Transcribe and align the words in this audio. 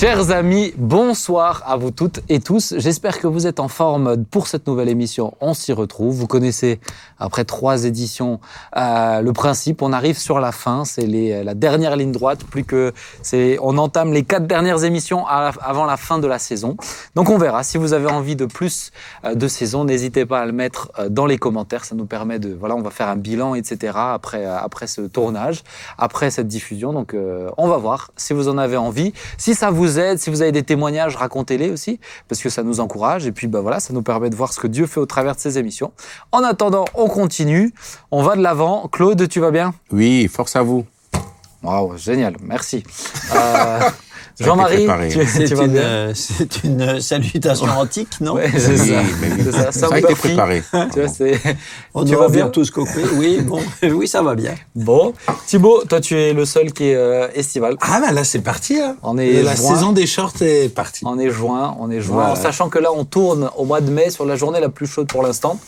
Chers 0.00 0.30
amis, 0.30 0.72
bonsoir 0.78 1.62
à 1.66 1.76
vous 1.76 1.90
toutes 1.90 2.20
et 2.30 2.40
tous. 2.40 2.72
J'espère 2.78 3.20
que 3.20 3.26
vous 3.26 3.46
êtes 3.46 3.60
en 3.60 3.68
forme 3.68 4.24
pour 4.24 4.46
cette 4.46 4.66
nouvelle 4.66 4.88
émission. 4.88 5.34
On 5.42 5.52
s'y 5.52 5.74
retrouve. 5.74 6.14
Vous 6.14 6.26
connaissez, 6.26 6.80
après 7.18 7.44
trois 7.44 7.84
éditions, 7.84 8.40
euh, 8.78 9.20
le 9.20 9.32
principe. 9.34 9.82
On 9.82 9.92
arrive 9.92 10.16
sur 10.16 10.40
la 10.40 10.52
fin. 10.52 10.86
C'est 10.86 11.06
la 11.06 11.52
dernière 11.52 11.96
ligne 11.96 12.12
droite. 12.12 12.44
Plus 12.44 12.64
que 12.64 12.94
c'est, 13.20 13.58
on 13.60 13.76
entame 13.76 14.14
les 14.14 14.22
quatre 14.22 14.46
dernières 14.46 14.84
émissions 14.84 15.26
avant 15.26 15.84
la 15.84 15.98
fin 15.98 16.18
de 16.18 16.26
la 16.26 16.38
saison. 16.38 16.78
Donc 17.14 17.28
on 17.28 17.36
verra. 17.36 17.62
Si 17.62 17.76
vous 17.76 17.92
avez 17.92 18.10
envie 18.10 18.36
de 18.36 18.46
plus 18.46 18.92
euh, 19.26 19.34
de 19.34 19.48
saison, 19.48 19.84
n'hésitez 19.84 20.24
pas 20.24 20.40
à 20.40 20.46
le 20.46 20.52
mettre 20.52 20.90
euh, 20.98 21.10
dans 21.10 21.26
les 21.26 21.36
commentaires. 21.36 21.84
Ça 21.84 21.94
nous 21.94 22.06
permet 22.06 22.38
de, 22.38 22.56
voilà, 22.58 22.74
on 22.74 22.80
va 22.80 22.90
faire 22.90 23.08
un 23.08 23.16
bilan, 23.16 23.54
etc. 23.54 23.92
Après, 23.94 24.46
après 24.46 24.86
ce 24.86 25.02
tournage, 25.02 25.62
après 25.98 26.30
cette 26.30 26.48
diffusion. 26.48 26.94
Donc 26.94 27.14
on 27.58 27.68
va 27.68 27.76
voir 27.76 28.12
si 28.16 28.32
vous 28.32 28.48
en 28.48 28.56
avez 28.56 28.78
envie. 28.78 29.12
Si 29.36 29.54
ça 29.54 29.70
vous 29.70 29.89
vous 29.90 29.98
aide, 29.98 30.18
si 30.18 30.30
vous 30.30 30.42
avez 30.42 30.52
des 30.52 30.62
témoignages, 30.62 31.16
racontez-les 31.16 31.70
aussi, 31.70 31.98
parce 32.28 32.40
que 32.40 32.48
ça 32.48 32.62
nous 32.62 32.80
encourage 32.80 33.26
et 33.26 33.32
puis 33.32 33.46
bah 33.46 33.60
voilà, 33.60 33.80
ça 33.80 33.92
nous 33.92 34.02
permet 34.02 34.30
de 34.30 34.36
voir 34.36 34.52
ce 34.52 34.60
que 34.60 34.66
Dieu 34.66 34.86
fait 34.86 35.00
au 35.00 35.06
travers 35.06 35.34
de 35.34 35.40
ces 35.40 35.58
émissions. 35.58 35.92
En 36.32 36.42
attendant, 36.44 36.84
on 36.94 37.08
continue, 37.08 37.72
on 38.10 38.22
va 38.22 38.36
de 38.36 38.42
l'avant. 38.42 38.88
Claude, 38.88 39.28
tu 39.28 39.40
vas 39.40 39.50
bien? 39.50 39.74
Oui, 39.90 40.28
force 40.28 40.54
à 40.56 40.62
vous. 40.62 40.86
Waouh, 41.62 41.96
génial, 41.98 42.36
merci. 42.40 42.84
Euh, 43.34 43.80
Jean-Marie, 44.40 44.88
c'est 45.26 45.50
une, 45.50 45.76
euh, 45.76 46.14
une, 46.64 47.00
salutation 47.00 47.66
antique, 47.66 48.20
non 48.20 48.34
ouais, 48.34 48.50
C'est 48.56 48.76
ça. 48.76 49.02
Mais 49.20 49.52
ça. 49.52 49.72
ça, 49.72 49.88
a 49.92 49.98
été 49.98 50.14
préparé. 50.14 50.62
tu 50.92 51.00
vois, 51.00 51.52
On 51.94 52.04
tu 52.04 52.14
vas 52.14 52.28
bien 52.28 52.48
tous 52.48 52.70
copier 52.70 53.04
Oui, 53.16 53.40
bon, 53.42 53.60
oui, 53.82 54.08
ça 54.08 54.22
va 54.22 54.34
bien. 54.34 54.54
Bon, 54.74 55.12
Thibaut, 55.46 55.84
toi, 55.84 56.00
tu 56.00 56.16
es 56.16 56.32
le 56.32 56.44
seul 56.44 56.72
qui 56.72 56.88
est 56.88 56.94
euh, 56.94 57.28
estival. 57.34 57.76
Ah 57.80 58.00
ben 58.00 58.12
là, 58.12 58.24
c'est 58.24 58.40
parti. 58.40 58.80
Hein. 58.80 58.96
On 59.02 59.18
est 59.18 59.42
la 59.42 59.56
saison 59.56 59.92
des 59.92 60.06
shorts 60.06 60.40
est 60.40 60.74
partie. 60.74 61.04
On 61.06 61.18
est 61.18 61.30
juin, 61.30 61.76
on 61.78 61.90
est 61.90 62.00
juin, 62.00 62.30
en 62.30 62.36
sachant 62.36 62.68
que 62.68 62.78
là, 62.78 62.90
on 62.92 63.04
tourne 63.04 63.50
au 63.56 63.64
mois 63.64 63.80
de 63.80 63.90
mai 63.90 64.10
sur 64.10 64.24
la 64.24 64.36
journée 64.36 64.60
la 64.60 64.70
plus 64.70 64.86
chaude 64.86 65.08
pour 65.08 65.22
l'instant. 65.22 65.58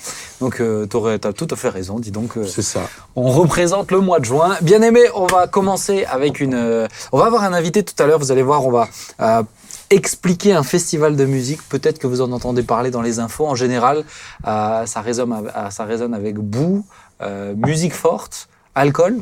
Donc, 0.41 0.61
euh, 0.61 0.87
tu 0.87 0.97
as 0.97 1.33
tout 1.33 1.49
à 1.51 1.57
fait 1.57 1.69
raison. 1.69 1.99
Dis 1.99 2.11
donc. 2.11 2.37
Euh, 2.37 2.45
c'est 2.45 2.63
ça. 2.63 2.81
On 3.15 3.31
représente 3.31 3.91
le 3.91 4.01
mois 4.01 4.19
de 4.19 4.25
juin. 4.25 4.57
Bien 4.63 4.81
aimé, 4.83 5.03
on 5.15 5.27
va 5.27 5.47
commencer 5.47 6.05
avec 6.05 6.41
une. 6.41 6.89
on 7.13 7.19
va 7.19 7.27
avoir 7.27 7.45
un 7.45 7.53
invité 7.53 7.83
tout 7.83 7.95
à 8.03 8.07
l'heure. 8.07 8.19
Vous 8.19 8.33
allez 8.33 8.43
voir 8.43 8.62
on 8.67 8.71
va 8.71 8.89
euh, 9.21 9.43
expliquer 9.91 10.53
un 10.53 10.63
festival 10.63 11.17
de 11.17 11.25
musique. 11.25 11.63
Peut-être 11.69 11.99
que 11.99 12.07
vous 12.07 12.21
en 12.21 12.33
entendez 12.33 12.63
parler 12.63 12.91
dans 12.91 13.03
les 13.03 13.19
infos. 13.19 13.47
En 13.47 13.55
général, 13.55 14.05
euh, 14.47 14.87
ça, 14.87 15.01
résonne, 15.01 16.15
avec 16.15 16.37
boue, 16.37 16.85
euh, 17.21 17.55
musique 17.55 17.95
forte 17.95 18.49
alcool 18.75 19.19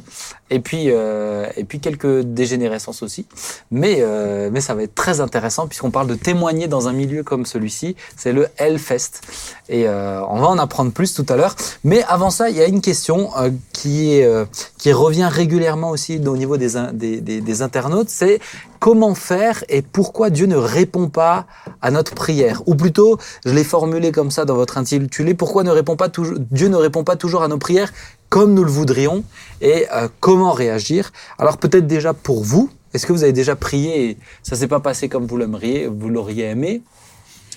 et 0.51 0.61
puis 0.61 0.87
euh, 0.89 1.47
et 1.57 1.65
puis 1.65 1.81
quelques 1.81 2.21
dégénérescences 2.21 3.03
aussi. 3.03 3.27
Mais 3.71 3.99
euh, 4.01 4.51
mais 4.53 4.61
ça 4.61 4.75
va 4.75 4.83
être 4.83 4.95
très 4.95 5.21
intéressant 5.21 5.67
puisqu'on 5.67 5.91
parle 5.91 6.07
de 6.07 6.15
témoigner 6.15 6.69
dans 6.69 6.89
un 6.89 6.93
milieu 6.93 7.23
comme 7.23 7.47
celui-ci. 7.47 7.97
C'est 8.17 8.33
le 8.33 8.49
Hellfest. 8.59 9.21
Et 9.69 9.89
euh, 9.89 10.23
on 10.29 10.41
va 10.41 10.49
en 10.49 10.59
apprendre 10.59 10.93
plus 10.93 11.15
tout 11.15 11.27
à 11.29 11.37
l'heure. 11.37 11.57
Mais 11.85 12.03
avant 12.05 12.31
ça 12.31 12.51
il 12.51 12.57
y 12.57 12.63
a 12.63 12.67
une 12.67 12.81
question 12.81 13.31
euh, 13.39 13.51
qui 13.73 14.15
est 14.15 14.25
euh, 14.25 14.45
qui 14.79 14.93
revient 14.93 15.29
régulièrement 15.31 15.91
aussi 15.91 16.21
au 16.25 16.37
niveau 16.37 16.57
des 16.57 16.71
des, 16.93 17.21
des, 17.21 17.41
des 17.41 17.63
internautes. 17.63 18.09
C'est 18.09 18.41
comment 18.79 19.15
faire 19.15 19.65
et 19.69 19.83
pourquoi 19.83 20.31
Dieu 20.31 20.47
ne 20.47 20.57
répond 20.57 21.09
pas 21.09 21.47
à 21.83 21.91
notre 21.91 22.15
prière? 22.15 22.63
Ou 22.67 22.75
plutôt 22.75 23.19
je 23.45 23.53
l'ai 23.53 23.65
formulé 23.65 24.13
comme 24.13 24.31
ça 24.31 24.45
dans 24.45 24.55
votre 24.55 24.79
intitulé 24.79 25.35
pourquoi 25.35 25.65
ne 25.65 25.71
répond 25.71 25.97
pas 25.97 26.09
toujours 26.09 26.39
Dieu 26.51 26.69
ne 26.69 26.77
répond 26.77 27.05
pas 27.05 27.17
toujours 27.17 27.43
à 27.43 27.49
nos 27.49 27.59
prières 27.59 27.93
comme 28.31 28.55
nous 28.55 28.65
le 28.65 28.71
voudrions 28.71 29.25
et 29.61 29.87
euh, 29.93 30.09
comment 30.21 30.53
réagir. 30.53 31.13
Alors 31.39 31.59
peut-être 31.59 31.87
déjà 31.87 32.15
pour 32.15 32.43
vous, 32.43 32.71
est-ce 32.95 33.05
que 33.07 33.13
vous 33.13 33.23
avez 33.23 33.33
déjà 33.35 33.57
prié 33.57 34.11
et 34.11 34.17
ça 34.43 34.57
s'est 34.57 34.69
pas 34.69 34.81
passé 34.81 35.09
comme 35.09 35.27
vous 35.27 35.37
l'aimeriez, 35.37 35.87
vous 35.87 36.09
l'auriez 36.09 36.45
aimé? 36.45 36.81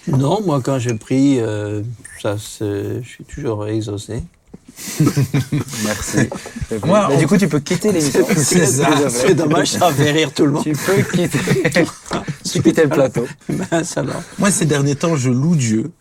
Non, 0.08 0.42
moi 0.42 0.60
quand 0.62 0.80
je 0.80 0.90
prie, 0.90 1.40
euh, 1.40 1.82
ça, 2.22 2.36
je 2.36 3.02
suis 3.06 3.24
toujours 3.24 3.66
exaucé. 3.68 4.24
Merci. 5.86 6.30
Moi, 6.86 7.16
du 7.18 7.28
coup, 7.28 7.38
tu 7.38 7.48
peux 7.48 7.60
quitter 7.60 7.92
l'émission. 7.92 8.26
C'est 8.36 8.66
ça. 8.66 9.10
C'est 9.10 9.36
dommage, 9.36 9.72
ça 9.72 9.92
fait 9.92 10.12
rire 10.12 10.34
tout 10.34 10.46
le 10.46 10.52
monde. 10.52 10.64
Tu 10.64 10.74
peux 10.74 11.02
quitter, 11.04 11.40
tu 12.44 12.62
quitter 12.62 12.84
le 12.84 12.90
plateau. 12.90 13.28
Ben, 13.50 13.84
ça 13.84 14.02
va. 14.02 14.22
Moi, 14.40 14.50
ces 14.50 14.66
derniers 14.66 14.96
temps, 14.96 15.16
je 15.16 15.30
loue 15.30 15.56
Dieu 15.56 15.92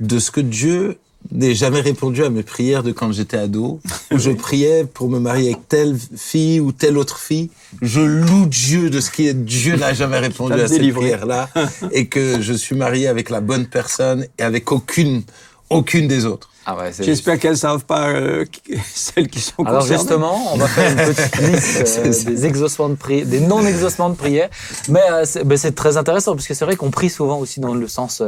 de 0.00 0.18
ce 0.18 0.30
que 0.30 0.40
Dieu 0.40 0.98
n'ai 1.32 1.54
jamais 1.54 1.80
répondu 1.80 2.24
à 2.24 2.30
mes 2.30 2.42
prières 2.42 2.82
de 2.82 2.92
quand 2.92 3.12
j'étais 3.12 3.36
ado, 3.36 3.80
où 4.12 4.18
je 4.18 4.30
priais 4.46 4.84
pour 4.84 5.08
me 5.08 5.18
marier 5.18 5.52
avec 5.52 5.68
telle 5.68 5.96
fille 6.16 6.60
ou 6.60 6.72
telle 6.72 6.98
autre 6.98 7.18
fille. 7.18 7.50
Je 7.82 8.00
loue 8.00 8.46
Dieu 8.46 8.90
de 8.90 9.00
ce 9.00 9.10
qui 9.10 9.26
est 9.26 9.34
Dieu 9.34 9.76
n'a 9.76 9.94
jamais 9.94 10.18
répondu 10.28 10.60
à 10.60 10.68
ces 10.68 10.92
prières-là 10.92 11.48
et 11.92 12.06
que 12.06 12.40
je 12.40 12.52
suis 12.52 12.74
marié 12.74 13.06
avec 13.06 13.30
la 13.30 13.40
bonne 13.40 13.66
personne 13.66 14.26
et 14.38 14.42
avec 14.42 14.72
aucune, 14.72 15.22
aucune 15.68 16.08
des 16.08 16.24
autres. 16.24 16.49
Ah 16.70 16.76
ouais, 16.76 16.92
J'espère 17.00 17.36
qu'elles 17.40 17.52
ne 17.52 17.56
savent 17.56 17.84
pas 17.84 18.10
euh, 18.10 18.44
celles 18.94 19.28
qui 19.28 19.40
sont 19.40 19.64
Alors 19.64 19.84
justement, 19.84 20.52
on 20.52 20.56
va 20.56 20.68
faire 20.68 20.88
une 20.92 21.14
petite 21.14 21.36
liste 21.40 22.00
euh, 22.04 22.30
des 22.30 22.46
exaucements 22.46 22.88
de 22.88 22.94
prière, 22.94 23.26
des 23.26 23.40
non-exaucements 23.40 24.08
de 24.08 24.14
prière. 24.14 24.48
Mais 24.88 25.02
euh, 25.10 25.24
ben, 25.44 25.58
c'est 25.58 25.74
très 25.74 25.96
intéressant 25.96 26.36
parce 26.36 26.46
que 26.46 26.54
c'est 26.54 26.64
vrai 26.64 26.76
qu'on 26.76 26.92
prie 26.92 27.10
souvent 27.10 27.38
aussi 27.38 27.58
dans 27.58 27.74
le 27.74 27.88
sens 27.88 28.22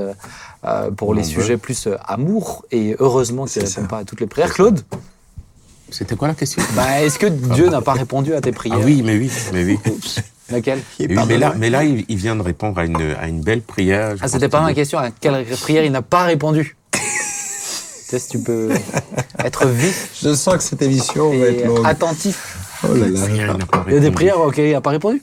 pour 0.97 1.15
les 1.15 1.23
sujets 1.23 1.57
plus 1.57 1.89
amour 2.05 2.65
et 2.73 2.97
heureusement 2.99 3.45
qu'il 3.45 3.63
ne 3.63 3.69
répond 3.69 3.87
pas 3.87 3.99
à 3.99 4.05
toutes 4.05 4.21
les 4.21 4.27
prières. 4.27 4.53
Claude? 4.53 4.81
C'était 5.91 6.17
quoi 6.17 6.27
la 6.27 6.35
question? 6.35 6.63
Bah, 6.75 7.01
Est-ce 7.01 7.19
que 7.21 7.27
Dieu 7.27 7.69
n'a 7.69 7.81
pas 7.81 7.93
répondu 7.93 8.35
à 8.35 8.41
tes 8.41 8.51
prières? 8.51 8.79
Ah 8.81 8.85
Oui, 8.85 9.03
mais 9.05 9.19
oui, 9.19 9.31
mais 9.53 9.65
oui. 9.65 9.79
Laquelle? 10.51 10.81
Mais, 10.99 11.39
là, 11.39 11.55
mais 11.57 11.71
là, 11.71 11.85
il, 11.85 12.17
vient 12.17 12.37
de 12.37 12.43
répondre 12.43 12.79
à 12.79 12.85
une, 12.85 13.15
à 13.19 13.29
une 13.29 13.41
belle 13.41 13.63
prière. 13.63 14.17
Ah, 14.21 14.29
c'était 14.29 14.49
pas 14.49 14.61
ma 14.61 14.75
question. 14.75 14.99
À 14.99 15.11
quelle 15.11 15.45
prière 15.47 15.85
il 15.85 15.93
n'a 15.93 16.03
pas 16.03 16.25
répondu? 16.25 16.77
Si 18.19 18.29
tu 18.29 18.39
peux 18.41 18.71
être 19.39 19.67
vif. 19.67 20.19
Je 20.23 20.35
sens 20.35 20.57
que 20.57 20.63
cette 20.63 20.83
émission 20.83 21.31
va 21.31 21.47
être 21.47 21.67
longue. 21.67 21.87
Attentif. 21.87 22.59
Oh 22.85 22.95
là 22.95 23.09
là. 23.09 23.21
Il 23.87 23.95
y 23.95 23.97
a 23.97 24.01
des 24.01 24.11
prières 24.11 24.41
auxquelles 24.41 24.69
il 24.69 24.73
n'a 24.73 24.81
pas 24.81 24.91
répondu. 24.91 25.23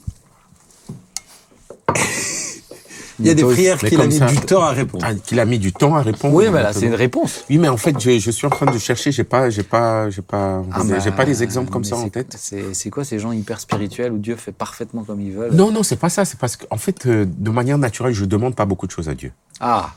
Il 3.20 3.26
y 3.26 3.30
a 3.30 3.34
des 3.34 3.44
prières 3.44 3.78
qu'il 3.78 4.00
a 4.00 4.06
mis 4.06 4.18
du 4.18 4.36
temps 4.40 4.62
à 4.62 4.70
répondre. 4.70 5.04
Ah, 5.06 5.14
qu'il 5.14 5.40
a 5.40 5.44
mis 5.44 5.58
du 5.58 5.72
temps 5.72 5.94
à 5.94 6.02
répondre. 6.02 6.34
Oui, 6.34 6.46
mais 6.50 6.62
là, 6.62 6.72
c'est 6.72 6.86
une 6.86 6.94
réponse. 6.94 7.44
Oui, 7.50 7.58
mais 7.58 7.68
en 7.68 7.76
fait, 7.76 7.98
je, 8.00 8.18
je 8.18 8.30
suis 8.30 8.46
en 8.46 8.50
train 8.50 8.70
de 8.70 8.78
chercher. 8.78 9.12
J'ai 9.12 9.24
pas, 9.24 9.50
j'ai 9.50 9.62
pas, 9.62 10.08
j'ai 10.10 10.22
pas, 10.22 10.62
ah 10.72 10.82
j'ai 10.98 11.10
pas 11.10 11.24
des 11.24 11.42
exemples 11.42 11.70
comme 11.70 11.84
ça 11.84 11.96
en 11.96 12.08
tête. 12.08 12.36
C'est 12.72 12.90
quoi 12.90 13.04
ces 13.04 13.18
gens 13.18 13.32
hyper 13.32 13.60
spirituels 13.60 14.12
où 14.12 14.18
Dieu 14.18 14.36
fait 14.36 14.52
parfaitement 14.52 15.04
comme 15.04 15.20
il 15.20 15.32
veut 15.32 15.50
Non, 15.50 15.70
non, 15.70 15.82
c'est 15.82 15.96
pas 15.96 16.08
ça. 16.08 16.24
C'est 16.24 16.38
parce 16.38 16.56
qu'en 16.56 16.76
fait, 16.76 17.06
euh, 17.06 17.26
de 17.26 17.50
manière 17.50 17.78
naturelle, 17.78 18.14
je 18.14 18.24
demande 18.24 18.54
pas 18.54 18.64
beaucoup 18.64 18.86
de 18.86 18.92
choses 18.92 19.08
à 19.08 19.14
Dieu. 19.14 19.32
Ah, 19.60 19.90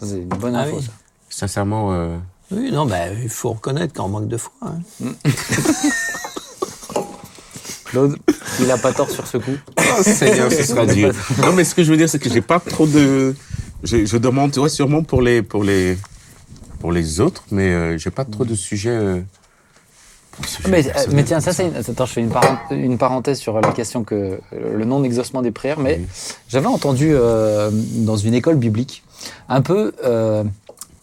c'est 0.00 0.16
une 0.16 0.28
bonne 0.28 0.54
ah 0.54 0.62
info. 0.62 0.80
ça. 0.80 0.92
Sincèrement. 1.34 1.92
Euh, 1.92 2.16
oui, 2.52 2.70
non, 2.70 2.86
ben, 2.86 3.12
il 3.20 3.28
faut 3.28 3.50
reconnaître 3.50 3.92
qu'on 3.92 4.08
manque 4.08 4.28
de 4.28 4.36
foi. 4.36 4.52
Hein. 4.62 5.12
Claude, 7.86 8.16
il 8.60 8.68
n'a 8.68 8.78
pas 8.78 8.92
tort 8.92 9.10
sur 9.10 9.26
ce 9.26 9.38
coup. 9.38 9.56
Oh, 9.76 10.02
Seigneur, 10.02 10.52
ce 10.52 10.62
sera 10.62 10.86
Dieu. 10.86 11.10
Non, 11.42 11.52
mais 11.52 11.64
ce 11.64 11.74
que 11.74 11.82
je 11.82 11.90
veux 11.90 11.96
dire, 11.96 12.08
c'est 12.08 12.20
que 12.20 12.30
j'ai 12.30 12.40
pas 12.40 12.60
trop 12.60 12.86
de. 12.86 13.34
Je, 13.82 14.06
je 14.06 14.16
demande, 14.16 14.56
ouais, 14.58 14.68
sûrement 14.68 15.02
pour 15.02 15.22
les, 15.22 15.42
pour 15.42 15.64
les, 15.64 15.98
pour 16.78 16.92
les 16.92 17.20
autres, 17.20 17.42
mais 17.50 17.68
euh, 17.70 17.98
j'ai 17.98 18.10
pas 18.10 18.24
trop 18.24 18.44
de 18.44 18.54
sujets. 18.54 18.90
Euh, 18.90 19.20
mais, 20.68 20.86
euh, 20.86 20.92
mais, 21.12 21.24
tiens, 21.24 21.40
ça 21.40 21.52
c'est. 21.52 21.66
Une... 21.66 21.76
Attends, 21.76 22.06
je 22.06 22.12
fais 22.12 22.20
une, 22.20 22.32
une, 22.70 22.98
parenthèse 22.98 23.38
sur 23.38 23.60
la 23.60 23.72
question 23.72 24.04
que 24.04 24.38
le 24.52 24.84
non-exaucement 24.84 25.42
des 25.42 25.50
prières, 25.50 25.80
mais 25.80 26.00
j'avais 26.48 26.66
entendu 26.66 27.10
euh, 27.12 27.70
dans 27.72 28.16
une 28.16 28.34
école 28.34 28.56
biblique 28.56 29.02
un 29.48 29.62
peu 29.62 29.92
euh, 30.04 30.44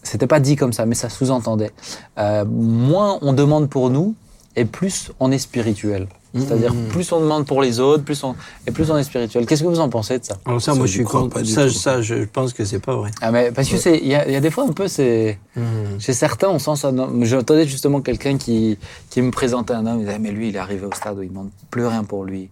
c'était 0.04 0.28
pas 0.28 0.40
dit 0.40 0.56
comme 0.56 0.74
ça, 0.74 0.86
mais 0.86 0.96
ça 0.96 1.10
sous-entendait. 1.10 1.72
Euh, 2.18 2.46
moins 2.46 3.20
on 3.22 3.34
demande 3.34 3.70
pour 3.70 3.90
nous, 3.90 4.16
et 4.56 4.66
plus 4.66 5.12
on 5.20 5.32
est 5.32 5.38
spirituel. 5.38 6.08
C'est-à-dire 6.34 6.74
mmh. 6.74 6.88
plus 6.88 7.12
on 7.12 7.20
demande 7.20 7.46
pour 7.46 7.62
les 7.62 7.82
autres, 7.82 8.06
plus 8.06 8.24
on 8.24 8.36
et 8.66 8.72
plus 8.72 8.90
on 8.90 8.98
est 8.98 9.04
spirituel. 9.04 9.46
Qu'est-ce 9.46 9.64
que 9.64 9.68
vous 9.68 9.82
en 9.82 9.90
pensez 9.90 10.18
de 10.18 10.24
ça 10.24 10.38
Alors 10.46 10.62
ça, 10.62 10.74
moi 10.74 10.86
je 10.86 10.94
suis 10.94 11.04
contre. 11.04 11.46
Ça, 11.46 11.70
ça, 11.70 12.02
je 12.02 12.24
pense 12.24 12.54
que 12.54 12.64
c'est 12.64 12.80
pas 12.80 12.96
vrai. 12.96 13.12
Ah 13.22 13.32
mais 13.32 13.52
parce 13.52 13.68
que 13.68 13.76
c'est 13.76 13.98
il 13.98 14.08
y, 14.08 14.16
a 14.16 14.40
des 14.40 14.50
fois 14.50 14.64
un 14.64 14.72
peu 14.72 14.88
c'est 14.88 15.38
mmh. 15.58 15.62
chez 16.00 16.14
certains 16.14 16.48
on 16.48 16.60
sent 16.60 16.78
ça. 16.78 16.94
J'entendais 17.24 17.68
justement 17.68 18.00
quelqu'un 18.00 18.38
qui 18.38 18.78
qui 19.10 19.22
me 19.22 19.32
présentait 19.32 19.74
un 19.74 19.86
homme, 19.86 20.00
il 20.00 20.06
disait 20.06 20.20
mais 20.20 20.32
lui 20.32 20.50
il 20.50 20.56
est 20.56 20.60
arrivé 20.60 20.86
au 20.86 20.94
stade 20.94 21.18
où 21.18 21.22
il 21.22 21.30
demande 21.30 21.50
plus 21.70 21.86
rien 21.86 22.06
pour 22.06 22.24
lui. 22.24 22.50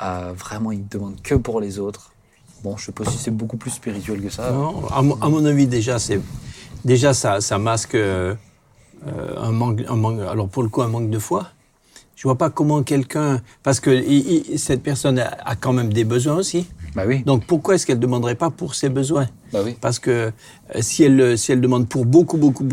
Euh, 0.00 0.32
vraiment 0.34 0.72
il 0.72 0.88
demande 0.88 1.20
que 1.22 1.34
pour 1.34 1.60
les 1.60 1.78
autres. 1.78 2.12
Bon, 2.64 2.78
je 2.78 2.86
sais 2.86 2.92
pas 2.92 3.04
si 3.04 3.18
c'est 3.18 3.30
beaucoup 3.30 3.58
plus 3.58 3.70
spirituel 3.70 4.22
que 4.22 4.30
ça. 4.30 4.50
Non, 4.50 4.86
à, 4.88 4.98
à 4.98 5.28
mon 5.28 5.44
avis 5.44 5.66
déjà 5.66 5.98
c'est 5.98 6.18
déjà, 6.84 7.14
ça, 7.14 7.40
ça 7.40 7.58
masque 7.58 7.94
euh, 7.94 8.34
un, 9.36 9.52
manque, 9.52 9.82
un, 9.88 9.96
manque, 9.96 10.20
alors 10.20 10.48
pour 10.48 10.62
le 10.62 10.68
coup, 10.68 10.82
un 10.82 10.88
manque 10.88 11.10
de 11.10 11.18
foi. 11.18 11.48
Je 12.16 12.24
vois 12.24 12.36
pas 12.36 12.50
comment 12.50 12.82
quelqu'un, 12.82 13.40
parce 13.62 13.78
que 13.78 14.02
cette 14.56 14.82
personne 14.82 15.20
a, 15.20 15.54
quand 15.54 15.72
même 15.72 15.92
des 15.92 16.02
besoins 16.02 16.34
aussi. 16.34 16.66
Bah 16.96 17.04
oui. 17.06 17.22
Donc 17.22 17.46
pourquoi 17.46 17.76
est-ce 17.76 17.86
qu'elle 17.86 18.00
demanderait 18.00 18.34
pas 18.34 18.50
pour 18.50 18.74
ses 18.74 18.88
besoins? 18.88 19.28
Bah 19.52 19.60
oui. 19.64 19.76
Parce 19.80 20.00
que 20.00 20.10
euh, 20.10 20.30
si 20.80 21.04
elle, 21.04 21.38
si 21.38 21.52
elle 21.52 21.60
demande 21.60 21.88
pour 21.88 22.06
beaucoup, 22.06 22.36
beaucoup, 22.36 22.64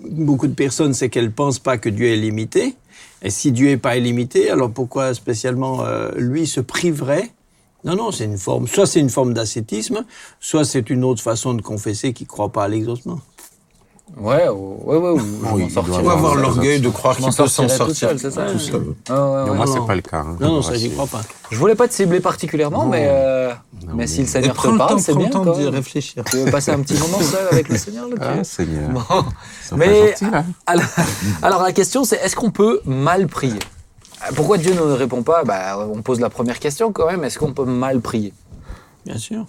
beaucoup 0.00 0.46
de 0.46 0.54
personnes, 0.54 0.94
c'est 0.94 1.10
qu'elle 1.10 1.32
pense 1.32 1.58
pas 1.58 1.76
que 1.76 1.90
Dieu 1.90 2.06
est 2.06 2.16
limité. 2.16 2.74
Et 3.20 3.28
si 3.30 3.52
Dieu 3.52 3.68
est 3.68 3.76
pas 3.76 3.96
illimité, 3.96 4.50
alors 4.50 4.70
pourquoi 4.70 5.12
spécialement 5.12 5.84
euh, 5.84 6.10
lui 6.16 6.46
se 6.46 6.60
priverait 6.60 7.30
Non, 7.84 7.96
non, 7.96 8.12
c'est 8.12 8.24
une 8.24 8.38
forme. 8.38 8.66
Soit 8.68 8.86
c'est 8.86 9.00
une 9.00 9.10
forme 9.10 9.34
d'ascétisme, 9.34 10.04
soit 10.40 10.64
c'est 10.64 10.88
une 10.90 11.02
autre 11.04 11.22
façon 11.22 11.54
de 11.54 11.62
confesser 11.62 12.12
qui 12.12 12.24
ne 12.24 12.28
croit 12.28 12.50
pas 12.50 12.64
à 12.64 12.68
l'exaucement. 12.68 13.18
Ouais, 14.18 14.46
ou- 14.48 14.78
ouais, 14.84 14.96
ouais, 14.98 15.10
ou 15.12 15.18
je 15.20 15.24
il 15.24 15.30
m'en 15.40 15.56
doit 15.56 15.70
sortirai. 15.70 15.96
Il 16.00 16.04
faut 16.04 16.10
avoir 16.10 16.34
Ouais, 16.36 16.42
l'orgueil 16.42 16.80
de 16.80 16.88
croire 16.90 17.16
qu'il 17.16 17.24
peut 17.24 17.30
s'en 17.32 17.46
sortirai 17.48 17.68
tout 17.68 17.74
sortir. 17.94 18.08
seul, 18.10 18.18
c'est 18.18 18.30
ça 18.30 18.44
Tout 18.52 18.58
seul. 18.58 18.94
Ah, 19.08 19.12
ouais, 19.14 19.44
Mais 19.44 19.50
ouais. 19.52 19.56
moi, 19.56 19.64
non. 19.66 19.72
c'est 19.72 19.86
pas 19.86 19.94
le 19.94 20.02
cas. 20.02 20.18
hein, 20.18 20.36
Non, 20.38 20.48
non, 20.54 20.62
ça, 20.62 20.74
j'y 20.74 20.90
crois 20.90 21.06
pas. 21.06 21.22
Je 21.50 21.56
voulais 21.56 21.74
pas 21.74 21.88
te 21.88 21.94
cibler 21.94 22.20
particulièrement, 22.20 22.84
mais, 22.84 23.06
euh, 23.08 23.52
mais 23.86 23.92
mais- 23.94 24.06
si 24.06 24.20
le 24.20 24.26
Seigneur 24.26 24.54
prends 24.54 24.68
te 24.68 24.72
le 24.72 24.78
parle, 24.78 24.90
temps, 24.90 24.98
c'est 24.98 25.12
prends 25.12 25.20
bien. 25.20 25.28
le 25.28 25.32
temps 25.32 25.56
même. 25.56 25.68
réfléchir. 25.74 26.24
Tu 26.30 26.36
veux 26.36 26.50
passer 26.50 26.72
un 26.72 26.80
petit 26.80 26.98
moment 26.98 27.20
seul 27.20 27.48
avec 27.50 27.68
le 27.70 27.78
Seigneur 27.78 28.06
là 28.08 28.16
Ah, 28.20 28.44
Seigneur. 28.44 28.90
Bon. 28.90 29.02
Mais 29.76 30.14
alors, 30.66 30.84
alors, 31.42 31.62
la 31.62 31.72
question 31.72 32.04
c'est 32.04 32.16
est-ce 32.16 32.36
qu'on 32.36 32.50
peut 32.50 32.80
mal 32.84 33.28
prier? 33.28 33.60
Pourquoi 34.34 34.58
Dieu 34.58 34.72
ne 34.74 34.80
répond 34.80 35.22
pas? 35.22 35.44
Bah, 35.44 35.78
On 35.92 36.02
pose 36.02 36.20
la 36.20 36.30
première 36.30 36.58
question 36.58 36.92
quand 36.92 37.06
même. 37.06 37.24
Est-ce 37.24 37.38
qu'on 37.38 37.52
peut 37.52 37.64
mal 37.64 38.00
prier? 38.00 38.32
Bien 39.04 39.18
sûr. 39.18 39.46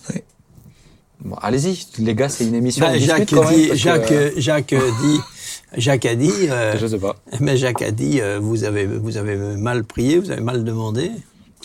bon, 1.24 1.36
Allez-y, 1.42 1.86
les 2.00 2.16
gars, 2.16 2.30
c'est 2.30 2.46
une 2.46 2.56
émission. 2.56 2.86
Bah, 2.86 2.98
Jacques, 2.98 3.30
quand 3.32 3.44
même, 3.50 3.54
dit, 3.56 3.70
que, 3.70 3.76
Jacques, 3.76 4.12
euh, 4.12 4.32
Jacques 4.38 4.74
dit, 5.02 5.20
Jacques 5.78 6.06
a 6.06 6.16
dit, 6.16 6.32
euh, 6.50 6.76
je 6.82 6.88
sais 6.88 6.98
pas. 6.98 7.16
mais 7.40 7.56
Jacques 7.58 7.82
a 7.82 7.92
dit, 7.92 8.20
euh, 8.22 8.40
vous 8.42 8.64
avez, 8.64 8.86
vous 8.86 9.18
avez 9.18 9.36
mal 9.38 9.84
prié, 9.84 10.20
vous 10.20 10.32
avez 10.32 10.42
mal 10.42 10.64
demandé. 10.64 11.12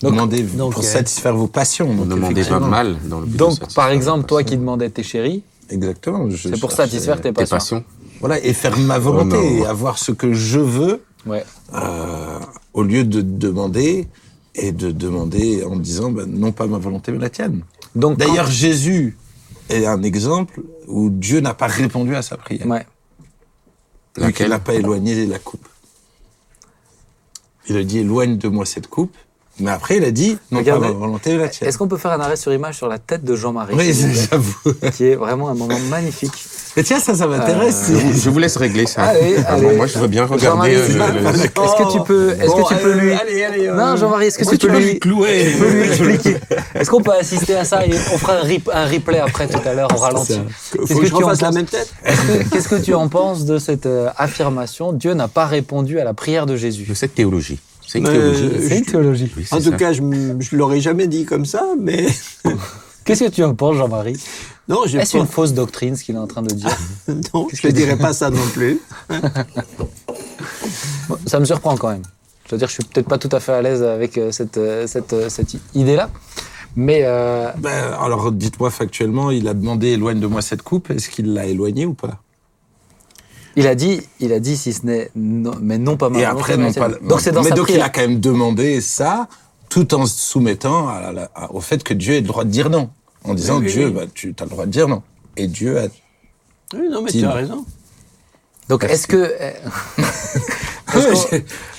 Demandez 0.02 0.42
donc, 0.42 0.74
pour 0.74 0.82
euh, 0.82 0.86
satisfaire 0.86 1.34
vos 1.34 1.48
passions. 1.48 1.88
On 1.90 1.94
donc 2.04 2.08
demandait 2.08 2.44
pas 2.44 2.60
mal 2.60 2.96
dans 3.08 3.18
le 3.20 3.26
but 3.26 3.36
Donc, 3.36 3.74
par 3.74 3.90
exemple, 3.90 4.26
toi 4.26 4.44
qui 4.44 4.56
demandais 4.56 4.90
tes 4.90 5.02
chéris, 5.02 5.42
Exactement. 5.70 6.28
c'est 6.40 6.58
pour 6.60 6.70
satisfaire 6.72 7.16
tes 7.16 7.32
Tes 7.32 7.32
passions. 7.32 7.56
passions. 7.56 7.84
Voilà, 8.20 8.38
et 8.44 8.52
faire 8.52 8.76
ma 8.78 8.98
volonté, 8.98 9.36
Oh 9.38 9.42
non. 9.42 9.64
et 9.64 9.66
avoir 9.66 9.98
ce 9.98 10.12
que 10.12 10.32
je 10.34 10.60
veux, 10.60 11.02
Ouais. 11.26 11.44
euh, 11.74 12.38
au 12.74 12.82
lieu 12.82 13.04
de 13.04 13.20
demander, 13.22 14.06
et 14.54 14.72
de 14.72 14.90
demander 14.90 15.62
en 15.64 15.76
disant, 15.76 16.10
ben, 16.10 16.26
non 16.26 16.52
pas 16.52 16.66
ma 16.66 16.78
volonté, 16.78 17.12
mais 17.12 17.18
la 17.18 17.30
tienne. 17.30 17.62
Donc, 17.94 18.18
quand- 18.18 18.26
D'ailleurs, 18.26 18.50
Jésus 18.50 19.16
est 19.68 19.86
un 19.86 20.02
exemple 20.02 20.60
où 20.86 21.10
Dieu 21.10 21.40
n'a 21.40 21.54
pas 21.54 21.66
répondu 21.68 22.14
à 22.16 22.22
sa 22.22 22.36
prière, 22.36 22.66
ouais. 22.66 22.86
vu 24.16 24.32
qu'il 24.32 24.48
n'a 24.48 24.58
pas 24.58 24.74
éloigné 24.74 25.26
la 25.26 25.38
coupe. 25.38 25.66
Il 27.68 27.76
a 27.76 27.84
dit, 27.84 27.98
éloigne 27.98 28.38
de 28.38 28.48
moi 28.48 28.64
cette 28.66 28.86
coupe, 28.88 29.14
mais 29.60 29.70
après, 29.70 29.96
il 29.96 30.04
a 30.04 30.10
dit, 30.10 30.36
non 30.50 30.58
Regardez. 30.58 30.86
pas 30.88 30.92
ma 30.92 30.98
volonté, 30.98 31.36
la 31.36 31.48
tienne. 31.48 31.68
Est-ce 31.68 31.78
qu'on 31.78 31.88
peut 31.88 31.96
faire 31.96 32.12
un 32.12 32.20
arrêt 32.20 32.36
sur 32.36 32.52
image 32.52 32.76
sur 32.76 32.88
la 32.88 32.98
tête 32.98 33.24
de 33.24 33.34
Jean-Marie 33.36 33.74
Oui, 33.76 33.92
j'avoue. 34.30 34.74
qui 34.96 35.06
est 35.06 35.14
vraiment 35.16 35.48
un 35.48 35.54
moment 35.54 35.78
magnifique. 35.90 36.32
Mais 36.76 36.82
tiens, 36.84 37.00
ça, 37.00 37.14
ça 37.14 37.26
m'intéresse. 37.26 37.86
Euh, 37.90 37.98
Je 38.14 38.30
vous 38.30 38.38
laisse 38.38 38.56
régler 38.56 38.86
ça. 38.86 39.02
Allez, 39.02 39.36
Ah 39.46 39.54
allez. 39.54 39.62
bon, 39.66 39.76
moi, 39.76 39.86
je 39.86 39.98
veux 39.98 40.06
bien 40.06 40.24
regarder. 40.26 40.76
euh, 40.76 40.86
le- 40.88 41.28
Est-ce 41.34 41.48
que 41.48 41.92
tu 41.92 42.00
peux, 42.04 42.30
est-ce 42.40 42.46
Bon, 42.46 42.62
que 42.62 42.68
tu 42.74 42.80
peux 42.80 42.90
euh, 42.92 42.94
lui, 43.00 43.12
allez, 43.12 43.42
allez, 43.44 43.68
non, 43.68 43.96
Jean-Marie, 43.96 44.26
est-ce 44.26 44.38
que 44.38 44.44
tu 44.48 44.58
tu 44.58 44.66
peux 44.68 44.74
peux 44.74 44.78
lui, 44.78 44.98
clouer. 45.00 45.50
tu 45.52 45.58
peux 45.58 45.70
lui 45.70 45.82
expliquer 45.88 46.36
Est-ce 46.74 46.88
qu'on 46.90 47.02
peut 47.02 47.14
assister 47.18 47.56
à 47.56 47.64
ça 47.64 47.84
et 47.84 47.90
on 48.14 48.18
fera 48.18 48.34
un, 48.34 48.42
rip- 48.44 48.70
un 48.72 48.86
replay 48.86 49.18
après 49.18 49.48
tout 49.48 49.58
à 49.66 49.74
l'heure 49.74 49.88
au 49.92 49.98
ralenti 49.98 50.40
Faut 50.56 50.78
Qu'est-ce 50.86 50.94
que, 50.94 51.00
que 51.00 51.06
je 51.06 51.10
tu 51.10 51.14
en 51.14 51.18
refasse 51.26 51.40
la 51.42 51.50
même 51.50 51.66
tête. 51.66 51.92
Est-ce 52.04 52.20
que- 52.20 52.48
Qu'est-ce 52.50 52.68
que 52.68 52.76
tu 52.80 52.94
en 52.94 53.08
penses 53.08 53.44
de 53.44 53.58
cette 53.58 53.86
euh, 53.86 54.08
affirmation? 54.16 54.92
Dieu 54.92 55.14
n'a 55.14 55.26
pas 55.28 55.46
répondu 55.46 55.98
à 55.98 56.04
la 56.04 56.14
prière 56.14 56.46
de 56.46 56.54
Jésus. 56.54 56.84
de 56.88 56.94
cette 56.94 57.14
théologie. 57.14 57.58
C'est 57.88 57.98
une 58.00 58.04
théologie. 58.04 58.50
C'est 58.68 58.78
une 58.78 58.84
théologie. 58.84 59.32
Oui, 59.36 59.44
c'est 59.48 59.54
En 59.54 59.58
tout 59.58 59.70
ça. 59.70 59.76
cas, 59.76 59.92
je 59.94 60.02
ne 60.02 60.56
l'aurais 60.56 60.80
jamais 60.80 61.06
dit 61.08 61.24
comme 61.24 61.44
ça, 61.46 61.64
mais 61.80 62.06
Qu'est-ce 63.04 63.24
que 63.24 63.30
tu 63.30 63.42
en 63.42 63.54
penses, 63.54 63.76
Jean-Marie? 63.76 64.22
Non, 64.68 64.82
je 64.86 64.98
Est-ce 64.98 65.16
une 65.16 65.26
fausse 65.26 65.54
doctrine 65.54 65.96
ce 65.96 66.04
qu'il 66.04 66.14
est 66.14 66.18
en 66.18 66.26
train 66.26 66.42
de 66.42 66.54
dire? 66.54 66.68
Non, 67.32 67.48
je 67.50 67.66
ne 67.66 67.72
dirais 67.72 67.96
pas 67.96 68.12
ça 68.12 68.28
non 68.28 68.46
plus. 68.52 68.78
Bon, 71.08 71.16
Ça 71.26 71.40
me 71.40 71.46
surprend 71.46 71.76
quand 71.78 71.88
même. 71.90 72.02
Je 72.46 72.52
veux 72.52 72.58
dire, 72.58 72.68
je 72.68 72.74
suis 72.74 72.84
peut-être 72.84 73.08
pas 73.08 73.16
tout 73.18 73.30
à 73.32 73.40
fait 73.40 73.52
à 73.52 73.62
l'aise 73.62 73.82
avec 73.82 74.18
euh, 74.18 74.30
cette, 74.30 74.58
euh, 74.58 74.86
cette, 74.86 75.12
euh, 75.14 75.28
cette 75.30 75.54
idée-là. 75.74 76.10
Mais 76.76 77.00
euh, 77.04 77.50
Ben, 77.58 77.92
alors, 78.00 78.30
dites-moi 78.30 78.70
factuellement, 78.70 79.30
il 79.30 79.48
a 79.48 79.54
demandé 79.54 79.88
éloigne 79.88 80.20
de 80.20 80.26
moi 80.26 80.42
cette 80.42 80.62
coupe. 80.62 80.90
Est-ce 80.90 81.08
qu'il 81.08 81.32
l'a 81.32 81.46
éloignée 81.46 81.86
ou 81.86 81.94
pas? 81.94 82.20
Il 83.58 83.66
a 83.66 83.74
dit, 83.74 84.00
il 84.20 84.32
a 84.32 84.40
dit 84.40 84.56
si 84.56 84.72
ce 84.72 84.86
n'est 84.86 85.10
non, 85.16 85.52
mais 85.60 85.78
non 85.78 85.96
pas 85.96 86.08
ma 86.10 86.18
Et 86.20 86.24
après, 86.24 86.56
non 86.56 86.72
pas. 86.72 86.88
Donc 87.02 87.20
c'est 87.20 87.32
dans 87.32 87.42
mais 87.42 87.48
sa 87.50 87.54
donc 87.56 87.68
il 87.70 87.80
a 87.80 87.88
quand 87.88 88.00
même 88.02 88.20
demandé 88.20 88.80
ça, 88.80 89.28
tout 89.68 89.94
en 89.94 90.06
se 90.06 90.18
soumettant 90.18 90.88
à 90.88 91.12
la- 91.12 91.30
à- 91.34 91.52
au 91.52 91.60
fait 91.60 91.82
que 91.82 91.92
Dieu 91.94 92.14
ait 92.14 92.20
le 92.20 92.26
droit 92.26 92.44
de 92.44 92.50
dire 92.50 92.70
non, 92.70 92.90
en 93.24 93.34
disant 93.34 93.58
Oui, 93.58 93.66
oui, 93.66 93.72
Dieu, 93.72 93.86
oui. 93.86 93.92
bah, 93.92 94.02
tu 94.14 94.34
as 94.38 94.44
le 94.44 94.50
droit 94.50 94.66
de 94.66 94.70
dire 94.70 94.88
non. 94.88 95.02
Et 95.36 95.46
Dieu 95.46 95.78
a. 95.78 95.86
Oui, 96.74 96.88
non, 96.90 97.02
mais 97.02 97.10
tu 97.10 97.24
as 97.24 97.32
raison. 97.32 97.64
Donc 98.68 98.84
est-ce 98.84 99.06
que 99.06 99.16
euh, 99.16 99.52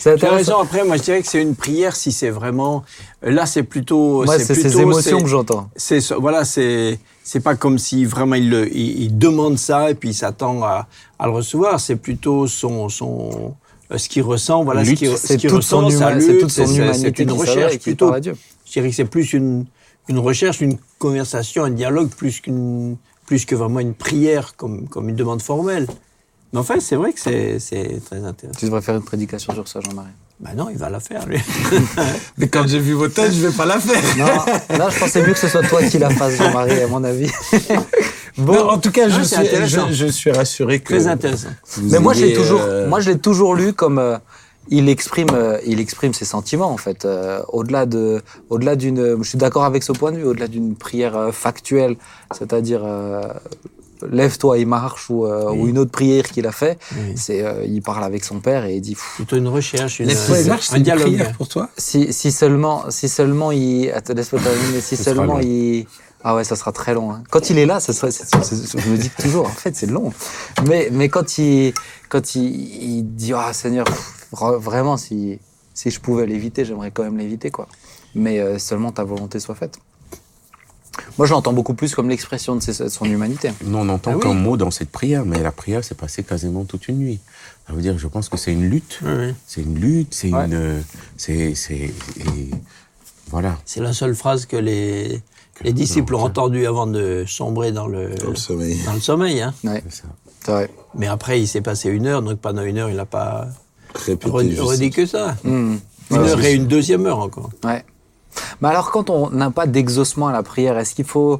Tu 0.01 0.07
as 0.25 0.31
raison. 0.31 0.57
Après, 0.59 0.83
moi, 0.83 0.97
je 0.97 1.01
dirais 1.03 1.21
que 1.21 1.27
c'est 1.27 1.41
une 1.41 1.55
prière 1.55 1.95
si 1.95 2.11
c'est 2.11 2.29
vraiment. 2.29 2.83
Là, 3.21 3.45
c'est 3.45 3.63
plutôt. 3.63 4.23
Moi, 4.25 4.37
c'est 4.39 4.55
ces 4.55 4.79
émotions 4.79 5.19
que 5.21 5.27
j'entends. 5.27 5.69
C'est 5.75 5.99
voilà, 6.13 6.45
c'est 6.45 6.99
c'est 7.29 7.41
pas 7.41 7.55
comme 7.55 7.77
si 7.77 8.05
vraiment 8.05 8.35
il, 8.35 8.49
le- 8.49 8.75
il, 8.75 9.03
il 9.03 9.17
demande 9.17 9.57
ça 9.59 9.91
et 9.91 9.95
puis 9.95 10.09
il 10.09 10.13
s'attend 10.15 10.63
à, 10.63 10.87
à 11.19 11.25
le 11.27 11.31
recevoir. 11.31 11.79
C'est 11.79 11.95
plutôt 11.95 12.47
son 12.47 12.89
son 12.89 13.53
euh, 13.91 13.97
ce 13.97 14.09
qu'il 14.09 14.23
ressent, 14.23 14.63
voilà 14.63 14.81
Lutte, 14.89 14.97
ce 15.17 15.27
C'est 15.27 15.37
qu'il 15.37 15.49
ressent, 15.57 15.81
sa 15.99 16.05
lutte, 16.27 16.49
c'est- 16.49 16.63
une 17.23 17.29
recherche 17.41 17.73
plutôt. 17.83 18.07
Je 18.65 18.71
dirais 18.73 18.89
que 18.89 18.95
c'est 18.95 19.05
plus 19.05 19.33
une 19.33 19.65
une 20.07 20.17
recherche, 20.29 20.59
une 20.61 20.77
conversation, 20.97 21.63
un 21.65 21.69
dialogue 21.69 22.09
plus 22.09 22.39
qu'une 22.41 22.97
plus 23.27 23.45
que 23.45 23.55
vraiment 23.55 23.79
une 23.79 23.93
prière 23.93 24.55
comme 24.55 24.87
comme 24.87 25.07
une 25.09 25.15
demande 25.15 25.41
formelle. 25.43 25.85
Mais 26.51 26.59
enfin, 26.59 26.79
c'est 26.79 26.95
vrai 26.95 27.13
que 27.13 27.19
c'est 27.19 28.01
très 28.07 28.23
intéressant. 28.23 28.57
Tu 28.59 28.65
devrais 28.65 28.81
faire 28.81 28.95
une 28.95 29.03
prédication 29.11 29.53
sur 29.53 29.67
ça, 29.67 29.81
Jean-Marie. 29.81 30.09
Ben 30.39 30.51
non, 30.55 30.69
il 30.69 30.77
va 30.77 30.89
la 30.89 30.99
faire 31.01 31.25
lui. 31.25 31.37
Mais 32.37 32.47
quand 32.47 32.65
j'ai 32.65 32.79
vu 32.79 32.93
vos 32.93 33.09
têtes, 33.09 33.33
je 33.33 33.45
vais 33.47 33.53
pas 33.53 33.65
la 33.65 33.79
faire. 33.79 34.01
Non, 34.17 34.77
là, 34.77 34.89
je 34.89 34.97
pensais 34.99 35.21
mieux 35.21 35.33
que 35.33 35.39
ce 35.39 35.49
soit 35.49 35.63
toi 35.63 35.83
qui 35.83 35.97
la 35.99 36.09
fasses, 36.09 36.37
Jean-Marie, 36.37 36.81
à 36.81 36.87
mon 36.87 37.03
avis. 37.03 37.29
Bon, 38.37 38.69
en 38.69 38.77
tout 38.77 38.91
cas, 38.91 39.09
je, 39.09 39.21
suis, 39.21 39.35
je, 39.65 39.91
je 39.91 40.05
suis 40.05 40.31
rassuré 40.31 40.79
que. 40.79 40.93
Très 40.93 41.07
intéressant. 41.07 41.49
Mais 41.81 41.99
moi, 41.99 42.13
je 42.13 42.23
l'ai 42.23 42.33
toujours, 42.33 42.61
euh, 42.63 42.87
moi, 42.87 43.01
je 43.01 43.09
l'ai 43.09 43.17
toujours 43.19 43.53
lu 43.53 43.73
comme 43.73 43.99
euh, 43.99 44.17
il 44.69 44.87
exprime, 44.87 45.27
euh, 45.33 45.57
il 45.65 45.81
exprime 45.81 46.13
ses 46.13 46.23
sentiments 46.25 46.71
en 46.71 46.77
fait. 46.77 47.03
euh, 47.03 47.41
au-delà 47.49 47.85
de, 47.85 48.21
au-delà 48.49 48.77
d'une, 48.77 49.21
je 49.21 49.27
suis 49.27 49.37
d'accord 49.37 49.65
avec 49.65 49.83
ce 49.83 49.91
point 49.91 50.13
de 50.13 50.17
vue, 50.17 50.23
au-delà 50.23 50.47
d'une 50.47 50.75
prière 50.75 51.17
euh, 51.17 51.31
factuelle, 51.33 51.97
c'est-à-dire 52.31 52.81
euh, 52.85 53.21
lève-toi 54.09 54.57
et 54.59 54.65
marche 54.65 55.09
ou, 55.09 55.25
euh, 55.25 55.51
ou 55.51 55.67
une 55.67 55.77
autre 55.77 55.91
prière 55.91 56.23
qu'il 56.23 56.45
a 56.47 56.51
fait, 56.51 56.77
Oui. 56.95 57.13
c'est, 57.15 57.43
euh, 57.43 57.63
il 57.65 57.81
parle 57.81 58.03
avec 58.03 58.23
son 58.23 58.39
père 58.39 58.65
et 58.65 58.75
il 58.75 58.81
dit. 58.81 58.95
Plutôt 59.15 59.35
une 59.37 59.47
recherche, 59.47 59.99
une, 59.99 60.07
Laisse-toi 60.07 60.39
et 60.39 60.43
marche, 60.45 60.69
un 60.71 60.73
c'est 60.75 60.79
dialogue. 60.81 61.05
prière 61.07 61.33
pour 61.33 61.47
toi 61.47 61.69
si, 61.77 62.13
si 62.13 62.31
seulement, 62.31 62.85
si 62.89 63.09
seulement 63.09 63.51
il, 63.51 63.89
attends, 63.91 64.13
laisse-moi 64.13 64.41
terminer, 64.41 64.81
si 64.81 64.95
sera 64.97 65.15
seulement 65.15 65.39
il, 65.39 65.85
ah 66.23 66.35
ouais, 66.35 66.43
ça 66.43 66.55
sera 66.55 66.71
très 66.71 66.93
long. 66.93 67.11
hein. 67.13 67.23
Quand 67.29 67.49
il 67.49 67.57
est 67.57 67.65
là, 67.65 67.79
ça 67.79 67.93
serait, 67.93 68.11
c'est- 68.11 68.25
c'est- 68.43 68.77
je 68.79 68.89
me 68.89 68.97
dis 68.97 69.09
toujours, 69.19 69.45
en 69.45 69.49
fait, 69.49 69.75
c'est 69.75 69.87
long. 69.89 70.11
Mais, 70.67 70.89
mais 70.91 71.07
quand 71.09 71.37
il, 71.37 71.73
quand 72.09 72.35
il, 72.35 72.43
il 72.97 73.03
dit, 73.15 73.31
ah 73.33 73.53
Seigneur, 73.53 73.85
pff, 73.85 74.27
vra- 74.33 74.57
vraiment, 74.57 74.97
si, 74.97 75.39
si 75.73 75.89
je 75.91 75.99
pouvais 76.01 76.25
l'éviter, 76.25 76.65
j'aimerais 76.65 76.91
quand 76.91 77.03
même 77.03 77.17
l'éviter, 77.17 77.51
quoi. 77.51 77.67
Mais 78.15 78.39
euh, 78.39 78.57
seulement 78.59 78.91
ta 78.91 79.03
volonté 79.03 79.39
soit 79.39 79.55
faite. 79.55 79.77
Moi, 81.17 81.27
je 81.27 81.33
l'entends 81.33 81.53
beaucoup 81.53 81.73
plus 81.73 81.93
comme 81.95 82.09
l'expression 82.09 82.55
de, 82.55 82.61
son 82.61 83.05
humanité. 83.05 83.51
Nous, 83.63 83.77
on 83.77 83.89
entend 83.89 84.11
Ah 84.13 84.17
oui. 84.17 84.21
qu'un 84.23 84.33
mot 84.33 84.57
dans 84.57 84.71
cette 84.71 84.89
prière, 84.89 85.25
mais 85.25 85.41
la 85.41 85.51
prière 85.51 85.83
s'est 85.83 85.95
passée 85.95 86.23
quasiment 86.23 86.63
toute 86.63 86.87
une 86.87 86.97
nuit. 86.99 87.19
Ça 87.67 87.73
veut 87.73 87.81
dire, 87.81 87.97
je 87.99 88.07
pense 88.07 88.29
que 88.29 88.37
c'est 88.37 88.51
une 88.53 88.69
lutte. 88.69 88.99
Oui, 89.03 89.11
oui. 89.17 89.33
C'est 89.45 89.61
une 89.61 89.77
lutte, 89.79 90.13
c'est 90.13 90.31
Ouais. 90.33 90.45
une. 90.45 90.83
C'est. 91.17 91.53
Voilà. 93.29 93.57
C'est 93.65 93.81
la 93.81 93.93
seule 93.93 94.15
phrase 94.15 94.45
que 94.45 94.57
les, 94.57 95.21
les 95.61 95.73
disciples 95.73 96.15
ont 96.15 96.21
entendue 96.23 96.65
avant 96.65 96.87
de 96.87 97.25
sombrer 97.27 97.71
dans 97.71 97.87
le, 97.87 98.15
Dans 98.15 98.29
le 98.31 98.35
sommeil. 98.35 98.77
dans 98.85 98.93
le 98.93 98.99
sommeil. 98.99 99.41
Hein. 99.41 99.53
Ouais, 99.63 99.83
C'est 99.89 100.01
ça. 100.01 100.07
c'est 100.45 100.51
vrai. 100.51 100.69
Mais 100.95 101.07
après, 101.07 101.39
il 101.39 101.47
s'est 101.47 101.61
passé 101.61 101.89
une 101.89 102.07
heure, 102.07 102.21
donc 102.23 102.39
pendant 102.39 102.63
une 102.63 102.77
heure, 102.77 102.89
il 102.89 102.95
n'a 102.95 103.05
pas 103.05 103.47
Répétez 103.93 104.59
redit, 104.59 104.89
que 104.89 105.05
ça. 105.05 105.35
Hmm. 105.43 105.75
Une 106.11 106.17
Ouais, 106.17 106.29
heure 106.29 106.43
et 106.43 106.53
une 106.55 106.65
deuxième 106.65 107.05
heure 107.05 107.19
encore. 107.19 107.51
Ouais. 107.63 107.83
Mais 108.61 108.69
alors, 108.69 108.91
quand 108.91 109.09
on 109.09 109.29
n'a 109.29 109.51
pas 109.51 109.67
d'exaucement 109.67 110.27
à 110.27 110.31
la 110.31 110.43
prière, 110.43 110.77
est-ce 110.77 110.95
qu'il 110.95 111.05
faut, 111.05 111.39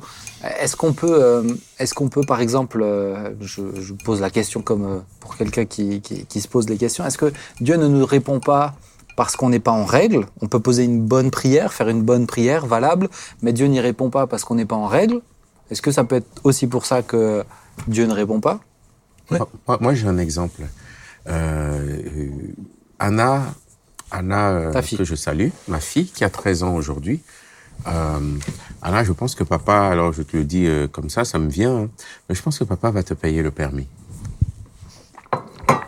est-ce 0.60 0.76
qu'on 0.76 0.94
peut, 0.94 1.22
euh, 1.22 1.44
est-ce 1.80 1.94
qu'on 1.94 2.10
peut, 2.10 2.24
par 2.24 2.42
exemple, 2.42 2.82
euh, 2.82 3.32
je, 3.42 3.94
pose 4.04 4.22
la 4.22 4.30
question 4.30 4.62
comme 4.62 4.86
euh, 4.86 5.00
pour 5.20 5.38
quelqu'un 5.38 5.66
qui, 5.66 6.02
qui, 6.02 6.42
se 6.42 6.48
pose 6.48 6.70
les 6.70 6.78
questions, 6.78 7.06
est-ce 7.06 7.18
que 7.18 7.32
Dieu 7.62 7.76
ne 7.76 7.88
nous 7.88 8.06
répond 8.06 8.40
pas 8.40 8.76
parce 9.16 9.36
qu'on 9.36 9.50
n'est 9.50 9.60
pas 9.60 9.72
en 9.72 9.86
règle? 9.86 10.26
On 10.42 10.48
peut 10.48 10.60
poser 10.60 10.84
une 10.84 11.02
bonne 11.02 11.32
prière, 11.32 11.74
faire 11.74 11.90
une 11.90 12.04
bonne 12.04 12.28
prière 12.28 12.66
valable, 12.66 13.10
mais 13.42 13.54
Dieu 13.54 13.68
n'y 13.68 13.80
répond 13.80 14.10
pas 14.10 14.28
parce 14.28 14.44
qu'on 14.44 14.56
n'est 14.56 14.66
pas 14.66 14.78
en 14.78 14.88
règle. 14.88 15.22
Est-ce 15.72 15.82
que 15.82 15.92
ça 15.92 16.04
peut 16.04 16.18
être 16.18 16.42
aussi 16.44 16.68
pour 16.68 16.86
ça 16.86 17.02
que 17.02 17.44
Dieu 17.88 18.06
ne 18.06 18.14
répond 18.14 18.40
pas? 18.40 18.60
Moi, 19.80 19.94
j'ai 19.94 20.08
un 20.08 20.18
exemple. 20.18 20.62
Euh, 21.28 22.02
Anna, 22.98 23.44
Anna 24.12 24.50
euh, 24.50 24.72
Ta 24.72 24.82
fille. 24.82 24.98
que 24.98 25.04
je 25.04 25.16
salue, 25.16 25.50
ma 25.68 25.80
fille 25.80 26.06
qui 26.08 26.24
a 26.24 26.30
13 26.30 26.64
ans 26.64 26.76
aujourd'hui. 26.76 27.22
Euh, 27.88 28.20
Anna, 28.82 29.04
je 29.04 29.12
pense 29.14 29.36
que 29.36 29.44
papa, 29.44 29.88
alors 29.88 30.12
je 30.14 30.22
te 30.24 30.36
le 30.36 30.44
dis 30.44 30.66
euh, 30.66 30.88
comme 30.88 31.10
ça, 31.10 31.24
ça 31.26 31.40
me 31.40 31.50
vient, 31.50 31.76
hein, 31.84 31.90
mais 32.28 32.36
je 32.36 32.42
pense 32.42 32.60
que 32.60 32.64
papa 32.64 32.92
va 32.92 33.04
te 33.04 33.14
payer 33.14 33.42
le 33.42 33.52
permis. 33.52 33.88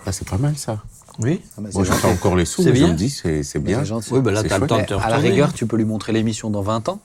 Ah, 0.05 0.11
c'est 0.11 0.27
pas 0.27 0.37
mal 0.37 0.57
ça. 0.57 0.79
Oui. 1.19 1.41
Ah 1.57 1.61
bah, 1.61 1.69
Moi, 1.73 1.85
pas 2.01 2.07
encore 2.07 2.35
les 2.35 2.45
sous, 2.45 2.63
C'est 2.63 2.69
mais 2.69 2.75
je 2.75 2.83
bien. 2.85 2.93
me 2.93 2.97
dis, 2.97 3.09
c'est 3.09 3.43
c'est 3.43 3.59
bien. 3.59 3.79
C'est 3.79 3.85
gentil. 3.85 4.09
Oui, 4.13 4.21
ben 4.21 4.31
là, 4.31 4.41
C'est 4.41 4.47
tu 4.47 4.53
as 4.53 4.59
le 4.59 4.67
temps 4.67 4.79
de 4.79 4.85
te 4.85 4.93
À 4.93 5.09
la 5.09 5.17
rigueur, 5.17 5.53
tu 5.53 5.65
peux 5.67 5.75
lui 5.77 5.85
montrer 5.85 6.13
l'émission 6.13 6.49
dans 6.49 6.61
20 6.61 6.89
ans. 6.89 6.99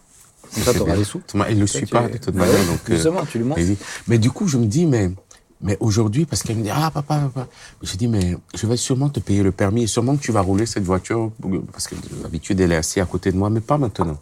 Comme 0.54 0.62
ça, 0.62 0.72
t'auras 0.72 0.92
bien. 0.92 0.96
les 0.96 1.04
sous. 1.04 1.18
Thomas, 1.26 1.46
il 1.50 1.58
le 1.58 1.66
Ça, 1.66 1.78
suit 1.78 1.86
pas 1.86 2.08
de 2.08 2.16
toute 2.18 2.34
Bah 2.34 2.46
manière. 2.46 2.64
donc, 2.66 2.78
euh, 2.88 2.94
Justement, 2.94 3.24
tu 3.26 3.38
lui 3.38 3.44
montres. 3.44 3.60
Mais 4.06 4.18
du 4.18 4.30
coup, 4.30 4.46
je 4.46 4.56
me 4.58 4.66
dis, 4.66 4.86
mais, 4.86 5.10
mais 5.60 5.76
aujourd'hui, 5.80 6.26
parce 6.26 6.42
qu'elle 6.42 6.56
me 6.56 6.62
dit, 6.62 6.70
ah, 6.70 6.90
papa, 6.92 7.18
papa. 7.18 7.48
Je 7.82 7.96
dis, 7.96 8.08
mais 8.08 8.36
je 8.54 8.66
vais 8.66 8.76
sûrement 8.76 9.08
te 9.08 9.20
payer 9.20 9.42
le 9.42 9.52
permis 9.52 9.84
et 9.84 9.86
sûrement 9.86 10.16
que 10.16 10.22
tu 10.22 10.32
vas 10.32 10.42
rouler 10.42 10.66
cette 10.66 10.84
voiture, 10.84 11.32
parce 11.72 11.88
que 11.88 11.94
d'habitude, 12.22 12.60
elle 12.60 12.72
est 12.72 12.76
assise 12.76 13.02
à 13.02 13.06
côté 13.06 13.32
de 13.32 13.36
moi, 13.36 13.48
mais 13.48 13.60
pas 13.60 13.78
maintenant. 13.78 14.18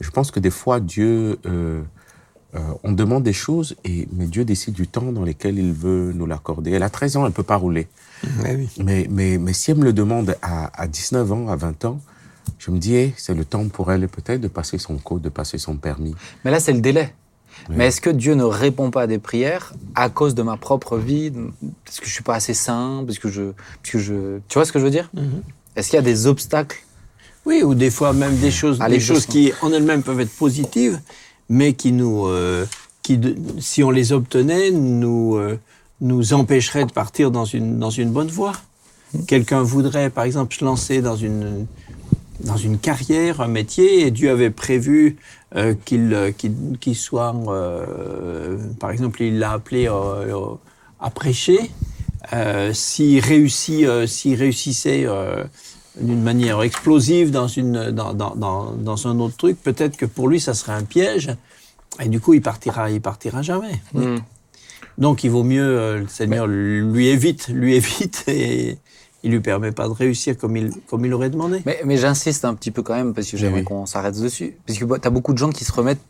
Je 0.00 0.10
pense 0.10 0.30
que 0.30 0.40
des 0.40 0.50
fois, 0.50 0.80
Dieu, 0.80 1.38
euh, 1.46 1.82
euh, 2.54 2.58
on 2.82 2.92
demande 2.92 3.22
des 3.22 3.32
choses, 3.32 3.74
et, 3.84 4.06
mais 4.12 4.26
Dieu 4.26 4.44
décide 4.44 4.74
du 4.74 4.86
temps 4.86 5.12
dans 5.12 5.24
lequel 5.24 5.58
il 5.58 5.72
veut 5.72 6.12
nous 6.14 6.26
l'accorder. 6.26 6.72
Elle 6.72 6.82
a 6.82 6.90
13 6.90 7.16
ans, 7.16 7.26
elle 7.26 7.32
peut 7.32 7.42
pas 7.42 7.56
rouler. 7.56 7.88
Oui. 8.44 8.68
Mais, 8.82 9.06
mais, 9.10 9.38
mais 9.38 9.52
si 9.52 9.70
elle 9.70 9.78
me 9.78 9.84
le 9.84 9.92
demande 9.92 10.36
à, 10.42 10.80
à 10.80 10.86
19 10.86 11.32
ans, 11.32 11.48
à 11.48 11.56
20 11.56 11.84
ans, 11.86 12.00
je 12.58 12.70
me 12.70 12.78
dis, 12.78 12.94
eh, 12.94 13.14
c'est 13.16 13.34
le 13.34 13.44
temps 13.44 13.66
pour 13.68 13.90
elle 13.92 14.08
peut-être 14.08 14.40
de 14.40 14.48
passer 14.48 14.78
son 14.78 14.96
code, 14.98 15.22
de 15.22 15.28
passer 15.28 15.58
son 15.58 15.76
permis. 15.76 16.14
Mais 16.44 16.50
là, 16.50 16.60
c'est 16.60 16.72
le 16.72 16.80
délai. 16.80 17.14
Oui. 17.68 17.76
Mais 17.78 17.86
est-ce 17.86 18.00
que 18.00 18.10
Dieu 18.10 18.34
ne 18.34 18.44
répond 18.44 18.90
pas 18.90 19.02
à 19.02 19.06
des 19.06 19.18
prières 19.18 19.72
à 19.94 20.08
cause 20.10 20.34
de 20.34 20.42
ma 20.42 20.56
propre 20.56 20.98
vie, 20.98 21.32
parce 21.84 22.00
que 22.00 22.06
je 22.06 22.12
suis 22.12 22.22
pas 22.22 22.34
assez 22.34 22.54
saint, 22.54 23.04
parce 23.06 23.18
que 23.18 23.28
je, 23.28 23.52
parce 23.82 23.90
que 23.92 23.98
je, 23.98 24.38
tu 24.48 24.54
vois 24.54 24.64
ce 24.64 24.72
que 24.72 24.78
je 24.78 24.84
veux 24.84 24.90
dire? 24.90 25.10
Mhm. 25.14 25.42
Est-ce 25.76 25.90
qu'il 25.90 25.96
y 25.96 26.00
a 26.00 26.02
des 26.02 26.26
obstacles? 26.26 26.84
Oui, 27.46 27.62
ou 27.62 27.74
des 27.74 27.90
fois 27.90 28.12
même 28.12 28.36
des 28.38 28.50
choses, 28.50 28.78
des 28.78 29.00
choses 29.00 29.26
qui 29.26 29.52
en 29.60 29.72
elles-mêmes 29.72 30.02
peuvent 30.02 30.20
être 30.20 30.34
positives, 30.34 31.00
mais 31.48 31.74
qui 31.74 31.92
nous, 31.92 32.26
euh, 32.26 32.64
qui 33.02 33.20
si 33.60 33.82
on 33.82 33.90
les 33.90 34.12
obtenait, 34.12 34.70
nous 34.70 35.36
euh, 35.36 35.58
nous 36.00 36.32
empêcheraient 36.32 36.86
de 36.86 36.92
partir 36.92 37.30
dans 37.30 37.44
une 37.44 37.78
dans 37.78 37.90
une 37.90 38.10
bonne 38.10 38.28
voie. 38.28 38.52
Quelqu'un 39.26 39.62
voudrait, 39.62 40.10
par 40.10 40.24
exemple, 40.24 40.54
se 40.54 40.64
lancer 40.64 41.00
dans 41.00 41.16
une 41.16 41.66
dans 42.40 42.56
une 42.56 42.78
carrière, 42.78 43.40
un 43.40 43.48
métier, 43.48 44.06
et 44.06 44.10
Dieu 44.10 44.30
avait 44.30 44.50
prévu 44.50 45.16
euh, 45.54 45.74
qu'il 45.84 46.12
euh, 46.12 46.32
qu'il 46.32 46.96
soit, 46.96 47.34
euh, 47.48 48.56
par 48.80 48.90
exemple, 48.90 49.22
il 49.22 49.38
l'a 49.38 49.52
appelé 49.52 49.88
euh, 49.88 50.54
à 51.00 51.10
prêcher. 51.10 51.70
S'il 52.72 53.20
réussit, 53.20 53.86
s'il 54.06 54.36
réussissait 54.36 55.06
d'une 56.00 56.22
manière 56.22 56.62
explosive 56.62 57.30
dans 57.30 57.48
une 57.48 57.90
dans, 57.90 58.14
dans, 58.14 58.34
dans, 58.34 58.72
dans 58.72 59.06
un 59.06 59.20
autre 59.20 59.36
truc, 59.36 59.62
peut-être 59.62 59.98
que 59.98 60.06
pour 60.06 60.28
lui 60.28 60.40
ça 60.40 60.54
serait 60.54 60.72
un 60.72 60.84
piège, 60.84 61.30
et 62.02 62.08
du 62.08 62.20
coup 62.20 62.32
il 62.32 62.40
partira, 62.40 62.90
il 62.90 63.02
partira 63.02 63.42
jamais. 63.42 63.78
Hmm. 63.92 64.16
Donc 64.96 65.22
il 65.22 65.30
vaut 65.30 65.44
mieux 65.44 65.98
le 65.98 66.08
Seigneur 66.08 66.46
lui 66.46 67.08
évite, 67.08 67.48
lui 67.48 67.74
évite 67.74 68.24
et 68.26 68.78
il 69.24 69.30
lui 69.32 69.40
permet 69.40 69.72
pas 69.72 69.88
de 69.88 69.92
réussir 69.94 70.36
comme 70.38 70.56
il 70.56 70.70
comme 70.88 71.04
il 71.04 71.12
aurait 71.12 71.30
demandé. 71.30 71.60
Mais, 71.66 71.80
mais 71.84 71.96
j'insiste 71.96 72.44
un 72.44 72.54
petit 72.54 72.70
peu 72.70 72.82
quand 72.82 72.94
même 72.94 73.12
parce 73.14 73.28
que 73.30 73.36
j'aimerais 73.36 73.60
oui. 73.60 73.64
qu'on 73.64 73.86
s'arrête 73.86 74.20
dessus. 74.20 74.56
Parce 74.66 74.78
que 74.78 74.84
tu 74.84 75.06
as 75.08 75.10
beaucoup 75.10 75.32
de 75.32 75.38
gens 75.38 75.50
qui 75.50 75.64
se 75.64 75.72
remettent 75.72 76.02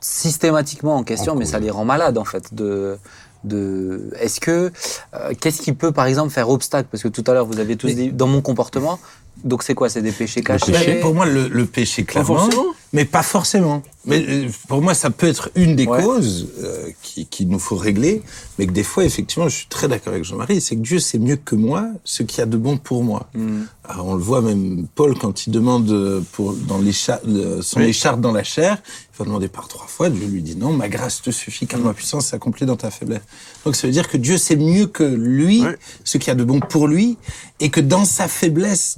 systématiquement 0.00 0.96
en 0.96 1.04
question, 1.04 1.32
En 1.34 1.36
mais 1.36 1.44
ça 1.44 1.58
les 1.58 1.70
rend 1.70 1.84
malades 1.84 2.18
en 2.18 2.24
fait. 2.24 2.54
De, 2.54 2.96
de, 3.44 4.10
Est-ce 4.18 4.40
que. 4.40 4.72
euh, 5.14 5.32
Qu'est-ce 5.40 5.60
qui 5.62 5.72
peut 5.72 5.92
par 5.92 6.06
exemple 6.06 6.30
faire 6.30 6.48
obstacle? 6.48 6.88
Parce 6.90 7.02
que 7.02 7.08
tout 7.08 7.24
à 7.26 7.34
l'heure 7.34 7.46
vous 7.46 7.58
avez 7.60 7.76
tous 7.76 7.88
Mais- 7.88 7.94
dit 7.94 8.12
dans 8.12 8.26
mon 8.26 8.40
comportement. 8.40 8.98
Donc 9.44 9.62
c'est 9.62 9.74
quoi? 9.74 9.88
C'est 9.88 10.02
des 10.02 10.12
péchés 10.12 10.42
cachés? 10.42 11.00
pour 11.00 11.14
moi, 11.14 11.24
le, 11.26 11.48
le 11.48 11.64
péché, 11.66 12.02
Pas 12.04 12.12
clairement. 12.24 12.48
Mais 12.92 13.04
pas 13.04 13.22
forcément. 13.22 13.84
Mais 14.04 14.24
euh, 14.28 14.48
pour 14.66 14.82
moi, 14.82 14.94
ça 14.94 15.10
peut 15.10 15.28
être 15.28 15.50
une 15.54 15.76
des 15.76 15.86
Ouais. 15.86 16.02
causes 16.02 16.48
euh, 16.58 16.88
qui- 17.02 17.26
qu'il 17.26 17.46
nous 17.48 17.60
faut 17.60 17.76
régler, 17.76 18.20
mais 18.58 18.66
que 18.66 18.72
des 18.72 18.82
fois, 18.82 19.04
effectivement, 19.04 19.48
je 19.48 19.54
suis 19.58 19.68
très 19.68 19.86
d'accord 19.86 20.12
avec 20.12 20.24
Jean-Marie, 20.24 20.60
c'est 20.60 20.74
que 20.74 20.80
Dieu 20.80 20.98
sait 20.98 21.18
mieux 21.20 21.36
que 21.36 21.54
moi 21.54 21.86
ce 22.02 22.24
qu'il 22.24 22.38
y 22.38 22.40
a 22.42 22.46
de 22.46 22.56
bon 22.56 22.78
pour 22.78 23.04
moi. 23.04 23.28
Hmm. 23.34 23.62
Alors, 23.84 24.06
on 24.06 24.14
le 24.14 24.22
voit 24.22 24.42
même 24.42 24.86
Paul 24.96 25.16
quand 25.16 25.46
il 25.46 25.50
demande 25.52 25.88
euh, 25.90 26.20
pour 26.32 26.52
dans 26.54 26.78
l'écharpe, 26.78 27.22
le- 27.26 27.62
son 27.62 27.78
Oui. 27.78 27.86
écharpe 27.90 28.20
dans 28.20 28.32
la 28.32 28.42
chair, 28.42 28.78
il 29.14 29.18
va 29.18 29.24
demander 29.24 29.46
par 29.48 29.68
trois 29.68 29.86
fois. 29.86 30.10
Dieu 30.10 30.26
lui 30.26 30.42
dit 30.42 30.56
non, 30.56 30.72
ma 30.72 30.88
grâce 30.88 31.22
te 31.22 31.30
suffit, 31.30 31.68
car 31.68 31.78
ma 31.78 31.94
puissance 31.94 32.26
s'accomplit 32.26 32.66
dans 32.66 32.76
ta 32.76 32.90
faiblesse. 32.90 33.22
Donc 33.64 33.76
ça 33.76 33.86
veut 33.86 33.92
dire 33.92 34.08
que 34.08 34.16
Dieu 34.16 34.36
sait 34.36 34.56
mieux 34.56 34.86
que 34.86 35.04
lui 35.04 35.62
ce 36.02 36.18
qu'il 36.18 36.26
y 36.28 36.30
a 36.32 36.34
de 36.34 36.44
bon 36.44 36.58
pour 36.58 36.88
lui, 36.88 37.18
et 37.60 37.68
que 37.70 37.80
dans 37.80 38.04
sa 38.04 38.26
faiblesse, 38.26 38.96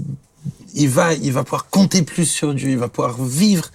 il 0.74 0.88
va, 0.88 1.14
il 1.14 1.32
va 1.32 1.44
pouvoir 1.44 1.68
compter 1.68 2.02
plus 2.02 2.26
sur 2.26 2.54
Dieu, 2.54 2.70
il 2.70 2.78
va 2.78 2.88
pouvoir 2.88 3.22
vivre 3.22 3.70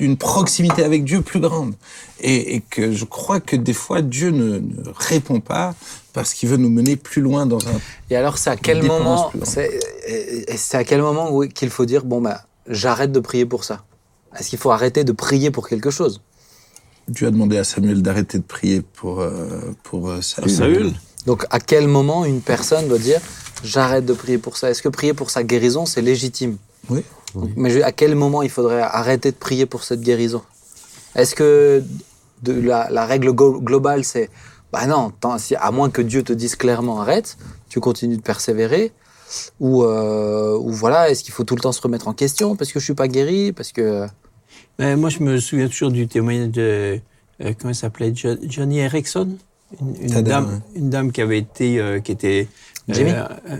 une 0.00 0.16
proximité 0.16 0.84
avec 0.84 1.04
Dieu 1.04 1.22
plus 1.22 1.40
grande. 1.40 1.74
Et, 2.20 2.56
et 2.56 2.60
que 2.60 2.92
je 2.92 3.04
crois 3.04 3.40
que 3.40 3.56
des 3.56 3.72
fois, 3.72 4.02
Dieu 4.02 4.30
ne, 4.30 4.58
ne 4.58 4.82
répond 4.94 5.40
pas 5.40 5.74
parce 6.12 6.34
qu'il 6.34 6.48
veut 6.48 6.56
nous 6.56 6.70
mener 6.70 6.96
plus 6.96 7.22
loin 7.22 7.46
dans 7.46 7.66
un... 7.66 7.80
Et 8.10 8.16
alors, 8.16 8.38
c'est 8.38 8.50
à 8.50 8.56
quel 8.56 8.82
moment, 8.82 9.30
grande. 9.34 9.44
c'est 9.44 10.74
à 10.76 10.84
quel 10.84 11.00
moment 11.02 11.40
qu'il 11.48 11.70
faut 11.70 11.86
dire 11.86 12.04
bon 12.04 12.20
bah 12.20 12.42
j'arrête 12.68 13.12
de 13.12 13.20
prier 13.20 13.46
pour 13.46 13.64
ça? 13.64 13.84
Est-ce 14.38 14.50
qu'il 14.50 14.58
faut 14.58 14.70
arrêter 14.70 15.04
de 15.04 15.12
prier 15.12 15.50
pour 15.50 15.68
quelque 15.68 15.90
chose? 15.90 16.20
Dieu 17.08 17.26
a 17.26 17.30
demandé 17.30 17.58
à 17.58 17.64
Samuel 17.64 18.02
d'arrêter 18.02 18.38
de 18.38 18.44
prier 18.44 18.80
pour, 18.80 19.20
euh, 19.20 19.74
pour 19.82 20.08
euh, 20.08 20.22
Saül. 20.22 20.50
Saül. 20.50 20.92
Donc, 21.26 21.44
à 21.50 21.60
quel 21.60 21.88
moment 21.88 22.24
une 22.24 22.40
personne 22.40 22.88
doit 22.88 22.98
dire 22.98 23.20
j'arrête 23.64 24.04
de 24.06 24.12
prier 24.12 24.38
pour 24.38 24.56
ça 24.56 24.70
Est-ce 24.70 24.82
que 24.82 24.88
prier 24.88 25.14
pour 25.14 25.30
sa 25.30 25.42
guérison 25.42 25.86
c'est 25.86 26.02
légitime 26.02 26.56
Oui. 26.90 27.02
Donc, 27.34 27.50
Mais 27.56 27.70
je- 27.70 27.80
à 27.80 27.92
quel 27.92 28.14
moment 28.14 28.42
il 28.42 28.50
faudrait 28.50 28.82
arrêter 28.82 29.30
de 29.30 29.36
prier 29.36 29.66
pour 29.66 29.84
cette 29.84 30.00
guérison? 30.02 30.42
Est-ce 31.14 31.34
que 31.34 31.82
de 32.42 32.52
la, 32.60 32.88
la 32.90 33.06
règle 33.06 33.32
globale 33.32 34.04
c'est 34.04 34.28
bah 34.72 34.86
non, 34.86 35.10
tant- 35.20 35.36
si- 35.38 35.54
à 35.56 35.70
moins 35.70 35.90
que 35.90 36.00
Dieu 36.02 36.22
te 36.22 36.32
dise 36.32 36.56
clairement 36.56 37.00
arrête, 37.00 37.36
tu 37.68 37.78
continues 37.80 38.16
de 38.16 38.22
persévérer 38.22 38.92
ou, 39.60 39.84
euh, 39.84 40.56
ou 40.58 40.70
voilà, 40.72 41.10
est-ce 41.10 41.22
qu'il 41.24 41.32
faut 41.34 41.44
tout 41.44 41.54
le 41.56 41.60
temps 41.60 41.72
se 41.72 41.80
remettre 41.80 42.08
en 42.08 42.14
question 42.14 42.56
parce 42.56 42.72
que 42.72 42.80
je 42.80 42.84
suis 42.84 42.94
pas 42.94 43.08
guéri, 43.08 43.52
parce 43.52 43.72
que 43.72 44.06
Mais 44.78 44.96
moi, 44.96 45.10
je 45.10 45.20
me 45.20 45.38
souviens 45.40 45.68
toujours 45.68 45.90
du 45.90 46.08
témoignage 46.08 46.50
de. 46.50 46.98
euh, 47.42 47.52
comment 47.58 47.68
elle 47.70 47.74
s'appelait 47.74 48.14
Jo- 48.14 48.36
Johnny 48.42 48.78
Erickson? 48.80 49.36
Une, 49.80 50.06
dame, 50.08 50.22
dame, 50.24 50.46
ouais. 50.48 50.60
une 50.80 50.90
dame 50.90 51.12
qui 51.12 51.20
avait 51.22 51.38
été. 51.38 51.78
euh, 51.78 52.00
qui 52.00 52.12
était. 52.12 52.48
Euh, 52.90 52.94
Jimmy 52.94 53.10
euh, 53.12 53.56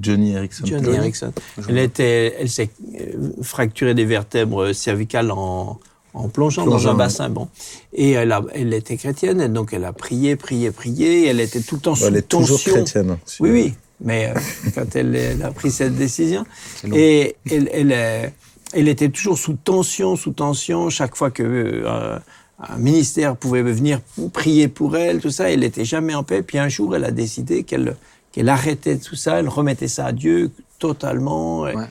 Johnny 0.00 0.32
Erickson. 0.32 0.64
Johnny 0.66 0.88
Erickson. 0.96 1.32
Elle, 1.68 1.78
était, 1.78 2.36
elle 2.38 2.48
s'est 2.48 2.70
euh, 3.00 3.30
fracturé 3.42 3.94
des 3.94 4.04
vertèbres 4.04 4.72
cervicales 4.72 5.30
en, 5.30 5.78
en 6.14 6.28
plongeant, 6.28 6.66
dans 6.66 6.88
un 6.88 6.94
bassin. 6.94 7.28
Bon. 7.28 7.48
Et 7.92 8.12
elle, 8.12 8.32
a, 8.32 8.42
elle 8.54 8.72
était 8.74 8.96
chrétienne, 8.96 9.40
et 9.40 9.48
donc 9.48 9.72
elle 9.72 9.84
a 9.84 9.92
prié, 9.92 10.36
prié, 10.36 10.70
prié. 10.70 11.26
Elle 11.26 11.40
était 11.40 11.60
tout 11.60 11.76
le 11.76 11.80
temps 11.82 11.94
sous 11.94 12.06
Elle 12.06 12.16
est 12.16 12.28
toujours 12.28 12.60
chrétienne. 12.60 13.10
hein, 13.10 13.18
Oui, 13.40 13.50
oui. 13.50 13.74
Mais 14.04 14.32
euh, 14.34 14.40
quand 14.74 14.96
elle, 14.96 15.14
elle 15.14 15.42
a 15.42 15.50
pris 15.52 15.70
cette 15.70 15.94
décision, 15.94 16.44
et 16.92 17.36
elle, 17.50 17.68
elle, 17.72 18.32
elle 18.72 18.88
était 18.88 19.10
toujours 19.10 19.38
sous 19.38 19.54
tension, 19.54 20.16
sous 20.16 20.32
tension, 20.32 20.88
chaque 20.90 21.14
fois 21.14 21.30
que 21.30 21.42
euh, 21.42 22.18
un 22.58 22.78
ministère 22.78 23.36
pouvait 23.36 23.62
venir 23.62 24.00
prier 24.32 24.68
pour 24.68 24.96
elle, 24.96 25.20
tout 25.20 25.30
ça, 25.30 25.50
elle 25.50 25.60
n'était 25.60 25.84
jamais 25.84 26.14
en 26.14 26.22
paix. 26.24 26.42
Puis 26.42 26.58
un 26.58 26.68
jour, 26.68 26.96
elle 26.96 27.04
a 27.04 27.10
décidé 27.10 27.64
qu'elle 27.64 27.96
qu'elle 28.32 28.48
arrêtait 28.48 28.96
tout 28.98 29.14
ça, 29.16 29.38
elle 29.38 29.48
remettait 29.48 29.88
ça 29.88 30.06
à 30.06 30.12
Dieu 30.12 30.50
totalement. 30.78 31.66
Et- 31.68 31.76
Ouais. 31.76 31.84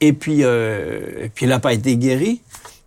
Et 0.00 0.12
puis, 0.12 0.42
euh, 0.42 1.24
et 1.24 1.28
puis 1.28 1.44
elle 1.44 1.50
n'a 1.50 1.60
pas 1.60 1.72
été 1.72 1.96
guérie. 1.96 2.42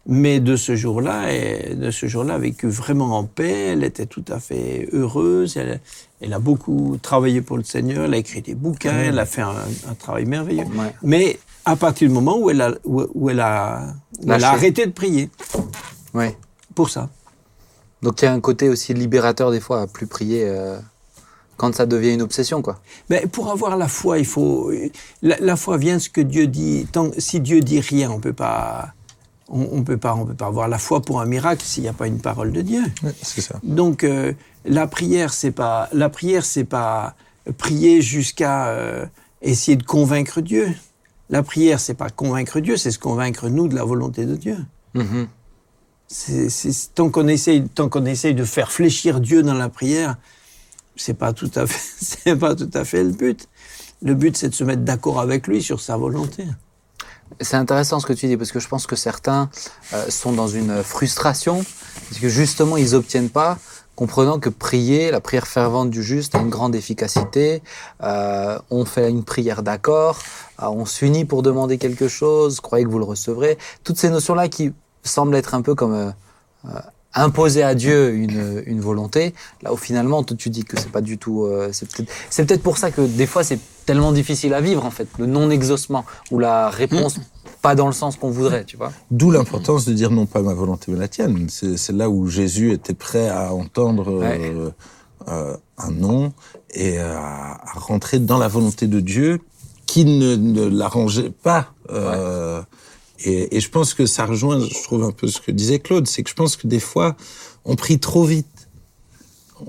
Mais 0.07 0.39
de 0.39 0.55
ce 0.55 0.75
jour-là, 0.75 1.31
elle- 1.31 1.79
de 1.79 1.89
ce 1.89 2.05
jour-là, 2.07 2.35
a 2.35 2.37
vécu 2.37 2.67
vraiment 2.67 3.17
en 3.17 3.23
paix. 3.23 3.69
Elle 3.71 3.83
était 3.83 4.05
tout 4.05 4.23
à 4.27 4.39
fait 4.39 4.87
heureuse. 4.91 5.57
Elle, 5.57 5.79
elle 6.21 6.33
a 6.33 6.39
beaucoup 6.39 6.97
travaillé 7.01 7.41
pour 7.41 7.57
le 7.57 7.63
Seigneur. 7.63 8.05
Elle 8.05 8.13
a 8.13 8.17
écrit 8.17 8.41
des 8.41 8.53
bouquins. 8.53 8.91
Elle 8.97 9.17
a 9.17 9.25
fait 9.25 9.41
un, 9.41 9.55
un 9.89 9.93
travail 9.95 10.25
merveilleux. 10.25 10.65
Ouais. 10.65 10.93
Mais 11.01 11.39
à 11.63 11.75
partir 11.75 12.07
du 12.07 12.13
moment 12.13 12.37
où 12.37 12.49
elle 12.51 12.61
a, 12.61 12.73
où, 12.83 13.03
où 13.15 13.29
elle 13.31 13.39
a, 13.39 13.87
où 14.21 14.31
elle 14.31 14.43
a 14.43 14.49
arrêté 14.51 14.85
de 14.85 14.91
prier 14.91 15.29
ouais. 16.13 16.37
pour 16.75 16.89
ça. 16.91 17.09
Donc 18.03 18.21
il 18.21 18.25
y 18.25 18.27
a 18.27 18.33
un 18.33 18.41
côté 18.41 18.69
aussi 18.69 18.93
libérateur 18.93 19.49
des 19.51 19.59
fois 19.61 19.81
à 19.81 19.87
plus 19.87 20.05
prier 20.05 20.43
euh, 20.47 20.77
quand 21.57 21.73
ça 21.75 21.85
devient 21.85 22.13
une 22.13 22.21
obsession 22.21 22.61
quoi. 22.61 22.79
Mais 23.09 23.27
pour 23.27 23.49
avoir 23.51 23.77
la 23.77 23.87
foi, 23.87 24.19
il 24.19 24.25
faut 24.25 24.71
la, 25.21 25.37
la 25.39 25.55
foi 25.55 25.77
vient 25.77 25.95
de 25.95 26.01
ce 26.01 26.09
que 26.09 26.21
Dieu 26.21 26.47
dit. 26.47 26.87
Tant, 26.91 27.11
si 27.17 27.39
Dieu 27.39 27.61
dit 27.61 27.79
rien, 27.79 28.11
on 28.11 28.19
peut 28.19 28.33
pas, 28.33 28.93
on, 29.47 29.67
on 29.71 29.83
peut 29.83 29.97
pas, 29.97 30.15
on 30.15 30.25
peut 30.25 30.33
pas 30.33 30.47
avoir 30.47 30.67
la 30.67 30.77
foi 30.77 31.01
pour 31.01 31.21
un 31.21 31.25
miracle 31.25 31.63
s'il 31.65 31.83
n'y 31.83 31.89
a 31.89 31.93
pas 31.93 32.07
une 32.07 32.19
parole 32.19 32.51
de 32.51 32.61
Dieu. 32.61 32.81
C'est 33.21 33.41
ça. 33.41 33.59
Donc 33.63 34.03
euh, 34.03 34.33
la 34.65 34.87
prière, 34.87 35.33
c'est 35.33 35.51
pas 35.51 35.87
la 35.93 36.09
prière, 36.09 36.43
c'est 36.45 36.63
pas 36.65 37.15
prier 37.57 38.01
jusqu'à 38.01 38.67
euh, 38.67 39.05
essayer 39.41 39.77
de 39.77 39.83
convaincre 39.83 40.41
Dieu. 40.41 40.67
La 41.29 41.41
prière, 41.41 41.79
c'est 41.79 41.93
pas 41.95 42.09
convaincre 42.09 42.59
Dieu, 42.59 42.77
c'est 42.77 42.91
se 42.91 42.99
convaincre 42.99 43.49
nous 43.49 43.67
de 43.67 43.75
la 43.75 43.83
volonté 43.83 44.25
de 44.25 44.35
Dieu. 44.35 44.57
Mhm. 44.93 45.27
C'est, 46.07 46.49
c'est- 46.49 46.93
tant 46.93 47.09
qu'on 47.09 47.27
essaye, 47.27 47.67
tant 47.67 47.89
qu'on 47.89 48.05
essaye 48.05 48.35
de 48.35 48.43
faire 48.43 48.71
fléchir 48.71 49.19
Dieu 49.19 49.41
dans 49.41 49.55
la 49.55 49.69
prière, 49.69 50.17
c'est 50.95 51.13
pas 51.13 51.33
tout 51.33 51.51
à 51.55 51.67
fait, 51.67 51.95
c'est 52.23 52.35
pas 52.35 52.55
tout 52.55 52.69
à 52.73 52.85
fait 52.85 53.03
le 53.03 53.11
but. 53.11 53.47
Le 54.01 54.13
but, 54.13 54.35
c'est 54.37 54.49
de 54.49 54.53
se 54.53 54.63
mettre 54.63 54.83
d'accord 54.83 55.19
avec 55.19 55.47
lui 55.47 55.63
sur 55.63 55.79
sa 55.79 55.97
volonté. 55.97 56.45
C'est 57.41 57.57
intéressant 57.57 57.99
ce 57.99 58.05
que 58.05 58.13
tu 58.13 58.27
dis 58.27 58.37
parce 58.37 58.51
que 58.51 58.59
je 58.59 58.67
pense 58.67 58.85
que 58.85 58.95
certains 58.95 59.49
euh, 59.93 60.09
sont 60.09 60.31
dans 60.31 60.47
une 60.47 60.83
frustration 60.83 61.65
parce 62.09 62.21
que 62.21 62.29
justement 62.29 62.77
ils 62.77 62.93
obtiennent 62.93 63.31
pas, 63.31 63.57
comprenant 63.95 64.39
que 64.39 64.49
prier, 64.49 65.09
la 65.09 65.21
prière 65.21 65.47
fervente 65.47 65.89
du 65.89 66.03
juste 66.03 66.35
a 66.35 66.39
une 66.39 66.49
grande 66.49 66.75
efficacité. 66.75 67.63
Euh, 68.03 68.59
on 68.69 68.85
fait 68.85 69.09
une 69.09 69.23
prière 69.23 69.63
d'accord, 69.63 70.19
euh, 70.61 70.67
on 70.67 70.85
s'unit 70.85 71.25
pour 71.25 71.41
demander 71.41 71.79
quelque 71.79 72.07
chose, 72.07 72.59
croyez 72.59 72.85
que 72.85 72.91
vous 72.91 72.99
le 72.99 73.05
recevrez. 73.05 73.57
Toutes 73.83 73.97
ces 73.97 74.09
notions 74.11 74.35
là 74.35 74.47
qui 74.47 74.73
semble 75.01 75.35
être 75.35 75.55
un 75.55 75.61
peu 75.63 75.73
comme 75.73 76.13
imposer 77.15 77.63
à 77.63 77.75
Dieu 77.75 78.13
une, 78.13 78.61
une 78.65 78.81
volonté, 78.81 79.33
là 79.63 79.73
où 79.73 79.77
finalement 79.77 80.23
tu 80.23 80.49
dis 80.49 80.63
que 80.63 80.79
c'est 80.79 80.91
pas 80.91 81.01
du 81.01 81.17
tout. 81.17 81.43
euh, 81.45 81.69
c'est 81.71 81.87
peut-être 81.89 82.11
c'est 82.29 82.45
peut-être 82.45 82.63
pour 82.63 82.77
ça 82.77 82.91
que 82.91 83.01
des 83.01 83.25
fois 83.25 83.43
c'est 83.43 83.59
tellement 83.85 84.11
difficile 84.11 84.53
à 84.53 84.61
vivre 84.61 84.85
en 84.85 84.91
fait, 84.91 85.07
le 85.17 85.25
non-exaucement 85.25 86.05
ou 86.31 86.39
la 86.39 86.69
réponse 86.69 87.17
pas 87.61 87.73
dans 87.75 87.87
le 87.87 87.93
sens 87.93 88.15
qu'on 88.17 88.29
voudrait, 88.29 88.63
tu 88.65 88.77
vois. 88.77 88.91
D'où 89.09 89.31
l'importance 89.31 89.85
de 89.85 89.93
dire 89.93 90.11
non 90.11 90.25
pas 90.27 90.41
ma 90.41 90.53
volonté 90.53 90.91
mais 90.91 90.99
la 90.99 91.07
tienne. 91.07 91.47
C'est 91.49 91.77
c'est 91.77 91.93
là 91.93 92.09
où 92.09 92.27
Jésus 92.27 92.71
était 92.73 92.93
prêt 92.93 93.29
à 93.29 93.53
entendre 93.53 94.21
euh, 94.23 94.69
euh, 95.27 95.57
un 95.77 95.91
non 95.91 96.33
et 96.71 96.99
à, 96.99 97.59
à 97.63 97.79
rentrer 97.79 98.19
dans 98.19 98.37
la 98.37 98.47
volonté 98.47 98.87
de 98.87 98.99
Dieu 98.99 99.39
qui 99.87 100.05
ne, 100.05 100.35
ne 100.35 100.65
l'arrangeait 100.67 101.31
pas. 101.31 101.73
Euh, 101.91 102.61
et, 103.25 103.57
et 103.57 103.59
je 103.59 103.69
pense 103.69 103.93
que 103.93 104.05
ça 104.05 104.25
rejoint, 104.25 104.59
je 104.59 104.83
trouve 104.83 105.03
un 105.03 105.11
peu 105.11 105.27
ce 105.27 105.39
que 105.41 105.51
disait 105.51 105.79
Claude, 105.79 106.07
c'est 106.07 106.23
que 106.23 106.29
je 106.29 106.35
pense 106.35 106.55
que 106.55 106.67
des 106.67 106.79
fois 106.79 107.15
on 107.65 107.75
prie 107.75 107.99
trop 107.99 108.23
vite 108.23 108.47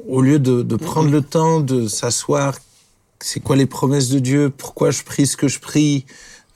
au 0.09 0.21
lieu 0.21 0.39
de, 0.39 0.63
de 0.63 0.77
prendre 0.77 1.11
le 1.11 1.23
temps 1.23 1.61
de 1.61 1.89
s'asseoir. 1.89 2.55
C'est 3.21 3.41
quoi 3.41 3.57
les 3.57 3.67
promesses 3.67 4.09
de 4.11 4.19
Dieu 4.19 4.51
Pourquoi 4.57 4.91
je 4.91 5.03
prie 5.03 5.27
ce 5.27 5.37
que 5.37 5.49
je 5.49 5.59
prie 5.61 6.05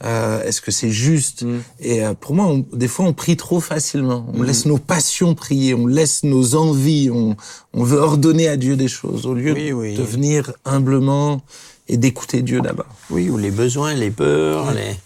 Euh, 0.02 0.42
Est-ce 0.44 0.62
que 0.62 0.70
c'est 0.70 0.90
juste 0.90 1.42
Mm. 1.42 1.58
Et 1.80 2.02
euh, 2.04 2.14
pour 2.14 2.34
moi, 2.34 2.46
on- 2.46 2.64
des 2.72 2.88
fois, 2.88 3.04
on 3.04 3.12
prie 3.12 3.36
trop 3.36 3.60
facilement. 3.60 4.26
On 4.34 4.42
laisse 4.42 4.64
nos 4.64 4.78
passions 4.78 5.34
prier, 5.34 5.74
on 5.74 5.86
laisse 5.86 6.22
nos 6.24 6.54
envies, 6.54 7.10
on, 7.10 7.36
on 7.74 7.84
veut 7.84 7.98
ordonner 8.00 8.48
à 8.48 8.56
Dieu 8.56 8.76
des 8.76 8.88
choses 8.88 9.26
au 9.26 9.34
lieu 9.34 9.52
Oui, 9.52 9.72
oui. 9.72 9.94
de 9.96 10.02
venir 10.02 10.52
humblement 10.64 11.42
et 11.88 11.98
d'écouter 11.98 12.40
Dieu 12.42 12.60
d'abord. 12.62 12.86
Oui, 13.10 13.28
ou 13.28 13.36
les 13.36 13.50
besoins, 13.50 13.92
les 13.94 14.10
peurs, 14.10 14.72
les... 14.72 14.96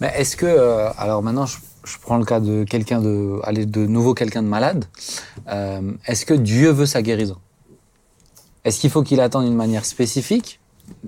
Mais 0.00 0.12
est-ce 0.16 0.36
que, 0.36 0.46
euh, 0.46 0.90
alors 0.98 1.22
maintenant, 1.22 1.46
je, 1.46 1.58
je 1.84 1.98
prends 1.98 2.16
le 2.16 2.24
cas 2.24 2.40
de 2.40 2.64
quelqu'un 2.64 3.00
de, 3.00 3.38
allez, 3.44 3.66
de 3.66 3.86
nouveau 3.86 4.14
quelqu'un 4.14 4.42
de 4.42 4.48
malade. 4.48 4.86
Euh, 5.48 5.92
est-ce 6.06 6.26
que 6.26 6.34
Dieu 6.34 6.70
veut 6.70 6.86
sa 6.86 7.02
guérison? 7.02 7.36
Est-ce 8.64 8.80
qu'il 8.80 8.90
faut 8.90 9.02
qu'il 9.02 9.20
attende 9.20 9.46
une 9.46 9.54
manière 9.54 9.84
spécifique, 9.84 10.60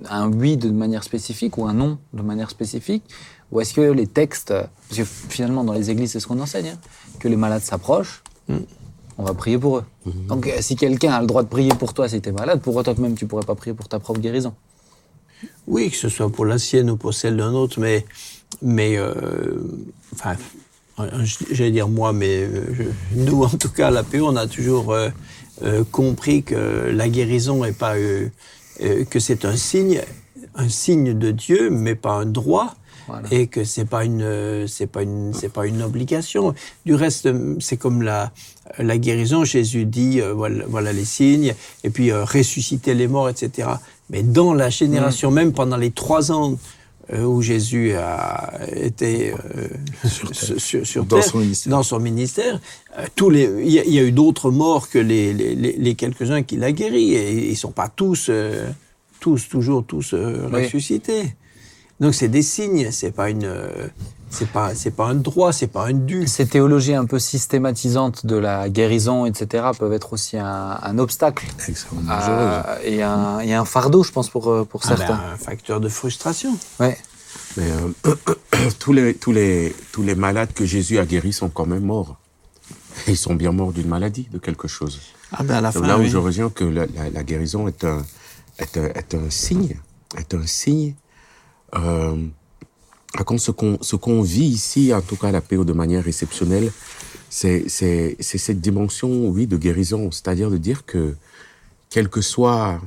un 0.08 0.30
oui 0.30 0.56
de 0.56 0.70
manière 0.70 1.04
spécifique 1.04 1.56
ou 1.56 1.66
un 1.66 1.72
non 1.72 1.98
de 2.12 2.22
manière 2.22 2.50
spécifique? 2.50 3.02
Ou 3.50 3.60
est-ce 3.60 3.72
que 3.72 3.80
les 3.80 4.06
textes, 4.06 4.48
parce 4.48 4.98
que 5.00 5.04
finalement 5.04 5.64
dans 5.64 5.72
les 5.72 5.90
églises 5.90 6.12
c'est 6.12 6.20
ce 6.20 6.26
qu'on 6.26 6.40
enseigne, 6.40 6.70
hein, 6.74 6.78
que 7.18 7.28
les 7.28 7.36
malades 7.36 7.62
s'approchent, 7.62 8.22
on 9.18 9.22
va 9.22 9.32
prier 9.32 9.56
pour 9.56 9.78
eux. 9.78 9.84
Donc 10.28 10.46
euh, 10.46 10.56
si 10.60 10.76
quelqu'un 10.76 11.12
a 11.12 11.20
le 11.20 11.26
droit 11.26 11.42
de 11.42 11.48
prier 11.48 11.70
pour 11.70 11.94
toi 11.94 12.08
si 12.08 12.20
tu 12.20 12.28
es 12.28 12.32
malade, 12.32 12.60
pourquoi 12.60 12.82
toi-même 12.82 13.14
tu 13.14 13.26
pourrais 13.26 13.44
pas 13.46 13.54
prier 13.54 13.72
pour 13.72 13.88
ta 13.88 13.98
propre 14.00 14.20
guérison 14.20 14.54
Oui, 15.66 15.90
que 15.90 15.96
ce 15.96 16.08
soit 16.08 16.28
pour 16.28 16.44
la 16.44 16.58
sienne 16.58 16.90
ou 16.90 16.96
pour 16.96 17.14
celle 17.14 17.36
d'un 17.36 17.52
autre, 17.52 17.80
mais, 17.80 18.04
mais 18.62 18.96
euh, 18.96 19.12
enfin, 20.14 20.36
j'allais 21.50 21.70
dire 21.70 21.88
moi, 21.88 22.12
mais 22.12 22.42
euh, 22.42 22.62
je- 22.72 23.18
nous, 23.20 23.42
en 23.42 23.48
tout 23.48 23.68
cas, 23.70 23.88
à 23.88 23.90
la 23.90 24.02
PE, 24.02 24.20
on 24.22 24.36
a 24.36 24.46
toujours 24.46 24.92
euh, 24.92 25.10
compris 25.92 26.42
que 26.42 26.90
la 26.92 27.08
guérison 27.08 27.64
est 27.64 27.76
pas, 27.76 27.94
que 29.10 29.20
c'est 29.20 29.44
un 29.44 29.56
signe, 29.56 30.00
un 30.54 30.68
signe 30.68 31.14
de 31.18 31.30
Dieu, 31.30 31.70
mais 31.70 31.94
pas 31.94 32.12
un 32.12 32.26
droit. 32.26 32.74
Voilà. 33.08 33.28
Et 33.30 33.46
que 33.46 33.62
c'est 33.62 33.84
pas 33.84 34.04
une, 34.04 34.66
c'est 34.66 34.88
pas 34.88 35.02
une, 35.04 35.32
c'est 35.32 35.48
pas 35.52 35.66
une 35.68 35.80
obligation. 35.82 36.54
Du 36.84 36.94
reste, 36.96 37.28
c'est 37.60 37.76
comme 37.76 38.02
la, 38.02 38.32
la 38.78 38.98
guérison. 38.98 39.44
Jésus 39.44 39.84
dit, 39.84 40.20
euh, 40.20 40.32
voilà, 40.34 40.64
voilà 40.66 40.92
les 40.92 41.04
signes, 41.04 41.54
et 41.84 41.90
puis 41.90 42.10
euh, 42.10 42.24
ressusciter 42.24 42.94
les 42.94 43.06
morts, 43.06 43.28
etc. 43.28 43.68
Mais 44.10 44.24
dans 44.24 44.52
la 44.54 44.70
génération, 44.70 45.30
même 45.30 45.52
pendant 45.52 45.76
les 45.76 45.92
trois 45.92 46.32
ans 46.32 46.58
où 47.14 47.40
Jésus 47.42 47.92
a 47.94 48.58
été 48.74 49.32
euh, 49.32 49.68
sur, 50.08 50.34
sur- 50.60 50.86
sur 50.86 51.04
Dans 51.04 51.16
terre, 51.20 51.24
son 51.30 51.38
ministère. 51.38 51.70
dans 51.70 51.82
son 51.82 52.00
ministère, 52.00 52.60
euh, 52.98 53.04
tous 53.14 53.30
les, 53.30 53.44
il 53.64 53.70
y, 53.70 53.78
a- 53.78 53.84
il 53.84 53.92
y 53.92 53.98
a 53.98 54.02
eu 54.02 54.12
d'autres 54.12 54.50
morts 54.50 54.88
que 54.88 54.98
les, 54.98 55.32
les, 55.32 55.94
quelques-uns 55.94 56.42
qu'il 56.42 56.64
a 56.64 56.72
guéris, 56.72 57.14
et 57.14 57.50
ils 57.50 57.56
sont 57.56 57.70
pas 57.72 57.88
tous, 57.88 58.26
euh, 58.28 58.66
tous 59.20 59.48
toujours 59.48 59.84
tous 59.86 60.14
euh, 60.14 60.48
Oui. 60.52 60.64
ressuscités. 60.64 61.34
Donc 62.00 62.14
c'est 62.14 62.28
des 62.28 62.42
signes, 62.42 62.90
c'est 62.90 63.12
pas 63.12 63.30
une, 63.30 63.44
euh, 63.44 63.68
c'est 64.30 64.48
pas, 64.50 64.74
c'est 64.74 64.90
pas 64.90 65.06
un 65.06 65.14
droit, 65.14 65.52
c'est 65.52 65.66
pas 65.68 65.86
un 65.86 65.92
dû. 65.92 66.26
Ces 66.26 66.46
théologies 66.46 66.94
un 66.94 67.04
peu 67.06 67.18
systématisantes 67.18 68.26
de 68.26 68.36
la 68.36 68.68
guérison, 68.68 69.24
etc., 69.26 69.66
peuvent 69.78 69.92
être 69.92 70.12
aussi 70.12 70.36
un, 70.36 70.78
un 70.82 70.98
obstacle 70.98 71.46
à- 72.10 72.78
et, 72.84 73.02
un, 73.02 73.40
et 73.40 73.54
un 73.54 73.64
fardeau, 73.64 74.02
je 74.02 74.12
pense, 74.12 74.28
pour, 74.28 74.50
euh, 74.50 74.64
pour 74.64 74.80
Ah 74.84 74.88
ben, 74.90 74.96
certains. 74.96 75.20
un 75.32 75.36
facteur 75.36 75.80
de 75.80 75.88
frustration. 75.88 76.56
Ouais. 76.80 76.98
Mais 77.56 77.70
euh, 77.70 78.14
tous, 78.78 78.92
les, 78.92 79.14
tous, 79.14 79.32
les, 79.32 79.74
tous 79.92 80.02
les 80.02 80.14
malades 80.14 80.52
que 80.52 80.64
Jésus 80.66 80.98
a 80.98 81.06
guéris 81.06 81.32
sont 81.32 81.48
quand 81.48 81.66
même 81.66 81.84
morts. 81.84 82.16
Ils 83.08 83.16
sont 83.16 83.34
bien 83.34 83.52
morts 83.52 83.72
d'une 83.72 83.88
maladie, 83.88 84.28
de 84.32 84.38
quelque 84.38 84.68
chose. 84.68 85.00
Ah 85.32 85.42
ben 85.42 85.56
à 85.56 85.60
la 85.60 85.70
Donc 85.72 85.86
là 85.86 85.98
où 85.98 86.04
je 86.04 86.16
reviens 86.16 86.48
que 86.50 86.64
la, 86.64 86.86
la- 86.86 87.10
la 87.10 87.22
guérison 87.24 87.68
est 87.68 87.84
un, 87.84 88.02
est, 88.58 88.76
un, 88.78 88.84
est 88.86 89.14
un 89.14 89.28
signe, 89.30 89.76
est 90.16 90.34
un 90.34 90.46
signe. 90.46 90.94
Euh, 91.74 92.16
par 93.12 93.24
contre, 93.24 93.42
ce 93.42 93.50
qu'on 93.50 93.78
ce 93.80 93.96
qu'on 93.96 94.22
vit 94.22 94.44
ici, 94.44 94.92
en 94.92 95.00
tout 95.00 95.16
cas 95.16 95.28
à 95.28 95.32
la 95.32 95.40
PO 95.40 95.64
de 95.64 95.72
manière 95.72 96.06
exceptionnelle, 96.06 96.70
c'est 97.30 97.68
c'est 97.68 98.16
c'est 98.20 98.38
cette 98.38 98.60
dimension, 98.60 99.28
oui, 99.28 99.46
de 99.46 99.56
guérison, 99.56 100.10
c'est-à-dire 100.10 100.50
de 100.50 100.58
dire 100.58 100.84
que 100.84 101.14
quel 101.88 102.08
que 102.08 102.20
soit, 102.20 102.80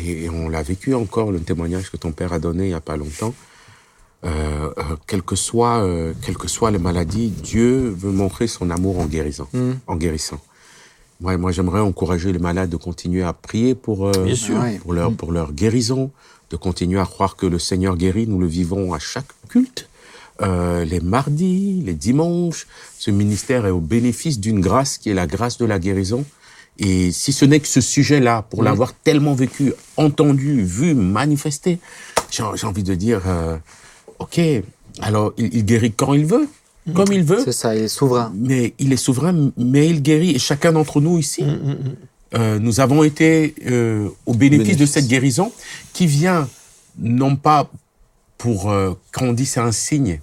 et 0.00 0.28
on 0.30 0.48
l'a 0.48 0.62
vécu 0.62 0.94
encore 0.94 1.32
le 1.32 1.40
témoignage 1.40 1.90
que 1.90 1.96
ton 1.96 2.12
père 2.12 2.32
a 2.32 2.38
donné 2.38 2.64
il 2.66 2.70
y 2.70 2.74
a 2.74 2.80
pas 2.80 2.96
longtemps, 2.96 3.34
euh, 4.24 4.70
euh, 4.78 4.96
quelle 5.06 5.22
que 5.22 5.36
soit, 5.36 5.82
euh, 5.84 6.14
quelle 6.22 6.38
que 6.38 6.48
soit 6.48 6.70
les 6.70 6.78
maladies, 6.78 7.28
Dieu 7.28 7.90
veut 7.90 8.12
montrer 8.12 8.46
son 8.46 8.70
amour 8.70 8.98
en 8.98 9.06
guérissant, 9.06 9.48
en 9.86 9.96
guérissant. 9.96 10.40
Moi, 11.20 11.36
moi 11.36 11.52
j'aimerais 11.52 11.80
encourager 11.80 12.32
les 12.32 12.38
malades 12.38 12.70
de 12.70 12.76
continuer 12.76 13.22
à 13.22 13.32
prier 13.32 13.74
pour, 13.74 14.08
euh, 14.08 14.24
Bien 14.24 14.34
sûr. 14.34 14.58
Ouais. 14.58 14.78
pour, 14.78 14.92
leur, 14.92 15.12
pour 15.12 15.32
leur 15.32 15.52
guérison, 15.52 16.10
de 16.54 16.58
continuer 16.58 17.00
à 17.00 17.04
croire 17.14 17.34
que 17.34 17.46
le 17.46 17.58
Seigneur 17.58 17.96
guérit. 17.96 18.26
Nous 18.28 18.38
le 18.38 18.46
vivons 18.46 18.94
à 18.94 19.00
chaque 19.00 19.26
culte, 19.48 19.88
euh, 20.40 20.84
les 20.84 21.00
mardis, 21.00 21.82
les 21.84 21.94
dimanches. 21.94 22.66
Ce 22.96 23.10
ministère 23.10 23.66
est 23.66 23.70
au 23.70 23.80
bénéfice 23.80 24.38
d'une 24.38 24.60
grâce 24.60 24.96
qui 24.98 25.10
est 25.10 25.14
la 25.14 25.26
grâce 25.26 25.58
de 25.58 25.66
la 25.66 25.78
guérison. 25.80 26.24
Et 26.78 27.10
si 27.12 27.32
ce 27.32 27.44
n'est 27.44 27.60
que 27.60 27.66
ce 27.68 27.80
sujet-là, 27.80 28.42
pour 28.50 28.62
l'avoir 28.62 28.92
tellement 28.94 29.34
vécu, 29.34 29.72
entendu, 29.96 30.62
vu, 30.62 30.94
manifesté, 30.94 31.78
j'ai 32.30 32.66
envie 32.66 32.82
de 32.82 32.94
dire, 32.94 33.22
euh, 33.26 33.56
ok, 34.18 34.40
alors 35.00 35.32
il, 35.36 35.54
il 35.54 35.64
guérit 35.64 35.92
quand 35.92 36.14
il 36.14 36.26
veut, 36.26 36.48
comme 36.94 37.12
il 37.12 37.22
veut, 37.22 37.42
C'est 37.44 37.52
ça, 37.52 37.74
il 37.74 37.84
est 37.84 37.88
souverain. 37.88 38.32
mais 38.36 38.74
il 38.78 38.92
est 38.92 39.02
souverain, 39.08 39.50
mais 39.56 39.88
il 39.88 40.02
guérit. 40.02 40.32
Et 40.36 40.38
chacun 40.38 40.72
d'entre 40.72 41.00
nous 41.00 41.18
ici, 41.18 41.44
euh, 42.34 42.58
nous 42.58 42.80
avons 42.80 43.02
été 43.04 43.54
euh, 43.66 44.08
au 44.26 44.34
bénéfice, 44.34 44.76
de 44.76 44.86
cette 44.86 45.06
guérison 45.06 45.52
qui 45.92 46.06
vient 46.06 46.48
non 46.98 47.36
pas 47.36 47.70
pour 48.38 48.70
euh, 48.70 48.94
quand 49.12 49.26
on 49.26 49.32
dit 49.32 49.46
c'est 49.46 49.60
un 49.60 49.72
signe, 49.72 50.20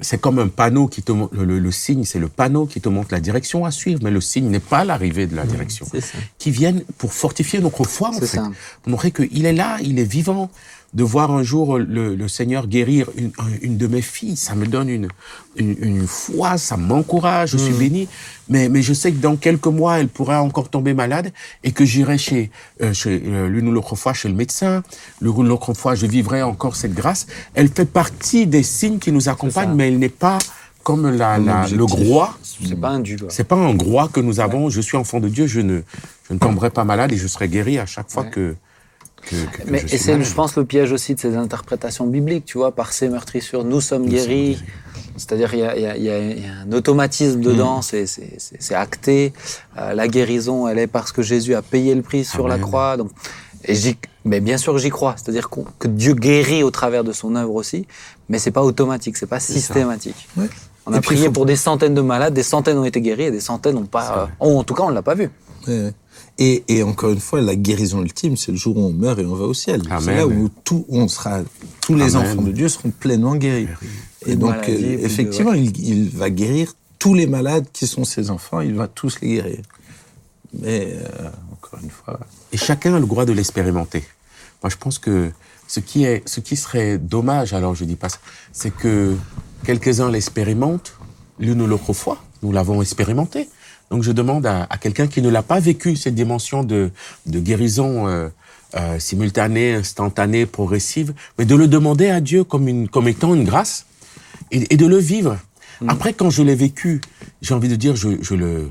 c'est 0.00 0.20
comme 0.20 0.38
un 0.38 0.48
panneau 0.48 0.88
qui 0.88 1.02
te 1.02 1.12
le, 1.12 1.44
le- 1.44 1.58
le 1.58 1.70
signe, 1.72 2.04
c'est 2.04 2.18
le 2.18 2.28
panneau 2.28 2.66
qui 2.66 2.80
te 2.80 2.88
montre 2.88 3.08
la 3.12 3.20
direction 3.20 3.64
à 3.64 3.70
suivre, 3.70 4.00
mais 4.02 4.10
le 4.10 4.20
signe 4.20 4.48
n'est 4.48 4.60
pas 4.60 4.84
l'arrivée 4.84 5.26
de 5.26 5.36
la 5.36 5.44
direction. 5.44 5.86
C'est 5.90 6.00
ça. 6.00 6.18
Qui 6.38 6.50
viennent 6.50 6.82
pour 6.98 7.12
fortifier 7.12 7.60
notre 7.60 7.84
foi 7.84 8.08
en 8.08 8.12
fait, 8.14 8.26
ça. 8.26 8.50
pour 8.82 8.90
montrer 8.90 9.10
qu'il 9.12 9.46
est 9.46 9.52
là, 9.52 9.78
il 9.82 9.98
est 9.98 10.04
vivant. 10.04 10.50
De 10.94 11.02
voir 11.02 11.32
un 11.32 11.42
jour 11.42 11.78
le, 11.78 12.14
le 12.14 12.28
Seigneur 12.28 12.68
guérir 12.68 13.10
une, 13.16 13.32
une 13.62 13.76
de 13.76 13.88
mes 13.88 14.00
filles, 14.00 14.36
ça 14.36 14.54
me 14.54 14.64
donne 14.64 14.88
une, 14.88 15.08
une, 15.56 15.74
une 15.80 16.06
foi, 16.06 16.56
ça 16.56 16.76
m'encourage, 16.76 17.50
je 17.50 17.56
suis 17.56 17.72
béni. 17.74 18.06
Mais, 18.48 18.68
mais 18.68 18.80
je 18.80 18.92
sais 18.94 19.10
que 19.10 19.18
dans 19.18 19.34
quelques 19.34 19.66
mois, 19.66 19.98
elle 19.98 20.06
pourrait 20.08 20.36
encore 20.36 20.68
tomber 20.68 20.94
malade 20.94 21.32
et 21.64 21.72
que 21.72 21.84
j'irai 21.84 22.16
chez, 22.16 22.50
euh, 22.80 22.92
chez 22.92 23.20
euh, 23.26 23.48
l'une 23.48 23.66
ou 23.68 23.72
l'autre 23.72 23.96
fois 23.96 24.12
chez 24.14 24.28
le 24.28 24.34
médecin, 24.36 24.84
l'une 25.20 25.32
ou 25.36 25.42
l'autre 25.42 25.74
fois 25.74 25.96
je 25.96 26.06
vivrai 26.06 26.42
encore 26.42 26.76
cette 26.76 26.94
grâce. 26.94 27.26
Elle 27.54 27.68
fait 27.70 27.86
partie 27.90 28.46
des 28.46 28.62
signes 28.62 28.98
qui 29.00 29.10
nous 29.10 29.28
accompagnent, 29.28 29.74
mais 29.74 29.88
elle 29.88 29.98
n'est 29.98 30.08
pas 30.08 30.38
comme 30.84 31.10
la, 31.10 31.38
la- 31.38 31.66
le 31.66 31.86
groix. 31.86 32.38
C'est 32.42 32.78
pas 32.78 32.90
un 32.90 33.02
quoi. 33.02 33.28
C'est 33.30 33.44
pas 33.48 33.56
un 33.56 33.74
groix 33.74 34.06
que 34.08 34.20
nous 34.20 34.38
avons. 34.38 34.70
Je 34.70 34.80
suis 34.80 34.96
enfant 34.96 35.18
de 35.18 35.28
Dieu, 35.28 35.46
je 35.48 35.58
ne, 35.60 35.80
je 36.28 36.34
ne 36.34 36.38
tomberai 36.38 36.70
pas 36.70 36.84
malade 36.84 37.10
et 37.10 37.16
je 37.16 37.26
serai 37.26 37.48
guéri 37.48 37.78
à 37.78 37.86
chaque 37.86 38.10
fois 38.12 38.22
Ouais. 38.24 38.30
que, 38.30 38.54
que, 39.26 39.36
que- 39.36 39.62
que 39.64 39.70
Mais 39.70 39.80
je 39.86 39.94
et 39.94 39.98
c'est, 39.98 40.22
je 40.22 40.34
pense, 40.34 40.56
le 40.56 40.64
piège 40.64 40.92
aussi 40.92 41.14
de 41.14 41.20
ces 41.20 41.36
interprétations 41.36 42.06
bibliques, 42.06 42.44
tu 42.44 42.58
vois, 42.58 42.72
par 42.74 42.92
ces 42.92 43.08
meurtrissures, 43.08 43.64
nous 43.64 43.80
sommes 43.80 44.06
guéris. 44.08 44.62
C'est-à-dire, 45.16 45.54
il 45.54 45.60
y 45.60 45.62
a, 45.64 45.78
y 45.78 45.86
a- 45.86 45.96
y 45.96 46.08
a- 46.10 46.18
il 46.18 46.42
y 46.42 46.46
a 46.46 46.52
un 46.66 46.72
automatisme 46.72 47.40
dedans, 47.40 47.82
c'est, 47.82 48.06
c'est, 48.06 48.34
c'est- 48.38 48.56
c'est 48.58 48.74
acté. 48.74 49.32
Euh, 49.78 49.94
la 49.94 50.08
guérison, 50.08 50.66
elle 50.68 50.78
est 50.78 50.86
parce 50.88 51.12
que 51.12 51.22
Jésus 51.22 51.54
a 51.54 51.62
payé 51.62 51.94
le 51.94 52.02
prix 52.02 52.24
sur 52.24 52.48
la 52.48 52.58
croix. 52.58 52.96
Donc, 52.96 53.10
et 53.66 53.74
j'y, 53.74 53.96
mais 54.24 54.40
bien 54.40 54.58
sûr, 54.58 54.76
j'y 54.78 54.90
crois. 54.90 55.14
C'est-à-dire 55.16 55.48
qu'on- 55.48 55.66
que 55.78 55.88
Dieu 55.88 56.14
guérit 56.14 56.62
au 56.62 56.70
travers 56.70 57.04
de 57.04 57.12
son 57.12 57.34
œuvre 57.36 57.54
aussi, 57.54 57.86
mais 58.28 58.38
c'est 58.38 58.50
pas 58.50 58.62
automatique, 58.62 59.16
c'est 59.16 59.26
pas 59.26 59.40
systématique. 59.40 60.28
Ouais. 60.36 60.48
On 60.86 60.92
a 60.92 61.00
prié 61.00 61.26
faut- 61.26 61.32
pour 61.32 61.46
des 61.46 61.56
centaines 61.56 61.94
de 61.94 62.00
malades, 62.02 62.34
des 62.34 62.42
centaines 62.42 62.76
ont 62.76 62.84
été 62.84 63.00
guéris 63.00 63.24
et 63.24 63.30
des 63.30 63.40
centaines 63.40 63.76
n'ont 63.76 63.86
pas. 63.86 64.28
euh, 64.42 64.44
en 64.58 64.64
tout 64.64 64.74
cas, 64.74 64.82
on 64.82 64.90
l'a 64.90 65.00
pas 65.02 65.14
vu. 65.14 65.30
Ouais, 65.66 65.82
ouais. 65.84 65.92
Et, 66.38 66.64
et 66.68 66.82
encore 66.82 67.10
une 67.10 67.20
fois, 67.20 67.40
la 67.40 67.54
guérison 67.54 68.02
ultime, 68.02 68.36
c'est 68.36 68.50
le 68.50 68.58
jour 68.58 68.76
où 68.76 68.80
on 68.80 68.92
meurt 68.92 69.18
et 69.20 69.24
on 69.24 69.36
va 69.36 69.44
au 69.44 69.54
ciel. 69.54 69.82
C'est 70.00 70.16
là 70.16 70.26
où 70.26 70.48
tout, 70.64 70.84
on 70.88 71.06
sera, 71.06 71.42
tous 71.80 71.94
les 71.94 72.16
Amen. 72.16 72.28
enfants 72.32 72.42
de 72.42 72.50
Dieu 72.52 72.68
seront 72.68 72.90
pleinement 72.90 73.36
guéris. 73.36 73.68
Et 74.26 74.34
donc, 74.34 74.50
maladie, 74.50 74.72
euh, 74.72 74.96
de- 74.98 75.04
effectivement, 75.04 75.52
il, 75.52 75.76
il 75.86 76.08
va 76.10 76.30
guérir 76.30 76.72
tous 76.98 77.14
les 77.14 77.26
malades 77.28 77.66
qui 77.72 77.86
sont 77.86 78.04
ses 78.04 78.30
enfants, 78.30 78.60
il 78.62 78.74
va 78.74 78.88
tous 78.88 79.20
les 79.20 79.28
guérir. 79.28 79.58
Mais 80.60 80.94
euh, 80.96 81.28
encore 81.52 81.78
une 81.82 81.90
fois. 81.90 82.18
Et 82.52 82.56
chacun 82.56 82.94
a 82.94 82.98
le 83.00 83.06
droit 83.06 83.24
de 83.24 83.32
l'expérimenter. 83.32 84.02
Moi, 84.62 84.70
je 84.70 84.76
pense 84.76 84.98
que 84.98 85.30
ce 85.68 85.78
qui 85.80 86.04
est, 86.04 86.26
ce 86.28 86.40
qui 86.40 86.56
serait 86.56 86.98
dommage, 86.98 87.52
alors 87.52 87.74
je 87.74 87.84
dis 87.84 87.96
pas 87.96 88.08
ça, 88.08 88.18
c'est 88.52 88.74
que 88.74 89.14
quelques-uns 89.64 90.10
l'expérimentent 90.10 90.94
l'une 91.38 91.60
ou 91.62 91.66
l'autre 91.66 91.92
fois. 91.92 92.22
Nous 92.42 92.50
l'avons 92.50 92.82
expérimenté. 92.82 93.48
Donc 93.90 94.02
je 94.02 94.12
demande 94.12 94.46
à, 94.46 94.66
à 94.70 94.78
quelqu'un 94.78 95.06
qui 95.06 95.22
ne 95.22 95.28
l'a 95.28 95.42
pas 95.42 95.60
vécu 95.60 95.96
cette 95.96 96.14
dimension 96.14 96.64
de, 96.64 96.90
de 97.26 97.38
guérison 97.38 98.08
euh, 98.08 98.28
euh, 98.76 98.98
simultanée, 98.98 99.74
instantanée, 99.74 100.46
progressive, 100.46 101.14
mais 101.38 101.44
de 101.44 101.54
le 101.54 101.68
demander 101.68 102.08
à 102.08 102.20
Dieu 102.20 102.44
comme, 102.44 102.66
une, 102.68 102.88
comme 102.88 103.08
étant 103.08 103.34
une 103.34 103.44
grâce 103.44 103.86
et, 104.50 104.72
et 104.72 104.76
de 104.76 104.86
le 104.86 104.98
vivre. 104.98 105.36
Après, 105.88 106.12
quand 106.14 106.30
je 106.30 106.42
l'ai 106.42 106.54
vécu, 106.54 107.00
j'ai 107.42 107.52
envie 107.52 107.68
de 107.68 107.76
dire, 107.76 107.94
je, 107.94 108.10
je 108.22 108.34
le, 108.34 108.70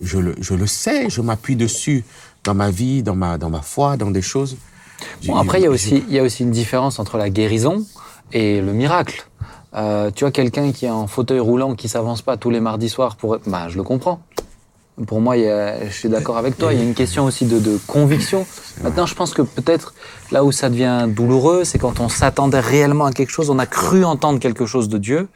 je 0.00 0.18
le, 0.18 0.34
je 0.40 0.54
le 0.54 0.66
sais, 0.66 1.08
je 1.08 1.20
m'appuie 1.22 1.56
dessus 1.56 2.04
dans 2.44 2.54
ma 2.54 2.70
vie, 2.70 3.02
dans 3.02 3.14
ma, 3.14 3.38
dans 3.38 3.48
ma 3.48 3.62
foi, 3.62 3.96
dans 3.96 4.10
des 4.10 4.22
choses. 4.22 4.56
Bon, 5.24 5.36
après, 5.36 5.60
il 5.60 5.64
y, 5.64 5.66
a 5.66 5.70
aussi, 5.70 6.04
il 6.08 6.14
y 6.14 6.18
a 6.18 6.22
aussi 6.22 6.42
une 6.42 6.50
différence 6.50 6.98
entre 6.98 7.16
la 7.16 7.30
guérison 7.30 7.86
et 8.32 8.60
le 8.60 8.72
miracle. 8.72 9.26
Euh, 9.74 10.10
tu 10.10 10.24
vois, 10.24 10.30
quelqu'un 10.30 10.72
qui 10.72 10.84
est 10.84 10.90
en 10.90 11.06
fauteuil 11.06 11.40
roulant, 11.40 11.74
qui 11.74 11.88
s'avance 11.88 12.20
pas 12.20 12.36
tous 12.36 12.50
les 12.50 12.60
mardis 12.60 12.90
soirs, 12.90 13.16
pour... 13.16 13.38
bah, 13.46 13.68
je 13.68 13.76
le 13.76 13.82
comprends. 13.82 14.20
Pour 15.06 15.20
moi, 15.22 15.36
il 15.38 15.44
y 15.44 15.48
a- 15.48 15.86
je 15.88 15.92
suis 15.92 16.08
d'accord 16.10 16.36
avec 16.36 16.58
toi. 16.58 16.72
Il 16.72 16.78
y 16.78 16.82
a 16.82 16.84
une 16.84 16.94
question 16.94 17.24
aussi 17.24 17.46
de, 17.46 17.58
de 17.58 17.78
conviction. 17.86 18.46
Maintenant, 18.84 19.06
je 19.06 19.14
pense 19.14 19.32
que 19.32 19.40
peut-être 19.40 19.94
là 20.30 20.44
où 20.44 20.52
ça 20.52 20.68
devient 20.68 21.06
douloureux, 21.08 21.64
c'est 21.64 21.78
quand 21.78 21.98
on 22.00 22.08
s'attendait 22.10 22.60
réellement 22.60 23.06
à 23.06 23.12
quelque 23.12 23.30
chose, 23.30 23.48
on 23.48 23.58
a 23.58 23.64
cru 23.66 24.04
entendre 24.04 24.38
quelque 24.38 24.66
chose 24.66 24.88
de 24.90 24.98
Dieu. 24.98 25.28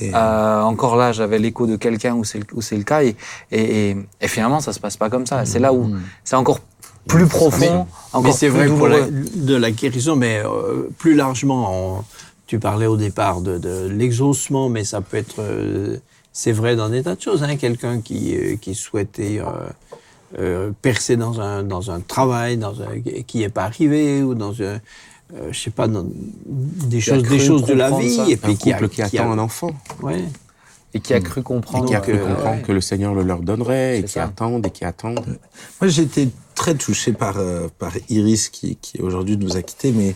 Et, 0.00 0.12
Euh, 0.14 0.62
encore 0.62 0.96
là, 0.96 1.12
j'avais 1.12 1.38
l'écho 1.38 1.66
de 1.66 1.76
quelqu'un 1.76 2.14
où 2.14 2.24
c'est 2.24 2.38
le, 2.38 2.44
où 2.54 2.62
c'est 2.62 2.76
le 2.76 2.84
cas, 2.84 3.02
et, 3.02 3.14
et, 3.50 3.90
et- 3.90 3.96
et 4.22 4.28
finalement, 4.28 4.60
ça 4.60 4.72
se 4.72 4.80
passe 4.80 4.96
pas 4.96 5.10
comme 5.10 5.26
ça. 5.26 5.44
C'est 5.44 5.58
là 5.58 5.72
où 5.74 5.90
c'est 6.24 6.36
encore 6.36 6.60
plus 7.06 7.26
profond, 7.26 7.86
encore 8.14 8.22
Mais 8.22 8.32
c'est 8.32 8.48
plus 8.48 8.56
vrai 8.56 8.66
pour 8.68 8.88
la, 8.88 9.02
douloureux. 9.02 9.24
de 9.34 9.56
la 9.56 9.70
guérison, 9.72 10.16
mais 10.16 10.40
euh, 10.44 10.88
plus 10.98 11.14
largement, 11.14 11.68
on- 11.98 12.04
tu 12.46 12.58
parlais 12.58 12.86
au 12.86 12.96
départ 12.96 13.40
de, 13.42 13.58
de 13.58 13.88
l'exaucement, 13.88 14.68
mais 14.70 14.84
ça 14.84 15.00
peut 15.02 15.16
être, 15.18 15.36
euh, 15.40 15.96
c'est 16.32 16.52
vrai 16.52 16.76
dans 16.76 16.88
des 16.88 17.02
tas 17.02 17.14
de 17.14 17.20
choses. 17.20 17.42
Hein, 17.42 17.56
Quelqu'un 17.56 18.00
qui, 18.00 18.36
euh, 18.36 18.56
qui 18.56 18.74
souhaitait 18.74 19.38
euh, 19.40 19.44
euh, 20.38 20.70
percer 20.82 21.16
dans 21.16 21.40
un, 21.40 21.62
dans 21.62 21.90
un 21.90 22.00
travail, 22.00 22.56
dans 22.56 22.80
un, 22.82 23.00
qui 23.26 23.38
n'est 23.40 23.48
pas 23.48 23.64
arrivé, 23.64 24.22
ou 24.22 24.34
dans 24.34 24.52
un, 24.62 24.80
euh, 25.34 25.50
je 25.50 25.58
sais 25.58 25.70
pas, 25.70 25.88
dans 25.88 26.06
des 26.06 27.00
choses, 27.00 27.22
des 27.22 27.38
choses 27.38 27.64
de 27.66 27.74
la 27.74 27.90
vie, 27.90 28.16
ça. 28.16 28.28
et 28.28 28.34
Un 28.34 28.36
puis 28.36 28.56
qui, 28.56 28.72
a, 28.72 28.76
couple 28.78 28.88
qui, 28.88 28.96
qui 28.96 29.18
a- 29.18 29.22
attend 29.22 29.32
un 29.32 29.38
enfant, 29.38 29.70
ouais. 30.02 30.24
Et 30.94 31.00
qui 31.00 31.14
a 31.14 31.20
cru 31.20 31.40
et 31.40 31.44
comprendre. 31.44 31.86
qui 31.86 31.94
a 31.94 32.00
cru 32.00 32.12
que- 32.12 32.18
comprendre 32.18 32.56
ouais. 32.56 32.62
que 32.62 32.72
le 32.72 32.82
Seigneur 32.82 33.14
le 33.14 33.22
leur 33.22 33.40
donnerait, 33.40 33.98
et 34.00 34.02
qui 34.04 34.12
ça. 34.12 34.24
attendent, 34.24 34.66
et 34.66 34.70
qui 34.70 34.84
attendent. 34.84 35.24
Moi, 35.80 35.88
j'ai 35.88 36.02
été 36.02 36.28
très 36.54 36.74
touché 36.74 37.14
par, 37.14 37.38
euh, 37.38 37.68
par 37.78 37.92
Iris, 38.10 38.50
qui, 38.50 38.76
qui 38.76 39.00
aujourd'hui 39.00 39.38
nous 39.38 39.56
a 39.56 39.62
quittés, 39.62 39.90
mais 39.92 40.14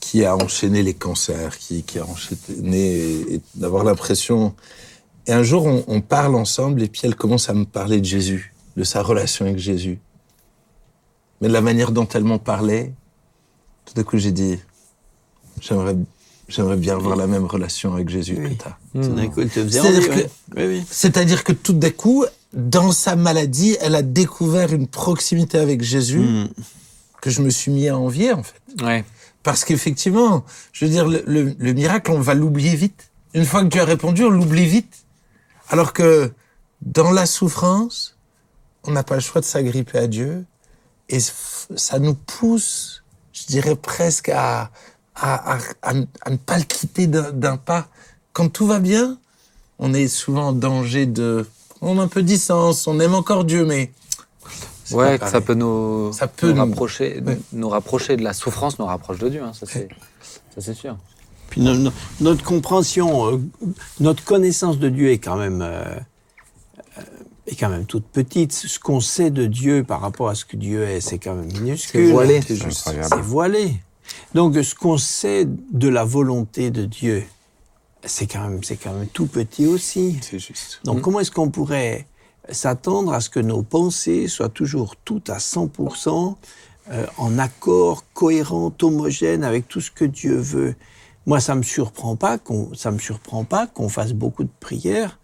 qui 0.00 0.24
a 0.24 0.36
enchaîné 0.36 0.82
les 0.82 0.94
cancers, 0.94 1.56
qui, 1.58 1.84
qui 1.84 1.98
a 2.00 2.04
enchaîné 2.06 2.76
et, 2.76 3.34
et 3.34 3.40
d'avoir 3.54 3.84
l'impression. 3.84 4.52
Et 5.26 5.32
un 5.32 5.42
jour, 5.42 5.64
on, 5.66 5.84
on 5.88 6.00
parle 6.00 6.34
ensemble, 6.36 6.82
et 6.82 6.88
puis 6.88 7.02
elle 7.04 7.16
commence 7.16 7.48
à 7.48 7.54
me 7.54 7.64
parler 7.64 8.00
de 8.00 8.04
Jésus, 8.04 8.54
de 8.76 8.84
sa 8.84 9.02
relation 9.02 9.44
avec 9.46 9.58
Jésus. 9.58 9.98
Mais 11.40 11.48
de 11.48 11.52
la 11.52 11.60
manière 11.60 11.90
dont 11.92 12.06
elle 12.14 12.24
m'en 12.24 12.38
parlait, 12.38 12.92
tout 13.84 13.94
d'un 13.94 14.04
coup, 14.04 14.18
j'ai 14.18 14.32
dit, 14.32 14.58
j'aimerais, 15.60 15.96
j'aimerais 16.48 16.76
bien 16.76 16.94
avoir 16.94 17.16
la 17.16 17.26
même 17.26 17.44
relation 17.44 17.92
avec 17.94 18.08
Jésus 18.08 18.36
Oui. 18.38 18.56
que 18.56 18.62
t'as. 18.62 18.76
Tout 19.02 19.14
d'un 19.14 19.26
coup, 19.28 19.40
il 19.42 19.48
te 19.48 19.62
faisait 19.64 19.80
C'est-à-dire 19.80 20.08
que- 20.08 20.14
ouais. 20.14 20.30
Oui, 20.56 20.64
oui. 20.78 20.84
C'est-à-dire 20.90 21.44
que 21.44 21.52
tout 21.52 21.72
d'un 21.72 21.90
coup, 21.90 22.24
dans 22.52 22.92
sa 22.92 23.16
maladie, 23.16 23.76
elle 23.80 23.94
a 23.96 24.02
découvert 24.02 24.72
une 24.72 24.86
proximité 24.86 25.58
avec 25.58 25.82
Jésus 25.82 26.20
Mm. 26.20 26.48
que 27.20 27.30
je 27.30 27.42
me 27.42 27.50
suis 27.50 27.70
mis 27.72 27.88
à 27.88 27.98
envier, 27.98 28.32
en 28.32 28.42
fait. 28.44 28.60
Ouais. 28.82 29.04
Parce 29.42 29.64
qu'effectivement, 29.64 30.44
je 30.72 30.84
veux 30.84 30.90
dire, 30.90 31.06
le, 31.06 31.22
le- 31.26 31.54
le 31.58 31.72
miracle, 31.72 32.12
on 32.12 32.20
va 32.20 32.34
l'oublier 32.34 32.74
vite. 32.76 33.10
Une 33.34 33.44
fois 33.44 33.62
que 33.62 33.68
Dieu 33.68 33.80
a 33.82 33.84
répondu, 33.84 34.24
on 34.24 34.30
l'oublie 34.30 34.66
vite. 34.66 35.04
Alors 35.68 35.92
que 35.92 36.32
dans 36.82 37.10
la 37.10 37.26
souffrance, 37.26 38.16
on 38.84 38.92
n'a 38.92 39.02
pas 39.02 39.14
le 39.16 39.20
choix 39.20 39.40
de 39.40 39.46
s'agripper 39.46 39.98
à 39.98 40.06
Dieu. 40.06 40.44
Et 41.08 41.18
ça 41.20 41.98
nous 41.98 42.14
pousse, 42.14 43.02
je 43.32 43.46
dirais 43.46 43.76
presque 43.76 44.28
à, 44.28 44.70
à, 45.14 45.54
à, 45.54 45.58
à 45.82 45.94
ne- 45.94 46.36
pas 46.36 46.58
le 46.58 46.64
quitter 46.64 47.06
d'un 47.06 47.56
pas. 47.56 47.88
Quand 48.32 48.48
tout 48.48 48.66
va 48.66 48.80
bien, 48.80 49.18
on 49.78 49.94
est 49.94 50.08
souvent 50.08 50.48
en 50.48 50.52
danger 50.52 51.06
de 51.06 51.46
prendre 51.80 52.00
un 52.02 52.08
peu 52.08 52.22
de 52.22 52.26
distance. 52.26 52.86
On 52.86 52.98
aime 53.00 53.14
encore 53.14 53.44
Dieu, 53.44 53.64
mais... 53.64 53.92
Ouais, 54.92 55.18
ça 55.18 55.40
peut 55.40 55.54
nous, 55.54 56.12
Ça 56.12 56.28
peut 56.28 56.48
nous 56.52 56.54
nous- 56.54 56.70
rapprocher, 56.70 57.20
Ouais. 57.24 57.38
nous 57.52 57.68
rapprocher 57.68 58.16
de 58.16 58.22
la 58.22 58.32
souffrance, 58.32 58.78
nous 58.78 58.86
rapproche 58.86 59.18
de 59.18 59.28
Dieu. 59.28 59.42
hein, 59.42 59.52
ça 59.52 59.66
c'est, 59.66 59.88
ça 60.54 60.60
c'est 60.60 60.74
sûr. 60.74 60.96
Puis 61.50 61.60
no- 61.60 61.74
no- 61.74 61.92
notre 62.20 62.42
compréhension, 62.44 63.26
euh, 63.32 63.38
notre 64.00 64.24
connaissance 64.24 64.78
de 64.78 64.88
Dieu 64.88 65.10
est 65.10 65.18
quand 65.18 65.36
même 65.36 65.62
euh, 65.62 65.82
euh, 66.98 67.02
est 67.46 67.54
quand 67.56 67.68
même 67.68 67.86
toute 67.86 68.06
petite. 68.06 68.52
Ce 68.52 68.78
qu'on 68.78 69.00
sait 69.00 69.30
de 69.30 69.46
Dieu 69.46 69.84
par 69.84 70.00
rapport 70.00 70.28
à 70.28 70.34
ce 70.34 70.44
que 70.44 70.56
Dieu 70.56 70.82
est, 70.84 71.00
c'est 71.00 71.18
quand 71.18 71.34
même 71.34 71.52
minuscule. 71.52 72.06
C'est 72.06 72.12
voilé. 72.12 72.40
C'est 73.08 73.20
voilé. 73.22 73.74
Donc 74.34 74.54
ce 74.62 74.74
qu'on 74.74 74.98
sait 74.98 75.46
de 75.46 75.88
la 75.88 76.04
volonté 76.04 76.70
de 76.70 76.84
Dieu, 76.84 77.24
c'est 78.04 78.26
quand 78.26 78.48
même 78.48 78.62
c'est 78.62 78.76
quand 78.76 78.92
même 78.92 79.08
tout 79.08 79.26
petit 79.26 79.66
aussi. 79.66 80.18
C'est 80.22 80.38
juste. 80.38 80.80
Donc 80.84 81.00
comment 81.00 81.20
est-ce 81.20 81.30
qu'on 81.30 81.50
pourrait 81.50 82.06
s'attendre 82.50 83.12
à 83.12 83.20
ce 83.20 83.28
que 83.28 83.40
nos 83.40 83.62
pensées 83.62 84.28
soient 84.28 84.48
toujours 84.48 84.94
toutes 85.04 85.30
à 85.30 85.38
100% 85.38 86.36
euh, 86.92 87.04
en 87.18 87.38
accord, 87.40 88.04
cohérentes, 88.14 88.80
homogènes 88.84 89.42
avec 89.42 89.66
tout 89.66 89.80
ce 89.80 89.90
que 89.90 90.04
Dieu 90.04 90.36
veut 90.36 90.76
Moi, 91.26 91.40
ça 91.40 91.54
me 91.54 91.62
surprend 91.62 92.16
pas 92.16 92.38
qu'on 92.38 92.72
ça 92.74 92.90
me 92.90 92.98
surprend 92.98 93.44
pas 93.44 93.66
qu'on 93.66 93.88
fasse 93.88 94.12
beaucoup 94.12 94.44
de 94.44 94.50
prières 94.60 95.18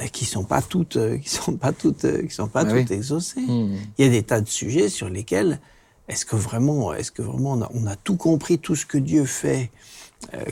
euh, 0.00 0.06
qui 0.06 0.24
sont 0.24 0.44
pas 0.44 0.62
toutes 0.62 0.96
euh, 0.96 1.18
qui 1.18 1.28
sont 1.28 1.56
pas 1.56 1.72
toutes 1.72 2.04
euh, 2.04 2.22
qui 2.22 2.34
sont 2.34 2.48
pas 2.48 2.60
Ah 2.60 2.64
toutes 2.64 2.90
oui. 2.90 2.96
exaucées. 2.96 3.40
Hmm. 3.40 3.74
Il 3.98 4.04
y 4.04 4.08
a 4.08 4.10
des 4.10 4.22
tas 4.22 4.40
de 4.40 4.48
sujets 4.48 4.88
sur 4.88 5.08
lesquels 5.08 5.60
est-ce 6.08 6.24
que 6.24 6.36
vraiment, 6.36 6.92
est-ce 6.94 7.10
que 7.10 7.22
vraiment 7.22 7.52
on 7.52 7.62
a, 7.62 7.70
on 7.74 7.86
a 7.86 7.96
tout 7.96 8.16
compris, 8.16 8.58
tout 8.58 8.76
ce 8.76 8.86
que 8.86 8.98
Dieu 8.98 9.24
fait 9.24 9.70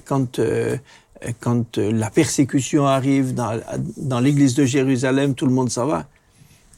quand 0.05 0.41
quand 1.41 1.79
la 1.79 2.11
persécution 2.11 2.87
arrive 2.87 3.33
dans, 3.35 3.61
dans 3.97 4.19
l'Église 4.21 4.55
de 4.55 4.65
Jérusalem, 4.65 5.35
tout 5.35 5.47
le 5.47 5.53
monde 5.53 5.71
s'en 5.71 5.87
va. 5.87 6.07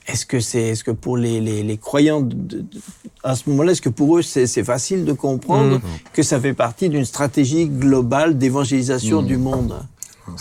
Est-ce 0.07 0.27
que 0.27 0.39
c'est, 0.41 0.63
est-ce 0.63 0.85
que 0.85 0.91
pour 0.91 1.17
les, 1.17 1.41
les, 1.41 1.63
les 1.63 1.79
croyants 1.79 2.21
de- 2.21 2.35
de- 2.35 2.59
de- 2.61 2.81
à 3.23 3.35
ce 3.37 3.49
moment-là, 3.49 3.73
est-ce 3.73 3.81
que 3.83 3.89
pour 3.89 4.19
eux 4.19 4.23
c'est, 4.23 4.47
c'est 4.47 4.65
facile 4.65 5.05
de 5.07 5.13
comprendre 5.15 5.81
que 6.13 6.23
ça 6.23 6.39
fait 6.39 6.53
partie 6.53 6.89
d'une 6.91 7.07
stratégie 7.07 7.67
globale 7.67 8.37
d'évangélisation 8.37 9.23
du 9.23 9.37
monde? 9.39 9.75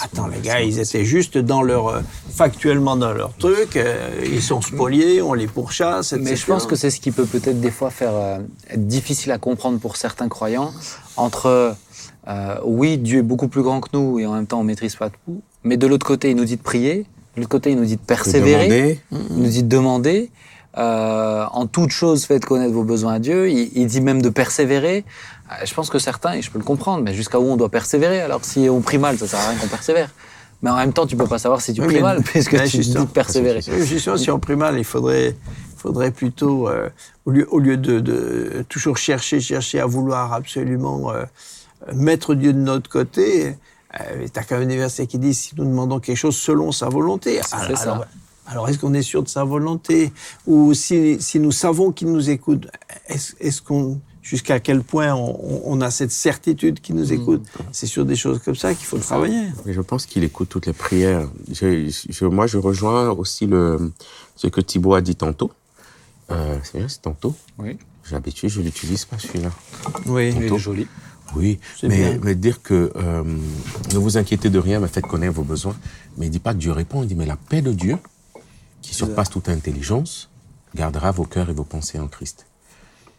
Attends, 0.01 0.27
les 0.27 0.39
gars, 0.39 0.61
ils 0.61 0.79
étaient 0.79 1.03
juste 1.03 1.37
dans 1.37 1.61
leur 1.61 1.87
euh, 1.89 2.01
factuellement 2.29 2.95
dans 2.95 3.11
leur 3.13 3.33
truc. 3.35 3.75
euh, 3.75 4.09
ils 4.25 4.41
sont 4.41 4.61
spoliés, 4.61 5.21
on 5.21 5.33
les 5.33 5.47
pourchasse. 5.47 6.13
Mais 6.13 6.21
etc. 6.31 6.35
je 6.37 6.45
pense 6.45 6.65
que 6.65 6.75
c'est 6.77 6.89
ce 6.89 7.01
qui 7.01 7.11
peut 7.11 7.25
peut-être 7.25 7.59
des 7.59 7.71
fois 7.71 7.89
faire 7.89 8.13
euh, 8.13 8.39
être 8.69 8.87
difficile 8.87 9.31
à 9.33 9.37
comprendre 9.37 9.79
pour 9.79 9.97
certains 9.97 10.29
croyants 10.29 10.71
entre 11.17 11.75
euh, 12.29 12.55
oui 12.63 12.97
Dieu 12.97 13.19
est 13.19 13.23
beaucoup 13.23 13.49
plus 13.49 13.61
grand 13.61 13.81
que 13.81 13.89
nous 13.93 14.19
et 14.19 14.25
en 14.25 14.33
même 14.33 14.47
temps 14.47 14.61
on 14.61 14.63
maîtrise 14.63 14.95
pas 14.95 15.09
tout, 15.09 15.41
mais 15.63 15.75
de 15.75 15.85
l'autre 15.87 16.05
côté 16.05 16.29
il 16.31 16.37
nous 16.37 16.45
dit 16.45 16.55
de 16.57 16.61
prier, 16.61 17.05
de 17.35 17.41
l'autre 17.41 17.49
côté 17.49 17.71
il 17.71 17.77
nous 17.77 17.85
dit 17.85 17.95
de 17.97 18.01
persévérer, 18.01 18.99
il 19.11 19.37
nous 19.37 19.49
dit 19.49 19.63
de 19.63 19.67
demander. 19.69 20.29
euh, 20.77 21.45
en 21.51 21.67
toute 21.67 21.91
chose, 21.91 22.25
faites 22.25 22.45
connaître 22.45 22.73
vos 22.73 22.83
besoins 22.83 23.13
à 23.15 23.19
Dieu. 23.19 23.49
Il, 23.49 23.71
il 23.75 23.85
dit 23.87 24.01
même 24.01 24.21
de 24.21 24.29
persévérer. 24.29 25.05
Euh, 25.51 25.65
Je 25.65 25.73
pense 25.73 25.89
que 25.91 25.99
certains, 25.99 26.33
et 26.33 26.41
je 26.41 26.49
peux 26.49 26.57
le 26.57 26.63
comprendre, 26.63 27.03
mais 27.03 27.13
jusqu'à 27.13 27.39
où 27.39 27.43
on 27.43 27.57
doit 27.57 27.69
persévérer 27.69 28.21
Alors 28.21 28.43
si 28.43 28.67
on 28.69 28.81
prie 28.81 28.97
mal, 28.97 29.17
ça 29.17 29.27
sert 29.27 29.39
à 29.39 29.49
rien 29.49 29.57
qu'on 29.59 29.67
persévère. 29.67 30.09
Mais 30.63 30.69
en 30.69 30.77
même 30.77 30.93
temps, 30.93 31.05
tu 31.05 31.15
peux 31.17 31.27
pas 31.27 31.39
savoir 31.39 31.61
si 31.61 31.73
tu 31.73 31.81
Oui, 31.81 31.87
pries 31.87 31.95
mais- 31.97 32.01
mal, 32.01 32.21
puisque 32.25 32.63
tu 32.65 32.77
dis 32.77 32.93
de 32.93 33.03
persévérer. 33.03 33.59
Oui, 33.67 33.85
Justement, 33.85 34.17
si 34.17 34.31
on 34.31 34.39
prie 34.39 34.55
mal, 34.55 34.77
il 34.79 34.83
faudrait, 34.85 35.35
faudrait 35.77 36.11
plutôt, 36.11 36.69
euh, 36.69 36.89
au 37.25 37.31
lieu, 37.31 37.47
au 37.51 37.59
lieu 37.59 37.77
de, 37.77 37.99
de 37.99 38.63
toujours 38.69 38.97
chercher, 38.97 39.41
chercher 39.41 39.79
à 39.79 39.85
vouloir 39.85 40.33
absolument 40.33 41.11
euh, 41.11 41.23
mettre 41.93 42.33
Dieu 42.33 42.53
de 42.53 42.59
notre 42.59 42.89
côté, 42.89 43.55
euh, 43.99 44.27
tu 44.31 44.39
as 44.39 44.43
quand 44.43 44.57
même 44.59 44.67
des 44.67 44.77
versets 44.77 45.07
qui 45.07 45.19
disent 45.19 45.39
si 45.39 45.55
nous 45.57 45.65
demandons 45.65 45.99
quelque 45.99 46.17
chose 46.17 46.35
selon 46.35 46.71
sa 46.71 46.89
volonté. 46.89 47.39
Alors, 47.51 47.77
ça. 47.77 47.91
alors, 47.93 48.05
alors, 48.47 48.69
est-ce 48.69 48.77
qu'on 48.79 48.93
est 48.93 49.01
sûr 49.03 49.23
de 49.23 49.29
sa 49.29 49.43
volonté? 49.43 50.11
Ou 50.47 50.73
si, 50.73 51.21
si 51.21 51.39
nous 51.39 51.51
savons 51.51 51.91
qu'il 51.91 52.11
nous 52.11 52.29
écoute, 52.29 52.67
est-ce 53.07 53.33
est-ce 53.39 53.61
qu'on. 53.61 53.99
Jusqu'à 54.21 54.61
quel 54.61 54.83
point 54.83 55.13
on, 55.13 55.61
on 55.65 55.81
a 55.81 55.91
cette 55.91 56.11
certitude 56.13 56.79
qu'il 56.79 56.95
nous 56.95 57.11
écoute? 57.11 57.45
C'est 57.73 57.87
sur 57.87 58.05
des 58.05 58.15
choses 58.15 58.39
comme 58.39 58.55
ça 58.55 58.73
qu'il 58.73 58.85
faut 58.85 58.97
travailler. 58.97 59.47
Je 59.65 59.81
pense 59.81 60.05
qu'il 60.05 60.23
écoute 60.23 60.47
toutes 60.47 60.65
les 60.65 60.71
prières. 60.71 61.27
Je, 61.51 61.89
je- 62.09 62.25
moi, 62.25 62.47
je 62.47 62.57
rejoins 62.57 63.09
aussi 63.09 63.47
le, 63.47 63.91
ce 64.37 64.47
que 64.47 64.61
Thibaut 64.61 64.93
a 64.93 65.01
dit 65.01 65.17
tantôt. 65.17 65.51
Euh, 66.31 66.57
c'est 66.63 66.77
bien, 66.77 66.87
c'est 66.87 67.01
tantôt. 67.01 67.35
Oui, 67.59 67.77
J'ai 68.05 68.13
l'habitude, 68.15 68.47
je 68.49 68.61
l'utilise 68.61 69.03
pas 69.03 69.19
celui-là. 69.19 69.49
Oui. 70.05 70.33
il 70.33 70.43
est 70.43 70.57
joli. 70.57 70.87
Oui, 71.35 71.59
mais, 71.83 72.35
dire 72.35 72.61
que 72.61 72.91
euh, 72.95 73.23
ne 73.93 73.97
vous 73.97 74.17
inquiétez 74.17 74.49
de 74.49 74.59
rien, 74.59 74.79
mais 74.79 74.87
faites 74.87 75.05
connaître 75.07 75.33
vos 75.33 75.43
besoins. 75.43 75.75
Mais 76.17 76.27
il 76.27 76.29
dit 76.29 76.39
pas 76.39 76.53
que 76.53 76.59
Dieu 76.59 76.71
répond, 76.71 77.01
il 77.03 77.07
dit 77.07 77.15
mais 77.15 77.25
la 77.25 77.35
paix 77.37 77.61
de 77.61 77.71
Dieu, 77.71 77.97
qui 78.81 78.93
surpasse 78.93 79.29
toute 79.29 79.49
intelligence, 79.49 80.29
gardera 80.75 81.11
vos 81.11 81.25
cœurs 81.25 81.49
et 81.49 81.53
vos 81.53 81.63
pensées 81.63 81.99
en 81.99 82.07
Christ. 82.07 82.45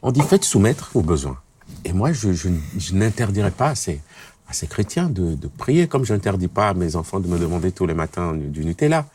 On 0.02 0.12
dit 0.12 0.20
faites 0.22 0.44
soumettre 0.44 0.90
vos 0.94 1.02
besoins. 1.02 1.38
Et 1.84 1.92
moi, 1.92 2.12
je, 2.12 2.32
je, 2.32 2.48
je 2.76 2.94
n'interdirai 2.94 3.50
pas 3.50 3.68
à 3.70 3.74
ces, 3.74 4.00
à 4.48 4.52
ces 4.52 4.66
chrétiens 4.66 5.08
de, 5.08 5.34
de 5.34 5.46
prier, 5.48 5.88
comme 5.88 6.04
je 6.04 6.12
n'interdis 6.12 6.48
pas 6.48 6.68
à 6.68 6.74
mes 6.74 6.94
enfants 6.96 7.20
de 7.20 7.26
me 7.28 7.38
demander 7.38 7.72
tous 7.72 7.86
les 7.86 7.94
matins 7.94 8.34
du, 8.34 8.64
Nutella. 8.64 9.06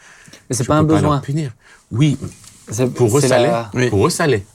Mais 0.50 0.56
c'est 0.56 0.66
pas 0.66 0.78
un 0.78 0.84
leur 0.84 0.96
besoin. 0.98 1.20
punir. 1.20 1.52
Oui, 1.92 2.18
C'est- 2.72 2.88
pour 2.88 3.16
eux 3.18 3.22
c'est 3.22 3.28
ça 3.28 3.38
l'est. 3.40 3.48
la- 3.48 3.72
Oui. 3.74 3.90
Pour 3.90 4.08
eux 4.08 4.10
ça 4.10 4.26
l'est. 4.28 4.46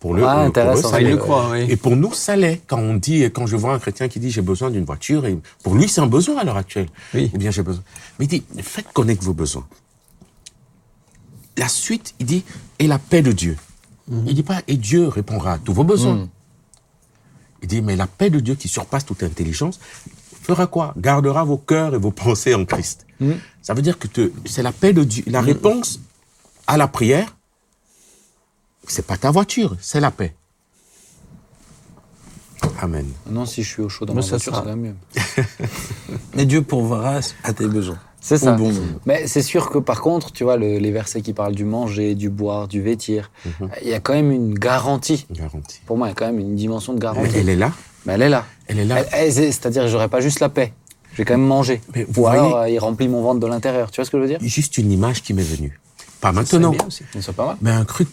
Pour, 0.00 0.14
le, 0.14 0.24
Ah, 0.24 0.48
pour 0.52 0.62
eux, 0.62 0.82
ça 0.82 0.90
Ah, 0.92 1.00
il 1.00 1.08
le 1.08 1.16
croit, 1.16 1.50
oui. 1.50 1.66
Et 1.68 1.76
pour 1.76 1.96
nous, 1.96 2.12
ça 2.12 2.36
l'est. 2.36 2.62
Quand 2.66 2.78
on 2.78 2.94
dit, 2.94 3.24
quand 3.24 3.46
je 3.46 3.56
vois 3.56 3.74
un 3.74 3.78
chrétien 3.78 4.08
qui 4.08 4.20
dit 4.20 4.30
j'ai 4.30 4.42
besoin 4.42 4.70
d'une 4.70 4.84
voiture, 4.84 5.26
et 5.26 5.36
pour 5.62 5.74
lui, 5.74 5.88
c'est 5.88 6.00
un 6.00 6.06
besoin 6.06 6.38
à 6.38 6.44
l'heure 6.44 6.56
actuelle. 6.56 6.88
Oui. 7.14 7.30
Ou 7.34 7.38
bien 7.38 7.50
j'ai 7.50 7.62
besoin. 7.62 7.82
Mais 8.18 8.26
il 8.26 8.28
dit, 8.28 8.44
faites 8.62 8.92
connaître 8.92 9.24
vos 9.24 9.34
besoins. 9.34 9.66
La 11.56 11.68
suite, 11.68 12.14
il 12.20 12.26
dit, 12.26 12.44
et 12.78 12.86
la 12.86 12.98
paix 13.00 13.22
de 13.22 13.32
Dieu. 13.32 13.56
Il 14.26 14.34
dit 14.34 14.42
pas, 14.44 14.62
et 14.68 14.76
Dieu 14.76 15.08
répondra 15.08 15.54
à 15.54 15.58
tous 15.58 15.72
vos 15.74 15.84
besoins. 15.84 16.28
Il 17.62 17.68
dit, 17.68 17.82
mais 17.82 17.96
la 17.96 18.06
paix 18.06 18.30
de 18.30 18.38
Dieu 18.38 18.54
qui 18.54 18.68
surpasse 18.68 19.04
toute 19.04 19.22
intelligence 19.24 19.80
fera 20.42 20.68
quoi? 20.68 20.94
Gardera 20.96 21.42
vos 21.44 21.58
cœurs 21.58 21.94
et 21.94 21.98
vos 21.98 22.10
pensées 22.24 22.54
en 22.54 22.64
Christ. 22.64 23.04
Ça 23.62 23.74
veut 23.74 23.82
dire 23.82 23.98
que 23.98 24.06
c'est 24.46 24.62
la 24.62 24.72
paix 24.72 24.92
de 24.92 25.02
Dieu. 25.02 25.24
La 25.26 25.40
réponse 25.40 26.00
à 26.68 26.76
la 26.76 26.86
prière, 26.86 27.36
c'est 28.88 29.06
pas 29.06 29.16
ta 29.16 29.30
voiture, 29.30 29.76
c'est 29.80 30.00
la 30.00 30.10
paix. 30.10 30.34
Amen. 32.80 33.06
Non, 33.30 33.44
si 33.46 33.62
je 33.62 33.68
suis 33.68 33.82
au 33.82 33.88
chaud 33.88 34.04
dans 34.04 34.14
Mais 34.14 34.20
ma 34.20 34.26
voiture, 34.26 34.54
c'est 34.54 34.60
quand 34.62 34.76
même 34.76 34.80
mieux. 34.80 35.44
Mais 36.34 36.44
Dieu 36.46 36.62
pourvoira 36.62 37.20
à 37.44 37.52
tes 37.52 37.66
besoins. 37.66 37.98
C'est 38.20 38.36
ça. 38.38 38.52
bon. 38.52 38.72
Mais 39.06 39.26
c'est 39.26 39.42
sûr 39.42 39.70
que 39.70 39.78
par 39.78 40.00
contre, 40.00 40.32
tu 40.32 40.44
vois, 40.44 40.56
le- 40.56 40.78
les 40.78 40.90
versets 40.90 41.22
qui 41.22 41.32
parlent 41.32 41.54
du 41.54 41.64
manger, 41.64 42.14
du 42.14 42.30
boire, 42.30 42.66
du 42.68 42.80
vêtir, 42.82 43.30
il 43.82 43.88
y 43.88 43.94
a 43.94 44.00
quand 44.00 44.12
même 44.14 44.32
une 44.32 44.54
garantie. 44.58 45.26
Garantie. 45.30 45.80
Pour 45.86 45.96
moi, 45.96 46.08
il 46.08 46.10
y 46.10 46.12
a 46.12 46.14
quand 46.14 46.26
même 46.26 46.38
une 46.40 46.56
dimension 46.56 46.94
de 46.94 46.98
garantie. 47.00 47.32
elle 47.36 47.48
est 47.48 47.56
là. 47.56 47.72
Mais 48.06 48.14
elle 48.14 48.22
est 48.22 48.28
là. 48.28 48.44
Elle 48.66 48.78
est 48.80 48.84
là. 48.84 49.02
C'est-à-dire, 49.30 49.86
j'aurais 49.88 50.08
pas 50.08 50.20
juste 50.20 50.40
la 50.40 50.48
paix. 50.48 50.72
Je 51.12 51.18
vais 51.18 51.24
quand 51.24 51.34
même 51.38 51.46
manger. 51.46 51.80
Mais 51.94 52.06
vous 52.08 52.22
Ou 52.22 52.26
alors, 52.26 52.50
voyez- 52.50 52.72
euh, 52.72 52.76
il 52.76 52.78
remplit 52.78 53.08
mon 53.08 53.22
ventre 53.22 53.40
de 53.40 53.46
l'intérieur. 53.46 53.90
Tu 53.90 54.00
vois 54.00 54.04
ce 54.04 54.10
que 54.10 54.18
je 54.18 54.22
veux 54.22 54.28
dire? 54.28 54.38
Juste 54.40 54.78
une 54.78 54.92
image 54.92 55.22
qui 55.22 55.32
m'est 55.34 55.42
venue. 55.42 55.80
Pas 56.20 56.32
maintenant. 56.32 56.70
bien 56.70 56.86
aussi. 56.86 57.04
Pas 57.36 57.46
mal. 57.46 57.56
Mais 57.60 57.70
un 57.70 57.84
cru, 57.84 58.06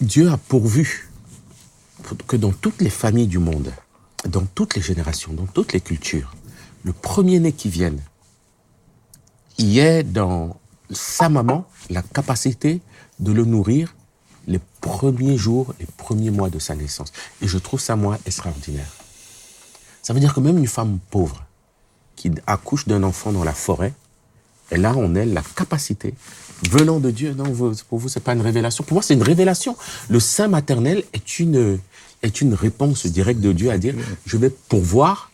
Dieu 0.00 0.30
a 0.30 0.38
pourvu 0.38 1.10
pour 2.02 2.16
que 2.26 2.36
dans 2.36 2.52
toutes 2.52 2.80
les 2.80 2.90
familles 2.90 3.26
du 3.26 3.38
monde, 3.38 3.72
dans 4.26 4.44
toutes 4.44 4.74
les 4.74 4.82
générations, 4.82 5.34
dans 5.34 5.46
toutes 5.46 5.74
les 5.74 5.80
cultures, 5.80 6.34
le 6.84 6.92
premier-né 6.94 7.52
qui 7.52 7.68
vienne, 7.68 8.00
il 9.58 9.66
y 9.66 9.78
ait 9.78 10.02
dans 10.02 10.58
sa 10.90 11.28
maman 11.28 11.68
la 11.90 12.02
capacité 12.02 12.80
de 13.18 13.32
le 13.32 13.44
nourrir 13.44 13.94
les 14.46 14.60
premiers 14.80 15.36
jours, 15.36 15.74
les 15.78 15.86
premiers 15.86 16.30
mois 16.30 16.48
de 16.48 16.58
sa 16.58 16.74
naissance. 16.74 17.12
Et 17.42 17.46
je 17.46 17.58
trouve 17.58 17.78
ça, 17.78 17.94
moi, 17.94 18.18
extraordinaire. 18.24 18.90
Ça 20.02 20.14
veut 20.14 20.20
dire 20.20 20.32
que 20.32 20.40
même 20.40 20.56
une 20.56 20.66
femme 20.66 20.98
pauvre 21.10 21.44
qui 22.16 22.32
accouche 22.46 22.86
d'un 22.86 23.02
enfant 23.02 23.32
dans 23.32 23.44
la 23.44 23.52
forêt, 23.52 23.92
elle 24.70 24.86
a 24.86 24.94
en 24.96 25.14
elle 25.14 25.34
la 25.34 25.42
capacité, 25.42 26.14
venant 26.70 26.98
de 27.00 27.10
Dieu, 27.10 27.34
non, 27.36 27.44
vous- 27.44 27.72
pour 27.88 27.98
vous, 27.98 28.08
c'est 28.08 28.20
pas 28.20 28.32
une 28.34 28.40
révélation. 28.42 28.84
Pour 28.84 28.94
moi, 28.94 29.02
c'est 29.02 29.14
une 29.14 29.22
révélation. 29.22 29.76
Le 30.08 30.20
sein 30.20 30.48
maternel 30.48 31.02
est 31.12 31.38
une, 31.38 31.78
est 32.22 32.40
une 32.40 32.54
réponse 32.54 33.06
directe 33.06 33.40
de 33.40 33.52
Dieu 33.52 33.70
à 33.70 33.78
dire, 33.78 33.94
je 34.26 34.36
vais 34.36 34.50
pourvoir. 34.50 35.30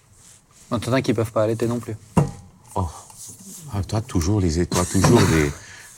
En 0.71 0.79
t'en 0.79 0.93
as 0.93 1.03
qui 1.03 1.15
peuvent 1.15 1.33
pas 1.33 1.43
allaiter 1.45 1.67
non 1.67 1.79
plus. 1.79 1.95
Oh, 2.75 2.87
ah, 3.73 3.83
toi, 3.83 4.01
toujours 4.01 4.41
les, 4.41 4.67
toi, 4.67 4.85
toujours 4.91 5.21
des, 5.21 5.51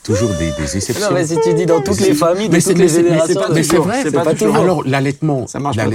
toujours 0.03 0.31
des, 0.35 0.53
des 0.53 0.77
exceptions. 0.77 1.09
Non, 1.09 1.15
mais 1.15 1.27
si 1.27 1.37
tu 1.43 1.55
dis 1.55 1.67
dans 1.67 1.81
toutes 1.83 2.01
les 2.01 2.15
familles, 2.15 2.49
c'est- 2.61 2.71
toutes 2.71 2.79
les 2.79 2.89
générations, 2.89 3.27
c'est 3.27 3.35
pas- 3.35 3.49
de- 3.49 3.55
mais 3.55 3.63
c'est 3.63 3.77
vrai, 3.77 4.03
c'est 4.03 4.13
pas 4.13 4.35
toujours. 4.35 4.57
Alors, 4.57 4.85
l'allaitement. 4.85 5.47
Ça 5.47 5.59
marche 5.59 5.77
pas 5.77 5.87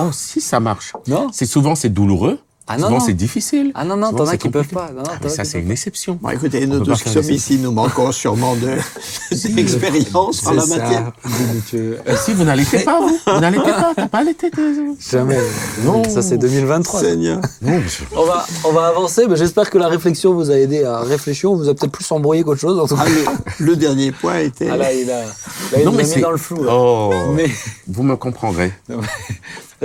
Oh, 0.00 0.10
si, 0.12 0.40
ça 0.40 0.60
marche. 0.60 0.92
Non 1.06 1.28
C'est 1.32 1.46
souvent, 1.46 1.74
c'est 1.74 1.88
douloureux. 1.90 2.38
Ah 2.68 2.76
non, 2.78 2.86
souvent, 2.86 2.98
non. 3.00 3.04
c'est 3.04 3.12
difficile. 3.12 3.72
Ah 3.74 3.84
non, 3.84 3.96
non, 3.96 4.12
t'en 4.12 4.24
as 4.26 4.36
qui 4.36 4.48
peuvent 4.48 4.68
pas. 4.68 4.90
Non, 4.94 5.02
non, 5.02 5.08
Ah, 5.10 5.18
mais 5.22 5.28
ça, 5.28 5.44
c'est 5.44 5.58
une 5.60 5.70
exception. 5.72 6.18
Bon, 6.22 6.28
écoutez, 6.30 6.64
nous 6.66 6.80
tous 6.80 7.02
qui 7.02 7.08
sommes 7.10 7.28
ici, 7.30 7.58
nous 7.58 7.72
manquons 7.72 8.12
sûrement 8.12 8.54
de- 8.54 8.76
d'expérience 9.54 10.46
en 10.46 10.52
la 10.52 10.62
ça. 10.62 10.76
matière. 10.78 11.12
Et 12.06 12.16
si 12.16 12.32
vous 12.32 12.44
n'allaitez 12.44 12.78
pas, 12.80 13.00
vous 13.00 13.18
Vous 13.26 13.40
n'allaitez 13.40 13.70
pas 13.72 13.92
T'as 13.96 14.08
pas 14.08 14.18
allaité 14.18 14.50
tes- 14.50 14.62
Jamais. 15.10 15.38
Non. 15.84 16.04
Ça, 16.08 16.22
c'est 16.22 16.38
2023. 16.38 17.00
Seigneur. 17.00 17.40
Non. 17.62 17.80
On 18.16 18.24
va, 18.24 18.46
on 18.64 18.72
va 18.72 18.86
avancer, 18.86 19.26
mais 19.28 19.36
j'espère 19.36 19.68
que 19.68 19.78
la 19.78 19.88
réflexion 19.88 20.32
vous 20.34 20.50
a 20.50 20.54
aidé 20.56 20.84
à 20.84 21.00
réfléchir. 21.00 21.50
On 21.50 21.56
vous 21.56 21.68
a 21.68 21.74
peut-être 21.74 21.92
plus 21.92 22.10
embrouillé 22.12 22.42
qu'autre 22.44 22.60
chose. 22.60 22.78
En 22.78 22.86
tout 22.86 22.96
cas. 22.96 23.04
Ah, 23.06 23.32
le, 23.58 23.66
le 23.66 23.76
dernier 23.76 24.12
point 24.12 24.38
était. 24.38 24.68
Ah 24.70 24.76
là, 24.76 24.92
il 24.92 25.10
a, 25.10 25.22
là, 25.24 25.26
il 25.78 25.84
Non, 25.84 25.92
mais 25.92 26.04
a 26.04 26.06
mis 26.06 26.12
c'est- 26.12 26.20
dans 26.20 26.30
le 26.30 26.36
flou. 26.36 26.64
Oh, 26.70 27.12
Mais 27.34 27.50
vous 27.88 28.02
me 28.04 28.14
comprendrez. 28.16 28.72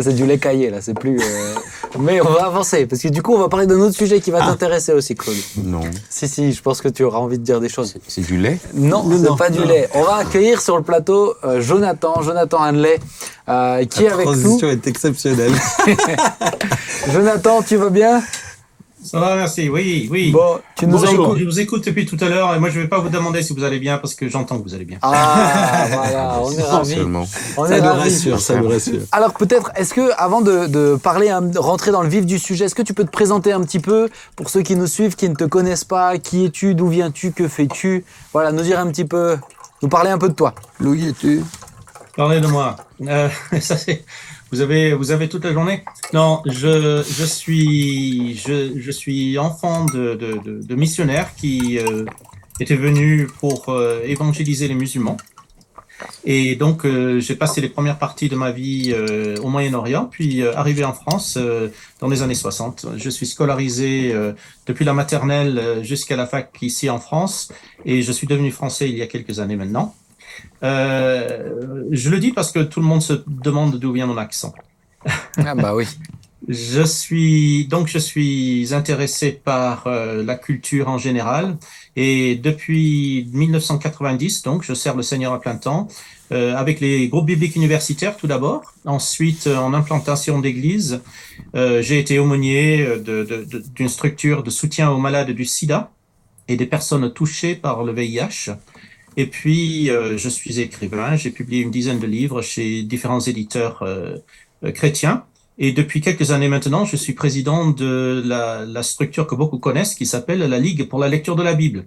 C'est 0.02 0.14
du 0.14 0.26
lait 0.26 0.38
caillé, 0.38 0.70
là. 0.70 0.78
C'est 0.82 0.94
plus. 0.94 1.20
euh, 1.20 1.54
Mais 2.00 2.22
on 2.22 2.26
va 2.30 2.46
avancer, 2.46 2.86
parce 2.86 3.02
que 3.02 3.08
du 3.08 3.22
coup, 3.22 3.34
on 3.34 3.40
va 3.40 3.50
parler 3.50 3.66
d'un 3.68 3.80
autre 3.80 3.96
sujet 3.96 4.20
qui 4.20 4.32
va 4.32 4.40
t'intéresser 4.40 4.94
aussi, 4.94 5.16
Claude. 5.16 5.36
Non. 5.64 5.82
Si, 6.10 6.28
si, 6.28 6.52
je 6.54 6.62
pense 6.62 6.82
que 6.82 6.90
tu 6.90 7.04
auras 7.04 7.20
envie 7.20 7.38
de 7.38 7.44
dire 7.44 7.60
des 7.60 7.70
choses. 7.70 7.96
C'est 8.08 8.22
du 8.22 8.38
lait? 8.38 8.60
Non, 8.74 9.04
Non, 9.04 9.18
c'est 9.18 9.30
non, 9.30 9.36
pas 9.36 9.50
du 9.50 9.64
lait. 9.64 9.90
On 9.94 10.04
va 10.04 10.16
accueillir 10.18 10.62
sur 10.62 10.78
le 10.78 10.84
plateau 10.84 11.34
euh, 11.44 11.62
Jonathan, 11.62 12.22
Jonathan 12.22 12.60
Hanley, 12.62 13.00
euh, 13.50 13.86
qui 13.86 14.04
est 14.04 14.08
La 14.10 14.14
avec 14.16 14.28
nous. 14.28 14.34
transition 14.34 14.70
est 14.70 14.86
exceptionnelle. 14.88 15.54
Jonathan, 17.14 17.62
tu 17.62 17.76
vas 17.78 17.90
bien? 17.90 18.22
Ça 19.04 19.20
va, 19.20 19.36
merci. 19.36 19.70
Oui, 19.70 20.08
oui. 20.12 20.32
Bon, 20.32 20.60
tu 20.76 20.88
nous 20.88 20.98
Bonjour. 20.98 21.14
écoutes. 21.26 21.38
Je 21.40 21.46
vous 21.46 21.60
écoute 21.60 21.86
depuis 21.86 22.06
tout 22.06 22.18
à 22.20 22.28
l'heure 22.30 22.54
et 22.56 22.60
moi 22.60 22.70
je 22.70 22.80
vais 22.80 22.88
pas 22.88 23.00
vous 23.00 23.10
demander 23.10 23.42
si 23.44 23.54
vous 23.54 23.64
allez 23.64 23.80
bien 23.80 24.00
parce 24.00 24.16
que 24.16 24.28
j'entends 24.28 24.58
que 24.58 24.64
vous 24.64 24.74
allez 24.74 24.86
bien. 24.86 24.98
Ah, 25.02 25.86
voilà, 25.92 26.40
on 26.42 26.52
est 26.52 26.62
ravis. 26.64 26.96
On 27.58 27.66
Ça 27.68 27.78
est 27.78 27.82
nous 27.82 27.88
rassure, 27.94 28.40
ça 28.40 28.56
nous 28.56 28.68
rassure. 28.68 29.02
Alors 29.12 29.34
peut-être, 29.34 29.72
est-ce 29.76 29.94
que 29.94 30.12
avant 30.18 30.42
de, 30.42 30.66
de 30.68 30.96
parler, 31.02 31.28
de 31.42 31.60
rentrer 31.60 31.92
dans 31.92 32.02
le 32.02 32.10
vif 32.10 32.26
du 32.26 32.40
sujet, 32.40 32.66
est-ce 32.66 32.76
que 32.76 32.82
tu 32.82 32.94
peux 32.94 33.06
te 33.06 33.12
présenter 33.12 33.54
un 33.54 33.62
petit 33.62 33.80
peu 33.80 34.10
pour 34.36 34.50
ceux 34.50 34.62
qui 34.64 34.76
nous 34.76 34.88
suivent, 34.88 35.16
qui 35.16 35.30
ne 35.30 35.36
te 35.36 35.46
connaissent 35.46 35.86
pas, 35.86 36.18
qui 36.18 36.46
es-tu, 36.46 36.74
d'où 36.76 36.88
viens-tu, 36.90 37.32
que 37.32 37.48
fais-tu? 37.48 38.04
Voilà, 38.34 38.52
nous 38.52 38.64
dire 38.64 38.80
un 38.80 38.88
petit 38.88 39.06
peu, 39.06 39.38
nous 39.84 39.90
parler 39.90 40.10
un 40.10 40.18
peu 40.18 40.28
de 40.30 40.34
toi. 40.34 40.54
Louis, 40.80 41.10
es-tu? 41.10 41.44
Parlez 42.16 42.42
de 42.42 42.48
moi. 42.48 42.76
Euh, 43.08 43.30
ça, 43.62 43.78
c'est- 43.78 44.04
vous 44.52 44.62
avez, 44.62 44.94
vous 44.94 45.12
avez 45.12 45.28
toute 45.30 45.44
la 45.44 45.54
journée? 45.54 45.84
Non, 46.14 46.42
je, 46.46 47.04
je 47.04 47.26
suis, 47.26 48.36
je, 48.38 48.80
je 48.80 48.92
suis 48.92 49.38
enfant 49.38 49.86
de, 49.86 50.16
de, 50.16 50.40
de, 50.44 50.62
de 50.64 50.76
missionnaires 50.76 51.36
qui 51.36 51.80
euh, 51.80 52.06
étaient 52.60 52.76
venus 52.76 53.28
pour 53.40 53.70
euh, 53.70 54.02
évangéliser 54.06 54.68
les 54.68 54.76
musulmans. 54.76 55.18
Et 56.26 56.56
donc, 56.56 56.86
euh, 56.86 57.20
j'ai 57.20 57.36
passé 57.36 57.60
les 57.60 57.70
premières 57.70 57.98
parties 57.98 58.30
de 58.30 58.36
ma 58.36 58.52
vie 58.52 58.94
euh, 58.94 59.36
au 59.42 59.50
Moyen-Orient, 59.50 60.06
puis 60.06 60.44
euh, 60.44 60.56
arrivé 60.56 60.84
en 60.84 60.94
France 60.94 61.38
euh, 61.38 61.70
dans 62.00 62.08
les 62.08 62.22
années 62.22 62.36
60. 62.36 62.86
Je 62.98 63.10
suis 63.10 63.26
scolarisé 63.26 64.14
depuis 64.68 64.86
la 64.86 64.94
maternelle 64.94 65.80
jusqu'à 65.82 66.16
la 66.16 66.28
fac 66.28 66.56
ici 66.62 66.90
en 66.90 67.00
France, 67.00 67.52
et 67.86 68.02
je 68.04 68.12
suis 68.12 68.28
devenu 68.28 68.52
français 68.52 68.90
il 68.90 68.98
y 68.98 69.02
a 69.02 69.08
quelques 69.08 69.40
années 69.40 69.56
maintenant. 69.56 69.96
Euh, 70.64 71.57
je 71.92 72.10
le 72.10 72.20
dis 72.20 72.32
parce 72.32 72.52
que 72.52 72.60
tout 72.60 72.80
le 72.80 72.86
monde 72.86 73.02
se 73.02 73.14
demande 73.28 73.80
d'où 73.80 73.92
vient 73.94 74.06
mon 74.08 74.18
accent. 74.18 74.54
Ah 75.38 75.56
bah 75.56 75.76
oui. 75.76 75.86
Je 76.48 76.84
suis 76.84 77.66
donc 77.66 77.88
je 77.88 77.98
suis 77.98 78.68
intéressé 78.72 79.32
par 79.32 79.88
euh, 79.88 80.24
la 80.24 80.36
culture 80.36 80.88
en 80.88 81.00
général 81.00 81.58
et 81.96 82.36
depuis 82.36 83.28
1990 83.34 84.44
donc 84.44 84.64
je 84.64 84.74
sers 84.76 84.96
le 84.96 85.02
Seigneur 85.02 85.34
à 85.34 85.42
plein 85.42 85.56
temps 85.56 85.88
euh, 86.32 86.56
avec 86.56 86.80
les 86.80 87.10
groupes 87.10 87.26
bibliques 87.26 87.56
universitaires 87.56 88.16
tout 88.18 88.28
d'abord, 88.28 88.62
ensuite 88.86 89.48
euh, 89.48 89.58
en 89.58 89.74
implantation 89.74 90.40
d'église, 90.40 91.02
euh, 91.56 91.82
j'ai 91.82 91.98
été 92.00 92.20
aumônier 92.20 92.86
euh, 92.86 92.98
de- 93.00 93.24
de- 93.24 93.44
de- 93.44 93.64
d'une 93.74 93.90
structure 93.90 94.44
de 94.44 94.52
soutien 94.52 94.92
aux 94.92 95.00
malades 95.00 95.32
du 95.32 95.44
SIDA 95.44 95.92
et 96.48 96.56
des 96.56 96.68
personnes 96.68 97.12
touchées 97.14 97.56
par 97.56 97.84
le 97.84 97.94
VIH. 97.94 98.52
Et 99.18 99.26
puis, 99.26 99.90
euh, 99.90 100.18
je 100.18 100.30
suis 100.30 100.60
écrivain, 100.60 101.16
j'ai 101.16 101.32
publié 101.32 101.62
une 101.64 101.72
dizaine 101.72 102.00
de 102.00 102.06
livres 102.08 102.42
chez 102.42 102.84
différents 102.84 103.20
éditeurs 103.20 103.82
euh, 103.82 104.18
euh, 104.64 104.72
chrétiens. 104.72 105.24
Et 105.58 105.72
depuis 105.72 106.02
quelques 106.02 106.30
années 106.30 106.50
maintenant, 106.50 106.86
je 106.86 106.96
suis 106.96 107.14
président 107.14 107.72
de 107.72 108.22
la, 108.24 108.64
la 108.64 108.84
structure 108.84 109.26
que 109.26 109.34
beaucoup 109.34 109.58
connaissent, 109.58 109.96
qui 109.96 110.06
s'appelle 110.06 110.40
la 110.40 110.60
Ligue 110.60 110.88
pour 110.88 111.00
la 111.00 111.10
lecture 111.10 111.36
de 111.36 111.42
la 111.42 111.56
Bible. 111.56 111.86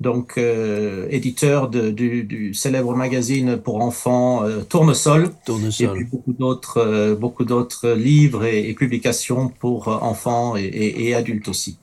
Donc, 0.00 0.32
euh, 0.36 1.06
éditeur 1.10 1.68
de- 1.68 1.90
du, 1.92 2.24
du 2.24 2.52
célèbre 2.54 2.96
magazine 2.96 3.58
pour 3.58 3.80
enfants 3.80 4.42
euh, 4.42 4.62
Tournesol, 4.62 5.22
et 5.26 5.28
puis 5.28 5.34
Tournesol. 5.44 6.04
beaucoup 6.10 6.32
d'autres, 6.32 6.78
euh, 6.78 7.14
beaucoup 7.14 7.44
d'autres 7.44 7.90
livres 7.90 8.44
et, 8.44 8.68
et 8.68 8.74
publications 8.74 9.46
pour 9.60 9.86
enfants 9.86 10.56
et, 10.56 10.62
et- 10.64 11.04
et 11.06 11.14
adultes 11.14 11.46
aussi. 11.46 11.78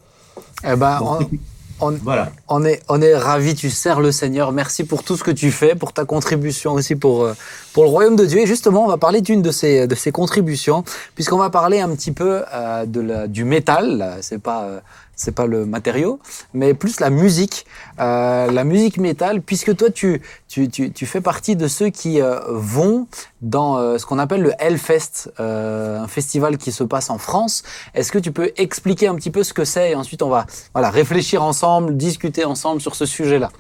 Eh 0.66 0.76
ben, 0.76 1.00
Donc, 1.00 1.08
on- 1.10 1.20
depuis- 1.22 1.40
On, 1.82 1.92
voilà. 1.92 2.32
on 2.48 2.66
est, 2.66 2.82
on 2.90 3.02
est 3.02 3.16
ravis, 3.16 3.56
tu 3.56 3.70
sers 3.70 4.00
le 4.02 4.12
Seigneur. 4.12 4.52
Merci 4.52 4.84
pour 4.84 5.04
tout 5.04 5.16
ce 5.16 5.24
que 5.24 5.32
tu 5.32 5.52
fais, 5.52 5.76
pour 5.76 5.94
ta 5.94 6.06
contribution 6.06 6.74
aussi 6.74 6.96
pour, 6.96 7.24
euh, 7.24 7.34
pour 7.74 7.84
le 7.84 7.90
royaume 7.90 8.16
de 8.16 8.26
Dieu. 8.26 8.40
Et 8.40 8.48
justement, 8.48 8.84
on 8.84 8.88
va 8.88 8.98
parler 8.98 9.22
d'une 9.22 9.42
de 9.42 9.52
ces, 9.52 9.88
de 9.88 9.96
ces 9.96 10.12
contributions, 10.12 10.84
puisqu'on 11.16 11.38
va 11.38 11.50
parler 11.50 11.80
un 11.80 11.90
petit 11.96 12.12
peu 12.12 12.44
euh, 12.54 12.86
de 12.86 13.02
la, 13.02 13.28
du 13.28 13.44
métal. 13.44 14.18
C'est 14.22 14.42
pas, 14.42 14.64
euh, 14.64 14.80
c'est 15.20 15.34
pas 15.34 15.46
le 15.46 15.66
matériau, 15.66 16.20
mais 16.54 16.74
plus 16.74 17.00
la 17.02 17.10
musique, 17.10 17.66
euh, 18.00 18.50
la 18.50 18.64
musique 18.64 18.98
métal, 18.98 19.42
puisque 19.42 19.76
toi 19.76 19.90
tu, 19.90 20.22
tu, 20.48 20.70
tu, 20.70 20.92
tu, 20.92 21.06
fais 21.06 21.20
partie 21.20 21.58
de 21.58 21.68
ceux 21.68 21.90
qui 21.90 22.22
euh, 22.22 22.40
vont 22.48 23.06
dans 23.42 23.78
euh, 23.78 23.98
ce 23.98 24.06
qu'on 24.06 24.18
appelle 24.18 24.42
le 24.42 24.54
Hellfest, 24.60 25.32
euh, 25.40 26.00
un 26.00 26.08
festival 26.08 26.58
qui 26.58 26.72
se 26.72 26.86
passe 26.86 27.10
en 27.10 27.18
France. 27.18 27.64
Est-ce 27.94 28.12
que 28.12 28.20
tu 28.20 28.32
peux 28.32 28.52
expliquer 28.56 29.08
un 29.08 29.16
petit 29.16 29.32
peu 29.32 29.44
ce 29.44 29.54
que 29.54 29.66
c'est 29.66 29.92
et 29.92 29.96
ensuite 29.96 30.22
on 30.22 30.30
va 30.30 30.46
voilà, 30.74 30.90
réfléchir 30.90 31.44
ensemble, 31.44 31.98
discuter 31.98 32.46
ensemble 32.46 32.80
sur 32.80 32.96
ce 32.96 33.06
sujet-là? 33.06 33.52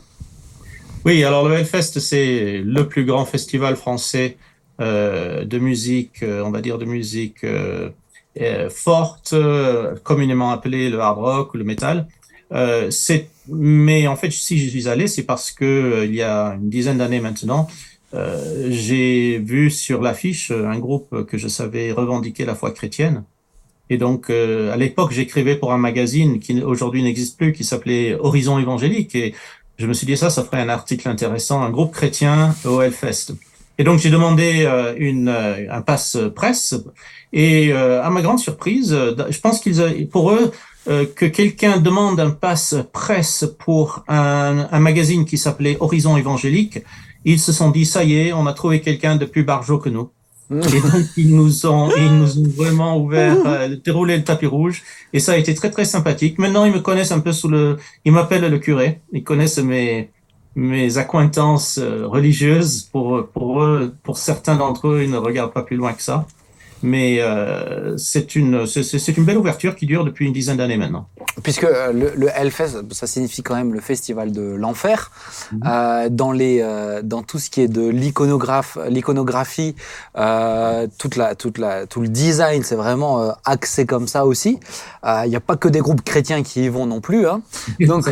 Oui, 1.05 1.23
alors 1.23 1.47
le 1.47 1.55
Hellfest 1.55 1.99
c'est 1.99 2.62
le 2.63 2.88
plus 2.88 3.05
grand 3.05 3.25
festival 3.25 3.75
français 3.75 4.38
de 4.79 5.59
musique, 5.59 6.23
on 6.23 6.51
va 6.51 6.62
dire 6.62 6.77
de 6.77 6.85
musique 6.85 7.43
euh, 8.39 8.69
forte, 8.69 9.33
euh, 9.33 9.95
communément 10.03 10.51
appelée 10.51 10.89
le 10.89 10.99
hard 10.99 11.17
rock 11.17 11.53
ou 11.53 11.57
le 11.57 11.63
metal. 11.63 12.07
Euh, 12.51 12.89
mais 13.47 14.07
en 14.07 14.15
fait, 14.15 14.31
si 14.31 14.57
je 14.57 14.69
suis 14.69 14.88
allé, 14.88 15.07
c'est 15.07 15.23
parce 15.23 15.51
que 15.51 16.05
il 16.05 16.15
y 16.15 16.21
a 16.21 16.55
une 16.55 16.69
dizaine 16.69 16.99
d'années 16.99 17.19
maintenant, 17.19 17.67
euh, 18.13 18.67
j'ai 18.69 19.39
vu 19.39 19.69
sur 19.69 20.01
l'affiche 20.01 20.51
un 20.51 20.79
groupe 20.79 21.25
que 21.25 21.38
je 21.38 21.47
savais 21.47 21.91
revendiquer 21.91 22.45
la 22.45 22.55
foi 22.55 22.71
chrétienne. 22.71 23.23
Et 23.91 23.97
donc, 23.97 24.29
à 24.29 24.77
l'époque, 24.77 25.12
j'écrivais 25.12 25.55
pour 25.55 25.73
un 25.73 25.79
magazine 25.79 26.39
qui 26.39 26.62
aujourd'hui 26.62 27.01
n'existe 27.01 27.38
plus, 27.39 27.53
qui 27.53 27.63
s'appelait 27.63 28.13
Horizon 28.13 28.59
évangélique. 28.59 29.15
Et 29.15 29.33
je 29.80 29.88
me 29.88 29.94
suis 29.94 30.06
dit 30.06 30.15
ça, 30.15 30.30
ça 30.30 30.44
ferait 30.44 30.62
un 30.62 30.70
article 30.70 31.10
intéressant, 31.10 31.63
un 31.63 31.72
groupe 31.72 31.94
chrétien 31.94 32.54
au 32.65 32.82
Hellfest. 32.82 33.34
Et 33.78 33.84
donc, 33.86 34.00
j'ai 34.00 34.10
demandé 34.10 34.70
une, 34.98 35.30
un 35.30 35.82
passe 35.82 36.18
presse 36.36 36.76
et 37.32 37.72
euh, 37.72 38.04
à 38.04 38.10
ma 38.10 38.22
grande 38.22 38.39
surprise, 38.39 38.94
euh, 38.94 39.15
je 39.30 39.39
pense 39.39 39.60
qu'ils, 39.60 40.08
pour 40.12 40.32
eux, 40.32 40.52
euh, 40.88 41.06
que 41.06 41.26
quelqu'un 41.26 41.78
demande 41.78 42.20
un 42.20 42.32
passe 42.32 42.76
presse 42.92 43.46
pour 43.60 44.04
un, 44.08 44.68
un 44.72 44.80
magazine 44.80 45.26
qui 45.26 45.38
s'appelait 45.38 45.78
Horizon 45.80 46.18
évangélique, 46.18 46.80
ils 47.26 47.39
se 47.39 47.52
sont 47.52 47.70
dit 47.70 47.86
ça 47.86 48.04
y 48.04 48.15
est, 48.15 48.34
on 48.34 48.48
a 48.48 48.54
trouvé 48.54 48.82
quelqu'un 48.82 49.15
de 49.15 49.26
plus 49.26 49.44
barjot 49.44 49.78
que 49.78 49.89
nous. 49.89 50.10
Et 50.51 50.81
donc 50.81 51.05
ils 51.15 51.35
nous 51.35 51.65
ont, 51.67 51.89
ils 51.95 52.17
nous 52.17 52.39
ont 52.39 52.47
vraiment 52.47 52.97
ouvert, 52.97 53.38
déroulé 53.85 54.17
le 54.17 54.23
tapis 54.23 54.47
rouge, 54.47 54.83
et 55.13 55.19
ça 55.19 55.33
a 55.33 55.38
été 55.38 55.53
très 55.53 55.69
très 55.69 55.85
sympathique. 55.85 56.39
Maintenant 56.39 56.65
ils 56.65 56.73
me 56.73 56.79
connaissent 56.79 57.12
un 57.12 57.19
peu 57.19 57.33
sous 57.33 57.49
le, 57.49 57.77
ils 58.03 58.12
m'appellent 58.12 58.49
le 58.49 58.57
curé, 58.59 59.01
ils 59.12 59.23
connaissent 59.23 59.59
mes 59.59 60.09
mes 60.55 60.97
accointances 60.97 61.79
religieuses. 61.79 62.83
Pour 62.91 63.27
pour 63.27 63.62
eux, 63.62 63.93
pour 64.03 64.17
certains 64.17 64.55
d'entre 64.55 64.88
eux, 64.88 65.03
ils 65.03 65.12
ne 65.12 65.17
regardent 65.17 65.53
pas 65.53 65.63
plus 65.63 65.77
loin 65.77 65.93
que 65.93 66.01
ça. 66.01 66.25
Mais 66.82 67.20
euh, 67.20 67.98
c'est 67.98 68.36
une, 68.36 68.65
c'est 68.65 69.18
une 69.18 69.26
belle 69.26 69.38
ouverture 69.38 69.76
qui 69.76 69.86
dure 69.86 70.06
depuis 70.06 70.26
une 70.26 70.34
dizaine 70.34 70.58
d'années 70.58 70.78
maintenant. 70.78 71.08
Puisque 71.44 71.63
euh, 71.63 71.92
le, 71.92 72.13
le, 72.15 72.30
Hellfest, 72.34 72.84
ça 72.92 73.08
signifie 73.08 73.44
quand 73.44 73.56
même 73.56 73.74
le 73.74 73.82
festival 73.82 74.32
de 74.32 74.42
l'enfer. 74.42 75.12
Mhm. 75.52 75.63
euh, 75.65 76.10
dans 76.10 76.32
les, 76.32 76.60
euh, 76.62 77.02
dans 77.04 77.24
tout 77.24 77.39
ce 77.39 77.50
qui 77.50 77.62
est 77.62 77.68
de 77.68 77.88
l'iconographe, 77.88 78.78
l'iconographie, 78.89 79.76
euh, 80.18 80.88
toute 80.98 81.15
la, 81.15 81.36
toute 81.36 81.58
la, 81.58 81.86
tout 81.88 82.02
le 82.02 82.08
design, 82.08 82.63
c'est 82.63 82.76
vraiment 82.76 83.22
euh, 83.22 83.32
axé 83.46 83.86
comme 83.86 84.08
ça 84.08 84.26
aussi. 84.26 84.60
Il 85.06 85.30
n'y 85.30 85.36
a 85.36 85.39
pas 85.39 85.56
que 85.56 85.68
des 85.68 85.80
groupes 85.80 86.04
chrétiens 86.04 86.44
qui 86.44 86.65
y 86.65 86.70
vont 86.70 86.86
non 86.86 87.02
plus. 87.02 87.28
Hein. 87.28 87.42
Donc, 87.80 88.10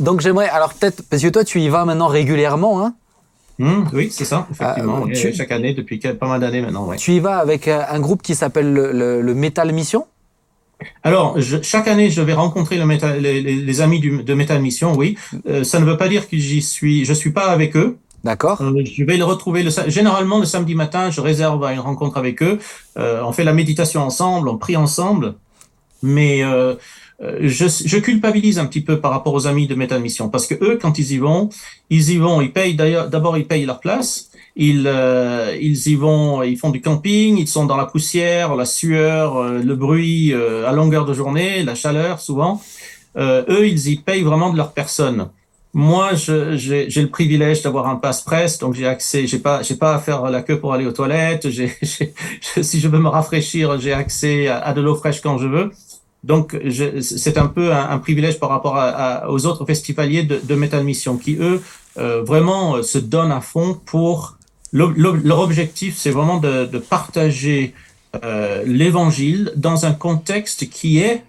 donc 0.00 0.20
j'aimerais, 0.20 0.48
alors 0.48 0.74
peut-être, 0.74 1.02
parce 1.08 1.22
que 1.22 1.28
toi 1.28 1.44
tu 1.44 1.60
y 1.60 1.68
vas 1.68 1.84
maintenant 1.84 2.08
régulièrement. 2.08 2.84
Hein. 2.84 2.94
Mmh, 3.60 3.90
oui, 3.92 4.08
c'est 4.10 4.24
ça, 4.24 4.48
effectivement. 4.50 5.06
Euh, 5.06 5.32
chaque 5.34 5.52
année, 5.52 5.74
depuis 5.74 5.98
pas 5.98 6.26
mal 6.26 6.40
d'années 6.40 6.62
maintenant. 6.62 6.86
Ouais. 6.86 6.96
Tu 6.96 7.12
y 7.12 7.20
vas 7.20 7.36
avec 7.36 7.68
euh, 7.68 7.82
un 7.90 8.00
groupe 8.00 8.22
qui 8.22 8.34
s'appelle 8.34 8.72
le, 8.72 9.20
le, 9.20 9.34
Metal 9.34 9.70
Mission? 9.72 10.06
Alors, 11.02 11.38
je, 11.38 11.58
chaque 11.60 11.86
année, 11.86 12.08
je 12.08 12.22
vais 12.22 12.32
rencontrer 12.32 12.78
le 12.78 13.18
les, 13.18 13.42
les, 13.42 13.80
amis 13.82 14.00
du, 14.00 14.22
de 14.22 14.34
Metal 14.34 14.60
Mission, 14.62 14.94
oui. 14.96 15.18
Euh, 15.46 15.62
ça 15.62 15.78
ne 15.78 15.84
veut 15.84 15.98
pas 15.98 16.08
dire 16.08 16.26
que 16.26 16.38
j'y 16.38 16.62
suis, 16.62 17.04
je 17.04 17.12
suis 17.12 17.32
pas 17.32 17.50
avec 17.50 17.76
eux. 17.76 17.98
D'accord. 18.24 18.60
Euh, 18.60 18.84
je 18.84 19.04
vais 19.04 19.16
le 19.16 19.24
retrouver 19.24 19.62
le, 19.62 19.70
généralement 19.88 20.38
le 20.38 20.44
samedi 20.44 20.74
matin. 20.74 21.10
Je 21.10 21.20
réserve 21.20 21.64
une 21.64 21.80
rencontre 21.80 22.16
avec 22.18 22.42
eux. 22.42 22.58
Euh, 22.98 23.22
on 23.24 23.32
fait 23.32 23.44
la 23.44 23.52
méditation 23.52 24.02
ensemble, 24.02 24.48
on 24.48 24.58
prie 24.58 24.76
ensemble. 24.76 25.34
Mais 26.02 26.42
euh, 26.42 26.74
je, 27.20 27.66
je, 27.68 27.98
culpabilise 27.98 28.58
un 28.58 28.66
petit 28.66 28.80
peu 28.80 28.98
par 28.98 29.10
rapport 29.10 29.34
aux 29.34 29.46
amis 29.46 29.66
de 29.66 29.74
Metal 29.74 30.00
Mission 30.00 30.28
parce 30.28 30.46
que 30.46 30.54
eux, 30.62 30.78
quand 30.80 30.98
ils 30.98 31.12
y 31.12 31.18
vont, 31.18 31.50
ils 31.90 32.10
y 32.10 32.16
vont, 32.16 32.40
ils 32.40 32.52
payent 32.52 32.74
d'ailleurs, 32.74 33.10
d'abord 33.10 33.36
ils 33.36 33.46
payent 33.46 33.66
leur 33.66 33.80
place, 33.80 34.30
ils, 34.56 34.84
euh, 34.86 35.54
ils 35.60 35.86
y 35.88 35.96
vont, 35.96 36.42
ils 36.42 36.56
font 36.56 36.70
du 36.70 36.80
camping, 36.80 37.36
ils 37.36 37.48
sont 37.48 37.66
dans 37.66 37.76
la 37.76 37.84
poussière, 37.84 38.56
la 38.56 38.64
sueur, 38.64 39.36
euh, 39.36 39.60
le 39.62 39.76
bruit 39.76 40.32
à 40.34 40.72
longueur 40.72 41.04
de 41.04 41.12
journée, 41.12 41.62
la 41.62 41.74
chaleur 41.74 42.20
souvent. 42.20 42.62
eux, 43.18 43.68
ils 43.68 43.88
y 43.88 43.96
payent 43.96 44.22
vraiment 44.22 44.50
de 44.50 44.56
leur 44.56 44.72
personne. 44.72 45.28
Moi, 45.72 46.14
j'ai 46.14 46.88
le 46.88 47.06
privilège 47.08 47.62
d'avoir 47.62 47.86
un 47.86 47.94
passe 47.94 48.22
presse, 48.22 48.58
donc 48.58 48.74
j'ai 48.74 48.88
accès, 48.88 49.28
j'ai 49.28 49.38
pas, 49.38 49.62
j'ai 49.62 49.76
pas 49.76 49.94
à 49.94 49.98
faire 50.00 50.28
la 50.28 50.42
queue 50.42 50.58
pour 50.58 50.72
aller 50.72 50.84
aux 50.84 50.92
toilettes. 50.92 51.48
si 52.62 52.80
je 52.80 52.88
veux 52.88 52.98
me 52.98 53.08
rafraîchir, 53.08 53.78
j'ai 53.78 53.92
accès 53.92 54.48
à, 54.48 54.58
à 54.58 54.72
de 54.72 54.80
l'eau 54.80 54.96
fraîche 54.96 55.20
quand 55.20 55.38
je 55.38 55.46
veux. 55.46 55.70
Donc, 56.22 56.56
c'est 57.00 57.38
un 57.38 57.46
peu 57.46 57.72
un, 57.72 57.98
privilège 57.98 58.38
par 58.38 58.50
rapport 58.50 58.76
à, 58.76 58.88
à, 58.88 59.28
aux 59.30 59.46
autres 59.46 59.64
festivaliers 59.64 60.22
de, 60.22 60.40
de 60.42 60.54
Metal 60.54 60.84
Mission 60.84 61.16
qui, 61.16 61.36
eux, 61.36 61.62
euh, 61.98 62.22
vraiment 62.22 62.76
euh, 62.76 62.82
se 62.82 62.98
donnent 62.98 63.32
à 63.32 63.40
fond 63.40 63.78
pour... 63.86 64.36
leur 64.72 65.38
objectif, 65.40 65.96
c'est 65.96 66.10
vraiment 66.10 66.38
de, 66.38 66.66
de 66.66 66.78
partager 66.78 67.74
euh, 68.24 68.64
l'évangile 68.66 69.52
dans 69.56 69.86
un 69.86 69.92
contexte 69.92 70.68
qui 70.68 70.98
est 70.98 71.22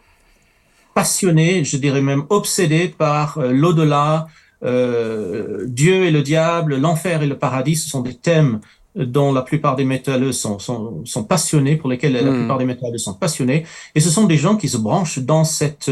passionné, 0.93 1.63
je 1.63 1.77
dirais 1.77 2.01
même 2.01 2.23
obsédé 2.29 2.87
par 2.87 3.37
euh, 3.37 3.51
l'au-delà, 3.51 4.27
euh, 4.63 5.65
Dieu 5.67 6.05
et 6.05 6.11
le 6.11 6.23
diable, 6.23 6.77
l'enfer 6.77 7.21
et 7.21 7.27
le 7.27 7.37
paradis. 7.37 7.75
Ce 7.75 7.89
sont 7.89 8.01
des 8.01 8.15
thèmes 8.15 8.61
dont 8.95 9.31
la 9.31 9.41
plupart 9.41 9.75
des 9.75 9.85
métalleux 9.85 10.33
sont, 10.33 10.59
sont, 10.59 11.01
sont 11.05 11.23
passionnés, 11.23 11.75
pour 11.75 11.89
lesquels 11.89 12.13
la 12.13 12.23
hmm. 12.23 12.39
plupart 12.39 12.57
des 12.57 12.65
métalleux 12.65 12.97
sont 12.97 13.13
passionnés. 13.13 13.65
Et 13.95 13.99
ce 13.99 14.09
sont 14.09 14.25
des 14.25 14.37
gens 14.37 14.57
qui 14.57 14.67
se 14.67 14.77
branchent 14.77 15.19
dans 15.19 15.43
cette, 15.43 15.89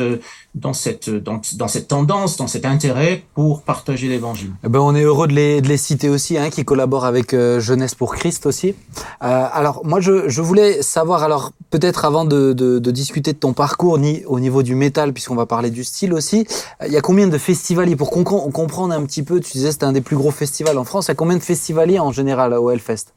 dans 0.55 0.73
cette, 0.73 1.09
dans, 1.09 1.39
dans 1.55 1.67
cette 1.67 1.87
tendance, 1.87 2.37
dans 2.37 2.47
cet 2.47 2.65
intérêt 2.65 3.23
pour 3.35 3.61
partager 3.61 4.07
l'évangile. 4.07 4.51
Eh 4.65 4.69
ben, 4.69 4.79
on 4.79 4.95
est 4.95 5.03
heureux 5.03 5.27
de 5.27 5.33
les, 5.33 5.61
de 5.61 5.67
les 5.67 5.77
citer 5.77 6.09
aussi, 6.09 6.37
hein, 6.37 6.49
qui 6.49 6.65
collaborent 6.65 7.05
avec 7.05 7.33
euh, 7.33 7.59
Jeunesse 7.59 7.95
pour 7.95 8.15
Christ 8.15 8.45
aussi. 8.45 8.75
Euh, 9.23 9.45
alors, 9.53 9.85
moi, 9.85 10.01
je, 10.01 10.27
je 10.27 10.41
voulais 10.41 10.81
savoir, 10.81 11.23
alors, 11.23 11.51
peut-être 11.69 12.03
avant 12.03 12.25
de, 12.25 12.53
de, 12.53 12.79
de, 12.79 12.91
discuter 12.91 13.33
de 13.33 13.37
ton 13.37 13.53
parcours 13.53 13.97
ni, 13.97 14.23
au 14.25 14.39
niveau 14.39 14.63
du 14.63 14.75
métal, 14.75 15.13
puisqu'on 15.13 15.35
va 15.35 15.45
parler 15.45 15.69
du 15.69 15.83
style 15.83 16.13
aussi, 16.13 16.45
il 16.85 16.91
y 16.91 16.97
a 16.97 17.01
combien 17.01 17.27
de 17.27 17.37
festivaliers 17.37 17.95
Pour 17.95 18.09
qu'on 18.09 18.23
comprendre 18.23 18.93
un 18.93 19.03
petit 19.05 19.23
peu, 19.23 19.39
tu 19.39 19.53
disais 19.53 19.71
c'était 19.71 19.85
un 19.85 19.93
des 19.93 20.01
plus 20.01 20.17
gros 20.17 20.31
festivals 20.31 20.77
en 20.77 20.83
France, 20.83 21.05
il 21.05 21.09
y 21.09 21.11
a 21.11 21.15
combien 21.15 21.37
de 21.37 21.43
festivaliers 21.43 21.99
en 21.99 22.11
général 22.11 22.53
au 22.53 22.71
Hellfest 22.89 23.13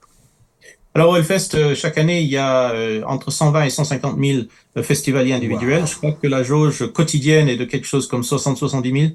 alors 0.95 1.11
au 1.11 1.17
Hellfest, 1.17 1.55
euh, 1.55 1.75
chaque 1.75 1.97
année, 1.97 2.21
il 2.21 2.29
y 2.29 2.37
a 2.37 2.71
euh, 2.73 3.03
entre 3.07 3.31
120 3.31 3.65
et 3.65 3.71
150 3.71 4.19
000 4.23 4.41
euh, 4.77 4.83
festivaliers 4.83 5.33
individuels. 5.33 5.87
Je 5.87 5.97
crois 5.97 6.13
que 6.13 6.27
la 6.27 6.43
jauge 6.43 6.93
quotidienne 6.93 7.49
est 7.49 7.57
de 7.57 7.65
quelque 7.65 7.87
chose 7.87 8.07
comme 8.07 8.21
60-70 8.21 9.01
000. 9.01 9.13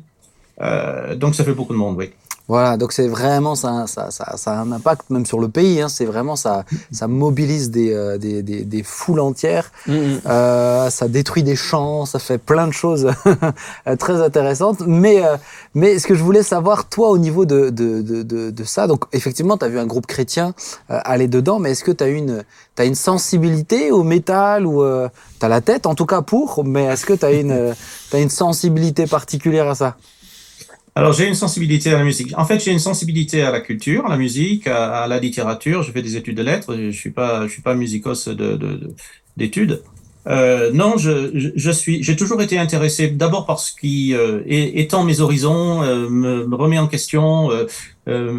Euh, 0.62 1.16
donc 1.16 1.36
ça 1.36 1.44
fait 1.44 1.54
beaucoup 1.54 1.74
de 1.74 1.78
monde, 1.78 1.98
oui. 1.98 2.10
Voilà, 2.48 2.78
donc 2.78 2.94
c'est 2.94 3.10
vraiment 3.10 3.56
ça, 3.56 3.88
ça, 3.88 4.10
ça, 4.10 4.38
ça, 4.38 4.54
a 4.54 4.62
un 4.62 4.72
impact 4.72 5.10
même 5.10 5.26
sur 5.26 5.40
le 5.40 5.50
pays. 5.50 5.82
Hein, 5.82 5.90
c'est 5.90 6.06
vraiment 6.06 6.38
ça, 6.38 6.64
ça 6.94 7.08
mobilise 7.08 7.72
des, 7.72 7.92
euh, 7.94 8.18
des, 8.18 8.42
des, 8.42 8.64
des, 8.64 8.84
foules 8.84 9.20
entières. 9.20 9.70
Mm, 9.86 9.94
mm. 9.94 10.22
Euh, 10.28 10.90
ça 10.90 11.10
détruit 11.10 11.44
des 11.44 11.58
champs, 11.58 12.06
ça 12.06 12.20
fait 12.20 12.38
plein 12.38 12.68
de 12.68 12.72
choses 12.72 13.12
très 14.00 14.22
intéressantes. 14.22 14.82
Mais 14.88 15.26
euh, 15.26 15.36
mais 15.76 16.00
ce 16.00 16.08
que 16.08 16.16
je 16.16 16.24
voulais 16.24 16.44
savoir, 16.44 16.88
toi, 16.88 17.10
au 17.10 17.18
niveau 17.18 17.46
de 17.46 17.70
de, 17.70 18.02
de, 18.02 18.24
de, 18.24 18.50
de 18.50 18.64
ça, 18.64 18.88
donc 18.88 19.04
effectivement, 19.12 19.58
tu 19.58 19.66
as 19.66 19.70
vu 19.70 19.80
un 19.80 19.86
groupe 19.86 20.08
chrétien 20.08 20.54
euh, 20.90 21.00
aller 21.04 21.28
dedans, 21.28 21.60
mais 21.60 21.72
est-ce 21.72 21.84
que 21.84 21.92
tu 21.92 22.04
as 22.04 22.08
une 22.08 22.46
as 22.78 22.86
une 22.86 22.96
sensibilité 22.96 23.92
au 23.92 24.04
métal 24.04 24.66
ou 24.66 24.84
tu 25.40 25.46
as 25.46 25.50
la 25.50 25.62
tête, 25.62 25.86
en 25.86 25.96
tout 25.96 26.06
cas 26.06 26.22
pour, 26.22 26.64
mais 26.64 26.86
est-ce 26.86 27.06
que 27.06 27.14
tu 27.14 27.26
as 27.26 27.32
une 27.32 27.74
as 28.14 28.20
une 28.20 28.30
sensibilité 28.30 29.06
particulière 29.06 29.68
à 29.68 29.76
ça? 29.76 29.98
Alors 30.98 31.14
j'ai 31.14 31.28
une 31.28 31.36
sensibilité 31.36 31.92
à 31.92 31.98
la 32.00 32.04
musique. 32.04 32.34
En 32.36 32.44
fait, 32.44 32.60
j'ai 32.60 32.72
une 32.72 32.80
sensibilité 32.80 33.44
à 33.44 33.52
la 33.52 33.62
culture, 33.62 34.08
à 34.08 34.10
la 34.10 34.18
musique, 34.18 34.66
à, 34.66 35.06
la 35.06 35.20
littérature. 35.20 35.84
Je 35.84 35.92
fais 35.92 36.02
des 36.02 36.16
études 36.18 36.38
de 36.38 36.42
lettres. 36.42 36.76
Je 36.76 36.90
suis 36.90 37.12
pas, 37.12 37.46
je 37.46 37.52
suis 37.52 37.62
pas 37.62 37.76
musicos 37.76 38.28
de 38.30 38.80
d'études. 39.38 39.84
Euh, 40.26 40.72
non, 40.74 40.98
je, 40.98 41.52
je, 41.56 41.72
suis, 41.72 42.02
j'ai 42.02 42.16
toujours 42.16 42.42
été 42.42 42.58
intéressé 42.58 43.10
d'abord 43.10 43.46
parce 43.46 43.70
qu'il 43.70 44.16
euh, 44.16 44.42
étend 44.48 45.04
mes 45.04 45.20
horizons, 45.20 45.84
euh, 45.84 46.10
me, 46.10 46.48
me, 46.48 46.56
remet 46.56 46.80
en 46.80 46.88
question, 46.88 47.52
euh, 47.52 47.68
euh, 48.08 48.34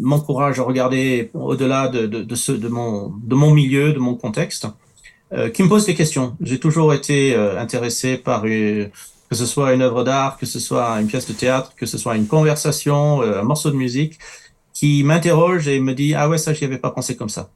m'encourage 0.00 0.60
à 0.60 0.62
regarder 0.62 1.30
au-delà 1.34 1.88
de, 1.88 2.06
de, 2.06 2.22
de, 2.22 2.34
ce, 2.36 2.52
de 2.52 2.68
mon 2.68 3.12
de 3.24 3.34
mon 3.34 3.50
milieu, 3.50 3.92
de 3.92 3.98
mon 3.98 4.14
contexte, 4.14 4.68
qui 5.52 5.64
me 5.64 5.68
pose 5.68 5.84
des 5.84 5.96
questions. 5.96 6.36
J'ai 6.40 6.60
toujours 6.60 6.94
été 6.94 7.34
intéressé 7.34 8.16
par 8.16 8.44
que 9.34 9.38
ce 9.40 9.46
soit 9.46 9.74
une 9.74 9.82
œuvre 9.82 10.04
d'art, 10.04 10.38
que 10.38 10.46
ce 10.46 10.60
soit 10.60 11.00
une 11.00 11.08
pièce 11.08 11.26
de 11.26 11.32
théâtre, 11.32 11.72
que 11.76 11.86
ce 11.86 11.98
soit 11.98 12.14
une 12.14 12.28
conversation, 12.28 13.20
euh, 13.22 13.40
un 13.40 13.42
morceau 13.42 13.70
de 13.70 13.76
musique, 13.76 14.18
qui 14.72 15.02
m'interroge 15.02 15.66
et 15.66 15.80
me 15.80 15.92
dit 15.92 16.14
ah 16.14 16.28
ouais 16.28 16.38
ça 16.38 16.54
j'y 16.54 16.64
avais 16.64 16.78
pas 16.78 16.90
pensé 16.90 17.16
comme 17.16 17.28
ça. 17.28 17.50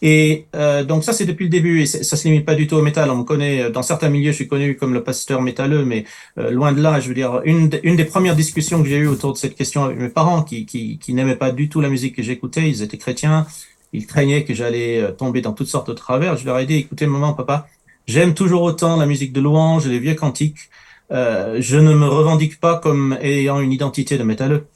Et 0.00 0.46
euh, 0.56 0.84
donc 0.84 1.04
ça 1.04 1.12
c'est 1.12 1.26
depuis 1.26 1.44
le 1.44 1.50
début 1.50 1.82
et 1.82 1.86
ça 1.86 2.16
se 2.16 2.26
limite 2.26 2.46
pas 2.46 2.54
du 2.54 2.66
tout 2.66 2.76
au 2.76 2.82
métal. 2.82 3.10
On 3.10 3.18
me 3.18 3.24
connaît 3.24 3.70
dans 3.70 3.82
certains 3.82 4.08
milieux, 4.08 4.32
je 4.32 4.36
suis 4.36 4.48
connu 4.48 4.74
comme 4.76 4.94
le 4.94 5.04
pasteur 5.04 5.42
métalleux, 5.42 5.84
mais 5.84 6.04
euh, 6.38 6.50
loin 6.50 6.72
de 6.72 6.80
là. 6.80 6.98
Je 6.98 7.08
veux 7.08 7.14
dire 7.14 7.42
une, 7.44 7.68
une 7.82 7.96
des 7.96 8.06
premières 8.06 8.36
discussions 8.36 8.82
que 8.82 8.88
j'ai 8.88 8.96
eues 8.96 9.06
autour 9.06 9.34
de 9.34 9.38
cette 9.38 9.54
question 9.54 9.84
avec 9.84 9.98
mes 9.98 10.08
parents, 10.08 10.42
qui 10.42 10.64
qui, 10.64 10.98
qui 10.98 11.12
n'aimaient 11.12 11.36
pas 11.36 11.52
du 11.52 11.68
tout 11.68 11.80
la 11.82 11.90
musique 11.90 12.16
que 12.16 12.22
j'écoutais, 12.22 12.70
ils 12.70 12.82
étaient 12.82 12.98
chrétiens, 12.98 13.46
ils 13.92 14.06
craignaient 14.06 14.44
que 14.44 14.54
j'allais 14.54 15.02
euh, 15.02 15.12
tomber 15.12 15.42
dans 15.42 15.52
toutes 15.52 15.68
sortes 15.68 15.88
de 15.88 15.94
travers. 16.04 16.38
Je 16.38 16.46
leur 16.46 16.58
ai 16.58 16.64
dit 16.64 16.76
écoutez 16.76 17.06
maman, 17.06 17.34
papa, 17.34 17.68
j'aime 18.06 18.32
toujours 18.34 18.62
autant 18.62 18.96
la 18.96 19.06
musique 19.06 19.32
de 19.32 19.40
louange, 19.42 19.86
les 19.86 19.98
vieux 19.98 20.14
cantiques. 20.14 20.70
Euh, 21.12 21.56
je 21.60 21.76
ne 21.76 21.94
me 21.94 22.06
revendique 22.06 22.58
pas 22.58 22.78
comme 22.78 23.18
ayant 23.20 23.60
une 23.60 23.72
identité 23.72 24.16
de 24.16 24.24
métalleux. 24.24 24.66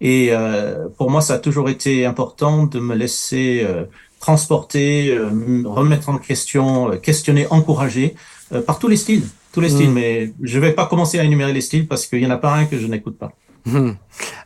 Et 0.00 0.28
euh, 0.30 0.88
pour 0.96 1.10
moi, 1.10 1.20
ça 1.20 1.34
a 1.34 1.38
toujours 1.38 1.68
été 1.68 2.06
important 2.06 2.64
de 2.64 2.80
me 2.80 2.94
laisser 2.94 3.64
euh, 3.64 3.84
transporter, 4.18 5.10
euh, 5.10 5.30
remettre 5.64 6.08
en 6.08 6.18
question, 6.18 6.92
euh, 6.92 6.96
questionner, 6.96 7.46
encourager 7.50 8.14
euh, 8.52 8.62
par 8.62 8.78
tous 8.78 8.88
les 8.88 8.96
styles, 8.96 9.24
tous 9.52 9.60
les 9.60 9.68
styles. 9.68 9.90
Mais 9.90 10.32
je 10.42 10.58
vais 10.58 10.72
pas 10.72 10.86
commencer 10.86 11.18
à 11.18 11.24
énumérer 11.24 11.52
les 11.52 11.60
styles 11.60 11.86
parce 11.86 12.06
qu'il 12.06 12.20
y 12.20 12.26
en 12.26 12.30
a 12.30 12.38
pas 12.38 12.54
un 12.54 12.64
que 12.64 12.78
je 12.78 12.86
n'écoute 12.86 13.18
pas. 13.18 13.32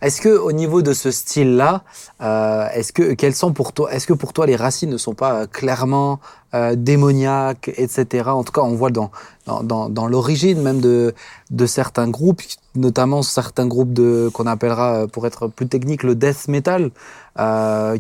Est-ce 0.03 0.21
que 0.21 0.29
au 0.29 0.53
niveau 0.53 0.83
de 0.83 0.93
ce 0.93 1.11
style-là, 1.11 1.83
euh, 2.21 2.69
est-ce 2.75 2.93
que 2.93 3.15
quelles 3.15 3.35
sont 3.35 3.53
pour 3.53 3.73
toi, 3.73 3.93
est-ce 3.93 4.07
que 4.07 4.13
pour 4.13 4.33
toi 4.33 4.47
les 4.47 4.57
racines 4.57 4.91
ne 4.91 4.99
sont 4.99 5.15
pas 5.15 5.35
euh, 5.35 5.47
clairement 5.47 6.21
euh, 6.55 6.75
démoniaques, 6.77 7.71
etc. 7.77 8.29
En 8.29 8.45
tout 8.45 8.53
cas, 8.53 8.61
on 8.61 8.75
voit 8.75 8.91
dans 8.91 9.11
dans, 9.47 9.63
dans, 9.63 9.89
dans 9.89 10.07
l'origine 10.07 10.61
même 10.63 10.81
de 10.81 11.15
de 11.51 11.67
certains 11.67 12.09
groupes, 12.09 12.43
notamment 12.75 13.23
certains 13.23 13.67
groupes 13.67 13.93
de 13.93 14.31
qu'on 14.33 14.47
appellera, 14.47 15.03
euh, 15.03 15.07
pour 15.07 15.27
être 15.27 15.49
plus 15.49 15.67
technique, 15.67 16.03
le 16.03 16.15
death 16.15 16.49
metal, 16.49 16.91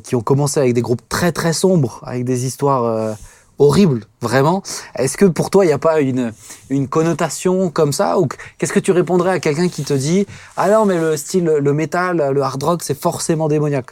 qui 0.04 0.14
ont 0.14 0.20
commencé 0.20 0.60
avec 0.60 0.74
des 0.74 0.82
groupes 0.82 1.02
très 1.08 1.32
très 1.32 1.52
sombres, 1.52 2.00
avec 2.04 2.24
des 2.24 2.46
histoires 2.46 3.16
horrible, 3.59 4.00
vraiment. 4.20 4.62
Est-ce 4.96 5.16
que 5.16 5.24
pour 5.24 5.50
toi, 5.50 5.64
il 5.64 5.68
n'y 5.68 5.74
a 5.74 5.78
pas 5.78 6.00
une, 6.00 6.32
une 6.70 6.88
connotation 6.88 7.70
comme 7.70 7.92
ça 7.92 8.18
Ou 8.18 8.28
qu'est-ce 8.59 8.72
que 8.72 8.80
tu 8.80 8.92
répondrais 8.92 9.30
à 9.30 9.40
quelqu'un 9.40 9.68
qui 9.68 9.84
te 9.84 9.94
dit 9.94 10.26
Ah 10.57 10.70
non, 10.70 10.86
mais 10.86 10.98
le 10.98 11.16
style, 11.16 11.44
le 11.44 11.72
métal, 11.72 12.30
le 12.32 12.42
hard 12.42 12.62
rock, 12.62 12.82
c'est 12.82 12.98
forcément 12.98 13.48
démoniaque 13.48 13.90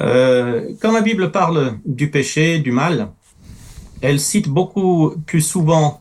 Euh, 0.00 0.72
quand 0.80 0.92
la 0.92 1.02
Bible 1.02 1.30
parle 1.30 1.78
du 1.84 2.10
péché, 2.10 2.58
du 2.58 2.72
mal, 2.72 3.10
elle 4.00 4.18
cite 4.18 4.48
beaucoup 4.48 5.14
plus 5.26 5.42
souvent 5.42 6.00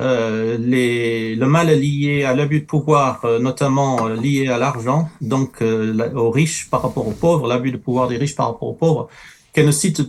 euh, 0.00 0.58
le 0.60 1.46
mal 1.46 1.68
lié 1.68 2.24
à 2.24 2.34
l'abus 2.34 2.60
de 2.60 2.66
pouvoir, 2.66 3.24
euh, 3.24 3.38
notamment 3.38 4.06
lié 4.06 4.48
à 4.48 4.58
l'argent, 4.58 5.08
donc 5.20 5.62
aux 5.62 6.30
riches 6.30 6.68
par 6.70 6.82
rapport 6.82 7.08
aux 7.08 7.12
pauvres, 7.12 7.48
l'abus 7.48 7.72
de 7.72 7.78
pouvoir 7.78 8.08
des 8.08 8.18
riches 8.18 8.36
par 8.36 8.48
rapport 8.48 8.68
aux 8.68 8.74
pauvres, 8.74 9.08
qu'elle 9.52 9.66
ne 9.66 9.72
cite 9.72 10.02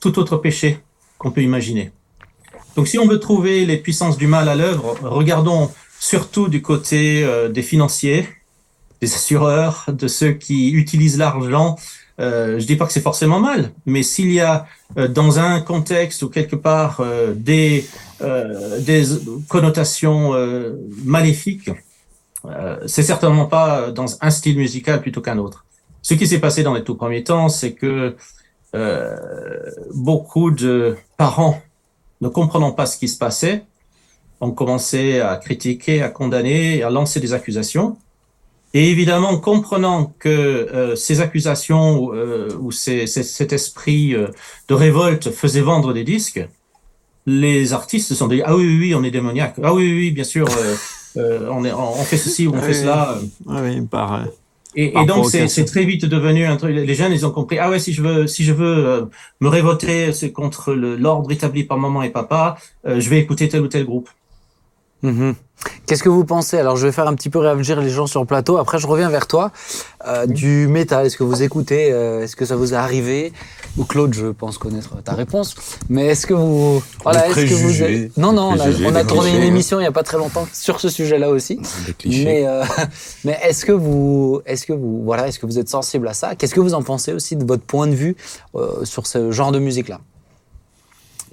tout 0.00 0.18
autre 0.18 0.36
péché 0.36 0.80
qu'on 1.18 1.30
peut 1.30 1.42
imaginer. 1.42 1.92
Donc 2.76 2.88
si 2.88 2.98
on 2.98 3.06
veut 3.06 3.18
trouver 3.18 3.66
les 3.66 3.76
puissances 3.76 4.16
du 4.16 4.26
mal 4.26 4.48
à 4.48 4.54
l'œuvre, 4.54 4.96
regardons 5.02 5.70
surtout 5.98 6.48
du 6.48 6.62
côté 6.62 7.24
euh, 7.24 7.48
des 7.48 7.62
financiers, 7.62 8.28
des 9.00 9.12
assureurs, 9.14 9.86
de 9.88 10.06
ceux 10.08 10.32
qui 10.32 10.70
utilisent 10.72 11.18
l'argent 11.18 11.76
euh, 12.20 12.58
je 12.58 12.66
dis 12.66 12.74
pas 12.74 12.86
que 12.86 12.92
c'est 12.92 13.00
forcément 13.00 13.38
mal, 13.38 13.70
mais 13.86 14.02
s'il 14.02 14.32
y 14.32 14.40
a 14.40 14.66
euh, 14.96 15.06
dans 15.06 15.38
un 15.38 15.60
contexte 15.60 16.22
ou 16.22 16.28
quelque 16.28 16.56
part 16.56 17.00
euh, 17.00 17.32
des 17.34 17.86
des 18.80 19.04
connotations 19.46 20.32
maléfiques, 21.04 21.70
c'est 22.84 23.04
certainement 23.04 23.46
pas 23.46 23.92
dans 23.92 24.06
un 24.20 24.30
style 24.30 24.56
musical 24.56 25.00
plutôt 25.00 25.20
qu'un 25.20 25.38
autre. 25.38 25.66
Ce 26.02 26.14
qui 26.14 26.26
s'est 26.26 26.40
passé 26.40 26.64
dans 26.64 26.74
les 26.74 26.82
tout 26.82 26.96
premiers 26.96 27.22
temps, 27.22 27.48
c'est 27.48 27.74
que 27.74 28.16
euh, 28.74 29.16
beaucoup 29.94 30.50
de 30.50 30.96
parents, 31.16 31.60
ne 32.20 32.28
comprenant 32.28 32.72
pas 32.72 32.86
ce 32.86 32.96
qui 32.98 33.08
se 33.08 33.18
passait, 33.18 33.64
ont 34.40 34.50
commencé 34.52 35.20
à 35.20 35.36
critiquer, 35.36 36.02
à 36.02 36.10
condamner, 36.10 36.82
à 36.82 36.90
lancer 36.90 37.20
des 37.20 37.32
accusations. 37.32 37.96
Et 38.74 38.90
évidemment, 38.90 39.38
comprenant 39.38 40.12
que 40.18 40.28
euh, 40.28 40.94
ces 40.94 41.20
accusations 41.20 42.12
euh, 42.12 42.48
ou 42.60 42.70
ces- 42.70 43.06
ces- 43.06 43.22
cet 43.22 43.52
esprit 43.52 44.14
de 44.68 44.74
révolte 44.74 45.30
faisait 45.30 45.62
vendre 45.62 45.92
des 45.94 46.04
disques, 46.04 46.46
les 47.26 47.72
artistes 47.72 48.08
se 48.08 48.14
sont 48.14 48.28
dit 48.28 48.42
ah 48.44 48.54
oui 48.56 48.64
oui, 48.66 48.78
oui 48.80 48.94
on 48.94 49.02
est 49.04 49.10
démoniaque 49.10 49.56
ah 49.62 49.74
oui 49.74 49.84
oui, 49.84 49.92
oui 49.98 50.10
bien 50.12 50.24
sûr 50.24 50.46
euh, 50.48 50.74
euh, 51.16 51.48
on 51.50 51.62
est 51.64 51.72
on 51.72 51.92
on 52.00 52.04
fait 52.04 52.16
ceci 52.16 52.46
ou 52.46 52.54
on 52.54 52.60
fait 52.60 52.68
Oui. 52.68 52.74
cela 52.74 53.18
Ah 53.48 53.60
oui, 53.62 53.80
par, 53.82 54.24
et, 54.80 55.06
donc 55.06 55.26
c'est 55.26 55.64
très 55.64 55.84
vite 55.84 56.04
devenu 56.04 56.46
un 56.46 56.56
truc. 56.56 56.74
Les 56.74 56.94
jeunes 56.94 57.12
ils 57.12 57.26
ont 57.26 57.32
compris 57.32 57.58
ah 57.58 57.68
ouais 57.68 57.80
si 57.80 57.92
je 57.92 58.00
veux 58.00 58.26
si 58.28 58.44
je 58.44 58.52
veux 58.52 58.86
euh, 58.86 59.06
me 59.40 59.48
révolter 59.48 60.12
c'est 60.12 60.30
contre 60.30 60.72
l'ordre 60.72 61.32
établi 61.32 61.64
par 61.64 61.78
maman 61.78 62.02
et 62.04 62.10
papa 62.10 62.56
euh, 62.86 63.00
je 63.00 63.10
vais 63.10 63.18
écouter 63.18 63.48
tel 63.48 63.62
ou 63.62 63.68
tel 63.68 63.84
groupe 63.84 64.08
Mhm. 65.02 65.34
Qu'est-ce 65.86 66.02
que 66.02 66.08
vous 66.08 66.24
pensez? 66.24 66.58
Alors, 66.58 66.76
je 66.76 66.86
vais 66.86 66.92
faire 66.92 67.08
un 67.08 67.14
petit 67.14 67.30
peu 67.30 67.38
réagir 67.38 67.80
les 67.80 67.90
gens 67.90 68.06
sur 68.06 68.20
le 68.20 68.26
plateau. 68.26 68.58
Après, 68.58 68.78
je 68.78 68.86
reviens 68.86 69.08
vers 69.08 69.26
toi. 69.26 69.50
Euh, 70.06 70.26
Du 70.26 70.68
métal, 70.68 71.06
est-ce 71.06 71.16
que 71.16 71.24
vous 71.24 71.42
écoutez 71.42 71.92
euh, 71.92 72.22
Est-ce 72.22 72.36
que 72.36 72.44
ça 72.44 72.56
vous 72.56 72.74
est 72.74 72.76
arrivé? 72.76 73.32
Ou 73.76 73.84
Claude, 73.84 74.14
je 74.14 74.26
pense 74.26 74.58
connaître 74.58 75.02
ta 75.02 75.14
réponse. 75.14 75.56
Mais 75.88 76.06
est-ce 76.06 76.26
que 76.26 76.34
vous... 76.34 76.82
Voilà, 77.02 77.28
est-ce 77.28 77.46
que 77.46 77.54
vous... 77.54 78.10
Non, 78.20 78.32
non, 78.32 78.54
on 78.56 78.94
a, 78.94 79.02
on 79.02 79.06
tourné 79.06 79.36
une 79.36 79.42
émission 79.42 79.78
il 79.78 79.82
n'y 79.82 79.88
a 79.88 79.92
pas 79.92 80.02
très 80.02 80.18
longtemps 80.18 80.46
sur 80.52 80.78
ce 80.80 80.88
sujet-là 80.88 81.30
aussi. 81.30 81.60
Mais, 82.04 82.46
euh, 82.46 82.64
mais 83.24 83.38
est-ce 83.42 83.64
que 83.64 83.72
vous, 83.72 84.40
est-ce 84.46 84.66
que 84.66 84.72
vous, 84.72 85.02
voilà, 85.04 85.26
est-ce 85.28 85.38
que 85.38 85.46
vous 85.46 85.58
êtes 85.58 85.68
sensible 85.68 86.06
à 86.08 86.14
ça? 86.14 86.34
Qu'est-ce 86.36 86.54
que 86.54 86.60
vous 86.60 86.74
en 86.74 86.82
pensez 86.82 87.12
aussi 87.12 87.34
de 87.36 87.44
votre 87.44 87.64
point 87.64 87.86
de 87.86 87.94
vue 87.94 88.16
euh, 88.54 88.84
sur 88.84 89.06
ce 89.06 89.32
genre 89.32 89.52
de 89.52 89.58
musique-là? 89.58 90.00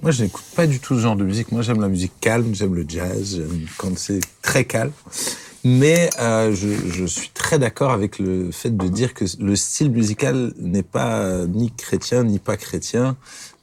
Moi, 0.02 0.10
je 0.10 0.24
n'écoute 0.24 0.44
pas 0.54 0.66
du 0.66 0.78
tout 0.80 0.94
ce 0.96 1.00
genre 1.00 1.16
de 1.16 1.24
musique. 1.24 1.52
Moi, 1.52 1.62
j'aime 1.62 1.80
la 1.80 1.88
musique 1.88 2.12
calme, 2.20 2.54
j'aime 2.54 2.74
le 2.74 2.84
jazz, 2.86 3.42
quand 3.78 3.96
c'est 3.98 4.20
très 4.42 4.64
calme. 4.64 4.92
Mais 5.64 6.10
euh, 6.20 6.54
je, 6.54 7.06
suis 7.06 7.30
très 7.30 7.58
d'accord 7.58 7.90
avec 7.90 8.20
le 8.20 8.52
fait 8.52 8.76
de 8.76 8.86
dire 8.86 9.14
que 9.14 9.24
le 9.40 9.56
style 9.56 9.90
musical 9.90 10.52
n'est 10.60 10.84
pas 10.84 11.18
euh, 11.22 11.48
ni 11.48 11.72
chrétien 11.72 12.22
ni 12.22 12.38
pas 12.38 12.56
chrétien. 12.56 13.16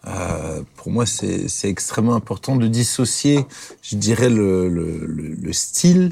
Euh, 0.06 0.64
pour 0.76 0.92
moi, 0.92 1.06
c'est 1.06 1.48
extrêmement 1.64 2.16
important 2.16 2.58
de 2.58 2.68
dissocier, 2.68 3.46
je 3.82 3.96
dirais, 3.96 4.30
le, 4.30 4.68
le, 4.68 5.06
le, 5.06 5.30
le 5.30 5.54
style 5.54 6.12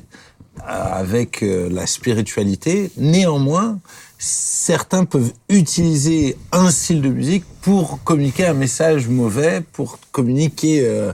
avec 0.65 1.41
la 1.41 1.85
spiritualité. 1.87 2.91
Néanmoins, 2.95 3.79
certains 4.23 5.05
peuvent 5.05 5.33
utiliser 5.49 6.37
un 6.51 6.69
style 6.69 7.01
de 7.01 7.09
musique 7.09 7.43
pour 7.61 8.03
communiquer 8.03 8.45
un 8.45 8.53
message 8.53 9.07
mauvais, 9.07 9.63
pour 9.73 9.97
communiquer 10.11 10.81
euh, 10.85 11.11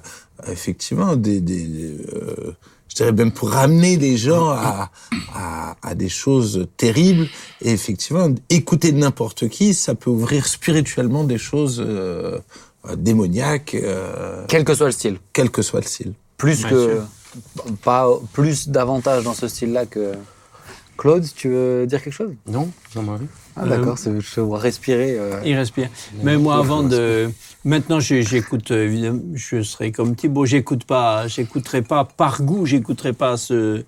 effectivement 0.52 1.16
des, 1.16 1.40
des 1.40 1.98
euh, 2.14 2.52
je 2.90 2.96
dirais 2.96 3.14
même 3.14 3.32
pour 3.32 3.52
ramener 3.52 3.96
les 3.96 4.18
gens 4.18 4.50
à, 4.50 4.92
à, 5.34 5.78
à 5.82 5.96
des 5.96 6.10
choses 6.10 6.68
terribles. 6.76 7.28
Et 7.62 7.72
effectivement, 7.72 8.28
écouter 8.50 8.92
n'importe 8.92 9.48
qui, 9.48 9.74
ça 9.74 9.96
peut 9.96 10.10
ouvrir 10.10 10.46
spirituellement 10.46 11.24
des 11.24 11.38
choses 11.38 11.82
euh, 11.86 12.40
démoniaques, 12.98 13.76
euh, 13.76 14.44
Quel 14.50 14.66
que 14.66 14.76
soit 14.76 14.88
le 14.88 14.92
style. 14.92 15.18
quel 15.32 15.50
que 15.50 15.62
soit 15.62 15.80
le 15.80 15.86
style. 15.86 16.14
Plus 16.36 16.60
Bien 16.62 16.70
que 16.70 17.02
pas 17.84 18.10
plus 18.34 18.68
davantage 18.68 19.24
dans 19.24 19.34
ce 19.34 19.48
style-là 19.48 19.86
que 19.86 20.14
Claude. 20.98 21.26
Tu 21.36 21.50
veux 21.50 21.86
dire 21.88 22.02
quelque 22.04 22.14
chose? 22.14 22.34
Non, 22.48 22.70
Jean-Marie 22.94 23.28
Ah 23.56 23.64
Euh, 23.64 23.70
d'accord, 23.70 23.98
c'est- 23.98 24.20
je 24.20 24.36
te 24.36 24.40
vois 24.40 24.60
respirer. 24.60 25.18
euh. 25.18 25.40
il 25.46 25.56
respire. 25.56 25.90
Mais 26.24 26.38
moi, 26.38 26.58
avant 26.58 26.84
de. 26.84 27.30
Maintenant, 27.66 28.00
j'écoute, 28.00 28.72
euh, 28.72 28.86
évidemment, 28.86 29.22
je 29.34 29.62
serai 29.62 29.92
comme 29.92 30.16
Thibaut, 30.16 30.46
j'écoute 30.46 30.84
pas, 30.86 31.28
j'écouterai 31.28 31.82
pas 31.82 32.06
par 32.06 32.42
goût, 32.44 32.66
j'écouterai 32.66 33.14
pas 33.14 33.36
ce, 33.38 33.84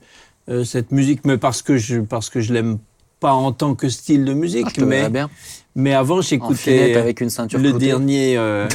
euh, 0.49 0.63
cette 0.63 0.91
musique, 0.91 1.21
mais 1.25 1.37
parce 1.37 1.61
que 1.61 1.77
je, 1.77 1.99
parce 2.01 2.29
que 2.29 2.41
je 2.41 2.51
l'aime 2.53 2.77
pas 3.19 3.31
en 3.33 3.51
tant 3.51 3.75
que 3.75 3.87
style 3.89 4.25
de 4.25 4.33
musique. 4.33 4.65
Ah, 4.67 4.71
je 4.75 4.81
te 4.81 4.85
verrais 4.85 5.03
mais, 5.03 5.09
bien. 5.09 5.29
mais 5.75 5.93
avant, 5.93 6.21
j'écoutais. 6.21 6.95
avec 6.95 7.21
une 7.21 7.29
ceinture 7.29 7.59
le 7.59 7.69
cloutée. 7.69 7.85
dernier, 7.87 8.37
euh, 8.37 8.67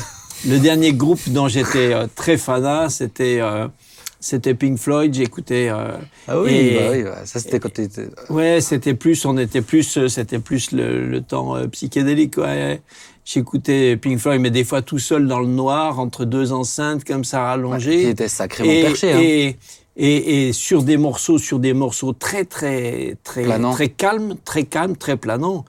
le 0.46 0.58
dernier 0.58 0.92
groupe 0.92 1.28
dont 1.28 1.48
j'étais 1.48 1.92
euh, 1.92 2.06
très 2.14 2.36
fanat, 2.36 2.88
c'était 2.90 3.38
euh, 3.40 3.66
c'était 4.24 4.54
Pink 4.54 4.78
Floyd. 4.78 5.12
J'écoutais. 5.14 5.68
euh, 5.70 5.96
Ah 6.26 6.40
oui, 6.40 6.50
Et- 6.54 6.74
bah 6.78 6.88
oui, 6.90 7.02
bah, 7.02 7.26
ça 7.26 7.38
c'était 7.40 7.60
quand 7.60 7.72
t'étais. 7.72 8.08
ouais, 8.30 8.60
c'était 8.60 8.94
plus, 8.94 9.24
on 9.26 9.36
était 9.36 9.60
plus, 9.62 9.98
euh, 9.98 10.08
c'était 10.08 10.38
plus 10.38 10.72
le, 10.72 11.06
le 11.06 11.20
temps 11.20 11.54
euh, 11.56 11.66
psychédélique. 11.68 12.38
Ouais. 12.38 12.80
J'écoutais 13.24 13.96
Pink 13.96 14.18
Floyd, 14.18 14.40
mais 14.40 14.50
des 14.50 14.64
fois 14.64 14.82
tout 14.82 14.98
seul 14.98 15.26
dans 15.26 15.40
le 15.40 15.46
noir, 15.46 15.98
entre 15.98 16.24
deux 16.24 16.52
enceintes 16.52 17.04
comme 17.04 17.24
ça 17.24 17.38
Qui 17.38 17.42
rallongées. 17.44 18.08
était 18.10 18.28
sacrément 18.28 18.70
et, 18.70 18.82
perché. 18.82 19.12
hein. 19.12 19.18
et, 19.20 19.56
et, 19.96 20.48
et 20.48 20.52
sur 20.52 20.82
des 20.82 20.96
morceaux, 20.96 21.38
sur 21.38 21.58
des 21.58 21.72
morceaux 21.72 22.12
très 22.12 22.44
très 22.44 23.16
très 23.24 23.44
très 23.72 23.88
calmes, 23.88 24.34
très 24.44 24.64
calmes, 24.64 24.96
très 24.96 25.16
planants. 25.16 25.64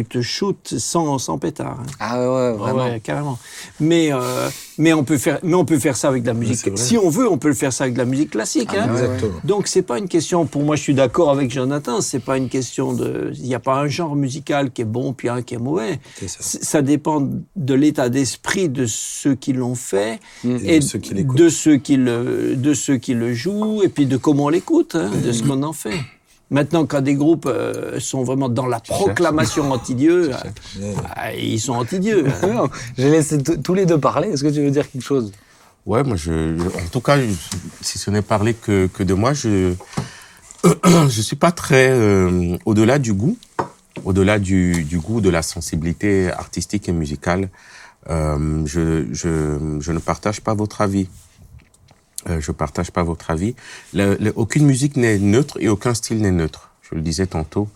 Tu 0.00 0.18
te 0.18 0.22
shootes 0.22 0.74
sans, 0.78 1.18
sans 1.18 1.38
pétard. 1.38 1.78
hein. 1.80 1.86
Ah 2.00 2.18
ouais, 2.20 2.26
ouais, 2.26 2.52
vraiment. 2.56 2.84
Ouais, 2.84 3.00
carrément. 3.00 3.38
Mais, 3.80 4.12
euh, 4.12 4.48
mais, 4.78 4.92
on 4.92 5.04
peut 5.04 5.18
faire, 5.18 5.38
mais 5.42 5.54
on 5.54 5.64
peut 5.64 5.78
faire 5.78 5.96
ça 5.96 6.08
avec 6.08 6.22
de 6.22 6.28
la 6.28 6.34
musique. 6.34 6.70
Si 6.76 6.96
on 6.96 7.08
veut, 7.08 7.28
on 7.30 7.38
peut 7.38 7.48
le 7.48 7.54
faire 7.54 7.72
ça 7.72 7.84
avec 7.84 7.94
de 7.94 7.98
la 7.98 8.04
musique 8.04 8.30
classique. 8.30 8.70
Ah, 8.72 8.84
hein. 8.84 8.92
Exactement. 8.92 9.32
Donc 9.44 9.66
c'est 9.68 9.82
pas 9.82 9.98
une 9.98 10.08
question. 10.08 10.46
Pour 10.46 10.62
moi, 10.62 10.76
je 10.76 10.82
suis 10.82 10.94
d'accord 10.94 11.30
avec 11.30 11.50
Jonathan. 11.50 12.00
C'est 12.00 12.18
pas 12.20 12.36
une 12.36 12.48
question 12.48 12.92
de. 12.92 13.32
Il 13.34 13.44
n'y 13.44 13.54
a 13.54 13.60
pas 13.60 13.76
un 13.80 13.88
genre 13.88 14.16
musical 14.16 14.70
qui 14.70 14.82
est 14.82 14.84
bon 14.86 15.12
puis 15.12 15.28
un 15.28 15.42
qui 15.42 15.54
est 15.54 15.58
mauvais. 15.58 15.98
Ça. 16.26 16.82
Dépend 16.82 17.28
de 17.56 17.74
l'état 17.74 18.08
d'esprit 18.08 18.68
de 18.68 18.86
ceux 18.86 19.34
qui 19.34 19.52
l'ont 19.52 19.74
fait 19.74 20.20
Et 20.44 20.76
et 20.76 20.78
de 20.80 20.84
ceux 20.84 20.98
qui 20.98 21.12
l'écoutent. 21.14 21.36
de 21.36 21.48
ceux 21.48 21.76
qui 21.76 21.96
le 21.96 22.54
de 22.56 22.72
ceux 22.74 22.96
qui 22.96 23.14
le 23.14 23.34
jouent 23.34 23.82
et 23.82 23.88
puis 23.88 24.06
de 24.06 24.16
comment 24.16 24.44
on 24.44 24.48
l'écoute, 24.48 24.94
hein, 24.94 25.10
de 25.24 25.32
ce 25.32 25.42
qu'on 25.42 25.62
en 25.62 25.72
fait. 25.72 25.98
Maintenant, 26.50 26.86
quand 26.86 27.02
des 27.02 27.14
groupes 27.14 27.44
euh, 27.46 28.00
sont 28.00 28.22
vraiment 28.24 28.48
dans 28.48 28.66
la 28.66 28.80
proclamation 28.80 29.70
anti-Dieu, 29.70 30.30
ah, 31.14 31.34
ils 31.34 31.60
sont 31.60 31.74
anti-Dieu. 31.74 32.24
hein. 32.42 32.68
J'ai 32.98 33.10
laissé 33.10 33.42
tous 33.42 33.74
les 33.74 33.84
deux 33.84 33.98
parler. 33.98 34.28
Est-ce 34.30 34.42
que 34.44 34.48
tu 34.48 34.62
veux 34.62 34.70
dire 34.70 34.90
quelque 34.90 35.02
chose? 35.04 35.32
Ouais, 35.84 36.02
moi, 36.02 36.16
je, 36.16 36.56
je- 36.58 36.62
en 36.64 36.88
tout 36.90 37.00
cas, 37.00 37.18
je- 37.20 37.26
si 37.82 37.98
ce 37.98 38.10
n'est 38.10 38.22
parler 38.22 38.54
que, 38.54 38.86
que 38.86 39.02
de 39.02 39.12
moi, 39.14 39.34
je 39.34 39.74
je 40.64 41.20
suis 41.20 41.36
pas 41.36 41.52
très 41.52 41.88
euh, 41.90 42.56
au-delà 42.64 42.98
du 42.98 43.12
goût, 43.12 43.36
au-delà 44.04 44.38
du, 44.38 44.84
du 44.84 44.98
goût, 44.98 45.20
de 45.20 45.30
la 45.30 45.42
sensibilité 45.42 46.30
artistique 46.32 46.88
et 46.88 46.92
musicale. 46.92 47.48
Euh, 48.10 48.62
je, 48.64 49.06
je, 49.12 49.78
je 49.80 49.92
ne 49.92 49.98
partage 49.98 50.40
pas 50.40 50.54
votre 50.54 50.80
avis. 50.80 51.08
Euh, 52.28 52.40
je 52.40 52.50
partage 52.52 52.90
pas 52.90 53.02
votre 53.04 53.30
avis. 53.30 53.54
Le- 53.94 54.16
le- 54.20 54.32
aucune 54.34 54.66
musique 54.66 54.96
n'est 54.96 55.18
neutre 55.18 55.56
et 55.60 55.68
aucun 55.68 55.94
style 55.94 56.20
n'est 56.20 56.32
neutre. 56.32 56.70
Je 56.82 56.94
le 56.96 57.00
disais 57.00 57.26
tantôt. 57.26 57.68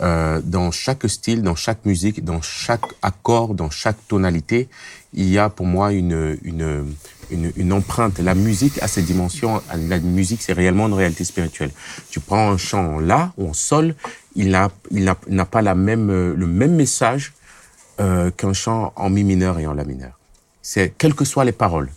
Euh, 0.00 0.40
dans 0.42 0.70
chaque 0.70 1.08
style, 1.08 1.42
dans 1.42 1.54
chaque 1.54 1.84
musique, 1.84 2.24
dans 2.24 2.40
chaque 2.42 2.84
accord, 3.02 3.54
dans 3.54 3.70
chaque 3.70 3.96
tonalité, 4.08 4.68
il 5.12 5.28
y 5.28 5.38
a 5.38 5.48
pour 5.48 5.66
moi 5.66 5.92
une, 5.92 6.38
une, 6.42 6.94
une, 7.30 7.52
une 7.56 7.72
empreinte. 7.72 8.18
La 8.18 8.34
musique 8.34 8.80
a 8.82 8.88
ses 8.88 9.02
dimensions. 9.02 9.62
La 9.88 9.98
musique, 10.00 10.42
c'est 10.42 10.54
réellement 10.54 10.86
une 10.86 10.94
réalité 10.94 11.24
spirituelle. 11.24 11.70
Tu 12.10 12.20
prends 12.20 12.50
un 12.50 12.56
chant 12.56 12.94
en 12.96 13.00
la 13.00 13.32
ou 13.36 13.48
en 13.48 13.52
sol, 13.52 13.94
il 14.34 14.50
n'a 14.50 15.44
pas 15.44 15.62
la 15.62 15.74
même, 15.74 16.08
euh, 16.10 16.34
le 16.36 16.46
même 16.46 16.74
message 16.74 17.32
euh, 18.00 18.30
qu'un 18.30 18.54
chant 18.54 18.92
en 18.96 19.10
mi 19.10 19.24
mineur 19.24 19.58
et 19.58 19.66
en 19.66 19.74
la 19.74 19.84
mineur. 19.84 20.18
C'est 20.62 20.94
quelles 20.96 21.14
que 21.14 21.24
soient 21.24 21.44
les 21.44 21.52
paroles, 21.52 21.90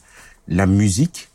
la 0.47 0.65
musique, 0.65 1.29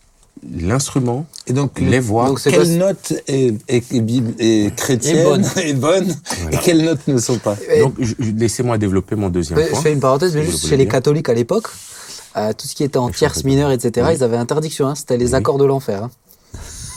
l'instrument, 0.58 1.26
Et 1.46 1.52
donc, 1.52 1.78
les 1.80 2.00
voix. 2.00 2.26
Donc, 2.26 2.40
c'est 2.40 2.50
quelle 2.50 2.62
quoi, 2.78 2.86
note 2.88 3.12
est, 3.28 3.54
est, 3.68 3.92
est 3.92 4.00
bib- 4.00 4.34
est 4.38 4.74
chrétienne 4.74 5.18
Est 5.18 5.24
bonne. 5.24 5.44
est 5.56 5.74
bonne, 5.74 6.16
Voilà. 6.42 6.56
et 6.56 6.60
quelles 6.62 6.82
notes 6.84 7.06
ne 7.08 7.18
sont 7.18 7.38
pas 7.38 7.56
Donc, 7.80 7.94
je- 7.98 8.14
je- 8.18 8.30
laissez-moi 8.32 8.78
développer 8.78 9.16
mon 9.16 9.28
deuxième 9.28 9.58
Je 9.60 9.66
point. 9.70 9.80
fais 9.82 9.92
une 9.92 10.00
parenthèse, 10.00 10.34
mais 10.34 10.44
juste 10.44 10.66
chez 10.66 10.76
les 10.76 10.88
catholiques 10.88 11.28
à 11.28 11.34
l'époque, 11.34 11.68
euh, 12.36 12.52
tout 12.52 12.66
ce 12.66 12.74
qui 12.74 12.84
était 12.84 12.96
en 12.98 13.08
Je 13.12 13.18
tierce 13.18 13.44
mineure, 13.44 13.70
etc., 13.70 14.06
Oui. 14.08 14.16
ils 14.16 14.24
avaient 14.24 14.36
interdiction. 14.38 14.86
hein, 14.88 14.94
C'était 14.94 15.16
les 15.18 15.28
Oui. 15.30 15.34
accords 15.34 15.58
de 15.58 15.64
l'enfer. 15.64 16.04
hein. 16.04 16.10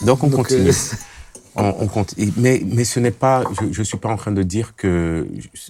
Donc 0.06 0.24
on 0.24 0.28
Donc, 0.28 0.48
continue. 0.48 0.70
euh, 0.70 0.74
On, 1.56 1.72
on 1.82 1.88
continue. 1.88 2.34
Mais, 2.36 2.64
mais 2.66 2.84
ce 2.84 3.00
n'est 3.00 3.12
pas, 3.12 3.44
je, 3.62 3.68
je 3.72 3.84
suis 3.84 3.98
pas 4.00 4.10
en 4.10 4.16
train 4.18 4.32
de 4.32 4.42
dire 4.42 4.74
que 4.76 5.28
je, 5.38 5.70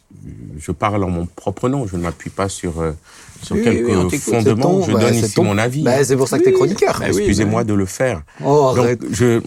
je 0.57 0.71
parle 0.71 1.03
en 1.03 1.09
mon 1.09 1.26
propre 1.26 1.67
nom. 1.67 1.86
Je 1.88 1.97
ne 1.97 2.03
m'appuie 2.03 2.30
pas 2.30 2.47
sur, 2.47 2.80
euh, 2.80 2.93
sur 3.44 3.56
Oui, 3.56 3.64
quelques 3.64 3.88
oui, 3.88 4.18
fondements. 4.20 4.56
ton- 4.64 4.84
je 4.86 4.91
bah, 4.94 5.00
donne 5.00 5.14
c'est 5.14 5.26
ici 5.28 5.34
ton- 5.36 5.44
mon 5.44 5.58
avis. 5.58 5.84
Bah, 5.84 6.04
c'est 6.04 6.16
pour 6.18 6.28
ça 6.28 6.39
que 6.39 6.44
t'es 6.44 6.50
Oui. 6.52 6.56
chroniqueur. 6.56 6.98
Bah 7.00 7.08
Excusez-moi 7.08 7.64
de 7.64 7.74
le 7.74 7.86
faire. 7.86 8.24
Oh, 8.44 8.72
Donc, 8.76 8.78
arrête. 8.86 9.02
je, 9.12 9.41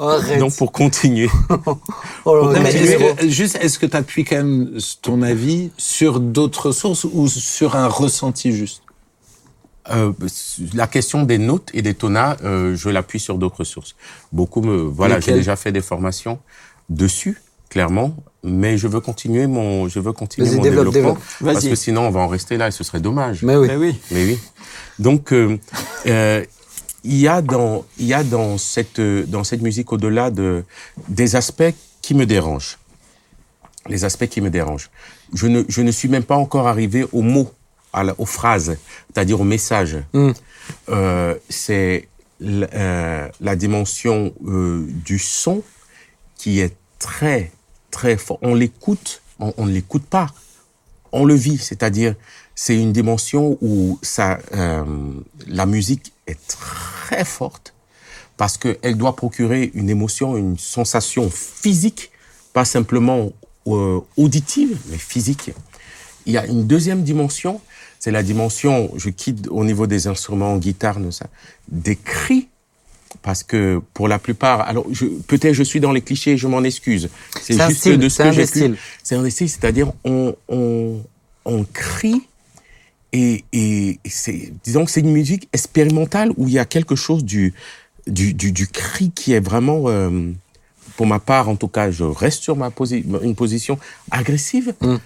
Arrête. 0.00 0.38
donc 0.38 0.54
pour 0.56 0.72
continuer, 0.72 1.28
Oh 2.24 2.52
tu 2.54 2.60
est-ce 2.60 2.76
es- 2.76 3.14
que- 3.16 3.28
juste, 3.28 3.58
est-ce 3.60 3.78
que 3.78 3.86
tu 3.86 3.96
appuies 3.96 4.24
quand 4.24 4.36
même 4.36 4.78
ton 5.02 5.22
avis 5.22 5.70
sur 5.76 6.20
d'autres 6.20 6.72
sources 6.72 7.04
ou 7.04 7.28
sur 7.28 7.76
un 7.76 7.88
ressenti 7.88 8.52
juste? 8.52 8.82
Euh, 9.92 10.12
la 10.74 10.88
question 10.88 11.22
des 11.22 11.38
notes 11.38 11.70
et 11.72 11.80
des 11.80 11.94
tonas, 11.94 12.36
euh, 12.42 12.74
je 12.74 12.88
l'appuie 12.88 13.20
sur 13.20 13.38
d'autres 13.38 13.62
sources. 13.62 13.94
Beaucoup 14.32 14.60
me, 14.60 14.78
voilà, 14.78 15.20
j'ai 15.20 15.32
déjà 15.32 15.54
fait 15.54 15.70
des 15.70 15.80
formations 15.80 16.40
dessus, 16.90 17.40
clairement, 17.68 18.16
mais 18.42 18.78
je 18.78 18.86
veux 18.88 19.00
continuer 19.00 19.46
mon, 19.46 19.88
je 19.88 19.98
veux 20.00 20.12
continuer 20.12 20.46
Vas-y, 20.48 20.56
mon 20.56 20.62
développe, 20.62 20.92
développement 20.94 21.18
développe. 21.40 21.54
parce 21.54 21.66
que 21.66 21.74
sinon 21.74 22.02
on 22.02 22.10
va 22.10 22.20
en 22.20 22.28
rester 22.28 22.56
là 22.56 22.68
et 22.68 22.70
ce 22.70 22.84
serait 22.84 23.00
dommage. 23.00 23.42
Mais 23.42 23.56
oui. 23.56 23.68
Oui. 23.76 24.00
Mais 24.10 24.24
oui. 24.24 24.38
Donc, 24.98 25.32
euh, 25.32 25.58
euh, 26.06 26.44
il 27.04 27.16
y 27.18 27.28
a 27.28 27.42
dans, 27.42 27.84
il 27.98 28.06
y 28.06 28.14
a 28.14 28.24
dans 28.24 28.56
cette, 28.58 28.98
euh, 28.98 29.24
dans 29.26 29.44
cette 29.44 29.62
musique 29.62 29.92
au-delà 29.92 30.30
de 30.30 30.64
des 31.08 31.36
aspects 31.36 31.74
qui 32.02 32.14
me 32.14 32.24
dérangent. 32.26 32.78
Les 33.88 34.04
aspects 34.04 34.26
qui 34.26 34.40
me 34.40 34.50
dérangent. 34.50 34.90
Je 35.34 35.46
ne, 35.46 35.62
je 35.68 35.82
ne 35.82 35.90
suis 35.92 36.08
même 36.08 36.24
pas 36.24 36.36
encore 36.36 36.66
arrivé 36.66 37.04
aux 37.12 37.22
mots, 37.22 37.50
à 37.92 38.02
la- 38.04 38.14
aux 38.18 38.26
phrases, 38.26 38.76
c'est-à-dire 39.12 39.40
au 39.40 39.44
message. 39.44 39.98
Mm. 40.12 40.30
Euh, 40.88 41.34
c'est 41.48 42.08
euh, 42.42 43.28
la 43.40 43.56
dimension 43.56 44.32
euh, 44.46 44.84
du 45.04 45.18
son 45.20 45.62
qui 46.36 46.58
est 46.60 46.74
très, 46.98 47.52
très 47.96 48.16
fort. 48.16 48.38
On 48.42 48.54
l'écoute, 48.54 49.22
on 49.38 49.66
ne 49.66 49.72
l'écoute 49.72 50.04
pas 50.04 50.28
on 51.16 51.24
le 51.24 51.34
vit, 51.34 51.58
c'est-à-dire 51.58 52.14
c'est 52.54 52.76
une 52.76 52.92
dimension 52.92 53.58
où 53.60 53.98
ça, 54.02 54.38
euh, 54.54 54.84
la 55.46 55.66
musique 55.66 56.12
est 56.26 56.38
très 56.46 57.24
forte 57.24 57.74
parce 58.36 58.58
qu'elle 58.58 58.96
doit 58.96 59.16
procurer 59.16 59.70
une 59.74 59.88
émotion, 59.88 60.36
une 60.36 60.58
sensation 60.58 61.30
physique, 61.30 62.10
pas 62.52 62.66
simplement 62.66 63.32
euh, 63.66 64.00
auditive, 64.16 64.78
mais 64.90 64.98
physique. 64.98 65.52
Il 66.26 66.34
y 66.34 66.38
a 66.38 66.44
une 66.46 66.66
deuxième 66.66 67.02
dimension, 67.02 67.60
c'est 67.98 68.10
la 68.10 68.22
dimension, 68.22 68.90
je 68.96 69.08
quitte 69.08 69.48
au 69.50 69.64
niveau 69.64 69.86
des 69.86 70.06
instruments, 70.06 70.56
guitare, 70.58 70.98
des 71.68 71.96
cris 71.96 72.48
parce 73.22 73.42
que 73.42 73.80
pour 73.94 74.08
la 74.08 74.18
plupart, 74.18 74.60
alors 74.62 74.86
peut-être 75.26 75.54
je 75.54 75.62
suis 75.62 75.80
dans 75.80 75.92
les 75.92 76.00
clichés, 76.02 76.36
je 76.36 76.46
m'en 76.46 76.62
excuse. 76.62 77.08
C'est 77.40 77.54
juste 77.68 77.80
style, 77.80 77.98
de 77.98 78.08
ce 78.08 78.16
c'est 78.16 78.22
que 78.24 78.28
un 78.28 78.32
j'ai 78.32 78.46
pu- 78.46 78.76
c'est 79.02 79.14
un 79.16 79.22
des 79.22 79.30
styles, 79.30 79.48
c'est-à-dire 79.48 79.92
on, 80.04 80.34
on, 80.48 81.02
on 81.44 81.64
crie 81.64 82.22
et, 83.12 83.44
et 83.52 83.98
c'est, 84.08 84.52
disons 84.64 84.84
que 84.84 84.90
c'est 84.90 85.00
une 85.00 85.12
musique 85.12 85.48
expérimentale 85.52 86.32
où 86.36 86.48
il 86.48 86.54
y 86.54 86.58
a 86.58 86.64
quelque 86.64 86.96
chose 86.96 87.24
du, 87.24 87.54
du, 88.06 88.34
du, 88.34 88.52
du 88.52 88.66
cri 88.66 89.10
qui 89.10 89.32
est 89.32 89.40
vraiment, 89.40 89.84
euh, 89.86 90.32
pour 90.96 91.06
ma 91.06 91.18
part 91.18 91.48
en 91.48 91.56
tout 91.56 91.68
cas, 91.68 91.90
je 91.90 92.04
reste 92.04 92.42
sur 92.42 92.56
ma 92.56 92.70
posi 92.70 93.04
une 93.22 93.34
position 93.34 93.78
agressive. 94.10 94.74
Mm. 94.80 94.96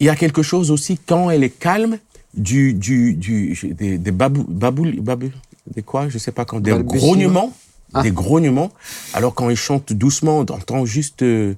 Il 0.00 0.06
y 0.06 0.08
a 0.08 0.16
quelque 0.16 0.42
chose 0.42 0.70
aussi 0.70 0.98
quand 0.98 1.30
elle 1.30 1.44
est 1.44 1.50
calme 1.50 1.98
du, 2.34 2.72
du, 2.74 3.14
du 3.14 3.58
des, 3.78 3.98
des 3.98 4.10
babou, 4.12 4.44
babou, 4.48 4.86
babou, 5.00 5.30
des 5.70 5.82
quoi, 5.82 6.08
je 6.08 6.18
sais 6.18 6.32
pas 6.32 6.44
quand, 6.44 6.60
des 6.60 6.72
grognements, 6.82 7.52
Ah. 7.94 8.02
des 8.02 8.10
grognements. 8.12 8.70
Alors 9.14 9.34
quand 9.34 9.50
ils 9.50 9.56
chantent 9.56 9.92
doucement, 9.92 10.38
on 10.38 10.40
entend 10.42 10.84
juste 10.84 11.22
euh, 11.22 11.54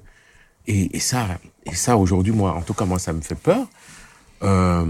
et, 0.67 0.95
et 0.95 0.99
ça, 0.99 1.27
et 1.65 1.75
ça 1.75 1.97
aujourd'hui, 1.97 2.31
moi, 2.33 2.53
en 2.53 2.61
tout 2.61 2.73
cas, 2.73 2.85
moi, 2.85 2.99
ça 2.99 3.11
me 3.13 3.21
fait 3.21 3.35
peur. 3.35 3.65
Euh, 4.43 4.85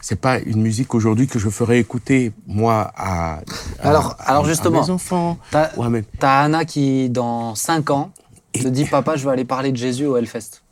c'est 0.00 0.20
pas 0.20 0.38
une 0.38 0.62
musique 0.62 0.94
aujourd'hui 0.94 1.26
que 1.26 1.38
je 1.40 1.48
ferais 1.50 1.78
écouter 1.80 2.32
moi 2.46 2.92
à, 2.96 3.38
à- 3.38 3.42
Alors- 3.80 4.16
à- 4.20 4.30
alors 4.30 4.44
à 4.44 4.48
justement, 4.48 4.82
mes 4.82 4.90
enfants. 4.90 5.38
T'as 5.50 5.74
Ouais, 5.76 5.88
mais 5.88 6.04
Anna 6.22 6.64
qui, 6.64 7.10
dans 7.10 7.54
5 7.54 7.90
ans, 7.90 8.12
te 8.52 8.68
dit 8.68 8.84
Papa, 8.84 9.16
je 9.16 9.24
vais 9.24 9.32
aller 9.32 9.44
parler 9.44 9.72
de 9.72 9.76
Jésus 9.76 10.06
au 10.06 10.16
Hellfest. 10.16 10.62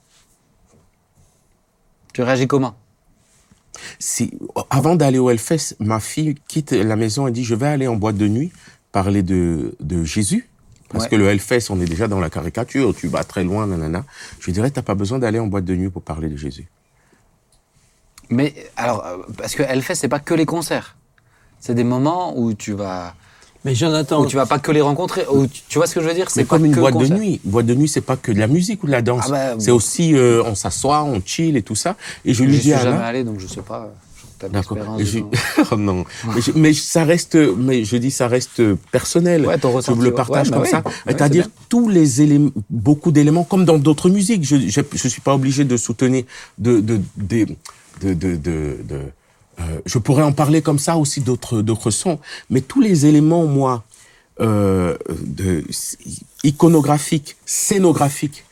Tu 2.13 2.23
réagis 2.23 2.47
comment? 2.47 2.75
Si, 3.99 4.33
avant 4.71 4.97
d'aller 4.97 5.19
au 5.19 5.31
Hellfest, 5.31 5.77
ma 5.81 6.01
fille 6.01 6.35
quitte 6.49 6.73
la 6.73 6.97
maison 6.97 7.27
et 7.27 7.33
dit 7.33 7.45
je 7.45 7.55
vais 7.55 7.67
aller 7.69 7.87
en 7.87 7.97
boîte 7.97 8.17
de 8.17 8.29
nuit 8.29 8.53
parler 8.93 9.23
de, 9.23 9.75
de 9.81 10.05
Jésus. 10.05 10.49
Parce 10.89 11.05
Ouais. 11.05 11.11
que 11.11 11.17
le 11.17 11.27
Hellfest, 11.29 11.71
on 11.71 11.81
est 11.81 11.85
déjà 11.85 12.07
dans 12.09 12.21
la 12.21 12.31
caricature, 12.31 12.95
tu 12.95 13.09
vas 13.09 13.25
très 13.25 13.43
loin, 13.45 13.67
nanana. 13.67 14.05
Je 14.39 14.47
lui 14.47 14.53
dirais, 14.53 14.71
t'as 14.71 14.83
pas 14.83 14.95
besoin 14.95 15.19
d'aller 15.19 15.41
en 15.41 15.49
boîte 15.49 15.65
de 15.65 15.75
nuit 15.75 15.91
pour 15.91 16.03
parler 16.03 16.29
de 16.29 16.37
Jésus. 16.37 16.69
Mais 18.31 18.55
alors, 18.77 19.05
euh, 19.07 19.19
parce 19.37 19.55
que 19.55 19.63
Hellfest, 19.63 19.97
c'est 19.97 20.09
pas 20.09 20.19
que 20.21 20.35
les 20.35 20.47
concerts. 20.47 20.97
C'est 21.61 21.75
des 21.75 21.85
moments 21.85 22.39
où 22.39 22.55
tu 22.55 22.73
vas, 22.73 23.15
Mais 23.67 23.75
Jonathan, 23.75 24.23
où 24.23 24.27
tu 24.27 24.37
vas 24.37 24.47
pas 24.47 24.61
que 24.61 24.71
les 24.71 24.81
rencontrer. 24.81 25.25
Où 25.31 25.47
tu, 25.49 25.61
tu 25.69 25.79
vois 25.79 25.89
ce 25.89 25.95
que 25.97 26.01
je 26.01 26.07
veux 26.09 26.15
dire 26.15 26.31
C'est 26.31 26.45
pas 26.45 26.57
comme 26.57 26.67
une 26.67 26.75
que 26.75 26.79
boîte 26.81 26.97
de 26.97 27.09
nuit. 27.09 27.41
Boîte 27.45 27.67
de 27.67 27.75
nuit, 27.75 27.89
c'est 27.89 28.01
pas 28.01 28.17
que 28.17 28.31
de 28.31 28.39
la 28.39 28.47
musique 28.47 28.85
ou 28.85 28.87
de 28.87 28.93
la 28.93 29.03
danse. 29.03 29.25
Ah 29.27 29.31
bah, 29.31 29.55
c'est 29.59 29.73
aussi, 29.73 30.15
euh, 30.15 30.43
on 30.47 30.55
s'assoit, 30.55 31.03
on 31.03 31.21
chill 31.25 31.57
et 31.57 31.63
tout 31.63 31.75
ça. 31.75 31.97
Et 32.25 32.33
je 32.33 32.45
lui 32.45 32.53
Je 32.53 32.57
dis 32.59 32.63
suis 32.63 32.73
à 32.75 32.83
jamais 32.85 33.03
allé, 33.05 33.25
donc 33.25 33.41
je 33.41 33.47
sais 33.49 33.61
pas. 33.63 33.93
D'accord. 34.53 34.79
je- 35.01 35.19
oh 35.73 35.77
non. 35.77 36.05
Mais, 36.35 36.41
je- 36.43 36.53
mais 36.55 36.73
ça 36.75 37.05
reste, 37.05 37.35
mais 37.35 37.85
je 37.85 37.97
dis 37.97 38.11
ça 38.13 38.29
reste 38.29 38.63
personnel. 38.93 39.47
Ouais, 39.47 39.59
ton 39.59 39.71
je 39.73 39.77
ressenti, 39.79 39.99
vous 39.99 40.05
le 40.05 40.15
partage 40.15 40.47
Ouais, 40.49 40.53
bah 40.53 40.57
comme 40.59 40.67
ça. 40.67 40.83
Ouais, 40.87 40.93
C'est-à-dire 41.09 41.49
tous 41.69 41.89
les 41.89 42.23
éléments, 42.23 42.51
beaucoup 42.71 43.11
d'éléments, 43.11 43.45
comme 43.45 43.65
dans 43.65 43.79
d'autres 43.79 44.11
musiques. 44.11 44.45
Je, 44.45 44.57
je, 44.69 44.81
je 44.93 45.09
suis 45.09 45.23
pas 45.23 45.35
obligé 45.35 45.65
de 45.65 45.77
soutenir 45.77 46.23
de, 46.59 46.79
de, 46.81 47.01
de, 47.17 47.47
de, 48.03 48.13
de, 48.15 48.37
de- 48.37 48.37
de- 48.37 49.01
euh, 49.61 49.81
je 49.87 49.99
pourrais 49.99 50.23
en 50.23 50.33
parler 50.33 50.63
comme 50.63 50.79
ça 50.79 50.97
aussi 50.97 51.21
d'autres, 51.21 51.63
d'autres 51.63 51.91
sons. 51.91 52.19
Mais 52.51 52.61
tous 52.61 52.81
les 52.81 53.07
éléments, 53.07 53.47
moi, 53.47 53.85
euh, 54.41 54.97
de, 55.25 55.65
iconographiques, 56.45 57.37
scénographiques 57.47 58.45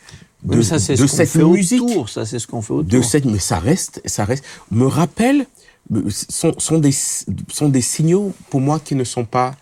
de, 0.42 0.58
Oui, 0.58 0.64
ça, 0.64 0.78
c'est 0.78 0.94
de 0.94 0.98
ce 0.98 1.02
qu'on 1.10 1.16
cette 1.16 1.28
fait 1.30 1.44
musique. 1.44 1.82
autour. 1.82 2.08
Ça, 2.08 2.26
c'est 2.26 2.38
ce 2.38 2.46
qu'on 2.46 2.62
fait 2.62 2.72
autour. 2.74 2.88
de 2.90 3.02
cette, 3.02 3.24
mais 3.24 3.38
ça 3.38 3.58
reste, 3.58 4.00
ça 4.04 4.24
reste, 4.24 4.44
me 4.70 4.86
rappelle, 4.86 5.46
me- 5.90 6.08
sont, 6.10 6.54
sont 6.58 6.78
des, 6.78 6.92
sont 6.92 7.68
des 7.68 7.80
signaux 7.80 8.32
pour 8.50 8.60
moi 8.60 8.80
qui 8.80 8.94
ne 8.94 9.04
sont 9.04 9.24
pas, 9.24 9.54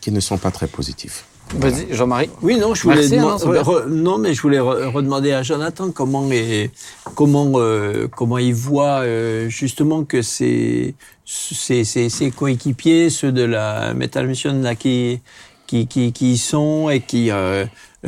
qui 0.00 0.10
ne 0.12 0.20
sont 0.20 0.38
pas 0.38 0.50
très 0.50 0.66
positifs. 0.66 1.24
Vas-y, 1.58 1.92
Jean-Marie. 1.92 2.30
Oui, 2.42 2.56
non, 2.58 2.74
je 2.74 2.82
voulais 2.82 2.96
Merci, 3.08 3.18
hein, 3.18 3.36
re- 3.36 3.86
non, 3.88 4.18
mais 4.18 4.34
je 4.34 4.40
voulais 4.42 4.58
re- 4.58 4.86
redemander 4.92 5.32
à 5.32 5.42
Jonathan 5.42 5.90
comment 5.90 6.30
est, 6.30 6.70
comment 7.16 7.50
euh, 7.56 8.06
comment 8.08 8.38
il 8.38 8.54
voit 8.54 9.00
euh, 9.00 9.48
justement 9.48 10.04
que 10.04 10.22
ses 10.22 10.94
ses, 11.24 11.84
ses, 11.84 12.08
ses 12.08 12.30
coéquipiers, 12.30 13.10
ceux 13.10 13.32
de 13.32 13.42
la 13.42 13.94
Metal 13.94 14.26
Mission 14.28 14.60
là 14.62 14.74
qui 14.74 15.20
qui 15.66 15.86
qui, 15.88 16.12
qui 16.12 16.32
y 16.32 16.38
sont 16.38 16.88
et 16.88 17.00
qui 17.00 17.30
euh, 17.30 17.66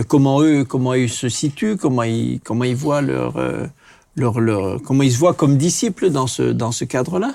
comment 0.08 0.40
eux 0.42 0.64
comment 0.64 0.94
ils 0.94 1.10
se 1.10 1.28
situent, 1.28 1.76
comment 1.76 2.04
ils 2.04 2.40
comment 2.44 2.64
ils 2.64 2.76
voient 2.76 3.02
leur 3.02 3.36
euh, 3.38 3.66
leur, 4.16 4.40
leur 4.40 4.80
comment 4.82 5.02
ils 5.02 5.12
se 5.12 5.18
voient 5.18 5.34
comme 5.34 5.56
disciples 5.56 6.10
dans 6.10 6.26
ce 6.28 6.42
dans 6.42 6.70
ce 6.70 6.84
cadre-là. 6.84 7.32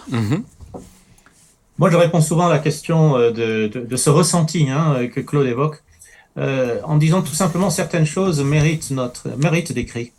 Moi, 1.79 1.91
je 1.91 1.95
réponds 1.97 2.21
souvent 2.21 2.47
à 2.47 2.49
la 2.49 2.57
question 2.59 3.17
euh, 3.17 3.29
de, 3.31 3.67
de, 3.67 3.85
de 3.85 3.95
ce 3.97 4.09
ressenti 4.09 4.67
hein, 4.67 5.07
que 5.13 5.19
Claude 5.19 5.45
évoque, 5.45 5.83
euh, 6.37 6.79
en 6.83 6.97
disant 6.97 7.21
tout 7.21 7.33
simplement 7.33 7.69
certaines 7.69 8.05
choses 8.05 8.43
méritent 8.43 8.91
notre 8.91 9.29
méritent 9.37 9.71
des 9.71 9.85
cris. 9.85 10.11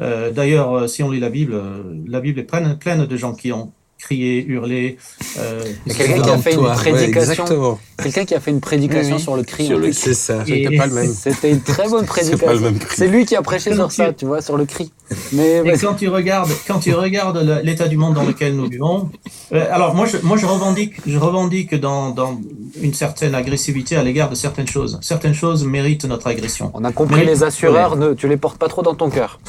Euh, 0.00 0.30
D'ailleurs, 0.30 0.72
euh, 0.72 0.86
si 0.86 1.02
on 1.02 1.10
lit 1.10 1.20
la 1.20 1.30
Bible, 1.30 1.54
euh, 1.54 1.82
la 2.06 2.20
Bible 2.20 2.40
est 2.40 2.44
pleine, 2.44 2.78
pleine 2.78 3.06
de 3.06 3.16
gens 3.16 3.34
qui 3.34 3.52
ont 3.52 3.72
crié, 3.98 4.44
hurlé. 4.46 4.98
Euh, 5.38 5.64
quelqu'un 5.86 6.22
qui 6.22 6.30
a 6.30 6.38
fait 6.38 6.52
une 6.52 6.60
ouais, 6.60 6.74
prédication. 6.74 7.08
exactement. 7.20 7.78
Quelqu'un 8.02 8.24
qui 8.24 8.34
a 8.34 8.40
fait 8.40 8.50
une 8.50 8.60
prédication 8.60 9.16
Oui, 9.16 9.16
oui. 9.16 9.22
sur 9.22 9.36
le 9.36 9.42
cri. 9.42 9.68
Le. 9.68 9.92
C'est 9.92 10.14
ça. 10.14 10.44
C'était 10.46 10.76
pas 10.76 10.86
le 10.86 10.94
même. 10.94 11.12
C'était 11.12 11.50
une 11.50 11.60
très 11.62 11.88
bonne 11.88 12.06
C'est 12.14 12.36
pas 12.36 12.52
le 12.52 12.58
prédication. 12.58 12.60
même 12.60 12.78
cri. 12.78 12.96
C'est 12.96 13.08
lui 13.08 13.24
qui 13.24 13.36
a 13.36 13.42
prêché 13.42 13.74
sur 13.74 13.90
ça, 13.90 14.12
tu 14.12 14.26
vois, 14.26 14.42
sur 14.42 14.56
le 14.56 14.64
cri. 14.64 14.92
Mais 15.32 15.62
Et 15.64 15.78
quand 15.78 15.94
tu 15.94 16.08
regardes, 16.08 16.50
quand 16.66 16.78
tu 16.78 16.92
regardes 16.94 17.38
l'état 17.62 17.88
du 17.88 17.96
monde 17.96 18.14
dans 18.14 18.24
lequel 18.24 18.54
nous 18.54 18.68
vivons, 18.68 19.10
euh, 19.52 19.64
alors 19.72 19.94
moi 19.94 20.06
je, 20.06 20.18
moi 20.22 20.36
je 20.36 20.46
revendique, 20.46 20.94
je 21.06 21.16
revendique 21.18 21.74
dans, 21.74 22.10
dans 22.10 22.40
une 22.80 22.92
certaine 22.94 23.34
agressivité 23.34 23.96
à 23.96 24.02
l'égard 24.02 24.28
de 24.30 24.34
certaines 24.34 24.66
choses. 24.68 24.98
Certaines 25.02 25.34
choses 25.34 25.64
méritent 25.64 26.04
notre 26.04 26.26
agression. 26.26 26.70
on 26.74 26.84
a 26.84 26.92
compris, 26.92 27.24
les 27.24 27.44
assureurs, 27.44 27.96
ne, 27.96 28.14
tu 28.14 28.28
les 28.28 28.36
portes 28.36 28.58
pas 28.58 28.68
trop 28.68 28.82
dans 28.82 28.94
ton 28.94 29.10
cœur. 29.10 29.40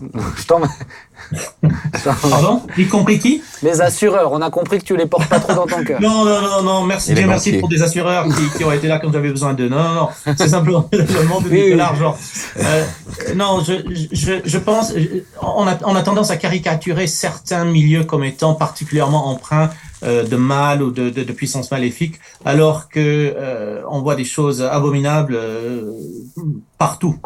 Je 0.36 0.46
t'en- 0.46 0.60
Pardon? 2.30 2.62
Y 2.76 2.86
compris 2.86 3.18
qui? 3.18 3.42
Les 3.62 3.80
assureurs, 3.80 4.32
on 4.32 4.40
a 4.40 4.50
compris 4.50 4.78
que 4.78 4.84
tu 4.84 4.96
les 4.96 5.06
portes 5.06 5.28
pas 5.28 5.40
trop 5.40 5.54
dans 5.54 5.66
ton 5.66 5.82
cœur. 5.84 6.00
Non, 6.08 6.24
non, 6.24 6.40
non, 6.40 6.62
non, 6.62 6.82
merci, 6.84 7.12
Dieu 7.14 7.26
merci 7.26 7.50
banquiers. 7.50 7.60
pour 7.60 7.68
des 7.68 7.82
assureurs 7.82 8.24
qui, 8.26 8.56
qui 8.56 8.64
ont 8.64 8.72
été 8.72 8.86
là 8.86 8.98
quand 8.98 9.12
j'avais 9.12 9.30
besoin 9.30 9.52
d'eux. 9.54 9.68
Non, 9.68 9.82
non, 9.82 9.94
non, 9.94 10.08
c'est 10.36 10.48
simplement 10.48 10.88
le 10.92 11.24
monde 11.26 11.44
Oui, 11.50 11.58
de 11.58 11.64
oui. 11.70 11.74
l'argent. 11.76 12.16
Euh, 12.60 12.84
non, 13.34 13.60
je, 13.66 13.72
je, 14.12 14.32
je 14.44 14.58
pense, 14.58 14.92
on 15.42 15.66
a, 15.66 15.76
on 15.84 15.94
a 15.96 16.02
tendance 16.02 16.30
à 16.30 16.36
caricaturer 16.36 17.06
certains 17.06 17.64
milieux 17.64 18.04
comme 18.04 18.24
étant 18.24 18.54
particulièrement 18.54 19.26
empreints 19.28 19.70
euh, 20.04 20.22
de 20.24 20.36
mal 20.36 20.82
ou 20.82 20.90
de, 20.92 21.10
de, 21.10 21.24
de 21.24 21.32
puissance 21.32 21.70
maléfique, 21.72 22.20
alors 22.44 22.88
que 22.88 23.00
euh, 23.36 23.82
on 23.90 24.00
voit 24.02 24.14
des 24.14 24.24
choses 24.24 24.62
abominables 24.62 25.34
euh, 25.34 25.90
partout, 26.78 27.16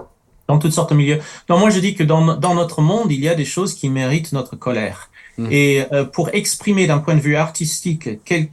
dans 0.49 0.59
toutes 0.59 0.72
sortes 0.72 0.90
de 0.90 0.97
milieux. 0.97 1.20
Donc 1.49 1.61
moi 1.61 1.70
je 1.70 1.80
dis 1.80 1.95
que 1.95 2.03
dans, 2.03 2.36
dans 2.36 2.55
notre 2.55 2.80
monde, 2.80 3.11
il 3.11 3.20
y 3.20 3.28
a 3.28 3.34
des 3.34 3.45
choses 3.45 3.74
qui 3.74 3.88
méritent 3.88 4.32
notre 4.32 4.57
colère. 4.57 5.11
Mm. 5.38 5.49
Et 5.51 5.84
euh, 5.93 6.05
pour 6.05 6.28
exprimer 6.34 6.86
d'un 6.86 6.99
point 6.99 7.14
de 7.14 7.20
vue 7.20 7.36
artistique 7.36 8.09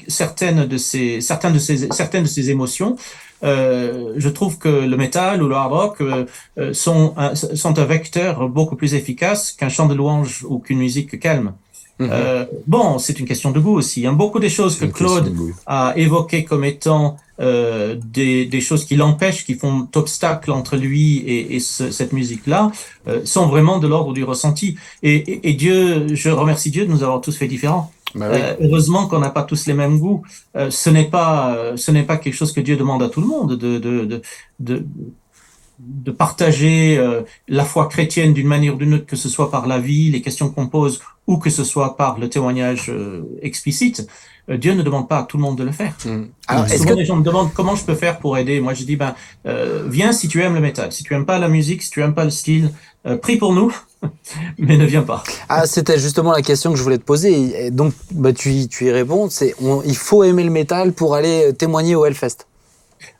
certaines 0.07 0.65
de 0.65 0.77
ces 0.77 1.19
certaines 1.21 1.53
de 1.53 1.59
ces 1.59 1.91
certaines 1.91 2.23
de 2.23 2.27
ces 2.27 2.49
émotions, 2.49 2.95
euh, 3.43 4.13
je 4.17 4.29
trouve 4.29 4.57
que 4.57 4.67
le 4.67 4.97
métal 4.97 5.41
ou 5.41 5.47
le 5.47 5.55
hard 5.55 5.71
rock 5.71 6.01
euh, 6.01 6.25
euh, 6.57 6.73
sont 6.73 7.13
un, 7.17 7.35
sont 7.35 7.79
un 7.79 7.85
vecteur 7.85 8.49
beaucoup 8.49 8.75
plus 8.75 8.93
efficace 8.95 9.51
qu'un 9.51 9.69
chant 9.69 9.87
de 9.87 9.93
louange 9.93 10.45
ou 10.47 10.59
qu'une 10.59 10.79
musique 10.79 11.19
calme. 11.19 11.53
Mhm. 11.99 12.09
Euh, 12.11 12.45
bon, 12.65 12.97
c'est 12.97 13.19
une 13.19 13.25
question 13.25 13.51
de 13.51 13.59
goût 13.59 13.75
aussi. 13.75 14.05
Hein. 14.07 14.13
Beaucoup 14.13 14.39
des 14.39 14.49
choses 14.49 14.77
que 14.77 14.85
Claude 14.85 15.33
a 15.65 15.93
évoquées 15.97 16.45
comme 16.45 16.63
étant 16.63 17.17
euh, 17.39 17.95
des, 18.03 18.45
des 18.45 18.61
choses 18.61 18.85
qui 18.85 18.95
l'empêchent, 18.95 19.45
qui 19.45 19.55
font 19.55 19.87
obstacle 19.95 20.51
entre 20.51 20.75
lui 20.77 21.17
et, 21.17 21.55
et 21.55 21.59
ce- 21.59 21.91
cette 21.91 22.13
musique-là, 22.13 22.71
euh, 23.07 23.21
sont 23.25 23.47
vraiment 23.47 23.79
de 23.79 23.87
l'ordre 23.87 24.13
du 24.13 24.23
ressenti. 24.23 24.77
Et, 25.03 25.15
et, 25.15 25.49
et 25.49 25.53
Dieu, 25.53 26.07
je 26.15 26.29
remercie 26.29 26.71
Dieu 26.71 26.85
de 26.85 26.91
nous 26.91 27.03
avoir 27.03 27.21
tous 27.21 27.35
fait 27.37 27.47
différents. 27.47 27.91
Bah 28.15 28.27
oui. 28.31 28.39
Euh, 28.41 28.55
heureusement 28.61 29.07
qu'on 29.07 29.19
n'a 29.19 29.29
pas 29.29 29.43
tous 29.43 29.67
les 29.67 29.73
mêmes 29.73 29.99
goûts. 29.99 30.23
Euh, 30.55 30.71
ce 30.71 30.89
n'est 30.89 31.09
pas, 31.09 31.55
euh, 31.55 31.77
ce 31.77 31.91
n'est 31.91 32.03
pas 32.03 32.17
quelque 32.17 32.33
chose 32.33 32.51
que 32.51 32.61
Dieu 32.61 32.75
demande 32.75 33.03
à 33.03 33.09
tout 33.09 33.21
le 33.21 33.27
monde 33.27 33.55
de 33.55 33.77
de 33.77 34.05
de 34.05 34.21
de, 34.59 34.83
de 35.79 36.11
partager 36.11 36.97
euh, 36.97 37.21
la 37.47 37.63
foi 37.63 37.87
chrétienne 37.87 38.33
d'une 38.33 38.47
manière 38.47 38.75
ou 38.75 38.77
d'une 38.77 38.95
autre, 38.95 39.05
que 39.05 39.15
ce 39.15 39.29
soit 39.29 39.49
par 39.49 39.65
la 39.67 39.79
vie, 39.79 40.11
les 40.11 40.21
questions 40.21 40.49
qu'on 40.49 40.67
pose, 40.67 40.99
ou 41.27 41.37
que 41.37 41.49
ce 41.49 41.63
soit 41.63 41.95
par 41.95 42.19
le 42.19 42.27
témoignage 42.29 42.89
euh, 42.89 43.21
explicite. 43.41 44.05
Euh, 44.49 44.57
Dieu 44.57 44.73
ne 44.73 44.81
demande 44.81 45.07
pas 45.07 45.19
à 45.19 45.23
tout 45.23 45.37
le 45.37 45.43
monde 45.43 45.57
de 45.57 45.63
le 45.63 45.71
faire. 45.71 45.93
Mm. 46.05 46.23
Alors, 46.47 46.67
Souvent, 46.67 46.85
que 46.89 46.93
les 46.95 47.05
gens 47.05 47.15
me 47.17 47.23
demandent 47.23 47.53
comment 47.53 47.75
je 47.75 47.83
peux 47.85 47.95
faire 47.95 48.19
pour 48.19 48.37
aider. 48.37 48.59
Moi, 48.59 48.73
je 48.73 48.83
dis 48.83 48.95
ben, 48.95 49.13
euh, 49.45 49.85
viens 49.87 50.11
si 50.11 50.27
tu 50.27 50.41
aimes 50.41 50.55
le 50.55 50.59
métal, 50.61 50.91
si 50.91 51.03
tu 51.03 51.13
aimes 51.13 51.25
pas 51.25 51.37
la 51.39 51.49
musique, 51.49 51.83
si 51.83 51.89
tu 51.91 52.01
aimes 52.01 52.15
pas 52.15 52.23
le 52.23 52.31
style, 52.31 52.71
euh, 53.05 53.15
prie 53.17 53.37
pour 53.37 53.53
nous, 53.53 53.71
mais 54.57 54.77
ne 54.77 54.85
viens 54.85 55.03
pas. 55.03 55.23
Ah, 55.49 55.65
c'était 55.67 55.99
justement 55.99 56.31
la 56.31 56.41
question 56.41 56.71
que 56.71 56.77
je 56.77 56.83
voulais 56.83 56.97
te 56.97 57.03
poser. 57.03 57.65
Et 57.67 57.71
donc, 57.71 57.93
bah, 58.11 58.33
tu, 58.33 58.49
y- 58.51 58.67
tu 58.67 58.85
y 58.85 58.91
réponds. 58.91 59.29
C'est, 59.29 59.53
on- 59.61 59.81
il 59.83 59.95
faut 59.95 60.23
aimer 60.23 60.43
le 60.43 60.51
métal 60.51 60.93
pour 60.93 61.15
aller 61.15 61.53
témoigner 61.57 61.95
au 61.95 62.05
Hellfest. 62.05 62.47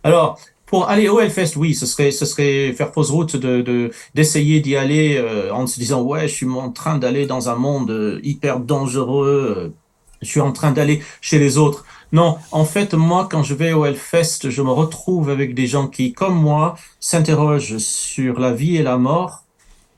Alors, 0.04 0.40
pour 0.66 0.88
aller 0.90 1.10
au 1.10 1.20
Hellfest, 1.20 1.56
oui, 1.58 1.74
ce 1.76 1.86
serait, 1.86 2.12
ce 2.12 2.26
serait 2.26 2.74
faire 2.74 2.92
fausse 2.94 3.10
route 3.10 3.36
de, 3.36 3.62
de, 3.62 3.92
d'essayer 4.16 4.60
d'y 4.60 4.76
aller 4.76 5.18
euh, 5.18 5.52
en 5.54 5.66
se 5.68 5.80
disant, 5.80 6.02
ouais, 6.04 6.28
je 6.28 6.34
suis 6.34 6.48
en 6.50 6.70
train 6.72 6.98
d'aller 6.98 7.26
dans 7.26 7.50
un 7.50 7.56
monde 7.56 8.20
hyper 8.24 8.60
dangereux, 8.60 9.74
je 10.22 10.28
suis 10.28 10.42
en 10.42 10.52
train 10.52 10.72
d'aller 10.72 11.02
chez 11.22 11.40
les 11.40 11.58
autres. 11.58 11.86
Non, 12.12 12.38
en 12.52 12.66
fait, 12.66 12.94
moi, 12.94 13.28
quand 13.30 13.44
je 13.44 13.54
vais 13.54 13.74
au 13.74 13.86
Hellfest, 13.86 14.50
je 14.50 14.62
me 14.62 14.72
retrouve 14.72 15.30
avec 15.30 15.54
des 15.54 15.68
gens 15.68 15.88
qui, 15.88 16.14
comme 16.14 16.36
moi, 16.36 16.76
s'interrogent 17.00 17.78
sur 17.78 18.40
la 18.40 18.52
vie 18.52 18.78
et 18.78 18.84
la 18.84 18.98
mort, 18.98 19.44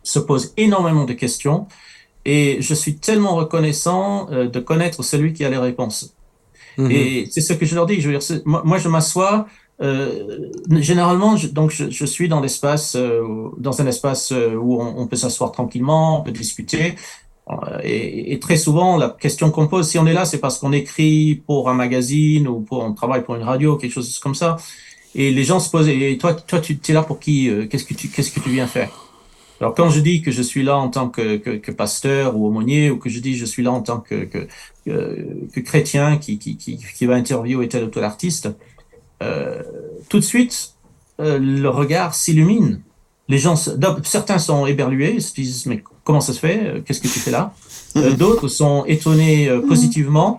se 0.04 0.20
posent 0.20 0.54
énormément 0.58 1.06
de 1.06 1.14
questions, 1.14 1.68
et 2.26 2.58
je 2.60 2.74
suis 2.74 2.98
tellement 2.98 3.36
reconnaissant 3.36 4.30
euh, 4.32 4.48
de 4.48 4.60
connaître 4.60 5.04
celui 5.04 5.34
qui 5.34 5.46
a 5.46 5.50
les 5.50 5.58
réponses. 5.58 6.14
Mhm. 6.78 6.92
Et 6.92 7.28
c'est 7.32 7.42
ce 7.42 7.54
que 7.54 7.66
je 7.66 7.76
leur 7.76 7.86
dis. 7.86 8.02
Je 8.02 8.10
veux 8.10 8.18
dire, 8.18 8.42
moi, 8.46 8.62
moi, 8.66 8.78
je 8.78 8.90
m'assois. 8.90 9.48
Euh, 9.82 10.52
généralement, 10.80 11.38
je, 11.38 11.48
donc 11.48 11.72
je, 11.72 11.90
je 11.90 12.06
suis 12.06 12.28
dans 12.28 12.40
l'espace, 12.40 12.96
euh, 12.96 13.50
dans 13.58 13.82
un 13.82 13.88
espace 13.88 14.32
euh, 14.32 14.54
où 14.54 14.80
on, 14.80 14.96
on 14.98 15.08
peut 15.08 15.16
s'asseoir 15.16 15.52
tranquillement, 15.52 16.20
on 16.20 16.24
peut 16.24 16.32
discuter. 16.32 16.96
Euh, 17.50 17.80
Et, 17.84 18.34
et 18.34 18.40
très 18.40 18.58
souvent, 18.58 18.98
la 18.98 19.10
question 19.10 19.52
qu'on 19.52 19.68
pose, 19.68 19.88
si 19.90 19.98
on 20.00 20.06
est 20.08 20.14
là, 20.14 20.26
c'est 20.26 20.40
parce 20.40 20.60
qu'on 20.60 20.72
écrit 20.74 21.42
pour 21.48 21.70
un 21.70 21.74
magazine 21.74 22.48
ou 22.48 22.62
pour 22.62 22.84
on 22.84 22.94
travaille 22.94 23.24
pour 23.24 23.36
une 23.36 23.44
radio, 23.44 23.78
quelque 23.78 23.92
chose 23.94 24.20
comme 24.20 24.36
ça. 24.36 24.58
Et 25.16 25.32
les 25.32 25.44
gens 25.44 25.60
se 25.60 25.70
posent. 25.70 25.90
Et 25.90 26.18
toi, 26.18 26.34
toi, 26.34 26.60
tu 26.62 26.80
es 26.88 26.94
là 26.94 27.04
pour 27.04 27.20
qui 27.20 27.50
euh, 27.50 27.68
Qu'est-ce 27.68 27.86
que 27.86 27.94
tu, 27.94 28.10
qu'est-ce 28.10 28.32
que 28.32 28.40
tu 28.40 28.50
viens 28.52 28.68
faire? 28.68 28.92
Alors, 29.60 29.76
quand 29.76 29.90
je 29.90 30.00
dis 30.00 30.22
que 30.22 30.32
je 30.32 30.42
suis 30.42 30.64
là 30.64 30.78
en 30.78 30.90
tant 30.90 31.10
que, 31.10 31.38
que, 31.38 31.52
que 31.52 31.72
pasteur 31.72 32.36
ou 32.36 32.48
aumônier, 32.48 32.90
ou 32.90 32.98
que 32.98 33.10
je 33.10 33.20
dis 33.20 33.36
je 33.38 33.46
suis 33.46 33.64
là 33.64 33.72
en 33.72 33.82
tant 33.82 34.00
que, 34.00 34.26
que, 34.26 34.48
que, 34.86 35.48
que 35.54 35.60
chrétien 35.60 36.18
qui, 36.18 36.40
qui, 36.40 36.58
qui, 36.58 36.78
qui 36.78 37.06
va 37.06 37.16
interviewer 37.16 37.68
tel 37.68 37.84
ou 37.84 37.88
tel 37.90 38.04
artiste, 38.04 38.50
euh, 39.22 39.62
tout 40.10 40.18
de 40.20 40.24
suite, 40.24 40.74
euh, 41.20 41.38
le 41.40 41.70
regard 41.70 42.16
s'illumine. 42.16 42.82
Les 43.32 43.40
gens, 43.46 43.56
certains 44.18 44.40
sont 44.40 44.62
éberlués, 44.74 45.14
ils 45.20 45.22
se 45.30 45.34
disent 45.42 45.66
mais 45.70 45.80
comment 46.06 46.22
ça 46.28 46.34
se 46.34 46.40
fait 46.46 46.60
Euh, 46.66 46.82
Qu'est-ce 46.84 47.02
que 47.06 47.08
tu 47.16 47.20
fais 47.26 47.32
là? 47.40 47.44
Euh, 47.96 48.12
D'autres 48.22 48.48
sont 48.62 48.78
étonnés 48.96 49.40
euh, 49.48 49.62
positivement. 49.72 50.30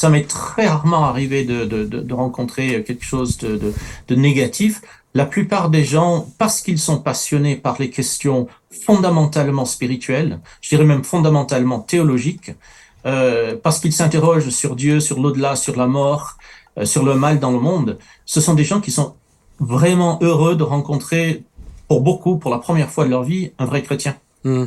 Ça 0.00 0.08
m'est 0.12 0.28
très 0.40 0.66
rarement 0.74 1.04
arrivé 1.12 1.38
de, 1.52 1.58
de, 1.72 1.80
de, 1.92 1.98
de 2.10 2.14
rencontrer 2.24 2.66
quelque 2.86 3.04
chose 3.12 3.30
de, 3.44 3.50
de, 3.62 3.70
de 4.08 4.14
négatif. 4.28 4.72
La 5.14 5.26
plupart 5.34 5.66
des 5.76 5.84
gens, 5.94 6.12
parce 6.42 6.58
qu'ils 6.62 6.78
sont 6.88 6.98
passionnés 7.10 7.56
par 7.66 7.76
les 7.82 7.90
questions 7.98 8.40
fondamentalement 8.86 9.66
spirituelles, 9.76 10.32
je 10.62 10.68
dirais 10.72 10.86
même 10.92 11.04
fondamentalement 11.04 11.80
théologiques, 11.92 12.50
euh, 13.04 13.56
parce 13.64 13.78
qu'ils 13.80 13.92
s'interrogent 14.00 14.48
sur 14.62 14.72
Dieu, 14.82 15.00
sur 15.08 15.16
l'au-delà, 15.22 15.52
sur 15.56 15.76
la 15.82 15.88
mort, 15.98 16.24
euh, 16.78 16.86
sur 16.92 17.02
le 17.04 17.14
mal 17.24 17.34
dans 17.44 17.50
le 17.50 17.62
monde, 17.68 17.98
ce 18.24 18.40
sont 18.40 18.54
des 18.60 18.64
gens 18.70 18.80
qui 18.80 18.92
sont 18.92 19.10
vraiment 19.76 20.18
heureux 20.22 20.54
de 20.56 20.66
rencontrer, 20.74 21.24
pour 21.92 22.00
beaucoup, 22.00 22.38
pour 22.38 22.50
la 22.50 22.56
première 22.56 22.88
fois 22.88 23.04
de 23.04 23.10
leur 23.10 23.22
vie, 23.22 23.52
un 23.58 23.66
vrai 23.66 23.82
chrétien. 23.82 24.16
Hmm. 24.44 24.64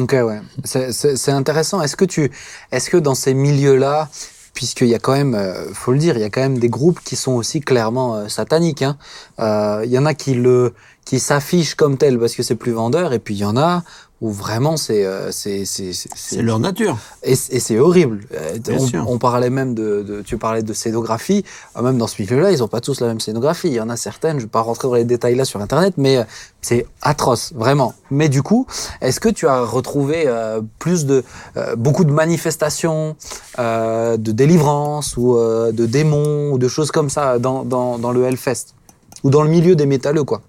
Ok, 0.00 0.10
ouais. 0.12 0.40
C'est- 0.64 1.28
intéressant. 1.30 1.80
Est-ce 1.80 1.94
que 1.94 2.04
tu, 2.04 2.32
est-ce 2.72 2.90
que 2.90 2.96
dans 2.96 3.14
ces 3.14 3.32
milieux-là, 3.32 4.08
puisqu'il 4.54 4.88
y 4.88 4.94
a 4.96 4.98
quand 4.98 5.12
même, 5.12 5.36
euh, 5.36 5.72
faut 5.72 5.92
le 5.92 5.98
dire, 6.00 6.16
il 6.16 6.20
y 6.20 6.24
a 6.24 6.30
quand 6.30 6.40
même 6.40 6.58
des 6.58 6.68
groupes 6.68 6.98
qui 7.04 7.14
sont 7.14 7.34
aussi 7.34 7.60
clairement 7.60 8.16
euh, 8.16 8.26
sataniques. 8.28 8.82
hein. 8.82 8.96
Euh, 9.38 9.82
Il 9.84 9.92
y 9.92 9.98
en 10.00 10.04
a 10.06 10.14
qui 10.14 10.34
le, 10.34 10.74
qui 11.04 11.20
s'affichent 11.20 11.76
comme 11.76 11.96
tels 11.96 12.18
parce 12.18 12.34
que 12.34 12.42
c'est 12.42 12.56
plus 12.56 12.72
vendeur, 12.72 13.12
et 13.12 13.20
puis 13.20 13.34
il 13.34 13.38
y 13.38 13.44
en 13.44 13.56
a 13.56 13.84
où 14.20 14.32
vraiment 14.32 14.76
c'est 14.76 15.04
euh, 15.06 15.30
c'est 15.30 15.64
c'est 15.64 16.42
leur 16.42 16.58
nature. 16.58 16.98
et, 17.22 17.36
c'est 17.36 17.78
horrible. 17.78 18.20
Euh, 18.34 18.58
Bien 18.58 18.74
on, 18.78 18.86
sûr. 18.86 19.04
on 19.08 19.18
parlait 19.18 19.48
même 19.50 19.74
de, 19.74 20.02
de- 20.02 20.22
tu 20.22 20.38
parlais 20.38 20.62
de 20.64 20.72
scénographie. 20.72 21.44
Ah, 21.76 21.82
Même 21.82 21.98
dans 21.98 22.08
ce 22.08 22.20
milieu-là, 22.20 22.50
ils 22.50 22.62
ont 22.64 22.68
pas 22.68 22.80
tous 22.80 23.00
la 23.00 23.06
même 23.06 23.20
scénographie. 23.20 23.68
Il 23.68 23.74
y 23.74 23.80
en 23.80 23.88
a 23.88 23.96
certaines. 23.96 24.38
Je 24.38 24.44
vais 24.44 24.50
pas 24.50 24.60
rentrer 24.60 24.88
dans 24.88 24.94
les 24.94 25.04
détails 25.04 25.36
là 25.36 25.44
sur 25.44 25.60
Internet, 25.60 25.94
mais 25.98 26.16
euh, 26.16 26.24
c'est 26.62 26.84
atroce, 27.00 27.52
vraiment. 27.54 27.94
Mais 28.10 28.28
du 28.28 28.42
coup, 28.42 28.66
est-ce 29.00 29.20
que 29.20 29.28
tu 29.28 29.46
as 29.46 29.62
retrouvé 29.62 30.24
euh, 30.26 30.62
plus 30.80 31.06
de 31.06 31.22
euh, 31.56 31.76
beaucoup 31.76 32.04
de 32.04 32.12
manifestations, 32.12 33.14
euh, 33.60 34.16
de 34.16 34.32
délivrance 34.32 35.16
ou 35.16 35.36
euh, 35.36 35.70
de 35.70 35.86
démons 35.86 36.50
ou 36.50 36.58
de 36.58 36.66
choses 36.66 36.90
comme 36.90 37.08
ça 37.10 37.38
dans 37.38 37.62
dans, 37.64 37.98
dans 37.98 38.10
le 38.10 38.24
Hellfest? 38.24 38.74
Ou 39.22 39.30
dans 39.30 39.42
le 39.42 39.48
milieu 39.48 39.76
des 39.76 39.86
métalleux, 39.86 40.24
quoi? 40.24 40.42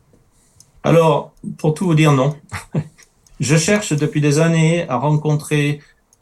Alors, 0.84 1.34
pour 1.58 1.74
tout 1.74 1.86
vous 1.86 1.96
dire, 1.96 2.12
non. 2.14 2.36
Je 3.40 3.56
cherche 3.56 3.94
depuis 3.94 4.22
des 4.22 4.40
années 4.40 4.88
à 4.90 4.98
rencontrer 4.98 5.80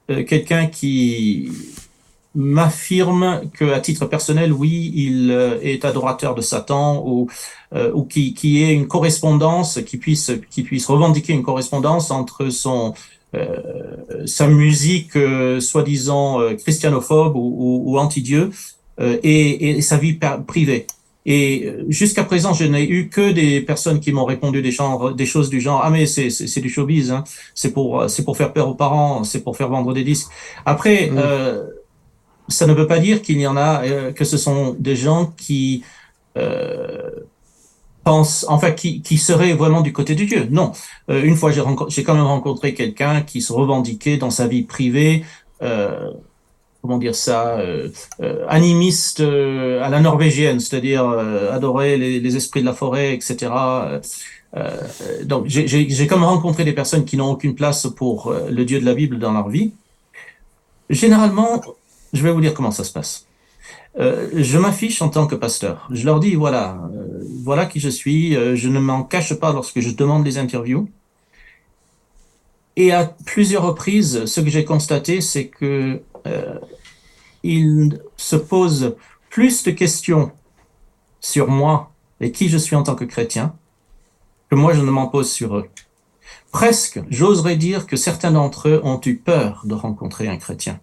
euh, 0.09 0.23
quelqu'un 0.23 0.67
qui 0.67 1.51
m'affirme 2.37 3.41
que, 3.53 3.73
à 3.73 3.79
titre 3.79 4.05
personnel, 4.05 4.53
oui, 4.53 4.91
il 4.93 5.31
euh, 5.31 5.59
est 5.61 5.83
adorateur 5.85 6.35
de 6.35 6.41
Satan 6.41 7.03
ou 7.05 7.27
euh, 7.73 7.91
qui 8.09 8.35
qui 8.35 8.63
ait 8.63 8.73
une 8.73 8.87
correspondance, 8.87 9.79
qui 9.81 9.97
puisse 9.97 10.31
qui 10.51 10.61
puisse 10.61 10.85
revendiquer 10.85 11.33
une 11.33 11.43
correspondance 11.43 12.11
entre 12.11 12.49
son 12.49 12.93
euh, 13.35 14.23
sa 14.25 14.47
musique 14.47 15.17
soi-disant 15.59 16.39
christianophobe 16.55 17.35
ou, 17.35 17.55
ou, 17.57 17.91
ou 17.91 17.97
anti-dieu 17.97 18.51
et, 18.99 19.69
et 19.69 19.81
sa 19.81 19.97
vie 19.97 20.17
privée. 20.47 20.87
Et 21.27 21.65
euh, 21.67 21.85
jusqu'à 21.89 22.23
présent, 22.23 22.53
je 22.53 22.65
n'ai 22.65 22.87
eu 22.89 23.09
que 23.09 23.31
des 23.31 23.61
personnes 23.61 23.99
qui 23.99 24.11
m'ont 24.13 24.25
répondu 24.25 24.61
des, 24.61 24.71
genres, 24.71 25.13
des 25.13 25.25
choses 25.27 25.49
du 25.49 25.59
genre 25.61 25.81
ah 25.83 25.89
mais 25.91 26.05
c'est 26.07 26.29
c'est 26.31 26.61
du 26.61 26.69
showbiz, 26.69 27.11
hein. 27.11 27.23
c'est 27.53 27.71
pour 27.73 28.01
euh, 28.01 28.07
c'est 28.07 28.23
pour 28.25 28.37
faire 28.37 28.53
peur 28.53 28.67
aux 28.69 28.75
parents, 28.75 29.23
c'est 29.25 29.43
pour 29.43 29.55
faire 29.57 29.69
vendre 29.69 29.93
des 29.93 30.03
disques. 30.03 30.29
Après, 30.65 31.11
Mm. 31.11 31.17
euh, 31.19 31.63
ça 32.49 32.65
ne 32.67 32.73
veut 32.73 32.87
pas 32.87 32.99
dire 32.99 33.21
qu'il 33.21 33.39
y 33.39 33.47
en 33.47 33.57
a 33.57 33.83
euh, 33.83 34.11
que 34.13 34.25
ce 34.25 34.37
sont 34.37 34.75
des 34.79 34.95
gens 34.95 35.27
qui 35.37 35.83
euh, 36.37 37.11
pensent, 38.03 38.45
enfin 38.49 38.71
qui 38.71 39.01
qui 39.01 39.17
seraient 39.17 39.53
vraiment 39.53 39.81
du 39.81 39.93
côté 39.93 40.15
du 40.15 40.25
Dieu. 40.25 40.47
Non, 40.49 40.71
Euh, 41.09 41.23
une 41.23 41.35
fois 41.35 41.51
j'ai 41.51 42.03
quand 42.03 42.15
même 42.15 42.23
rencontré 42.25 42.73
quelqu'un 42.73 43.21
qui 43.21 43.41
se 43.41 43.53
revendiquait 43.53 44.17
dans 44.17 44.29
sa 44.31 44.47
vie 44.47 44.63
privée. 44.63 45.25
Euh, 45.61 46.11
comment 46.87 46.99
dire 46.99 47.15
ça, 47.15 47.59
euh, 47.59 47.89
euh, 48.21 48.45
animiste 48.47 49.19
euh, 49.19 49.83
à 49.83 49.89
la 49.89 49.99
norvégienne, 49.99 50.59
c'est-à-dire 50.59 51.07
adorer 51.51 51.97
les, 51.97 52.35
esprits 52.35 52.61
de 52.61 52.65
la 52.65 52.73
forêt, 52.73 53.13
etc. 53.13 53.51
Donc 55.23 55.45
j'ai- 55.47 56.07
comme 56.07 56.23
rencontré 56.23 56.63
des 56.63 56.73
personnes 56.73 57.05
qui 57.05 57.17
n'ont 57.17 57.31
aucune 57.31 57.55
place 57.55 57.87
pour 57.87 58.33
le 58.49 58.63
Dieu 58.65 58.79
de 58.79 58.85
la 58.85 58.93
Bible 58.93 59.19
dans 59.19 59.33
leur 59.33 59.49
vie. 59.49 59.73
Généralement, 60.89 61.61
je 62.13 62.23
vais 62.23 62.31
vous 62.31 62.41
dire 62.41 62.53
comment 62.53 62.71
ça 62.71 62.83
se 62.83 62.91
passe. 62.91 63.25
Je 63.99 64.57
m'affiche 64.57 65.01
en 65.01 65.09
tant 65.09 65.27
que 65.27 65.35
pasteur. 65.35 65.87
Je 65.91 66.05
leur 66.05 66.19
dis 66.19 66.35
voilà, 66.35 66.77
voilà 67.43 67.65
qui 67.65 67.79
je 67.79 67.89
suis. 67.89 68.33
je 68.33 68.69
ne 68.69 68.79
m'en 68.79 69.03
cache 69.03 69.33
pas 69.33 69.51
lorsque 69.51 69.79
je 69.79 69.91
demande 69.91 70.25
les 70.25 70.37
interviews. 70.37 70.87
Et 72.77 72.91
à 72.91 73.11
plusieurs 73.25 73.63
reprises, 73.63 74.25
ce 74.25 74.39
que 74.39 74.51
j'ai 74.51 74.63
constaté, 74.63 75.19
c'est 75.19 75.47
que 75.47 75.99
ils 77.43 78.01
se 78.17 78.35
posent 78.35 78.95
plus 79.29 79.63
de 79.63 79.71
questions 79.71 80.31
sur 81.19 81.47
moi 81.47 81.91
et 82.21 82.31
qui 82.31 82.49
je 82.49 82.57
suis 82.57 82.75
en 82.75 82.83
tant 82.83 82.95
que 82.95 83.05
chrétien 83.05 83.53
que 84.49 84.55
moi 84.55 84.73
je 84.73 84.81
ne 84.81 84.91
m'en 84.91 85.07
pose 85.07 85.29
sur 85.29 85.57
eux. 85.57 85.67
Presque, 86.51 87.01
j'oserais 87.09 87.57
dire 87.57 87.85
que 87.85 87.97
certains 87.97 88.31
d'entre 88.31 88.69
eux 88.69 88.81
ont 88.83 88.99
eu 89.05 89.17
peur 89.17 89.61
de 89.65 89.73
rencontrer 89.73 90.27
un 90.27 90.37
chrétien. 90.37 90.79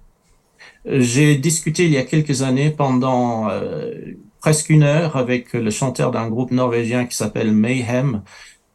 J'ai 0.85 1.37
discuté 1.37 1.87
il 1.87 1.93
y 1.93 1.97
a 1.97 2.03
quelques 2.05 2.43
années 2.43 2.71
pendant 2.71 3.49
euh, 3.49 3.95
presque 4.41 4.69
une 4.69 4.83
heure 4.83 5.17
avec 5.17 5.55
le 5.55 5.71
chanteur 5.71 6.11
d'un 6.11 6.29
groupe 6.29 6.51
norvégien 6.51 7.07
qui 7.07 7.17
s'appelle 7.17 7.53
Mayhem, 7.53 8.23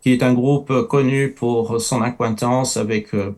qui 0.02 0.12
est 0.12 0.24
un 0.24 0.34
groupe 0.34 0.88
connu 0.88 1.32
pour 1.32 1.80
son 1.80 2.02
acquaintance 2.02 2.78
avec 2.78 3.14
euh, 3.14 3.36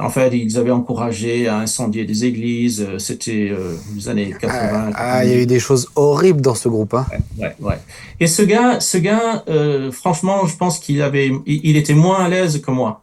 en 0.00 0.10
fait, 0.10 0.36
ils 0.36 0.58
avaient 0.58 0.72
encouragé 0.72 1.46
à 1.46 1.58
incendier 1.58 2.04
des 2.04 2.24
églises. 2.24 2.80
euh, 2.88 2.98
C'était 2.98 3.50
euh, 3.50 3.76
les 3.94 4.08
années 4.08 4.34
80. 4.38 4.90
Ah, 4.94 5.24
il 5.24 5.30
y 5.30 5.34
a 5.34 5.38
eu 5.42 5.46
des 5.46 5.60
choses 5.60 5.88
horribles 5.94 6.40
dans 6.40 6.56
ce 6.56 6.68
groupe. 6.68 6.94
Hein. 6.94 7.06
Ouais, 7.38 7.54
ouais. 7.60 7.78
Et 8.18 8.26
ce 8.26 8.42
gars, 8.42 8.80
ce 8.80 8.98
gars, 8.98 9.44
euh, 9.48 9.92
franchement, 9.92 10.46
je 10.46 10.56
pense 10.56 10.80
qu'il 10.80 11.00
avait, 11.02 11.30
il, 11.46 11.76
était 11.76 11.94
moins 11.94 12.24
à 12.24 12.28
l'aise 12.28 12.60
que 12.60 12.70
moi. 12.72 13.02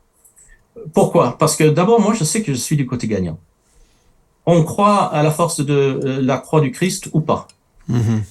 Pourquoi? 0.94 1.38
Parce 1.38 1.56
que 1.56 1.64
d'abord, 1.70 2.02
moi, 2.02 2.14
je 2.14 2.26
sais 2.26 2.42
que 2.44 2.54
je 2.54 2.60
suis 2.60 2.76
du 2.76 2.86
côté 2.86 3.08
gagnant. 3.08 3.40
On 4.46 4.64
croit 4.64 5.06
à 5.14 5.24
la 5.24 5.32
force 5.32 5.62
de 5.62 5.74
euh, 5.74 6.22
la 6.22 6.38
croix 6.38 6.60
du 6.62 6.72
Christ 6.72 7.10
ou 7.14 7.22
pas. 7.22 7.48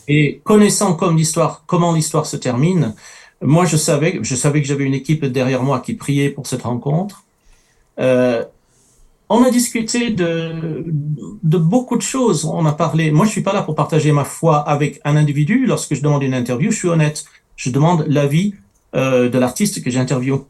Et 0.06 0.42
connaissant 0.44 0.92
comme 0.92 1.16
l'histoire, 1.16 1.62
comment 1.66 1.94
l'histoire 1.94 2.26
se 2.26 2.36
termine, 2.36 2.94
moi, 3.40 3.64
je 3.64 3.78
savais, 3.78 4.18
je 4.20 4.34
savais 4.34 4.60
que 4.60 4.68
j'avais 4.68 4.84
une 4.84 4.92
équipe 4.92 5.24
derrière 5.24 5.62
moi 5.62 5.80
qui 5.80 5.94
priait 5.94 6.28
pour 6.28 6.46
cette 6.46 6.62
rencontre. 6.62 7.24
Euh, 7.98 8.44
on 9.28 9.42
a 9.42 9.50
discuté 9.50 10.10
de, 10.10 10.84
de 11.42 11.58
beaucoup 11.58 11.96
de 11.96 12.02
choses. 12.02 12.44
On 12.44 12.64
a 12.66 12.72
parlé. 12.72 13.10
Moi, 13.10 13.26
je 13.26 13.32
suis 13.32 13.42
pas 13.42 13.52
là 13.52 13.62
pour 13.62 13.74
partager 13.74 14.12
ma 14.12 14.24
foi 14.24 14.58
avec 14.58 15.00
un 15.04 15.16
individu. 15.16 15.66
Lorsque 15.66 15.94
je 15.94 16.02
demande 16.02 16.22
une 16.22 16.34
interview, 16.34 16.70
je 16.70 16.76
suis 16.76 16.88
honnête. 16.88 17.24
Je 17.56 17.70
demande 17.70 18.04
l'avis 18.08 18.54
euh, 18.94 19.28
de 19.28 19.38
l'artiste 19.38 19.82
que 19.82 19.90
j'interviewe. 19.90 20.44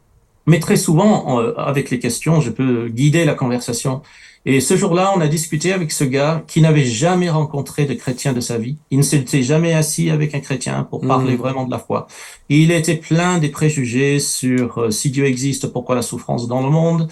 Mais 0.45 0.59
très 0.59 0.77
souvent, 0.77 1.41
euh, 1.41 1.53
avec 1.57 1.89
les 1.89 1.99
questions, 1.99 2.39
je 2.39 2.51
peux 2.51 2.87
guider 2.87 3.25
la 3.25 3.33
conversation. 3.33 4.01
Et 4.45 4.61
ce 4.61 4.77
jour-là, 4.77 5.11
on 5.13 5.19
a 5.19 5.27
discuté 5.27 5.73
avec 5.73 5.91
ce 5.91 6.05
gars 6.05 6.41
qui 6.47 6.61
n'avait 6.61 6.85
jamais 6.85 7.29
rencontré 7.29 7.85
de 7.85 7.93
chrétien 7.93 8.31
de 8.31 8.39
sa 8.39 8.57
vie. 8.57 8.77
Il 8.91 8.99
ne 8.99 9.03
s'était 9.03 9.43
jamais 9.43 9.73
assis 9.73 10.09
avec 10.09 10.33
un 10.35 10.39
chrétien 10.39 10.83
pour 10.83 11.01
parler 11.01 11.35
vraiment 11.35 11.65
de 11.65 11.71
la 11.71 11.79
foi. 11.79 12.07
Et 12.49 12.59
il 12.59 12.71
était 12.71 12.95
plein 12.95 13.39
des 13.39 13.49
préjugés 13.49 14.19
sur 14.19 14.77
euh, 14.77 14.89
si 14.89 15.11
Dieu 15.11 15.25
existe, 15.25 15.67
pourquoi 15.67 15.95
la 15.95 16.01
souffrance 16.01 16.47
dans 16.47 16.61
le 16.61 16.69
monde. 16.69 17.09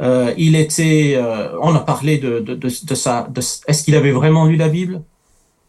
Euh, 0.00 0.32
il 0.38 0.56
était, 0.56 1.14
euh, 1.16 1.48
on 1.60 1.74
a 1.74 1.80
parlé 1.80 2.18
de, 2.18 2.40
de, 2.40 2.54
de, 2.54 2.68
de 2.68 2.94
ça. 2.94 3.28
De, 3.30 3.40
Est-ce 3.40 3.82
qu'il 3.84 3.94
avait 3.94 4.12
vraiment 4.12 4.46
lu 4.46 4.56
la 4.56 4.68
Bible? 4.68 5.02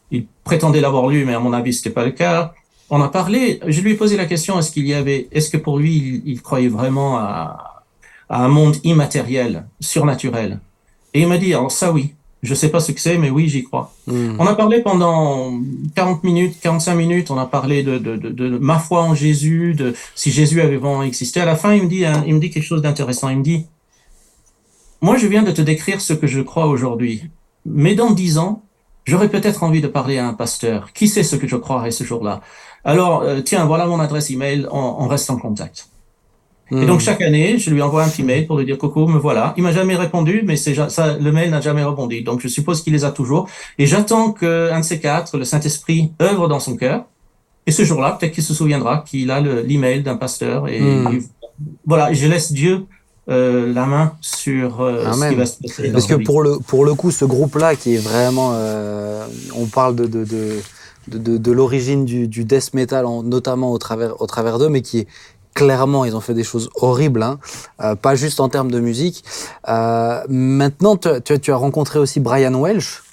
Il 0.09 0.25
prétendait 0.43 0.81
l'avoir 0.81 1.07
lu, 1.07 1.25
mais 1.25 1.33
à 1.33 1.39
mon 1.39 1.53
avis, 1.53 1.73
c'était 1.73 1.89
pas 1.89 2.05
le 2.05 2.11
cas. 2.11 2.53
On 2.89 3.01
a 3.01 3.09
parlé. 3.09 3.59
Je 3.67 3.81
lui 3.81 3.91
ai 3.91 3.95
posé 3.95 4.17
la 4.17 4.25
question 4.25 4.59
est-ce 4.59 4.71
qu'il 4.71 4.87
y 4.87 4.93
avait, 4.93 5.27
est-ce 5.31 5.49
que 5.49 5.57
pour 5.57 5.79
lui, 5.79 5.95
il, 5.95 6.21
il 6.25 6.41
croyait 6.41 6.67
vraiment 6.67 7.17
à, 7.17 7.83
à 8.29 8.43
un 8.43 8.47
monde 8.47 8.77
immatériel, 8.83 9.65
surnaturel? 9.79 10.59
Et 11.13 11.21
il 11.21 11.27
m'a 11.27 11.37
dit 11.37 11.53
alors 11.53 11.71
ça 11.71 11.91
oui. 11.91 12.13
Je 12.43 12.55
sais 12.55 12.69
pas 12.69 12.79
ce 12.79 12.91
que 12.91 12.99
c'est, 12.99 13.19
mais 13.19 13.29
oui, 13.29 13.47
j'y 13.47 13.63
crois. 13.63 13.93
Mm. 14.07 14.37
On 14.39 14.47
a 14.47 14.55
parlé 14.55 14.81
pendant 14.81 15.59
40 15.95 16.23
minutes, 16.23 16.55
45 16.59 16.95
minutes. 16.95 17.29
On 17.29 17.37
a 17.37 17.45
parlé 17.45 17.83
de, 17.83 17.99
de, 17.99 18.15
de, 18.15 18.29
de 18.29 18.57
ma 18.57 18.79
foi 18.79 19.03
en 19.03 19.13
Jésus, 19.13 19.75
de 19.75 19.93
si 20.15 20.31
Jésus 20.31 20.59
avait 20.59 20.77
vraiment 20.77 21.03
existé. 21.03 21.39
À 21.39 21.45
la 21.45 21.55
fin, 21.55 21.75
il 21.75 21.83
me 21.83 21.87
dit, 21.87 22.03
hein, 22.03 22.23
il 22.25 22.33
me 22.33 22.39
dit 22.39 22.49
quelque 22.49 22.63
chose 22.63 22.81
d'intéressant. 22.81 23.29
Il 23.29 23.37
me 23.37 23.43
dit, 23.43 23.67
moi, 25.01 25.17
je 25.17 25.27
viens 25.27 25.43
de 25.43 25.51
te 25.51 25.61
décrire 25.61 25.99
ce 26.01 26.13
que 26.13 26.27
je 26.27 26.41
crois 26.41 26.67
aujourd'hui. 26.67 27.23
Mais 27.65 27.95
dans 27.95 28.11
dix 28.11 28.37
ans, 28.37 28.63
j'aurais 29.05 29.29
peut-être 29.29 29.63
envie 29.63 29.81
de 29.81 29.87
parler 29.87 30.17
à 30.17 30.27
un 30.27 30.33
pasteur. 30.33 30.93
Qui 30.93 31.07
sait 31.07 31.23
ce 31.23 31.35
que 31.35 31.47
je 31.47 31.55
croirais 31.55 31.91
ce 31.91 32.03
jour-là? 32.03 32.41
Alors, 32.83 33.21
euh, 33.21 33.41
tiens, 33.41 33.65
voilà 33.65 33.85
mon 33.85 33.99
adresse 33.99 34.29
email. 34.29 34.67
On, 34.71 34.95
on 34.99 35.07
reste 35.07 35.29
en 35.29 35.37
contact. 35.37 35.87
Et 36.73 36.85
donc 36.85 37.01
chaque 37.01 37.21
année, 37.21 37.57
je 37.57 37.69
lui 37.69 37.81
envoie 37.81 38.01
un 38.05 38.07
petit 38.07 38.23
mail 38.23 38.47
pour 38.47 38.57
lui 38.57 38.65
dire 38.65 38.77
coucou, 38.77 39.05
me 39.05 39.19
voilà. 39.19 39.53
Il 39.57 39.63
m'a 39.63 39.73
jamais 39.73 39.97
répondu, 39.97 40.41
mais 40.45 40.55
c'est 40.55 40.73
ça, 40.89 41.17
le 41.17 41.31
mail 41.33 41.49
n'a 41.49 41.59
jamais 41.59 41.83
rebondi. 41.83 42.23
Donc 42.23 42.39
je 42.39 42.47
suppose 42.47 42.81
qu'il 42.81 42.93
les 42.93 43.03
a 43.03 43.11
toujours. 43.11 43.49
Et 43.77 43.85
j'attends 43.85 44.31
que 44.31 44.71
un 44.71 44.79
de 44.79 44.85
ces 44.85 45.01
quatre, 45.01 45.37
le 45.37 45.43
Saint-Esprit, 45.43 46.13
œuvre 46.21 46.47
dans 46.47 46.61
son 46.61 46.77
cœur. 46.77 47.03
Et 47.67 47.73
ce 47.73 47.83
jour-là, 47.83 48.15
peut-être 48.17 48.31
qu'il 48.31 48.43
se 48.43 48.53
souviendra 48.53 49.03
qu'il 49.05 49.31
a 49.31 49.41
le- 49.41 49.63
l'email 49.63 50.01
d'un 50.01 50.15
pasteur. 50.15 50.69
Et, 50.69 50.77
et 50.79 51.19
voilà, 51.85 52.13
je 52.13 52.25
laisse 52.25 52.53
Dieu 52.53 52.85
euh, 53.29 53.71
la 53.73 53.85
main 53.85 54.13
sur 54.21 54.81
euh, 54.81 55.05
ce 55.13 55.19
qui 55.29 55.35
va 55.35 55.45
se 55.45 55.57
passer. 55.61 55.91
Parce 55.91 56.05
que 56.07 56.15
pour 56.25 56.41
le, 56.41 56.57
pour 56.59 56.85
le 56.85 56.93
coup, 56.95 57.11
ce 57.11 57.25
groupe-là, 57.25 57.75
qui 57.75 57.95
est 57.95 57.99
vraiment. 57.99 58.51
euh, 58.53 59.25
on 59.55 59.65
parle 59.67 59.95
de, 59.95 60.05
de, 60.07 60.25
de, 61.07 61.37
de, 61.37 61.51
l'origine 61.51 62.03
du, 62.05 62.27
du 62.27 62.45
death 62.45 62.73
metal, 62.73 63.05
en- 63.05 63.23
notamment 63.23 63.71
au 63.71 63.77
travers, 63.77 64.19
au 64.21 64.27
travers 64.27 64.57
d'eux, 64.59 64.69
mais 64.69 64.81
qui 64.81 64.99
est 64.99 65.07
clairement, 65.53 66.05
ils 66.05 66.15
ont 66.15 66.21
fait 66.21 66.33
des 66.33 66.43
choses 66.45 66.69
horribles, 66.75 67.23
hein, 67.23 67.37
pas 68.01 68.15
juste 68.15 68.39
en 68.39 68.47
termes 68.49 68.71
de 68.71 68.79
musique. 68.79 69.23
Maintenant, 70.29 70.95
tu, 70.97 71.09
tu, 71.23 71.39
tu 71.39 71.51
as 71.51 71.55
rencontré 71.57 71.99
aussi 71.99 72.19
Brian 72.19 72.53
Welsh. 72.59 73.03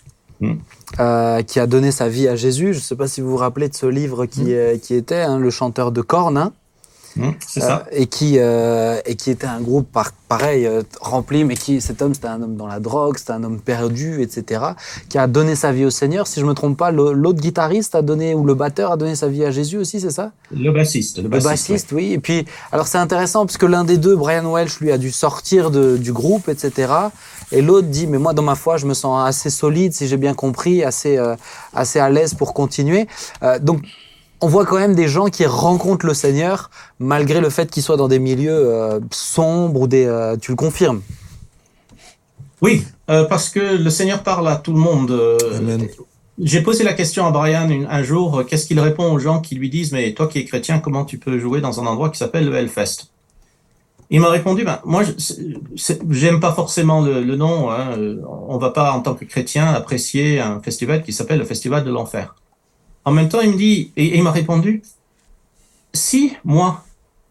Mm. 0.40 0.52
euh, 1.00 1.42
qui 1.42 1.58
a 1.58 1.66
donné 1.66 1.90
sa 1.90 2.08
vie 2.08 2.28
à 2.28 2.36
Jésus. 2.36 2.72
Je 2.72 2.78
ne 2.78 2.82
sais 2.82 2.94
pas 2.94 3.08
si 3.08 3.20
vous 3.20 3.30
vous 3.30 3.36
rappelez 3.38 3.68
de 3.68 3.74
ce 3.74 3.86
livre 3.86 4.24
qui, 4.24 4.54
euh, 4.54 4.78
qui 4.78 4.94
était 4.94 5.16
hein, 5.22 5.36
le 5.40 5.50
chanteur 5.50 5.90
de 5.90 6.00
Korn. 6.00 6.36
hein. 6.38 6.52
Mmh, 7.18 7.30
c'est 7.46 7.60
ça. 7.60 7.84
Euh, 7.86 7.96
et 7.96 8.06
qui 8.06 8.38
euh, 8.38 9.00
et 9.04 9.14
qui 9.16 9.30
était 9.30 9.46
un 9.46 9.60
groupe 9.60 9.90
par, 9.90 10.12
pareil 10.28 10.66
euh, 10.66 10.82
rempli, 11.00 11.44
mais 11.44 11.56
qui 11.56 11.80
cet 11.80 12.00
homme 12.00 12.14
c'était 12.14 12.28
un 12.28 12.40
homme 12.42 12.56
dans 12.56 12.66
la 12.66 12.80
drogue, 12.80 13.16
c'était 13.18 13.32
un 13.32 13.42
homme 13.44 13.60
perdu, 13.60 14.22
etc. 14.22 14.62
Qui 15.08 15.18
a 15.18 15.26
donné 15.26 15.54
sa 15.56 15.72
vie 15.72 15.84
au 15.84 15.90
Seigneur. 15.90 16.26
Si 16.26 16.40
je 16.40 16.44
me 16.46 16.54
trompe 16.54 16.76
pas, 16.78 16.90
l'autre 16.90 17.40
guitariste 17.40 17.94
a 17.94 18.02
donné 18.02 18.34
ou 18.34 18.44
le 18.44 18.54
batteur 18.54 18.92
a 18.92 18.96
donné 18.96 19.14
sa 19.16 19.28
vie 19.28 19.44
à 19.44 19.50
Jésus 19.50 19.78
aussi, 19.78 20.00
c'est 20.00 20.10
ça? 20.10 20.32
Le 20.50 20.70
bassiste. 20.70 21.16
Le 21.18 21.24
Le 21.24 21.28
bassiste, 21.28 21.48
bassiste, 21.70 21.92
oui. 21.92 22.12
Et 22.12 22.18
puis, 22.18 22.44
alors 22.72 22.86
c'est 22.86 22.98
intéressant 22.98 23.44
parce 23.46 23.58
que 23.58 23.66
l'un 23.66 23.84
des 23.84 23.98
deux, 23.98 24.16
Brian 24.16 24.50
Welch, 24.52 24.80
lui 24.80 24.92
a 24.92 24.98
dû 24.98 25.10
sortir 25.10 25.70
de- 25.70 25.96
du 25.96 26.12
groupe, 26.12 26.48
etc. 26.48 26.92
Et 27.50 27.62
l'autre 27.62 27.88
dit, 27.88 28.06
mais 28.06 28.18
moi, 28.18 28.34
dans 28.34 28.42
ma 28.42 28.54
foi, 28.54 28.76
je 28.76 28.86
me 28.86 28.94
sens 28.94 29.26
assez 29.26 29.50
solide, 29.50 29.92
si 29.94 30.06
j'ai 30.06 30.18
bien 30.18 30.34
compris, 30.34 30.84
assez, 30.84 31.16
euh, 31.16 31.34
assez 31.74 31.98
à 31.98 32.10
l'aise 32.10 32.34
pour 32.34 32.52
continuer. 32.54 33.08
Euh, 33.42 33.58
donc, 33.58 33.80
on 34.40 34.48
voit 34.48 34.64
quand 34.66 34.78
même 34.78 34.94
des 34.94 35.08
gens 35.08 35.26
qui 35.26 35.44
rencontrent 35.46 36.06
le 36.06 36.14
Seigneur 36.14 36.70
malgré 36.98 37.40
le 37.40 37.50
fait 37.50 37.70
qu'ils 37.70 37.82
soient 37.82 37.96
dans 37.96 38.08
des 38.08 38.18
milieux 38.18 38.52
euh, 38.52 39.00
sombres 39.10 39.80
ou 39.82 39.86
des. 39.88 40.04
euh, 40.06 40.36
tu 40.36 40.52
le 40.52 40.56
confirmes? 40.56 41.02
Oui, 42.60 42.84
euh, 43.10 43.24
parce 43.24 43.48
que 43.50 43.76
le 43.76 43.90
Seigneur 43.90 44.22
parle 44.22 44.48
à 44.48 44.56
tout 44.56 44.72
le 44.72 44.78
monde. 44.78 45.10
euh. 45.10 45.38
J'ai 46.40 46.62
posé 46.62 46.84
la 46.84 46.92
question 46.92 47.26
à 47.26 47.30
Brian 47.32 47.68
une- 47.68 47.86
un 47.90 48.02
jour, 48.02 48.38
euh, 48.38 48.44
qu'est-ce 48.44 48.66
qu'il 48.66 48.78
répond 48.78 49.12
aux 49.12 49.18
gens 49.18 49.40
qui 49.40 49.56
lui 49.56 49.70
disent, 49.70 49.92
mais 49.92 50.12
toi 50.14 50.28
qui 50.28 50.38
es 50.38 50.44
chrétien, 50.44 50.78
comment 50.78 51.04
tu 51.04 51.18
peux 51.18 51.38
jouer 51.38 51.60
dans 51.60 51.80
un 51.80 51.86
endroit 51.86 52.10
qui 52.10 52.18
s'appelle 52.18 52.46
le 52.48 52.54
Hellfest? 52.54 53.08
Il 54.10 54.20
m'a 54.20 54.30
répondu, 54.30 54.64
ben, 54.64 54.78
moi, 54.84 55.02
j'aime 56.10 56.40
pas 56.40 56.52
forcément 56.52 57.02
le, 57.02 57.22
le 57.22 57.36
nom. 57.36 57.70
Hein, 57.70 57.94
on 58.48 58.56
va 58.56 58.70
pas, 58.70 58.92
en 58.92 59.00
tant 59.00 59.14
que 59.14 59.24
chrétien, 59.26 59.66
apprécier 59.68 60.40
un 60.40 60.60
festival 60.60 61.02
qui 61.02 61.12
s'appelle 61.12 61.38
le 61.38 61.44
Festival 61.44 61.84
de 61.84 61.90
l'Enfer. 61.90 62.34
En 63.08 63.12
même 63.12 63.30
temps, 63.30 63.40
il 63.40 63.52
me 63.52 63.56
dit, 63.56 63.90
et, 63.96 64.04
et 64.04 64.16
il 64.18 64.22
m'a 64.22 64.32
répondu, 64.32 64.82
si 65.94 66.34
moi, 66.44 66.84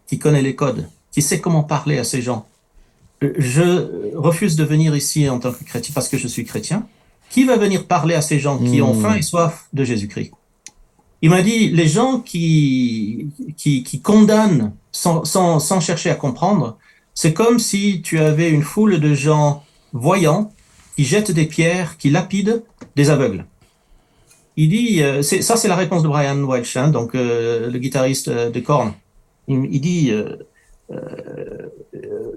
qui 0.08 0.18
connais 0.18 0.42
les 0.42 0.56
codes, 0.56 0.90
qui 1.12 1.22
sais 1.22 1.40
comment 1.40 1.62
parler 1.62 2.00
à 2.00 2.04
ces 2.04 2.20
gens, 2.24 2.48
je 3.22 4.16
refuse 4.16 4.56
de 4.56 4.64
venir 4.64 4.96
ici 4.96 5.30
en 5.30 5.38
tant 5.38 5.52
que 5.52 5.64
chrétien 5.64 5.92
parce 5.94 6.10
que 6.10 6.18
je 6.18 6.28
suis 6.28 6.46
chrétien. 6.46 6.88
Qui 7.30 7.44
va 7.44 7.58
venir 7.58 7.86
parler 7.86 8.16
à 8.16 8.24
ces 8.24 8.40
gens 8.40 8.58
qui 8.58 8.82
ont 8.82 9.00
faim 9.00 9.18
et 9.18 9.22
soif 9.22 9.68
de 9.72 9.84
Jésus-Christ? 9.84 10.32
Il 11.22 11.30
m'a 11.30 11.44
dit, 11.44 11.70
les 11.70 11.88
gens 11.88 12.22
qui, 12.22 13.28
qui, 13.56 13.84
qui 13.84 14.02
condamnent 14.02 14.74
sans, 14.92 15.26
sans, 15.26 15.60
sans 15.60 15.80
chercher 15.80 16.10
à 16.10 16.16
comprendre, 16.16 16.80
c'est 17.14 17.34
comme 17.34 17.60
si 17.60 18.02
tu 18.02 18.18
avais 18.18 18.50
une 18.50 18.64
foule 18.64 19.00
de 19.00 19.14
gens 19.14 19.64
voyants 19.94 20.52
qui 20.96 21.06
jettent 21.06 21.30
des 21.32 21.46
pierres, 21.46 21.98
qui 21.98 22.10
lapident 22.10 22.64
des 22.96 23.12
aveugles. 23.12 23.46
Il 24.58 24.70
dit, 24.70 25.04
euh, 25.04 25.22
ça 25.22 25.56
c'est 25.56 25.68
la 25.68 25.76
réponse 25.76 26.04
de 26.04 26.08
Brian 26.08 26.44
Welch, 26.44 26.76
hein, 26.78 26.90
donc 26.90 27.14
euh, 27.14 27.70
le 27.70 27.80
guitariste 27.80 28.28
euh, 28.28 28.50
de 28.50 28.60
Korn. 28.60 28.92
Il, 29.48 29.68
il 29.72 29.80
dit, 29.80 30.12
euh, 30.12 30.36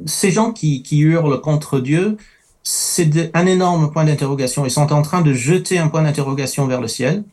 ces 0.06 0.30
gens 0.30 0.52
qui, 0.52 0.82
qui 0.82 0.98
hurlent 1.00 1.40
contre 1.40 1.80
Dieu, 1.80 2.16
c'est 2.62 3.30
un 3.34 3.46
énorme 3.46 3.90
point 3.90 4.04
d'interrogation. 4.04 4.64
Ils 4.66 4.70
sont 4.70 4.92
en 4.92 5.02
train 5.02 5.22
de 5.22 5.32
jeter 5.32 5.78
un 5.78 5.88
point 5.88 6.02
d'interrogation 6.02 6.66
vers 6.66 6.80
le 6.80 6.88
ciel. 6.88 7.24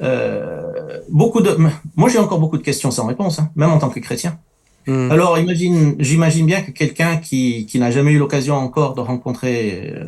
Euh, 0.00 1.00
beaucoup 1.08 1.40
de, 1.40 1.56
moi, 1.96 2.08
j'ai 2.08 2.18
encore 2.18 2.38
beaucoup 2.38 2.58
de 2.58 2.62
questions 2.62 2.90
sans 2.90 3.06
réponse, 3.06 3.38
hein, 3.38 3.50
même 3.56 3.70
en 3.70 3.78
tant 3.78 3.90
que 3.90 4.00
chrétien. 4.00 4.38
Hmm. 4.86 5.10
Alors, 5.10 5.38
imagine, 5.38 5.94
j'imagine 5.98 6.46
bien 6.46 6.62
que 6.62 6.70
quelqu'un 6.70 7.16
qui, 7.16 7.66
qui 7.66 7.78
n'a 7.78 7.90
jamais 7.90 8.12
eu 8.12 8.18
l'occasion 8.18 8.54
encore 8.54 8.94
de 8.94 9.00
rencontrer, 9.00 9.94
euh, 9.96 10.04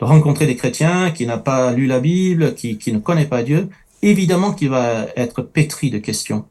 de 0.00 0.04
rencontrer 0.04 0.46
des 0.46 0.56
chrétiens, 0.56 1.10
qui 1.10 1.26
n'a 1.26 1.38
pas 1.38 1.72
lu 1.72 1.86
la 1.86 2.00
Bible, 2.00 2.54
qui, 2.54 2.78
qui 2.78 2.92
ne 2.92 2.98
connaît 2.98 3.26
pas 3.26 3.42
Dieu, 3.42 3.68
évidemment 4.02 4.52
qu'il 4.52 4.70
va 4.70 5.06
être 5.16 5.42
pétri 5.42 5.90
de 5.90 5.98
questions. 5.98 6.44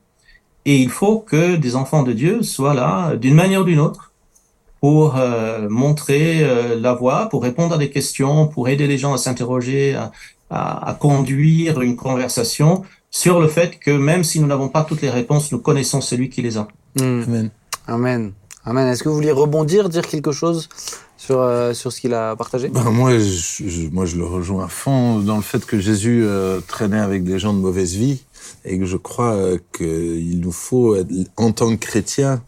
Et 0.66 0.78
il 0.78 0.90
faut 0.90 1.20
que 1.20 1.56
des 1.56 1.76
enfants 1.76 2.04
de 2.04 2.12
Dieu 2.12 2.44
soient 2.44 2.74
là, 2.74 3.16
d'une 3.16 3.36
manière 3.36 3.62
ou 3.62 3.64
d'une 3.64 3.80
autre, 3.80 4.12
pour 4.82 5.16
euh, 5.16 5.68
montrer 5.70 6.44
euh, 6.44 6.78
la 6.80 6.94
voie, 6.94 7.30
pour 7.30 7.42
répondre 7.42 7.74
à 7.76 7.78
des 7.78 7.90
questions, 7.90 8.48
pour 8.48 8.68
aider 8.68 8.86
les 8.86 8.98
gens 8.98 9.14
à 9.14 9.18
s'interroger, 9.18 9.96
à, 9.96 10.12
à, 10.50 10.90
à 10.90 10.94
conduire 10.94 11.82
une 11.82 11.96
conversation 11.96 12.84
sur 13.10 13.40
le 13.40 13.48
fait 13.48 13.80
que 13.80 13.92
même 13.92 14.24
si 14.24 14.40
nous 14.40 14.48
n'avons 14.48 14.70
pas 14.70 14.84
toutes 14.84 15.02
les 15.02 15.10
réponses, 15.10 15.52
nous 15.52 15.60
connaissons 15.60 16.02
celui 16.02 16.30
qui 16.30 16.42
les 16.42 16.58
a. 16.58 16.68
Hmm. 17.00 17.24
Amen. 17.24 17.50
Amen. 17.88 18.34
Amen. 18.66 18.88
Est-ce 18.88 19.02
que 19.04 19.10
vous 19.10 19.16
vouliez 19.16 19.32
rebondir, 19.32 19.88
dire 19.88 20.06
quelque 20.06 20.34
chose? 20.34 20.68
Sur, 21.28 21.42
euh, 21.42 21.74
sur 21.74 21.92
ce 21.92 22.00
qu'il 22.02 22.14
a 22.14 22.36
partagé 22.36 22.70
Ben, 22.70 22.90
moi, 22.90 23.12
je, 23.20 23.68
je- 23.68 23.90
moi, 23.92 24.06
je 24.06 24.16
le 24.16 24.26
rejoins 24.26 24.66
à 24.66 24.68
fond 24.70 25.20
dans 25.20 25.36
le 25.36 25.42
fait 25.42 25.66
que 25.66 25.78
Jésus 25.80 26.22
euh, 26.24 26.62
traînait 26.66 27.00
avec 27.00 27.24
des 27.24 27.38
gens 27.38 27.54
de 27.54 27.60
mauvaise 27.60 27.94
vie 27.96 28.24
et 28.66 28.80
que 28.80 28.86
je 28.86 28.96
crois 28.98 29.34
euh, 29.34 29.58
qu'il 29.76 30.40
nous 30.40 30.52
faut, 30.54 30.96
être- 30.96 31.12
en 31.36 31.52
tant 31.52 31.70
que 31.76 31.80
chrétiens, 31.86 32.42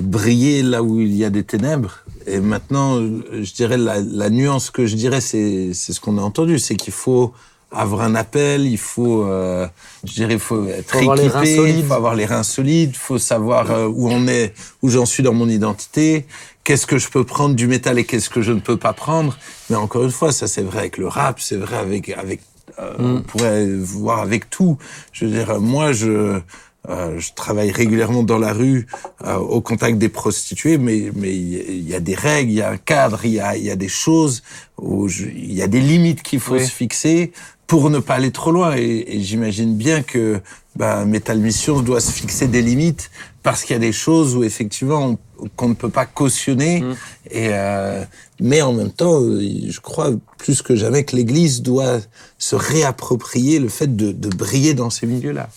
briller 0.00 0.62
là 0.62 0.82
où 0.82 1.00
il 1.00 1.14
y 1.14 1.22
a 1.22 1.28
des 1.28 1.44
ténèbres. 1.44 1.98
Et 2.26 2.40
maintenant, 2.40 2.98
je 2.98 3.52
dirais 3.54 3.76
la, 3.76 4.00
la 4.00 4.30
nuance 4.30 4.70
que 4.70 4.86
je 4.86 4.96
dirais, 4.96 5.20
c'est 5.20 5.74
ce 5.74 6.00
qu'on 6.00 6.16
a 6.16 6.22
entendu, 6.22 6.58
c'est 6.58 6.76
qu'il 6.76 6.94
faut 6.94 7.32
avoir 7.70 8.00
un 8.00 8.14
appel, 8.14 8.64
il 8.64 8.78
faut, 8.78 9.24
euh, 9.24 9.66
je 10.04 10.12
dirais, 10.14 10.34
il 10.34 10.38
faut 10.38 10.64
être 10.66 10.90
Faut 10.90 11.00
équipé, 11.42 11.56
il 11.80 11.84
faut 11.84 11.92
avoir 11.94 12.14
les 12.14 12.24
reins 12.24 12.42
solides, 12.42 12.92
il 12.94 12.98
faut 12.98 13.18
savoir 13.18 13.70
euh, 13.70 13.86
où 13.86 14.08
on 14.08 14.26
est, 14.28 14.54
où 14.80 14.88
j'en 14.88 15.04
suis 15.04 15.22
dans 15.22 15.34
mon 15.34 15.48
identité, 15.48 16.24
qu'est-ce 16.66 16.86
que 16.86 16.98
je 16.98 17.08
peux 17.08 17.24
prendre 17.24 17.54
du 17.54 17.66
métal 17.68 17.98
et 17.98 18.04
qu'est-ce 18.04 18.28
que 18.28 18.42
je 18.42 18.52
ne 18.52 18.60
peux 18.60 18.76
pas 18.76 18.92
prendre. 18.92 19.38
Mais 19.70 19.76
encore 19.76 20.02
une 20.04 20.10
fois, 20.20 20.32
ça 20.32 20.46
c'est 20.48 20.62
vrai 20.70 20.80
avec 20.80 20.98
le 20.98 21.06
rap, 21.06 21.40
c'est 21.40 21.56
vrai 21.56 21.76
avec 21.78 22.08
avec 22.10 22.40
euh, 22.80 22.94
on 22.98 23.22
pourrait 23.22 23.66
voir 23.66 24.18
avec 24.20 24.50
tout. 24.50 24.76
Je 25.12 25.24
veux 25.24 25.30
dire, 25.30 25.60
moi 25.60 25.92
je 25.92 26.40
euh, 26.88 27.18
je 27.18 27.28
travaille 27.34 27.70
régulièrement 27.72 28.22
dans 28.22 28.38
la 28.38 28.52
rue 28.52 28.86
euh, 29.24 29.36
au 29.36 29.60
contact 29.60 29.96
des 29.98 30.08
prostituées, 30.08 30.76
mais 30.78 31.10
mais 31.14 31.32
il 31.34 31.88
y 31.88 31.94
a- 31.94 32.00
des 32.00 32.14
règles, 32.14 32.50
il 32.50 32.58
y 32.58 32.62
a 32.62 32.70
un 32.70 32.76
cadre, 32.92 33.20
il 33.24 33.32
y 33.34 33.40
a 33.40 33.56
il 33.56 33.64
y 33.64 33.70
a 33.70 33.76
des 33.76 33.88
choses 34.04 34.42
où 34.78 35.08
il 35.08 35.52
y 35.54 35.62
a 35.62 35.68
des 35.68 35.80
limites 35.80 36.22
qu'il 36.22 36.40
faut 36.40 36.54
Oui. 36.54 36.66
se 36.66 36.70
fixer 36.82 37.32
pour 37.66 37.90
ne 37.90 37.98
pas 38.00 38.14
aller 38.14 38.30
trop 38.40 38.52
loin. 38.52 38.76
Et, 38.76 39.04
et 39.16 39.20
j'imagine 39.20 39.74
bien 39.76 40.02
que 40.02 40.40
bah, 40.76 41.04
Metal 41.04 41.38
Mission 41.38 41.80
doit 41.80 42.00
se 42.00 42.12
fixer 42.12 42.46
des 42.46 42.62
limites 42.62 43.10
parce 43.46 43.62
qu'il 43.62 43.74
y 43.74 43.76
a 43.76 43.86
des 43.90 43.92
choses 43.92 44.34
où 44.34 44.42
effectivement 44.42 45.16
on- 45.38 45.48
qu'on 45.56 45.68
ne 45.68 45.74
peut 45.74 45.88
pas 46.00 46.04
cautionner. 46.06 46.80
Mm. 46.80 46.92
Et 47.30 47.48
euh, 47.52 48.04
mais 48.40 48.60
en 48.60 48.72
même 48.72 48.90
temps, 48.90 49.20
euh, 49.22 49.40
je 49.68 49.80
crois 49.80 50.10
plus 50.36 50.62
que 50.62 50.74
jamais 50.74 51.04
que 51.04 51.14
l'Église 51.14 51.62
doit 51.62 52.00
se 52.38 52.56
réapproprier 52.56 53.60
le 53.60 53.68
fait 53.68 53.94
de, 54.02 54.10
de 54.10 54.28
briller 54.28 54.74
dans 54.74 54.90
ces 54.90 55.06
milieux-là. 55.06 55.48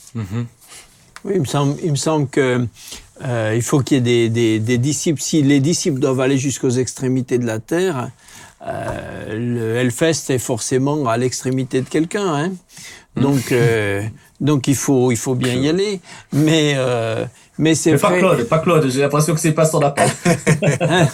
Oui, 1.26 1.34
il 1.36 1.42
me 1.42 1.46
semble, 1.46 1.76
il 1.84 1.92
me 1.92 1.96
semble 1.98 2.28
que 2.30 2.66
euh, 3.26 3.54
il 3.56 3.62
faut 3.64 3.80
qu'il 3.82 3.98
y 3.98 4.00
ait 4.00 4.02
des, 4.02 4.30
des, 4.30 4.60
des 4.60 4.78
disciples. 4.78 5.22
Si 5.22 5.42
les 5.42 5.60
disciples 5.60 6.00
doivent 6.00 6.22
aller 6.22 6.38
jusqu'aux 6.38 6.70
extrémités 6.70 7.38
de 7.40 7.46
la 7.48 7.60
terre, 7.60 8.12
euh, 8.66 9.34
le 9.34 9.76
Hellfest 9.78 10.30
est 10.30 10.38
forcément 10.40 11.08
à 11.08 11.18
l'extrémité 11.18 11.82
de 11.82 11.90
quelqu'un. 11.90 12.34
Hein 12.36 12.52
donc, 13.16 13.52
euh, 13.52 14.04
donc 14.42 14.68
il 14.68 14.76
faut, 14.76 15.12
il 15.12 15.18
faut 15.18 15.36
bien 15.36 15.56
y 15.56 15.70
aller. 15.70 16.00
Mais, 16.32 16.74
euh, 16.78 17.26
mais 17.60 17.76
c'est 17.76 17.92
Mais 17.92 17.98
pas 17.98 18.10
vrai. 18.10 18.20
Claude, 18.20 18.44
pas 18.46 18.60
Claude, 18.60 18.90
j'ai 18.90 19.02
l'impression 19.02 19.34
que 19.34 19.40
c'est 19.42 19.52
pas 19.52 19.66
son 19.66 19.82
appel. 19.82 20.10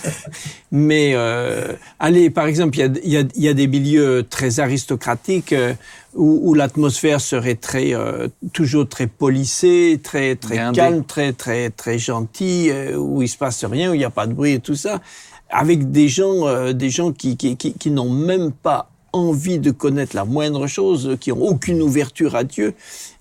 Mais 0.71 1.13
euh, 1.15 1.73
allez, 1.99 2.29
par 2.29 2.45
exemple, 2.45 2.77
il 2.77 2.81
y 2.81 2.83
a, 2.83 2.89
y, 3.03 3.17
a, 3.17 3.27
il 3.35 3.43
y 3.43 3.47
a 3.47 3.55
des 3.55 3.67
milieux 3.67 4.23
très 4.29 4.59
aristocratiques 4.59 5.53
euh, 5.53 5.73
où, 6.13 6.41
où 6.43 6.53
l'atmosphère 6.53 7.19
serait 7.19 7.55
très 7.55 7.93
toujours 8.53 8.87
très 8.87 9.07
policée, 9.07 9.99
très 10.03 10.35
très 10.35 10.71
calme, 10.71 11.03
très 11.03 11.33
très 11.33 11.71
très 11.71 11.97
gentil, 11.97 12.69
euh, 12.69 12.95
où 12.95 13.23
il 13.23 13.27
se 13.27 13.37
passe 13.37 13.65
rien, 13.65 13.89
où 13.89 13.95
il 13.95 13.99
n'y 13.99 14.05
a 14.05 14.11
pas 14.11 14.27
de 14.27 14.33
bruit 14.33 14.53
et 14.53 14.59
tout 14.59 14.75
ça, 14.75 15.01
avec 15.49 15.91
des 15.91 16.09
gens 16.09 16.71
des 16.73 16.91
gens 16.91 17.11
qui 17.11 17.37
qui, 17.37 17.57
qui, 17.57 17.73
qui 17.73 17.89
n'ont 17.89 18.11
même 18.11 18.51
pas 18.51 18.91
envie 19.15 19.59
de 19.59 19.71
connaître 19.71 20.15
la 20.15 20.25
moindre 20.25 20.67
chose, 20.67 21.17
qui 21.19 21.31
ont 21.31 21.41
aucune 21.41 21.81
ouverture 21.81 22.35
à 22.35 22.43
Dieu 22.43 22.73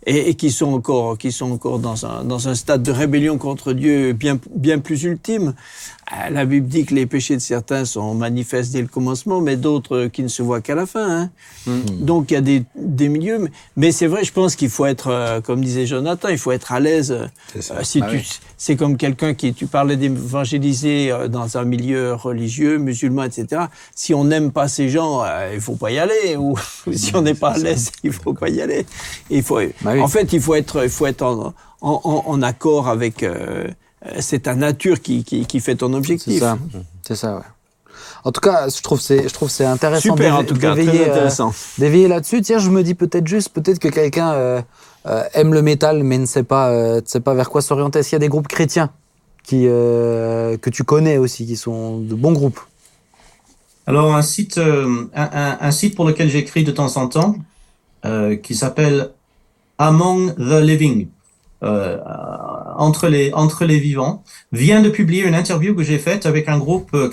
et, 0.07 0.31
et 0.31 0.35
qui 0.35 0.51
sont 0.51 0.73
encore 0.73 1.17
qui 1.19 1.33
sont 1.33 1.51
encore 1.53 1.79
dans 1.79 2.05
un 2.07 2.25
dans 2.25 2.49
un 2.49 2.55
stade 2.55 2.83
de 2.83 2.93
rébellion 2.93 3.39
contre 3.39 3.73
Dieu 3.73 4.13
bien 4.13 4.39
bien 4.55 4.79
plus 4.79 5.03
ultime. 5.05 5.55
Euh, 6.13 6.31
La 6.31 6.45
Bible 6.45 6.67
dit 6.69 6.85
que 6.85 6.95
les 6.95 7.07
péchés 7.07 7.35
de 7.35 7.41
certains 7.41 7.87
sont 7.87 8.15
manifestes 8.15 8.73
dès 8.73 8.83
le 8.83 8.89
commencement, 8.89 9.41
mais 9.41 9.57
d'autres 9.57 10.07
qui 10.13 10.23
ne 10.23 10.29
se 10.29 10.43
voient 10.43 10.61
qu'à 10.61 10.75
la 10.75 10.85
fin. 10.85 11.23
hein. 11.23 11.31
Donc 12.01 12.31
il 12.31 12.35
y 12.35 12.37
a 12.37 12.43
des, 12.43 12.65
des 12.77 13.09
milieux, 13.09 13.39
mais, 13.39 13.51
mais 13.77 13.91
c'est 13.93 14.07
vrai, 14.07 14.23
je 14.23 14.31
pense 14.33 14.55
qu'il 14.55 14.69
faut 14.69 14.85
être, 14.85 15.09
euh, 15.09 15.41
comme 15.41 15.63
disait 15.65 15.87
Jonathan, 15.87 16.29
il 16.29 16.37
faut 16.37 16.53
être 16.53 16.73
à 16.73 16.81
l'aise. 16.81 17.11
euh, 17.13 17.27
C'est 17.55 17.63
ça. 17.63 17.83
si 17.85 18.01
Ah 18.03 18.09
tu, 18.11 18.17
oui. 18.17 18.29
c'est 18.59 18.77
comme 18.77 18.99
quelqu'un 18.99 19.33
qui, 19.33 19.55
tu 19.55 19.67
parlais 19.67 19.97
d'évangéliser 19.97 21.11
euh, 21.11 21.29
dans 21.29 21.57
un 21.57 21.65
milieu 21.65 22.13
religieux, 22.15 22.77
musulman, 22.77 23.25
etc. 23.25 23.63
Si 23.95 24.13
on 24.13 24.25
n'aime 24.25 24.53
pas 24.53 24.69
ces 24.69 24.91
gens, 24.91 25.23
euh, 25.25 25.53
il 25.55 25.61
faut 25.61 25.77
pas 25.77 25.91
y 25.91 25.99
aller. 25.99 26.37
Ou 26.37 26.55
si 26.93 27.17
on 27.17 27.23
n'est 27.23 27.33
pas 27.35 27.53
à 27.53 27.59
l'aise, 27.59 27.91
il 28.03 28.13
faut 28.13 28.35
pas 28.35 28.51
y 28.51 28.61
aller. 28.61 28.85
Il 29.31 29.43
faut, 29.43 29.61
Bah 29.81 29.94
oui. 29.95 30.01
en 30.03 30.09
fait, 30.09 30.33
il 30.33 30.41
faut 30.41 30.55
être, 30.55 30.83
il 30.85 30.91
faut 30.91 31.07
être 31.07 31.23
en, 31.23 31.55
en, 31.81 32.01
en- 32.05 32.23
en 32.27 32.43
accord 32.43 32.89
avec. 32.89 33.23
euh, 33.23 33.67
euh, 34.07 34.11
c'est 34.21 34.41
ta 34.41 34.55
nature 34.55 35.01
qui, 35.01 35.25
qui, 35.25 35.47
qui 35.47 35.61
fait 35.61 35.77
ton 35.77 35.89
C'est 35.91 35.97
objectif. 35.97 36.41
ça. 36.41 36.59
C'est 37.03 37.17
ça, 37.17 37.37
ouais. 37.37 37.43
En 38.25 38.33
tout 38.33 38.41
cas, 38.41 38.69
je 38.69 38.81
trouve 38.83 39.01
c'est, 39.01 39.29
je 39.29 39.33
trouve 39.35 39.51
c'est 39.51 39.65
intéressant 39.67 40.15
Super, 40.15 40.37
en 40.37 40.45
tout 40.45 40.57
cas, 40.57 40.75
d'éveiller, 40.75 40.99
très 41.01 41.09
euh, 41.09 41.13
intéressant. 41.13 41.53
d'éveiller 41.79 42.09
là-dessus. 42.09 42.41
Tiens, 42.43 42.59
je 42.59 42.71
me 42.71 42.83
dis 42.83 42.95
peut-être 42.95 43.27
juste, 43.27 43.51
peut-être 43.51 43.79
que 43.79 43.89
quelqu'un 43.89 44.33
euh, 44.33 44.63
euh, 45.07 45.25
aime 45.35 45.53
le 45.53 45.61
métal, 45.63 46.03
mais 46.05 46.17
ne 46.19 46.25
sait 46.27 46.43
pas, 46.43 46.71
euh, 46.71 47.01
ne 47.03 47.07
sait 47.07 47.21
pas 47.21 47.35
vers 47.35 47.51
quoi 47.51 47.61
s'orienter. 47.63 47.99
Est-ce 47.99 48.09
qu'il 48.11 48.17
y 48.17 48.23
a 48.23 48.27
des 48.27 48.29
groupes 48.29 48.49
chrétiens 48.49 48.91
qui, 49.43 49.65
euh, 49.69 50.57
que 50.57 50.71
tu 50.71 50.85
connais 50.85 51.19
aussi, 51.19 51.45
qui 51.47 51.57
sont 51.57 51.99
de 51.99 52.15
bons 52.15 52.33
groupes? 52.33 52.61
Alors 53.87 54.15
un 54.15 54.23
site, 54.23 54.57
euh, 54.59 55.05
un, 55.15 55.29
un- 55.33 55.59
un 55.61 55.71
site 55.71 55.95
pour 55.95 56.07
lequel 56.07 56.31
j'écris 56.31 56.65
de 56.65 56.71
temps 56.73 56.97
en 56.97 57.07
temps, 57.09 57.37
euh, 58.07 58.37
qui 58.37 58.55
s'appelle 58.55 59.11
Among 59.79 60.35
the 60.37 60.61
Living, 60.63 61.09
euh, 61.63 61.99
entre 62.77 63.09
les 63.09 63.33
entre 63.33 63.65
les 63.65 63.79
vivants, 63.79 64.23
vient 64.53 64.83
de 64.83 64.91
publier 64.91 65.25
une 65.25 65.35
interview 65.35 65.75
que 65.75 65.83
j'ai 65.83 65.99
faite 65.99 66.27
avec 66.27 66.49
un 66.49 66.59
groupe 66.59 66.91
euh, 66.95 67.11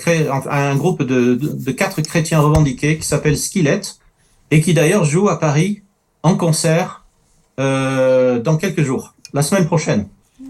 un 0.50 0.76
groupe 0.76 1.02
de, 1.02 1.34
de, 1.34 1.48
de 1.48 1.72
quatre 1.72 2.00
chrétiens 2.02 2.40
revendiqués 2.40 2.98
qui 2.98 3.06
s'appelle 3.06 3.36
Skillet 3.36 3.80
et 4.50 4.60
qui 4.60 4.74
d'ailleurs 4.74 5.04
joue 5.04 5.28
à 5.28 5.38
Paris 5.38 5.82
en 6.22 6.36
concert 6.36 7.04
euh, 7.58 8.38
dans 8.38 8.56
quelques 8.56 8.82
jours, 8.82 9.14
la 9.32 9.42
semaine 9.42 9.66
prochaine. 9.66 10.06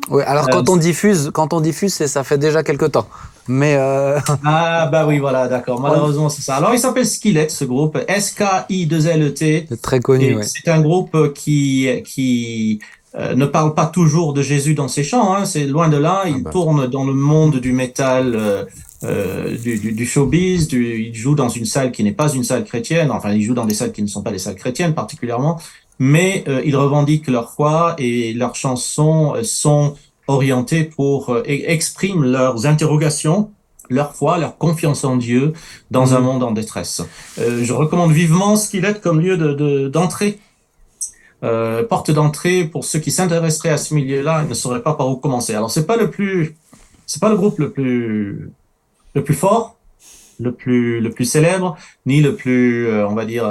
Oui, 0.08 0.22
alors 0.24 0.48
quand 0.48 0.68
on 0.68 0.76
diffuse, 0.76 1.30
quand 1.32 1.52
on 1.52 1.60
diffuse, 1.60 1.94
ça 1.94 2.24
fait 2.24 2.38
déjà 2.38 2.62
quelques 2.62 2.92
temps. 2.92 3.08
Mais 3.48 3.76
euh, 3.76 4.18
Ah 4.44 4.88
bah 4.90 5.06
oui 5.06 5.18
voilà 5.18 5.48
d'accord 5.48 5.80
malheureusement 5.80 6.28
c'est 6.28 6.42
ça. 6.42 6.56
Alors 6.56 6.72
il 6.72 6.78
s'appelle 6.78 7.06
Skillet 7.06 7.48
ce 7.48 7.64
groupe 7.64 7.98
S 8.06 8.30
K 8.32 8.42
I 8.68 8.86
2 8.86 9.06
L 9.06 9.22
E 9.22 9.30
T 9.30 9.66
c'est 9.68 9.82
très 9.82 10.00
connu. 10.00 10.36
Ouais. 10.36 10.42
C'est 10.44 10.70
un 10.70 10.80
groupe 10.80 11.32
qui 11.34 11.88
qui 12.04 12.78
euh, 13.14 13.34
ne 13.34 13.44
parle 13.44 13.74
pas 13.74 13.86
toujours 13.86 14.32
de 14.32 14.42
Jésus 14.42 14.74
dans 14.74 14.88
ses 14.88 15.04
chants. 15.04 15.34
Hein, 15.34 15.44
c'est 15.44 15.66
loin 15.66 15.88
de 15.88 15.96
là. 15.96 16.22
Il 16.26 16.42
bah. 16.42 16.50
tourne 16.50 16.86
dans 16.86 17.04
le 17.04 17.12
monde 17.12 17.58
du 17.58 17.72
métal, 17.72 18.64
euh, 19.04 19.58
du, 19.58 19.78
du, 19.78 19.92
du 19.92 20.06
showbiz. 20.06 20.68
Du, 20.68 21.08
il 21.08 21.14
joue 21.14 21.34
dans 21.34 21.48
une 21.48 21.66
salle 21.66 21.92
qui 21.92 22.04
n'est 22.04 22.12
pas 22.12 22.32
une 22.32 22.44
salle 22.44 22.64
chrétienne. 22.64 23.10
Enfin, 23.10 23.32
il 23.32 23.42
joue 23.42 23.54
dans 23.54 23.66
des 23.66 23.74
salles 23.74 23.92
qui 23.92 24.02
ne 24.02 24.06
sont 24.06 24.22
pas 24.22 24.30
des 24.30 24.38
salles 24.38 24.54
chrétiennes 24.54 24.94
particulièrement. 24.94 25.60
Mais 25.98 26.44
ils 26.64 26.74
revendiquent 26.74 27.28
leur 27.28 27.52
foi 27.52 27.94
et 27.98 28.32
leurs 28.32 28.56
chansons 28.56 29.34
sont 29.42 29.94
orientées 30.32 30.84
pour 30.84 31.30
euh, 31.30 31.42
e- 31.42 31.70
expriment 31.70 32.24
leurs 32.24 32.66
interrogations 32.66 33.50
leur 33.90 34.14
foi, 34.14 34.38
leur 34.38 34.56
confiance 34.56 35.04
en 35.04 35.16
Dieu 35.16 35.52
dans 35.90 36.14
un 36.14 36.20
monde 36.20 36.42
en 36.42 36.52
détresse. 36.52 37.02
Euh, 37.38 37.62
je 37.62 37.72
recommande 37.74 38.12
vivement 38.12 38.56
Skillet 38.56 38.94
comme 39.02 39.20
lieu 39.20 39.36
de- 39.36 39.52
de- 39.52 39.88
d'entrée 39.88 40.38
euh, 41.44 41.82
porte 41.84 42.10
d'entrée 42.10 42.64
pour 42.64 42.84
ceux 42.84 43.00
qui 43.00 43.10
s'intéresseraient 43.10 43.70
à 43.70 43.76
ce 43.76 43.94
milieu-là 43.94 44.44
et 44.44 44.48
ne 44.48 44.54
sauraient 44.54 44.82
pas 44.82 44.94
par 44.94 45.08
où 45.08 45.16
commencer. 45.16 45.54
Alors 45.54 45.70
c'est 45.70 45.86
pas 45.86 45.96
le 45.96 46.08
plus, 46.10 46.54
c'est 47.06 47.20
pas 47.20 47.28
le 47.28 47.36
groupe 47.36 47.58
le 47.58 47.70
plus, 47.72 48.50
le 49.14 49.24
plus 49.24 49.34
fort, 49.34 49.76
le 50.40 50.52
plus, 50.52 51.00
le 51.00 51.10
plus 51.10 51.24
célèbre, 51.24 51.76
ni 52.06 52.20
le 52.22 52.36
plus, 52.36 52.86
euh, 52.86 53.06
on 53.08 53.14
va 53.14 53.24
dire, 53.24 53.44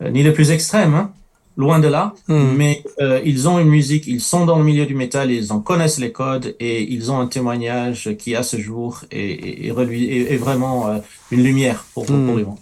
ni 0.00 0.22
le 0.22 0.32
plus 0.32 0.50
extrême, 0.50 0.94
hein, 0.94 1.10
loin 1.56 1.78
de 1.80 1.88
là. 1.88 2.14
Hmm. 2.28 2.54
Mais 2.56 2.82
euh, 3.00 3.20
ils 3.24 3.48
ont 3.48 3.58
une 3.58 3.68
musique, 3.68 4.06
ils 4.06 4.20
sont 4.20 4.46
dans 4.46 4.58
le 4.58 4.64
milieu 4.64 4.86
du 4.86 4.94
métal, 4.94 5.30
ils 5.30 5.52
en 5.52 5.60
connaissent 5.60 5.98
les 5.98 6.12
codes 6.12 6.54
et 6.60 6.82
ils 6.92 7.10
ont 7.12 7.18
un 7.20 7.26
témoignage 7.26 8.16
qui 8.18 8.34
à 8.34 8.42
ce 8.42 8.58
jour 8.58 9.04
est, 9.10 9.18
est, 9.20 9.66
est, 9.66 9.70
relui- 9.72 10.08
est- 10.10 10.32
est 10.32 10.36
vraiment 10.36 10.88
euh, 10.88 10.98
une 11.30 11.42
lumière 11.42 11.84
pour, 11.94 12.06
pour, 12.06 12.16
pour 12.16 12.34
Hmm. 12.34 12.38
les 12.38 12.44
gens. 12.44 12.58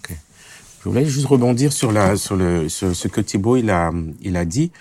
Je 0.83 0.89
voulais 0.89 1.05
juste 1.05 1.27
rebondir 1.27 1.73
sur, 1.73 1.93
la, 1.93 2.17
sur, 2.17 2.37
le, 2.37 2.69
sur 2.69 2.97
ce 2.97 3.07
que 3.09 3.21
Thibault 3.21 3.57
il 3.59 3.69
a, 3.71 3.93
il 4.23 4.37
a 4.37 4.45
dit. 4.45 4.73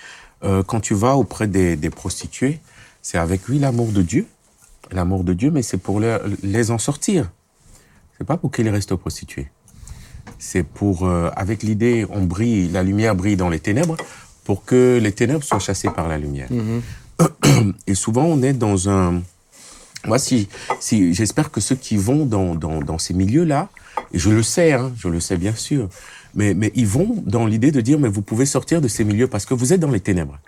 Euh, 0.45 0.63
quand 0.63 0.79
tu 0.79 0.93
vas 0.93 1.17
auprès 1.17 1.47
des, 1.47 1.75
des 1.75 1.89
prostituées, 1.89 2.59
c'est 3.01 3.17
avec 3.17 3.49
oui 3.49 3.59
l'amour 3.59 3.87
de 3.91 4.01
Dieu, 4.01 4.25
l'amour 4.91 5.25
de 5.25 5.33
Dieu, 5.33 5.51
mais 5.51 5.61
c'est 5.61 5.77
pour 5.77 5.99
leur- 5.99 6.21
les 6.41 6.71
en 6.71 6.77
sortir. 6.77 7.29
C'est 8.17 8.25
pas 8.25 8.37
pour 8.37 8.49
qu'ils 8.51 8.69
restent 8.69 8.95
prostituées. 8.95 9.49
C'est 10.39 10.63
pour, 10.63 11.05
euh, 11.05 11.29
avec 11.35 11.61
l'idée, 11.63 12.05
on 12.09 12.23
brille, 12.23 12.69
la 12.69 12.81
lumière 12.81 13.13
brille 13.15 13.35
dans 13.35 13.49
les 13.49 13.59
ténèbres, 13.59 13.97
pour 14.45 14.63
que 14.65 14.97
les 15.01 15.11
ténèbres 15.11 15.43
soient 15.43 15.59
chassées 15.59 15.89
par 15.89 16.07
la 16.07 16.17
lumière. 16.17 16.47
Mhm. 16.49 17.73
Et 17.85 17.93
souvent, 17.95 18.23
on 18.23 18.41
est 18.41 18.53
dans 18.53 18.89
un. 18.89 19.21
Moi, 20.07 20.17
si, 20.17 20.47
si 20.79 21.13
j'espère 21.13 21.51
que 21.51 21.59
ceux 21.59 21.75
qui 21.75 21.97
vont 21.97 22.25
dans, 22.25 22.55
dans, 22.55 22.79
dans 22.79 22.97
ces 22.97 23.13
milieux-là, 23.13 23.67
et 24.13 24.17
je 24.17 24.29
le 24.29 24.41
sais, 24.43 24.71
hein, 24.71 24.91
je 24.97 25.09
le 25.09 25.19
sais 25.19 25.35
bien 25.35 25.53
sûr, 25.53 25.89
mais, 26.33 26.53
mais 26.53 26.71
ils 26.73 26.87
vont 26.87 27.21
dans 27.25 27.45
l'idée 27.45 27.71
de 27.71 27.81
dire, 27.81 27.99
mais 27.99 28.07
vous 28.07 28.21
pouvez 28.21 28.45
sortir 28.45 28.79
de 28.79 28.87
ces 28.87 29.03
milieux 29.03 29.27
parce 29.27 29.45
que 29.45 29.53
vous 29.53 29.73
êtes 29.73 29.81
dans 29.81 29.91
les 29.91 29.99
ténèbres. 29.99 30.39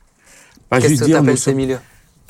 Pas 0.70 0.80
juste 0.80 1.02
que 1.02 1.06
dire, 1.08 1.22
nous 1.22 1.36
ces 1.36 1.54
milieux 1.54 1.80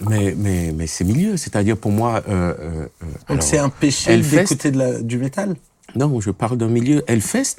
mais, 0.09 0.33
mais, 0.35 0.73
mais 0.75 0.87
ces 0.87 1.03
milieux, 1.03 1.37
c'est-à-dire 1.37 1.77
pour 1.77 1.91
moi. 1.91 2.23
Euh, 2.27 2.55
euh, 2.59 2.85
euh, 3.03 3.05
Donc 3.29 3.43
c'est 3.43 3.59
un 3.59 3.69
péché 3.69 4.17
d'écouter 4.17 4.71
de 4.71 4.79
la- 4.79 4.99
du 4.99 5.19
métal 5.19 5.55
Non, 5.95 6.19
je 6.21 6.31
parle 6.31 6.57
d'un 6.57 6.67
milieu. 6.67 7.03
Hellfest, 7.07 7.57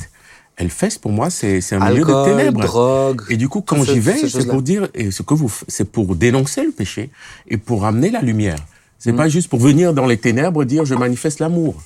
Hellfest 0.56 0.98
pour 1.00 1.12
moi, 1.12 1.30
c'est 1.30 1.60
un 1.72 1.90
milieu 1.90 2.04
de 2.04 2.24
ténèbres. 2.24 2.60
drogue. 2.60 3.22
Et 3.30 3.36
du 3.36 3.48
coup, 3.48 3.60
quand 3.62 3.82
j'y 3.84 4.00
vais, 4.00 4.16
ces 4.16 4.28
c'est 4.28 4.46
pour 4.48 4.62
dire, 4.62 4.88
et 4.94 5.10
ce 5.10 5.22
que 5.22 5.34
vous, 5.34 5.52
c'est 5.68 5.90
pour 5.90 6.14
dénoncer 6.16 6.64
le 6.64 6.72
péché 6.72 7.10
et 7.48 7.56
pour 7.56 7.84
amener 7.84 8.10
la 8.10 8.20
lumière. 8.20 8.58
C'est 8.98 9.12
Mm. 9.12 9.16
pas 9.16 9.28
juste 9.28 9.48
pour 9.48 9.58
venir 9.60 9.92
dans 9.94 10.06
les 10.06 10.16
ténèbres 10.16 10.64
dire 10.64 10.84
je 10.84 10.94
manifeste 10.94 11.40
l'amour. 11.40 11.82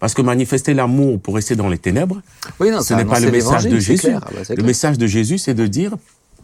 Parce 0.00 0.12
que 0.14 0.22
manifester 0.22 0.74
l'amour 0.74 1.20
pour 1.20 1.34
rester 1.36 1.56
dans 1.56 1.68
les 1.68 1.78
ténèbres, 1.78 2.20
Oui, 2.60 2.70
non, 2.70 2.82
ce 2.82 2.94
n'est 2.94 3.04
pas 3.04 3.20
le 3.20 3.30
message 3.30 3.64
de 3.66 3.78
Jésus. 3.78 4.08
Ah 4.14 4.20
bah, 4.20 4.40
Le 4.48 4.54
clair. 4.54 4.66
message 4.66 4.98
de 4.98 5.06
Jésus, 5.06 5.38
c'est 5.38 5.54
de 5.54 5.66
dire 5.66 5.92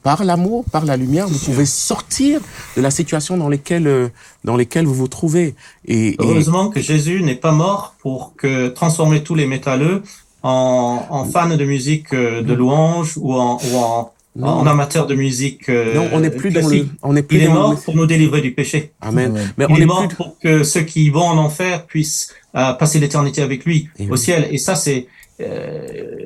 par 0.02 0.24
l'amour, 0.24 0.64
par 0.70 0.84
la 0.84 0.96
lumière, 0.96 1.26
vous 1.28 1.38
pouvez 1.38 1.66
sortir 1.66 2.40
de 2.76 2.82
la 2.82 2.90
situation 2.90 3.36
dans 3.36 3.48
laquelle, 3.48 3.86
euh, 3.86 4.08
dans 4.44 4.56
lesquelles 4.56 4.86
vous 4.86 4.94
vous 4.94 5.08
trouvez. 5.08 5.54
Et, 5.86 6.08
et- 6.08 6.16
Heureusement 6.18 6.68
que 6.70 6.80
Jésus 6.80 7.22
n'est 7.22 7.34
pas 7.34 7.52
mort 7.52 7.94
pour 8.00 8.34
que 8.36 8.68
transformer 8.68 9.22
tous 9.22 9.34
les 9.34 9.46
métalleux 9.46 10.02
en, 10.42 11.02
en 11.10 11.24
fans 11.26 11.54
de 11.56 11.64
musique 11.64 12.12
euh, 12.14 12.42
de 12.42 12.54
louange 12.54 13.18
ou 13.18 13.34
en, 13.34 13.58
ou 13.58 13.76
en, 13.76 14.12
Non. 14.36 14.46
en 14.46 14.66
amateurs 14.66 15.06
de 15.06 15.14
musique. 15.14 15.68
euh, 15.68 15.94
non, 15.94 16.08
on 16.12 16.20
n'est 16.20 16.30
plus 16.30 16.50
dans 16.50 16.60
le, 16.60 16.66
classique. 16.68 16.90
on 17.02 17.12
n'est 17.12 17.22
plus 17.22 17.36
Il 17.38 17.42
est 17.42 17.46
dans 17.48 17.54
mort 17.54 17.70
le, 17.72 17.76
pour 17.76 17.94
nous 17.96 18.06
délivrer 18.06 18.40
du 18.40 18.52
péché. 18.54 18.92
Amen. 19.02 19.30
Amen. 19.32 19.52
Mais 19.58 19.66
on 19.66 19.70
Il 19.70 19.76
est 19.76 19.80
n'est 19.80 19.86
mort 19.86 20.06
plus, 20.08 20.16
pour 20.16 20.38
que 20.38 20.62
ceux 20.62 20.82
qui 20.82 21.10
vont 21.10 21.24
en 21.26 21.36
enfer 21.36 21.84
puissent 21.86 22.32
euh, 22.56 22.72
passer 22.72 22.98
l'éternité 23.00 23.42
avec 23.42 23.64
lui 23.66 23.88
Et 23.98 24.06
au 24.08 24.12
oui. 24.12 24.18
ciel. 24.18 24.48
Et 24.50 24.56
ça, 24.58 24.76
c'est 24.76 25.08
euh, 25.40 26.16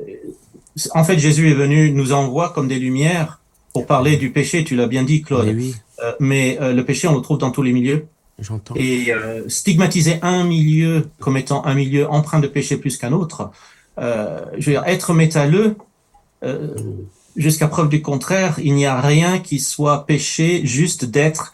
c'est- 0.77 0.91
en 0.95 1.05
fait 1.05 1.19
Jésus 1.19 1.51
est 1.51 1.55
venu 1.55 1.91
nous 1.93 2.13
envoie 2.13 2.51
comme 2.51 2.69
des 2.69 2.79
lumières 2.79 3.41
pour 3.75 3.87
parler 3.87 4.17
du 4.17 4.31
péché. 4.31 4.65
Tu 4.65 4.77
l'as 4.77 4.87
bien 4.87 5.03
dit, 5.03 5.21
Claude. 5.21 5.47
Mais 5.47 5.53
oui, 5.53 5.75
Euh, 6.03 6.13
mais 6.19 6.59
euh, 6.61 6.73
le 6.73 6.85
péché, 6.85 7.07
on 7.07 7.15
le 7.15 7.21
trouve 7.21 7.39
dans 7.39 7.51
tous 7.53 7.63
les 7.63 7.73
milieux. 7.73 8.07
j'entends. 8.41 8.75
Et 8.77 9.13
euh, 9.13 9.49
stigmatiser 9.49 10.19
un 10.23 10.45
milieu 10.45 11.09
comme 11.21 11.37
étant 11.37 11.65
un 11.67 11.75
milieu 11.75 12.09
empreint 12.11 12.41
de 12.41 12.49
péché 12.49 12.77
plus 12.77 12.97
qu'un 12.97 13.13
autre, 13.13 13.51
euh, 13.99 14.41
je 14.59 14.67
veux 14.67 14.73
dire, 14.73 14.83
être 14.87 15.13
métalleux, 15.15 15.77
euh, 16.43 16.75
jusqu'à 17.37 17.69
preuve 17.69 17.89
du 17.89 18.03
contraire, 18.03 18.59
il 18.63 18.75
n'y 18.75 18.87
a 18.87 19.01
rien 19.01 19.39
qui 19.39 19.59
soit 19.61 20.05
péché 20.07 20.63
juste 20.65 21.05
d'être, 21.05 21.53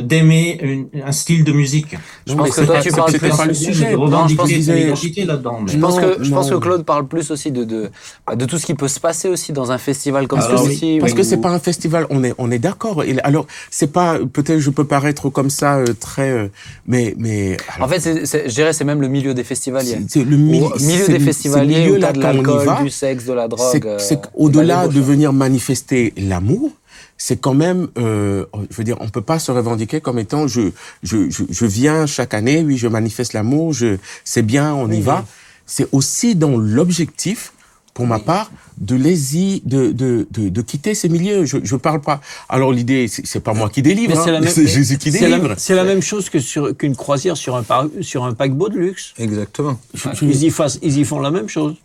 d'aimer 0.00 0.58
une- 0.62 0.88
un 1.04 1.12
style 1.12 1.44
de 1.44 1.52
musique. 1.52 1.96
Je 2.26 2.32
Non, 2.32 2.38
pense 2.44 2.56
que 2.56 2.60
toi, 2.62 2.80
tu 2.80 2.90
parles 2.90 3.12
plus- 3.12 3.28
pas 3.30 3.44
le 3.46 3.52
Je 3.54 3.58
sujet. 3.58 3.96
Non, 3.96 4.26
je 4.28 4.34
pense 4.34 4.48
que 4.48 4.52
une 4.54 4.58
disais- 4.58 4.82
identité 4.82 5.24
là-dedans. 5.24 5.60
mais- 5.64 5.72
Je 5.72 5.78
pense, 5.78 5.94
Non, 5.96 6.00
que, 6.16 6.24
je 6.24 6.30
pense 6.30 6.48
que 6.48 6.54
non. 6.54 6.60
Claude 6.60 6.84
parle 6.84 7.06
plus 7.06 7.30
aussi 7.30 7.50
de, 7.52 7.64
de, 7.64 7.90
bah, 8.26 8.34
de 8.36 8.44
tout 8.46 8.58
ce 8.58 8.66
qui 8.66 8.74
peut 8.74 8.88
se 8.88 8.98
passer 9.00 9.28
aussi 9.28 9.52
dans 9.52 9.70
un 9.72 9.78
festival 9.78 10.26
comme 10.26 10.40
celui-ci. 10.40 10.98
Parce 11.00 11.12
où- 11.12 11.16
que 11.16 11.22
c'est 11.22 11.36
pas 11.40 11.50
un 11.50 11.58
festival, 11.60 12.06
on 12.10 12.24
est 12.24 12.34
on 12.38 12.50
est 12.50 12.58
d'accord. 12.58 13.04
Et 13.04 13.16
Alors 13.22 13.46
c'est 13.70 13.92
pas 13.92 14.18
peut-être 14.32 14.58
je 14.58 14.70
peux 14.70 14.84
paraître 14.84 15.28
comme 15.30 15.50
ça 15.50 15.76
euh, 15.76 15.84
très 15.98 16.30
euh, 16.30 16.48
mais 16.86 17.14
mais 17.18 17.56
En 17.80 17.86
fait, 17.88 18.00
c'est- 18.00 18.26
c'est- 18.26 18.48
je 18.48 18.54
dirais 18.54 18.72
c'est 18.72 18.84
même 18.84 19.00
le 19.00 19.08
milieu 19.08 19.34
des 19.34 19.44
festivaliers. 19.44 19.98
c'est 20.08 20.20
c'est 20.20 20.24
le 20.24 20.36
mi- 20.36 20.60
milieu 20.60 20.70
c'est 20.78 21.12
des 21.12 21.18
le- 21.18 21.24
festivaliers 21.24 21.90
où 21.90 21.98
t'as 21.98 22.12
de 22.12 22.20
l'alcool, 22.20 22.68
du 22.82 22.90
sexe, 22.90 23.24
de 23.26 23.32
la 23.32 23.46
drogue. 23.48 23.80
c'est 23.98 24.18
euh, 24.18 24.28
au-delà 24.34 24.88
de 24.88 25.00
venir 25.00 25.32
manifester 25.32 26.12
l'amour, 26.16 26.70
c'est 27.18 27.40
quand 27.40 27.54
même, 27.54 27.88
euh, 27.98 28.44
je 28.70 28.76
veux 28.76 28.84
dire, 28.84 28.96
on 29.00 29.08
peut 29.08 29.22
pas 29.22 29.38
se 29.38 29.50
revendiquer 29.50 30.00
comme 30.00 30.18
étant 30.18 30.46
je 30.48 30.70
je 31.02 31.30
je, 31.30 31.44
je 31.48 31.66
viens 31.66 32.06
chaque 32.06 32.34
année, 32.34 32.62
oui, 32.62 32.76
je 32.76 32.88
manifeste 32.88 33.32
l'amour, 33.32 33.72
je 33.72 33.96
c'est 34.24 34.42
bien, 34.42 34.74
on 34.74 34.90
y 34.90 35.00
va. 35.00 35.24
C'est 35.66 35.88
aussi 35.92 36.34
dans 36.36 36.56
l'objectif, 36.56 37.52
pour 37.94 38.06
ma 38.06 38.18
part, 38.18 38.50
de 38.78 38.94
les 38.94 39.36
y, 39.38 39.62
de, 39.64 39.90
de, 39.90 40.28
de, 40.30 40.48
de 40.50 40.62
quitter 40.62 40.94
ces 40.94 41.08
milieux. 41.08 41.46
Je, 41.46 41.56
je 41.64 41.76
parle 41.76 42.02
pas. 42.02 42.20
Alors 42.48 42.70
l'idée, 42.72 43.08
c'est 43.08 43.40
pas 43.40 43.54
moi 43.54 43.70
qui 43.70 43.80
délivre, 43.82 44.14
Mais 44.14 44.22
c'est 44.22 44.30
la 44.32 44.38
hein, 44.38 44.40
même- 44.42 44.50
c'est 44.54 44.66
Jésus 44.66 44.98
qui 44.98 45.10
délivre. 45.10 45.54
c'est 45.56 45.74
la 45.74 45.84
même 45.84 46.02
chose 46.02 46.28
que 46.28 46.38
sur 46.38 46.76
qu'une 46.76 46.94
croisière 46.94 47.36
sur 47.38 47.56
un, 47.56 47.62
par- 47.62 47.88
sur 48.02 48.24
un 48.24 48.34
paquebot 48.34 48.68
de 48.68 48.78
luxe. 48.78 49.14
Exactement. 49.18 49.80
Ils 50.20 50.44
y, 50.44 50.50
fassent- 50.50 50.78
ils 50.82 50.98
y 50.98 51.04
font 51.04 51.20
la 51.20 51.30
même 51.30 51.48
chose. 51.48 51.76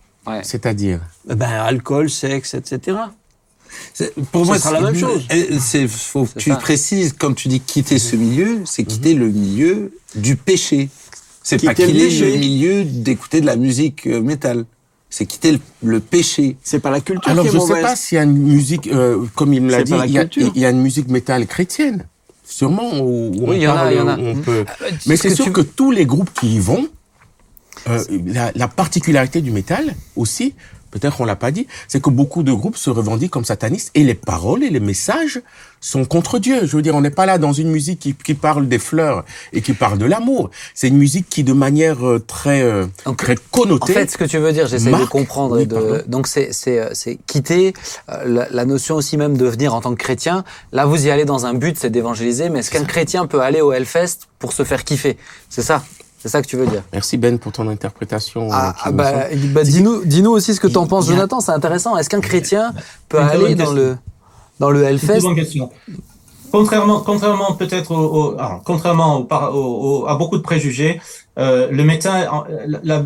C'est-à-dire? 0.44 1.00
Eh 1.30 1.36
Ben, 1.36 1.50
alcool, 1.50 2.10
sexe, 2.10 2.54
etc. 2.54 2.98
C'est- 3.94 4.14
Pour 4.32 4.42
Ce 4.44 4.48
moi, 4.48 4.60
sera 4.60 4.72
la 4.74 4.80
c'est- 4.80 4.86
même 4.86 4.96
chose. 4.96 5.28
C'est 5.62 5.88
faut 5.88 6.24
que 6.26 6.30
C'est 6.36 6.40
tu 6.40 6.50
ça. 6.52 6.56
précises 6.58 7.16
quand 7.18 7.34
tu 7.34 7.48
dis 7.48 7.60
quitter 7.60 8.00
ce 8.00 8.16
milieu, 8.16 8.60
c'est 8.66 8.84
quitter 8.84 9.14
le 9.14 9.30
milieu 9.30 9.94
du 10.16 10.36
péché. 10.36 10.90
C'est 11.44 11.64
pas 11.64 11.74
Quitter 11.74 11.92
le 11.92 12.38
milieu 12.38 12.84
d'écouter 12.84 13.42
de 13.42 13.46
la 13.48 13.56
musique 13.56 14.06
euh, 14.08 14.22
métal. 14.22 14.66
C'est 15.10 15.26
quitter 15.26 15.52
le, 15.54 15.60
le 15.84 16.00
péché. 16.00 16.56
C'est 16.64 16.80
pas 16.80 16.92
la 16.92 17.02
culture 17.02 17.30
Alors 17.32 17.44
qui 17.44 17.50
est 17.50 17.54
je 17.54 17.58
sais 17.60 17.68
mauvaise. 17.68 17.84
pas 17.84 17.96
s'il 17.96 18.16
y 18.18 18.20
a 18.20 18.24
une 18.24 18.38
musique, 18.38 18.88
euh, 18.88 19.26
comme 19.36 19.52
il 19.54 19.62
me 19.62 19.72
l'a 19.72 19.80
C'est 19.80 19.84
dit, 19.86 19.94
il 20.06 20.12
y, 20.12 20.18
a, 20.20 20.22
culture. 20.26 20.52
il 20.56 20.62
y 20.62 20.66
a 20.66 20.70
une 20.70 20.82
musique 20.82 21.08
métal 21.10 21.48
chrétienne, 21.48 22.06
sûrement. 22.46 23.00
Où, 23.02 23.32
où 23.36 23.50
Oui, 23.50 23.56
il 23.58 23.62
y 23.64 23.68
en 23.68 23.76
a, 23.76 23.92
il 23.92 23.98
y 23.98 24.02
en 24.02 24.08
a. 24.08 24.18
Mhm. 24.18 24.42
peut. 24.42 24.64
Euh, 24.82 24.92
Mais 25.08 25.18
ce 25.18 25.24
c'est 25.30 25.36
sûr 25.36 25.46
tu- 25.46 25.52
que 25.52 25.62
tous 25.62 25.92
les 25.92 26.06
groupes 26.06 26.30
qui 26.40 26.56
y 26.56 26.60
vont, 26.60 26.88
Euh, 27.90 28.04
la, 28.28 28.52
la 28.54 28.68
particularité 28.68 29.42
du 29.42 29.50
métal 29.50 29.96
aussi, 30.16 30.54
peut-être 30.92 31.22
on 31.22 31.26
l'a 31.26 31.36
pas 31.36 31.52
dit, 31.52 31.68
c'est 31.88 32.02
que 32.02 32.10
beaucoup 32.10 32.44
de 32.44 32.52
groupes 32.52 32.78
se 32.78 32.90
revendiquent 32.90 33.32
comme 33.32 33.46
satanistes 33.46 33.92
et 33.96 34.04
les 34.04 34.14
paroles 34.14 34.64
et 34.64 34.70
les 34.70 34.80
messages 34.80 35.42
sont 35.80 36.06
contre 36.06 36.38
Dieu. 36.38 36.66
Je 36.68 36.76
veux 36.76 36.82
dire, 36.84 36.96
on 36.96 37.02
n'est 37.02 37.10
pas 37.10 37.26
là 37.26 37.38
dans 37.40 37.54
une 37.54 37.70
musique 37.72 38.00
qui, 38.00 38.14
qui 38.14 38.36
parle 38.36 38.68
des 38.68 38.78
fleurs 38.78 39.26
et 39.52 39.62
qui 39.62 39.74
parle 39.74 39.98
de 39.98 40.06
l'amour. 40.06 40.52
C'est 40.76 40.90
une 40.90 40.98
musique 40.98 41.28
qui, 41.28 41.44
de 41.44 41.54
manière 41.54 42.06
euh, 42.06 42.20
très, 42.20 42.62
euh, 42.62 42.86
Donc, 43.06 43.18
très 43.18 43.34
En 43.34 43.38
connotée, 43.52 43.94
fait, 43.94 44.12
ce 44.12 44.18
que 44.18 44.26
tu 44.26 44.38
veux 44.38 44.54
dire, 44.54 44.68
j'essaie 44.68 44.92
de 44.92 45.06
comprendre. 45.06 45.56
oui, 45.56 45.64
et 45.64 45.66
de... 45.66 46.04
Donc, 46.08 46.28
c'est 46.28 46.50
c'est 46.52 46.80
euh, 46.80 46.90
c'est 46.94 47.18
quitter 47.26 47.74
la, 48.08 48.48
la 48.52 48.66
notion 48.66 48.96
aussi 48.96 49.18
même 49.18 49.38
de 49.38 49.46
venir 49.48 49.74
en 49.74 49.82
tant 49.82 49.92
que 49.96 50.04
chrétien. 50.04 50.44
Là, 50.72 50.86
vous 50.86 51.08
y 51.08 51.10
allez 51.10 51.26
dans 51.26 51.46
un 51.48 51.54
but, 51.56 51.78
c'est 51.80 51.90
d'évangéliser. 51.90 52.50
Mais 52.50 52.60
est-ce 52.60 52.70
qu'un 52.70 52.86
chrétien 52.86 53.26
peut 53.26 53.42
aller 53.42 53.62
au 53.62 53.72
Hellfest 53.74 54.28
pour 54.38 54.54
se 54.54 54.64
faire 54.64 54.84
kiffer? 54.84 55.18
C'est 55.50 55.64
ça? 55.64 55.84
C'est 56.22 56.30
ça 56.30 56.42
que 56.42 56.48
tu 56.48 56.56
veux 56.56 56.68
dire 56.68 56.84
Merci 56.94 57.18
Ben 57.18 57.40
pour 57.40 57.52
ton 57.52 57.68
interprétation. 57.68 58.44
euh, 58.48 58.54
Ah, 58.54 58.74
qui 58.78 58.84
ah 58.86 58.92
bah, 58.92 59.12
bah, 59.54 59.64
dis-nous 59.64 60.06
dis 60.06 60.24
aussi 60.26 60.54
ce 60.54 60.60
que 60.60 60.68
il- 60.68 60.74
t'en 60.74 60.86
penses, 60.86 61.08
a- 61.10 61.14
Jonathan. 61.14 61.40
C'est 61.40 61.52
intéressant. 61.52 61.98
Est-ce 61.98 62.10
qu'un 62.10 62.22
chrétien 62.22 62.74
peut 63.10 63.18
aller 63.20 63.56
dans 63.56 63.66
question. 63.66 63.74
le 63.74 63.98
dans 64.60 64.70
le 64.70 64.80
C'est 64.80 64.86
une 64.86 64.90
Hellfest 64.92 65.22
bonne 65.22 65.36
question. 65.36 65.72
Contrairement, 66.52 67.00
contrairement 67.00 67.54
peut-être 67.54 67.92
au, 67.92 68.34
au- 68.34 68.36
ah, 68.38 68.62
contrairement 68.66 69.18
au, 69.20 69.24
par- 69.24 69.56
au- 69.56 70.02
au- 70.04 70.08
à 70.08 70.16
beaucoup 70.16 70.38
de 70.38 70.44
préjugés, 70.44 71.02
euh, 71.40 71.70
le 71.72 71.84
métal, 71.84 72.28
en- 72.30 72.44
la, 72.68 72.80
la- 72.84 73.06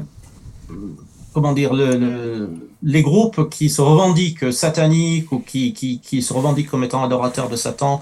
comment 1.33 1.53
dire, 1.53 1.73
le, 1.73 1.95
le- 1.95 2.49
les 2.83 3.01
groupes 3.01 3.49
qui 3.49 3.69
se 3.69 3.81
revendiquent 3.81 4.51
sataniques 4.51 5.31
ou 5.31 5.39
qui, 5.39 5.73
qui, 5.73 5.99
qui 5.99 6.21
se 6.21 6.33
revendiquent 6.33 6.69
comme 6.69 6.83
étant 6.83 7.03
adorateurs 7.03 7.49
de 7.49 7.55
Satan 7.55 8.01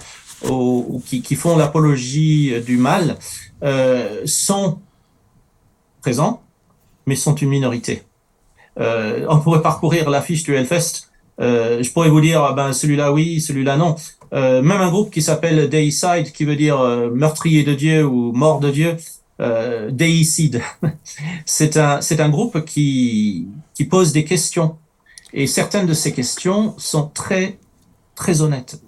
ou, 0.49 0.86
ou 0.89 1.03
qui, 1.05 1.22
qui 1.22 1.36
font 1.36 1.55
l'apologie 1.57 2.53
du 2.66 2.78
mal 2.78 3.18
euh, 3.64 4.22
sont 4.26 4.80
présents, 6.04 6.41
mais 7.08 7.16
sont 7.16 7.34
une 7.36 7.49
minorité. 7.49 8.04
Euh, 8.80 9.26
on 9.30 9.39
pourrait 9.39 9.62
parcourir 9.62 10.10
l'affiche 10.10 10.43
du 10.43 10.54
Hellfest. 10.54 11.10
Euh, 11.39 11.82
je 11.82 11.89
pourrais 11.91 12.10
vous 12.10 12.22
dire, 12.22 12.43
ah 12.43 12.54
ben 12.54 12.74
celui-là 12.74 13.12
oui, 13.14 13.41
celui-là 13.41 13.78
non. 13.78 13.95
Euh, 14.34 14.62
même 14.62 14.82
un 14.82 14.89
groupe 14.89 15.12
qui 15.12 15.22
s'appelle 15.22 15.70
Deicide, 15.70 16.32
qui 16.34 16.43
veut 16.43 16.56
dire 16.56 16.78
meurtrier 17.14 17.64
de 17.64 17.74
Dieu 17.74 18.06
ou 18.06 18.34
mort 18.34 18.60
de 18.60 18.70
Dieu, 18.70 18.97
euh, 19.39 19.89
Deicide. 19.91 20.62
c'est 21.45 21.78
un 21.78 22.01
c'est 22.01 22.20
un 22.20 22.30
groupe 22.30 22.66
qui 22.66 23.47
qui 23.74 23.86
pose 23.86 24.12
des 24.12 24.26
questions 24.26 24.76
et 25.34 25.47
certaines 25.47 25.88
de 25.88 25.93
ces 25.93 26.12
questions 26.14 26.76
sont 26.78 27.08
très 27.08 27.58
très 28.16 28.41
honnêtes. 28.41 28.82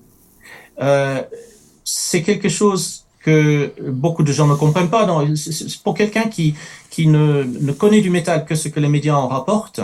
C'est 1.83 2.23
quelque 2.23 2.49
chose 2.49 3.05
que 3.25 3.73
beaucoup 3.89 4.23
de 4.23 4.31
gens 4.31 4.47
ne 4.47 4.55
comprennent 4.55 4.89
pas. 4.89 5.05
Non, 5.07 5.25
pour 5.83 5.95
quelqu'un 5.95 6.27
qui 6.35 6.55
qui 6.95 7.07
ne, 7.07 7.73
connaît 7.73 7.99
du 7.99 8.09
métal 8.09 8.45
que 8.45 8.55
ce 8.55 8.69
que 8.69 8.79
les 8.79 8.87
médias 8.87 9.15
en 9.15 9.27
rapportent 9.27 9.81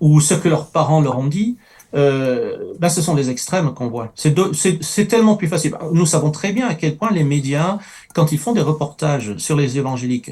ou 0.00 0.22
ce 0.22 0.32
que 0.32 0.48
leurs 0.48 0.68
parents 0.68 1.02
leur 1.02 1.18
ont 1.18 1.26
dit, 1.26 1.58
euh, 1.92 2.72
ben 2.78 2.88
ce 2.88 3.02
sont 3.02 3.14
les 3.14 3.28
extrêmes 3.28 3.74
qu'on 3.74 3.88
voit. 3.88 4.10
C'est 4.14 5.06
tellement 5.06 5.36
plus 5.36 5.48
facile. 5.48 5.76
Nous 5.92 6.06
savons 6.06 6.30
très 6.30 6.54
bien 6.54 6.66
à 6.66 6.74
quel 6.74 6.96
point 6.96 7.10
les 7.10 7.24
médias, 7.24 7.78
quand 8.14 8.32
ils 8.32 8.38
font 8.38 8.52
des 8.52 8.62
reportages 8.62 9.36
sur 9.36 9.54
les 9.54 9.76
évangéliques, 9.76 10.30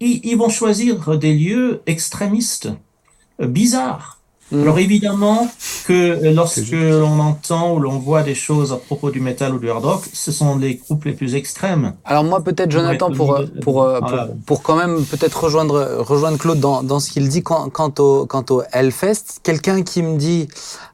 ils, 0.00 0.20
ils 0.24 0.36
vont 0.36 0.48
choisir 0.48 1.16
des 1.16 1.32
lieux 1.32 1.82
extrémistes, 1.86 2.70
euh, 3.40 3.46
bizarres. 3.46 4.18
Mhm. 4.52 4.62
Alors 4.62 4.78
évidemment 4.78 5.50
que 5.86 5.92
euh, 5.92 6.32
lorsque 6.32 6.70
l'on 6.72 7.18
entend 7.20 7.74
ou 7.74 7.78
l'on 7.80 7.98
voit 7.98 8.22
des 8.22 8.34
choses 8.34 8.72
à 8.72 8.76
propos 8.76 9.10
du 9.10 9.20
métal 9.20 9.54
ou 9.54 9.58
du 9.58 9.70
hard 9.70 9.84
rock, 9.84 10.02
ce 10.12 10.30
sont 10.30 10.56
les 10.58 10.74
groupes 10.76 11.04
les 11.04 11.12
plus 11.12 11.34
extrêmes. 11.34 11.94
Alors 12.04 12.24
moi 12.24 12.42
peut-être 12.42 12.70
Jonathan 12.70 13.10
pour 13.10 13.34
euh, 13.34 13.46
pour 13.62 13.82
euh, 13.82 13.98
voilà. 14.00 14.26
pour, 14.26 14.36
pour 14.46 14.62
quand 14.62 14.76
même 14.76 15.04
peut-être 15.04 15.42
rejoindre 15.44 15.96
rejoindre 16.00 16.38
Claude 16.38 16.60
dans, 16.60 16.82
dans 16.82 17.00
ce 17.00 17.10
qu'il 17.10 17.28
dit 17.28 17.42
quant, 17.42 17.70
quant 17.70 17.92
au 17.98 18.26
quant 18.26 18.44
au 18.50 18.62
Hellfest. 18.72 19.40
Quelqu'un 19.42 19.82
qui 19.82 20.02
me 20.02 20.16
dit 20.18 20.48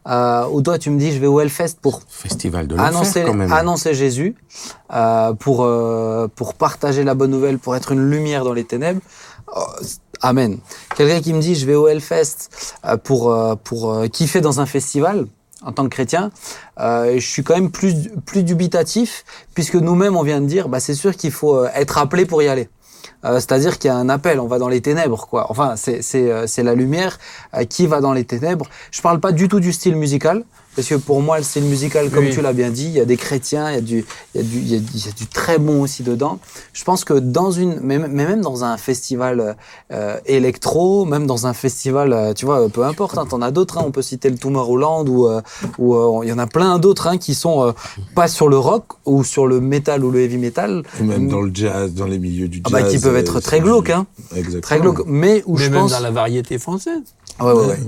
euh, 0.09 0.47
ou 0.53 0.63
toi 0.63 0.79
tu 0.79 0.91
me 0.91 0.99
dis 0.99 1.13
je 1.13 1.19
vais 1.19 1.27
au 1.27 1.41
Hellfest 1.41 1.77
pour 1.83 2.01
Festival 2.09 2.67
de 2.67 2.77
annoncer 2.79 3.25
quand 3.25 3.35
même. 3.35 3.53
annoncer 3.53 3.93
Jésus 3.93 4.37
euh, 4.95 5.35
pour 5.35 5.65
euh, 5.65 6.29
pour 6.35 6.55
partager 6.55 7.05
la 7.05 7.15
bonne 7.15 7.31
nouvelle 7.31 7.59
pour 7.59 7.77
être 7.77 7.93
une 7.93 8.09
lumière 8.09 8.45
dans 8.45 8.55
les 8.55 8.65
ténèbres. 8.65 9.01
Oh, 9.57 9.65
amen. 10.23 10.59
Quelqu'un 10.97 11.21
qui 11.21 11.33
me 11.33 11.41
dit 11.41 11.55
je 11.55 11.67
vais 11.67 11.75
au 11.75 11.89
Hellfest 11.89 12.51
euh, 12.85 12.97
pour 12.97 13.33
euh, 13.33 13.55
pour 13.57 13.93
euh, 13.93 14.07
kiffer 14.09 14.41
dans 14.41 14.61
un 14.61 14.67
festival 14.67 15.27
en 15.63 15.73
tant 15.73 15.85
que 15.85 15.89
chrétien, 15.89 16.31
euh, 16.79 17.15
je 17.15 17.27
suis 17.27 17.43
quand 17.43 17.55
même 17.55 17.71
plus 17.71 17.95
plus 18.27 18.45
dubitatif 18.45 19.25
puisque 19.55 19.75
nous-mêmes 19.75 20.17
on 20.17 20.23
vient 20.23 20.41
de 20.41 20.47
dire 20.47 20.69
bah 20.69 20.81
c'est 20.81 20.95
sûr 20.95 21.17
qu'il 21.17 21.33
faut 21.33 21.65
être 21.65 21.99
appelé 21.99 22.27
pour 22.27 22.43
y 22.43 22.49
aller. 22.49 22.69
Euh, 23.25 23.35
C'est-à-dire 23.41 23.79
qu'il 23.79 23.89
y 23.89 23.91
a 23.91 23.97
un 23.97 24.09
appel, 24.09 24.39
on 24.39 24.47
va 24.47 24.59
dans 24.59 24.69
les 24.69 24.81
ténèbres, 24.81 25.27
quoi. 25.27 25.47
Enfin, 25.51 25.75
c'est 25.77 26.63
la 26.63 26.75
lumière 26.75 27.19
qui 27.69 27.87
va 27.87 28.01
dans 28.01 28.13
les 28.13 28.25
ténèbres. 28.25 28.67
Je 28.93 29.03
parle 29.03 29.19
pas 29.19 29.33
du 29.33 29.49
tout 29.49 29.61
du 29.61 29.73
style 29.73 29.97
musical, 29.97 30.45
parce 30.79 30.87
que 30.91 30.95
pour 30.95 31.21
moi, 31.23 31.39
le 31.39 31.43
style 31.43 31.65
musical, 31.65 32.09
comme 32.09 32.27
Oui. 32.27 32.31
tu 32.33 32.41
l'as 32.41 32.53
bien 32.53 32.71
dit, 32.71 32.85
il 32.85 32.93
y 32.93 33.01
a 33.01 33.05
des 33.05 33.17
chrétiens, 33.17 33.69
il 33.73 33.75
y 33.75 33.79
a 33.79 33.81
du 33.81 34.05
il 34.37 34.41
y 34.41 34.45
a 34.45 34.45
du 34.45 34.59
il 34.59 34.69
y 34.73 34.77
a, 34.77 34.79
du- 34.79 34.87
il 34.95 35.05
y 35.07 35.09
a 35.09 35.11
du 35.11 35.27
très 35.27 35.59
bon 35.59 35.83
aussi 35.83 36.05
dedans. 36.05 36.39
Je 36.73 36.85
pense 36.85 37.03
que 37.05 37.15
dans 37.15 37.51
une, 37.51 37.81
mais, 37.83 37.99
même 37.99 38.43
dans 38.43 38.63
un 38.63 38.77
festival 38.77 39.57
euh, 39.91 40.17
électro, 40.27 41.05
même 41.05 41.27
dans 41.27 41.49
un 41.49 41.53
festival, 41.53 42.13
euh, 42.13 42.33
tu 42.33 42.47
vois, 42.47 42.69
peu 42.69 42.85
importe, 42.85 43.19
hein, 43.19 43.27
t'en 43.29 43.43
as 43.43 43.51
d'autres. 43.51 43.79
Hein, 43.79 43.85
on 43.87 43.91
peut 43.91 44.03
citer 44.03 44.31
le 44.31 44.39
Tomorrowland 44.39 45.09
ou 45.09 45.27
euh, 45.27 45.41
ou 45.79 45.97
euh, 45.97 46.21
il 46.23 46.29
y 46.29 46.33
en 46.33 46.39
a 46.39 46.47
plein 46.47 46.79
d'autres 46.79 47.09
hein, 47.09 47.19
qui 47.19 47.35
sont 47.35 47.67
euh, 47.67 47.73
pas 48.15 48.29
sur 48.29 48.49
le 48.49 48.57
rock 48.57 48.85
ou 49.05 49.25
sur 49.25 49.49
le 49.49 49.61
metal 49.61 50.05
ou 50.05 50.13
le 50.13 50.21
heavy 50.21 50.39
metal, 50.39 50.85
Ou 51.01 51.05
même 51.05 51.27
dans 51.29 51.41
le 51.41 51.51
jazz, 51.53 51.93
dans 51.93 52.07
les 52.07 52.21
milieux 52.21 52.47
du 52.47 52.63
ah 52.67 52.69
jazz. 52.71 52.83
bah, 52.83 52.89
qui 52.89 52.99
peuvent 53.01 53.17
euh, 53.17 53.19
être 53.19 53.35
c'est- 53.41 53.41
très 53.41 53.59
glauques, 53.61 53.91
hein. 53.91 54.07
Exactement. 54.37 54.61
très 54.61 54.79
glauques, 54.79 55.03
mais 55.07 55.43
où 55.47 55.57
Mais 55.59 55.65
je 55.65 55.71
même 55.71 55.81
pense, 55.81 55.91
dans 55.91 55.99
la 56.01 56.13
variété 56.13 56.57
française. 56.59 57.03
Ouais, 57.41 57.53
ouais, 57.53 57.67
ouais. 57.67 57.79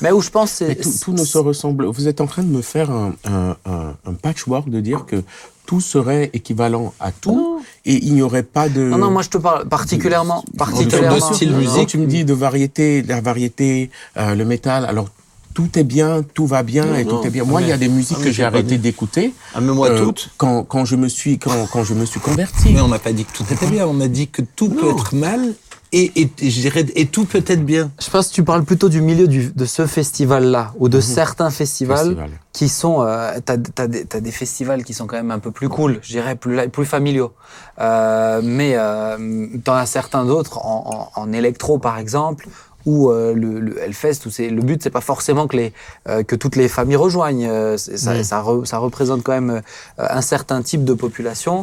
mais 0.00 0.12
où 0.12 0.20
je 0.20 0.30
pense, 0.30 0.50
c'est 0.52 0.74
tout, 0.76 0.90
tout 1.02 1.12
ne 1.12 1.24
se 1.24 1.38
ressemble. 1.38 1.86
Vous 1.86 2.08
êtes 2.08 2.20
en 2.20 2.26
train 2.26 2.42
de 2.42 2.48
me 2.50 2.62
faire 2.62 2.90
un, 2.90 3.14
un, 3.24 3.56
un, 3.66 3.94
un 4.06 4.12
patchwork 4.14 4.68
de 4.68 4.80
dire 4.80 5.04
que 5.06 5.22
tout 5.66 5.80
serait 5.82 6.30
équivalent 6.32 6.94
à 6.98 7.12
tout 7.12 7.60
et 7.84 7.94
il 8.06 8.14
n'y 8.14 8.22
aurait 8.22 8.42
pas 8.42 8.68
de. 8.70 8.80
Non, 8.80 8.98
non, 8.98 9.10
moi 9.10 9.22
je 9.22 9.28
te 9.28 9.38
parle 9.38 9.68
particulièrement, 9.68 10.42
de 10.52 10.56
particulièrement. 10.56 11.32
style 11.32 11.48
Non, 11.50 11.56
non. 11.56 11.60
musique, 11.60 11.76
Quand 11.80 11.84
tu 11.86 11.98
me 11.98 12.06
dis 12.06 12.24
de 12.24 12.32
variété, 12.34 13.02
la 13.02 13.20
variété, 13.20 13.90
euh, 14.16 14.34
le 14.34 14.44
métal, 14.46 14.86
alors 14.86 15.08
tout 15.54 15.76
est 15.78 15.84
bien, 15.84 16.22
tout 16.34 16.46
va 16.46 16.62
bien 16.62 16.86
Non, 16.86 16.94
et 16.94 17.04
non. 17.04 17.20
tout 17.20 17.26
est 17.26 17.30
bien. 17.30 17.42
Ah, 17.44 17.50
Moi, 17.50 17.62
il 17.62 17.68
y 17.68 17.72
a 17.72 17.76
des 17.76 17.88
musiques 17.88 18.16
ah, 18.20 18.24
que 18.24 18.30
j'ai 18.30 18.44
arrêté 18.44 18.78
d'écouter 18.78 19.34
Ah, 19.54 19.60
mais 19.60 19.72
moi, 19.72 19.88
euh, 19.90 20.04
toutes. 20.04 20.30
quand, 20.38 20.62
quand 20.62 20.84
je 20.84 20.94
me 20.96 21.08
suis 21.08 21.38
quand, 21.38 21.66
quand 21.72 21.82
je 21.84 21.94
me 21.94 22.04
suis 22.06 22.20
converti. 22.20 22.70
Mais 22.72 22.80
on 22.80 22.88
n'a 22.88 22.98
pas 23.00 23.12
dit 23.12 23.24
que 23.24 23.32
tout 23.36 23.44
était 23.52 23.66
bien, 23.66 23.86
on 23.86 24.00
a 24.00 24.08
dit 24.08 24.28
que 24.28 24.40
tout 24.42 24.68
peut 24.70 24.88
être 24.88 25.14
mal 25.14 25.54
et, 25.92 26.12
et, 26.20 26.30
et 26.40 26.50
je 26.50 26.60
dirais, 26.60 26.84
et 26.94 27.06
tout 27.06 27.24
peut 27.24 27.42
être 27.46 27.64
bien. 27.64 27.90
Je 28.00 28.10
pense 28.10 28.28
que 28.28 28.34
tu 28.34 28.42
parles 28.44 28.64
plutôt 28.64 28.88
du 28.88 29.00
milieu 29.00 29.26
du, 29.28 29.50
de 29.54 29.64
ce 29.64 29.86
festival-là 29.86 30.72
ou 30.78 30.88
de 30.88 31.00
certains 31.00 31.50
festivals 31.50 31.98
Festival. 32.08 32.30
qui 32.52 32.68
sont. 32.68 33.02
Euh, 33.02 33.32
t'as, 33.44 33.56
t'as, 33.56 33.86
des, 33.86 34.04
t'as 34.04 34.20
des 34.20 34.30
festivals 34.32 34.84
qui 34.84 34.94
sont 34.94 35.06
quand 35.06 35.16
même 35.16 35.30
un 35.30 35.38
peu 35.38 35.50
plus 35.50 35.68
cool, 35.68 35.98
je 36.02 36.08
dirais 36.12 36.36
plus, 36.36 36.68
plus 36.68 36.84
familiaux. 36.86 37.32
Euh, 37.80 38.40
mais 38.42 38.72
euh, 38.76 39.46
t'en 39.64 39.74
as 39.74 39.86
certains 39.86 40.24
d'autres 40.24 40.58
en, 40.58 41.10
en, 41.16 41.20
en 41.22 41.32
électro 41.32 41.78
par 41.78 41.98
exemple. 41.98 42.48
Ou 42.88 43.10
euh, 43.10 43.34
le, 43.42 43.50
le 43.60 43.72
Hellfest, 43.82 44.20
où 44.26 44.30
le 44.38 44.62
but, 44.68 44.78
c'est 44.82 44.90
pas 44.98 45.06
forcément 45.12 45.46
que 45.50 45.56
les 45.60 45.70
euh, 46.08 46.22
que 46.30 46.36
toutes 46.42 46.56
les 46.56 46.68
familles 46.76 46.96
rejoignent. 47.06 47.46
Euh, 47.48 47.76
ça, 47.76 48.12
Oui. 48.12 48.24
ça, 48.30 48.38
re- 48.42 48.64
ça 48.64 48.78
représente 48.86 49.22
quand 49.24 49.36
même 49.40 49.60
un 49.98 50.22
certain 50.34 50.60
type 50.62 50.84
de 50.84 50.94
population 50.94 51.54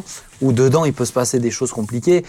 où 0.42 0.52
dedans 0.52 0.84
il 0.84 0.92
peut 0.92 1.06
se 1.12 1.12
passer 1.20 1.38
des 1.46 1.50
choses 1.58 1.72
compliquées. 1.80 2.20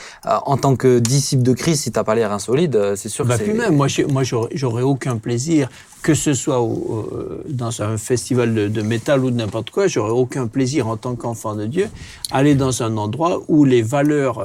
En 0.54 0.58
tant 0.64 0.76
que 0.82 0.92
disciple 1.00 1.44
de 1.44 1.54
Christ, 1.62 1.80
si 1.84 1.92
t'as 1.92 2.04
pas 2.10 2.16
l'air 2.16 2.32
insolide, 2.32 2.76
c'est 2.96 3.10
sûr 3.10 3.24
Bah, 3.26 3.34
que 3.38 3.40
c'est. 3.44 3.50
plus 3.52 3.60
même, 3.62 3.76
moi, 3.76 3.88
moi 4.16 4.24
j'aurais 4.62 4.84
aucun 4.94 5.18
plaisir, 5.18 5.70
que 6.02 6.14
ce 6.26 6.34
soit 6.34 6.60
au- 6.62 7.12
dans 7.50 7.74
un 7.82 7.98
festival 7.98 8.50
de, 8.56 8.68
de 8.78 8.82
métal 8.82 9.24
ou 9.26 9.30
de 9.30 9.36
n'importe 9.36 9.70
quoi, 9.72 9.88
j'aurais 9.88 10.18
aucun 10.24 10.48
plaisir 10.48 10.88
en 10.88 10.98
tant 11.04 11.16
qu'enfant 11.16 11.54
de 11.62 11.66
Dieu, 11.76 11.88
aller 12.32 12.56
dans 12.56 12.76
un 12.82 12.94
endroit 13.06 13.42
où 13.50 13.66
les 13.74 13.82
valeurs 13.96 14.38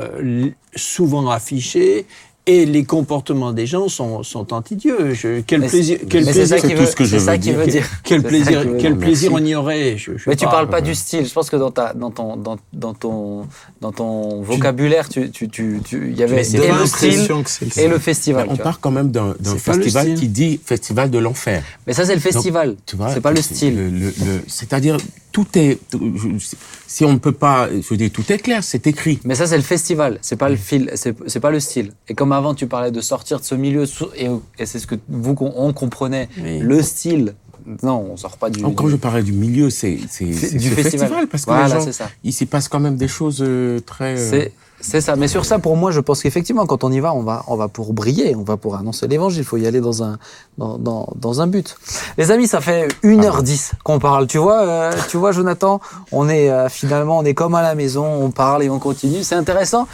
souvent 0.74 1.30
affichées 1.30 2.06
et 2.44 2.66
les 2.66 2.82
comportements 2.84 3.52
des 3.52 3.66
gens 3.66 3.88
sont, 3.88 4.24
sont 4.24 4.52
anti-Dieu. 4.52 5.14
Quel 5.46 5.60
Mais 5.60 5.68
plaisir, 5.68 5.98
c'est- 6.00 6.06
quel 6.08 6.24
mais 6.24 6.32
plaisir, 6.32 6.48
ça 6.48 6.58
ce 6.86 6.96
que 6.96 7.04
je 7.04 7.16
qui 7.38 7.50
dire. 7.50 7.58
veut 7.58 7.66
dire. 7.68 7.86
quel 8.02 8.22
plaisir, 8.22 8.66
quel 8.80 8.96
on 9.32 9.38
y 9.44 9.54
aurait. 9.54 9.96
Je, 9.96 10.16
je 10.16 10.28
Mais 10.28 10.34
tu 10.34 10.44
pas- 10.46 10.50
parles 10.50 10.68
pas 10.68 10.80
du 10.80 10.94
style. 10.96 11.24
Je 11.24 11.32
pense 11.32 11.48
que 11.50 11.56
dans 11.56 11.70
ta, 11.70 11.92
dans 11.94 12.10
ton, 12.10 12.36
dans, 12.36 12.56
dans 12.72 12.94
ton, 12.94 13.46
dans 13.80 13.92
ton 13.92 14.42
vocabulaire, 14.42 15.08
tu, 15.08 15.30
tu, 15.30 15.48
tu, 15.48 15.80
tu, 15.84 16.10
il 16.10 16.18
y 16.18 16.22
avait 16.24 16.34
et 16.34 16.38
le 16.38 16.86
style 16.86 17.10
l'impression 17.10 17.42
que 17.44 17.50
c'est 17.50 17.64
le 17.76 17.84
et 17.84 17.88
le 17.88 17.98
festival. 18.00 18.46
on 18.50 18.56
tu 18.56 18.62
part 18.62 18.80
quand 18.80 18.90
même 18.90 19.12
d'un 19.38 19.56
festival 19.56 20.14
qui 20.14 20.26
dit 20.28 20.60
festival 20.64 21.10
de 21.12 21.18
l'enfer. 21.18 21.62
Mais 21.86 21.92
ça, 21.92 22.04
c'est 22.04 22.14
le 22.14 22.20
festival. 22.20 22.74
Tu 22.86 22.96
vois, 22.96 23.14
C'est 23.14 23.20
pas 23.20 23.30
le 23.30 23.40
style. 23.40 23.76
le- 23.76 23.90
le- 23.90 24.06
le- 24.06 24.42
C'est-à-dire, 24.48 24.96
tout 25.32 25.46
est. 25.56 25.78
tout- 25.90 26.12
je- 26.16 26.56
si 26.86 27.04
on 27.04 27.12
ne 27.14 27.18
peut 27.18 27.32
pas. 27.32 27.68
Je 27.70 27.94
dire, 27.94 28.10
tout 28.12 28.30
est 28.30 28.38
clair, 28.38 28.62
c'est 28.62 28.86
écrit. 28.86 29.18
Mais 29.24 29.34
ça, 29.34 29.46
c'est 29.46 29.56
le 29.56 29.62
festival. 29.62 30.18
C'est 30.22 30.36
pas 30.36 30.48
le 30.48 30.56
fil. 30.56 30.90
C'est, 30.94 31.40
pas 31.40 31.50
le 31.50 31.58
style. 31.60 31.92
Et 32.08 32.14
comme 32.14 32.32
avant, 32.32 32.54
tu 32.54 32.66
parlais 32.66 32.90
de 32.90 33.00
sortir 33.00 33.40
de 33.40 33.44
ce 33.44 33.54
milieu 33.54 33.84
et, 34.16 34.28
et 34.58 34.66
c'est 34.66 34.78
ce 34.78 34.86
que 34.86 34.96
vous 35.08 35.34
on 35.40 35.72
comprenait. 35.72 36.28
Oui. 36.38 36.58
Le 36.60 36.82
style. 36.82 37.34
Non, 37.82 38.08
on 38.12 38.16
sort 38.16 38.36
pas 38.38 38.50
du. 38.50 38.60
Quand 38.60 38.88
je 38.88 38.96
parlais 38.96 39.22
du 39.22 39.32
milieu, 39.32 39.70
c'est 39.70 39.92
du 39.94 40.08
ce 40.08 40.74
festival. 40.74 41.28
parce 41.28 41.44
que 41.44 41.50
Voilà, 41.50 41.78
les 41.78 41.84
gens, 41.84 41.92
ça. 41.92 42.10
il 42.24 42.32
s'y 42.32 42.46
passe 42.46 42.68
quand 42.68 42.80
même 42.80 42.96
des 42.96 43.06
choses 43.08 43.38
euh, 43.40 43.78
très. 43.80 44.18
euh, 44.18 44.30
C'est, 44.30 44.52
C'est 44.82 45.00
ça. 45.00 45.16
Mais 45.16 45.28
sur 45.28 45.44
ça, 45.44 45.58
pour 45.58 45.76
moi, 45.76 45.90
je 45.92 46.00
pense 46.00 46.20
qu'effectivement, 46.22 46.66
quand 46.66 46.84
on 46.84 46.90
y 46.92 47.00
va, 47.00 47.14
on 47.14 47.22
va, 47.22 47.44
on 47.46 47.56
va 47.56 47.68
pour 47.68 47.92
briller, 47.94 48.34
on 48.36 48.42
va 48.42 48.56
pour 48.56 48.76
annoncer 48.76 49.06
l'évangile. 49.08 49.40
Il 49.40 49.44
faut 49.44 49.56
y 49.56 49.66
aller 49.66 49.80
dans 49.80 50.02
un, 50.02 50.18
dans, 50.58 50.76
dans, 50.76 51.08
dans 51.16 51.40
un 51.40 51.46
but. 51.46 51.76
Les 52.18 52.30
amis, 52.32 52.48
ça 52.48 52.60
fait 52.60 52.88
1h10 53.04 53.72
qu'on 53.84 53.98
parle. 53.98 54.26
Tu 54.26 54.38
vois, 54.38 54.60
euh, 54.62 54.92
tu 55.08 55.16
vois, 55.16 55.32
Jonathan, 55.32 55.80
on 56.10 56.28
est 56.28 56.50
euh, 56.50 56.68
finalement, 56.68 57.18
on 57.18 57.24
est 57.24 57.34
comme 57.34 57.54
à 57.54 57.62
la 57.62 57.74
maison, 57.74 58.04
on 58.04 58.30
parle 58.30 58.64
et 58.64 58.70
on 58.70 58.78
continue. 58.80 59.22
C'est 59.22 59.36
intéressant. 59.36 59.86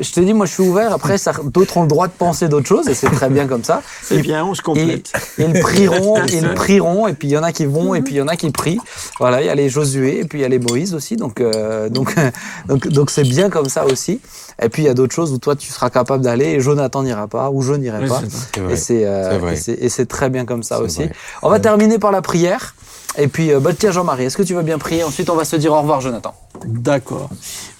Je 0.00 0.10
te 0.12 0.20
dis, 0.20 0.32
moi, 0.32 0.46
je 0.46 0.52
suis 0.52 0.62
ouvert. 0.62 0.92
Après, 0.92 1.18
ça- 1.18 1.32
d'autres 1.44 1.76
ont 1.76 1.82
le 1.82 1.88
droit 1.88 2.06
de 2.06 2.12
penser 2.12 2.48
d'autres 2.48 2.66
choses 2.68 2.88
et 2.88 2.94
c'est 2.94 3.10
très 3.10 3.28
bien 3.28 3.46
comme 3.46 3.64
ça. 3.64 3.82
C'est 4.02 4.18
bien, 4.22 4.44
on 4.44 4.54
se 4.54 4.60
Et, 4.60 4.64
complète. 4.64 5.12
ils 5.38 5.52
prieront, 5.60 6.24
ils 6.32 6.48
prieront, 6.54 7.08
et 7.08 7.14
puis 7.14 7.28
il 7.28 7.32
y 7.32 7.38
en 7.38 7.42
a 7.42 7.50
qui 7.52 7.66
vont, 7.66 7.94
et 7.96 8.02
puis 8.02 8.14
il 8.14 8.18
y 8.18 8.22
en 8.22 8.28
a 8.28 8.36
qui 8.36 8.50
prient. 8.50 8.78
Voilà, 9.18 9.42
il 9.42 9.46
y 9.46 9.50
a 9.50 9.54
les 9.56 9.68
Josué, 9.68 10.20
et 10.20 10.24
puis 10.24 10.38
il 10.38 10.42
y 10.42 10.44
a 10.44 10.48
les 10.48 10.58
Moïse 10.60 10.94
aussi. 10.94 11.16
Donc, 11.16 11.40
euh, 11.40 11.88
donc, 11.88 12.14
donc, 12.68 12.86
donc 12.88 13.10
c'est 13.10 13.24
bien 13.24 13.50
comme 13.50 13.68
ça 13.68 13.84
aussi. 13.86 14.20
Et 14.62 14.68
puis 14.68 14.82
il 14.82 14.86
y 14.86 14.88
a 14.88 14.94
d'autres 14.94 15.14
choses 15.14 15.32
où 15.32 15.38
toi 15.38 15.54
tu 15.56 15.70
seras 15.70 15.90
capable 15.90 16.24
d'aller, 16.24 16.46
et 16.46 16.60
Jonathan 16.60 17.02
n'ira 17.02 17.28
pas, 17.28 17.50
ou 17.50 17.60
je 17.62 17.74
n'irai 17.74 18.02
Oui, 18.02 18.08
pas. 18.08 18.22
Et 18.70 18.76
c'est 18.76 19.02
euh, 19.04 19.54
et 19.66 20.06
très 20.06 20.30
bien 20.30 20.44
comme 20.44 20.62
ça 20.62 20.80
aussi. 20.80 21.04
vrai. 21.04 21.12
On 21.42 21.50
va 21.50 21.60
terminer 21.60 21.98
par 21.98 22.10
la 22.12 22.22
prière. 22.22 22.74
Et 23.18 23.28
puis, 23.28 23.50
euh, 23.50 23.60
bah, 23.60 23.70
tiens 23.72 23.92
Jean-Marie, 23.92 24.24
est-ce 24.24 24.36
que 24.36 24.42
tu 24.42 24.52
veux 24.54 24.62
bien 24.62 24.76
prier? 24.76 25.02
Ensuite, 25.02 25.30
on 25.30 25.36
va 25.36 25.46
se 25.46 25.56
dire 25.56 25.72
au 25.72 25.80
revoir, 25.80 26.02
Jonathan. 26.02 26.34
D'accord. 26.66 27.30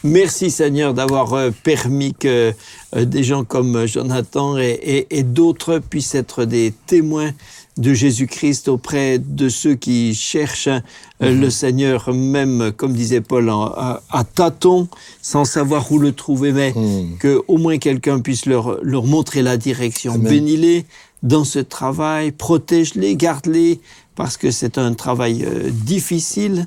Merci 0.03 0.51
Seigneur 0.51 0.95
d'avoir 0.95 1.35
euh, 1.35 1.51
permis 1.62 2.15
que 2.15 2.53
euh, 2.95 3.05
des 3.05 3.23
gens 3.23 3.45
comme 3.45 3.85
Jonathan 3.87 4.57
et, 4.57 4.70
et- 4.70 5.19
et 5.19 5.23
d'autres 5.24 5.78
puissent 5.78 6.15
être 6.15 6.45
des 6.45 6.73
témoins 6.87 7.33
de 7.77 7.93
Jésus-Christ 7.93 8.69
auprès 8.69 9.19
de 9.19 9.48
ceux 9.48 9.74
qui 9.74 10.15
cherchent 10.15 10.69
euh, 10.69 10.81
le 11.20 11.51
Seigneur, 11.51 12.12
même, 12.15 12.73
comme 12.77 12.93
disait 12.94 13.20
Paul, 13.20 13.51
à, 13.51 14.03
à 14.11 14.24
tâtons, 14.24 14.89
sans 15.20 15.44
savoir 15.44 15.90
où 15.93 15.98
le 15.98 16.12
trouver, 16.12 16.53
mais 16.53 16.73
Mm. 16.74 17.19
que 17.19 17.43
au 17.48 17.59
moins 17.59 17.78
quelqu'un 17.78 18.20
puisse 18.20 18.47
leur, 18.47 18.78
leur 18.82 19.05
montrer 19.05 19.43
la 19.43 19.57
direction. 19.57 20.16
Bénis-les 20.19 20.85
dans 21.23 21.44
ce 21.44 21.59
travail, 21.59 22.32
protège-les, 22.32 23.16
garde-les, 23.16 23.81
parce 24.15 24.36
que 24.36 24.51
c'est 24.51 24.78
un 24.78 24.94
travail 24.94 25.44
euh, 25.44 25.70
difficile. 25.70 26.66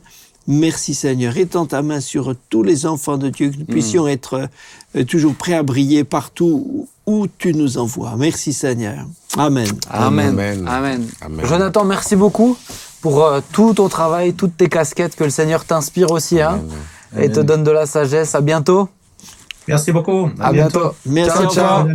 Merci 0.51 0.95
Seigneur. 0.95 1.38
Étends 1.38 1.67
ta 1.67 1.84
main 1.84 1.99
sur 1.99 2.34
tous 2.49 2.63
les 2.63 2.88
enfants 2.88 3.19
de 3.19 3.30
Dieu, 3.30 3.51
que 3.51 3.57
nous 3.57 3.65
puissions 3.65 4.07
être 4.07 4.49
euh, 4.95 5.03
toujours 5.03 5.35
prêts 5.35 5.53
à 5.53 5.61
briller 5.61 6.03
partout 6.03 6.88
où 7.05 7.27
tu 7.38 7.53
nous 7.53 7.77
envoies. 7.77 8.15
Merci 8.17 8.51
Seigneur. 8.51 9.05
Amen. 9.38 9.67
Amen. 9.91 10.30
Amen. 10.30 10.67
Amen. 10.67 11.07
Amen. 11.21 11.45
Jonathan, 11.45 11.85
merci 11.85 12.15
beaucoup 12.15 12.57
pour 12.99 13.23
euh, 13.23 13.41
tout 13.51 13.76
ton 13.76 13.89
travail, 13.89 14.34
toutes 14.34 14.57
tes 14.57 14.69
casquettes, 14.69 15.15
que 15.15 15.23
le 15.23 15.30
Seigneur 15.30 15.65
t'inspire 15.65 16.09
aussi, 16.09 16.41
hein, 16.41 16.61
et 17.15 17.30
te 17.30 17.41
donne 17.41 17.63
de 17.63 17.71
la 17.71 17.85
sagesse. 17.85 18.34
À 18.34 18.41
bientôt. 18.41 18.89
Merci 19.67 19.91
beaucoup. 19.91 20.31
À, 20.39 20.51
bientôt. 20.51 20.95
Merci, 21.05 21.38
Ciao, 21.38 21.51
ciao. 21.51 21.88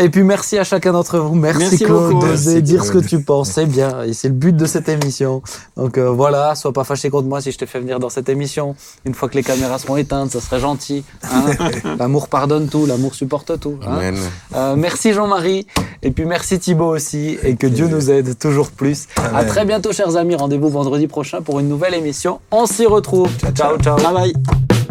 Et 0.00 0.10
puis 0.10 0.22
merci 0.22 0.56
à 0.58 0.64
chacun 0.64 0.92
d'entre 0.92 1.18
vous. 1.18 1.34
Merci, 1.34 1.58
Merci 1.58 1.84
Claude 1.84 2.20
d'oser 2.20 2.62
dire 2.62 2.84
ce 2.84 2.92
que 2.92 2.98
tu 2.98 3.20
penses. 3.20 3.50
C'est 3.50 3.66
bien. 3.66 4.04
Et 4.04 4.12
c'est 4.12 4.28
le 4.28 4.34
but 4.34 4.54
de 4.56 4.64
cette 4.64 4.88
émission. 4.88 5.42
Donc 5.76 5.98
euh, 5.98 6.08
voilà, 6.10 6.54
sois 6.54 6.72
pas 6.72 6.84
fâché 6.84 7.10
contre 7.10 7.26
moi 7.28 7.40
si 7.40 7.50
je 7.50 7.58
te 7.58 7.66
fais 7.66 7.80
venir 7.80 7.98
dans 7.98 8.08
cette 8.08 8.28
émission. 8.28 8.76
Une 9.04 9.14
fois 9.14 9.28
que 9.28 9.34
les 9.34 9.42
caméras 9.42 9.78
seront 9.78 9.96
éteintes, 9.96 10.30
ça 10.30 10.40
serait 10.40 10.60
gentil. 10.60 11.04
hein. 11.24 11.46
l'amour 11.98 12.28
pardonne 12.28 12.68
tout, 12.68 12.86
l'amour 12.86 13.14
supporte 13.14 13.58
tout. 13.58 13.78
hein. 13.86 13.96
Amen. 13.96 14.16
Euh, 14.54 14.76
merci 14.76 15.12
Jean-Marie. 15.12 15.66
Et 16.02 16.12
puis 16.12 16.26
merci 16.26 16.58
Thibaut 16.60 16.94
aussi. 16.94 17.36
Et 17.42 17.56
que 17.56 17.66
Dieu 17.66 17.88
nous 17.88 18.10
aide 18.10 18.38
toujours 18.38 18.70
plus. 18.70 19.06
À 19.34 19.44
très 19.44 19.64
bientôt 19.64 19.92
chers 19.92 20.16
amis. 20.16 20.36
Rendez-vous 20.36 20.68
vendredi 20.68 21.08
prochain 21.08 21.42
pour 21.42 21.58
une 21.58 21.68
nouvelle 21.68 21.94
émission. 21.94 22.38
On 22.52 22.66
s'y 22.66 22.86
retrouve. 22.86 23.28
ciao. 23.52 23.76
ciao. 23.78 23.96
Bye 23.96 24.14
bye. 24.14 24.87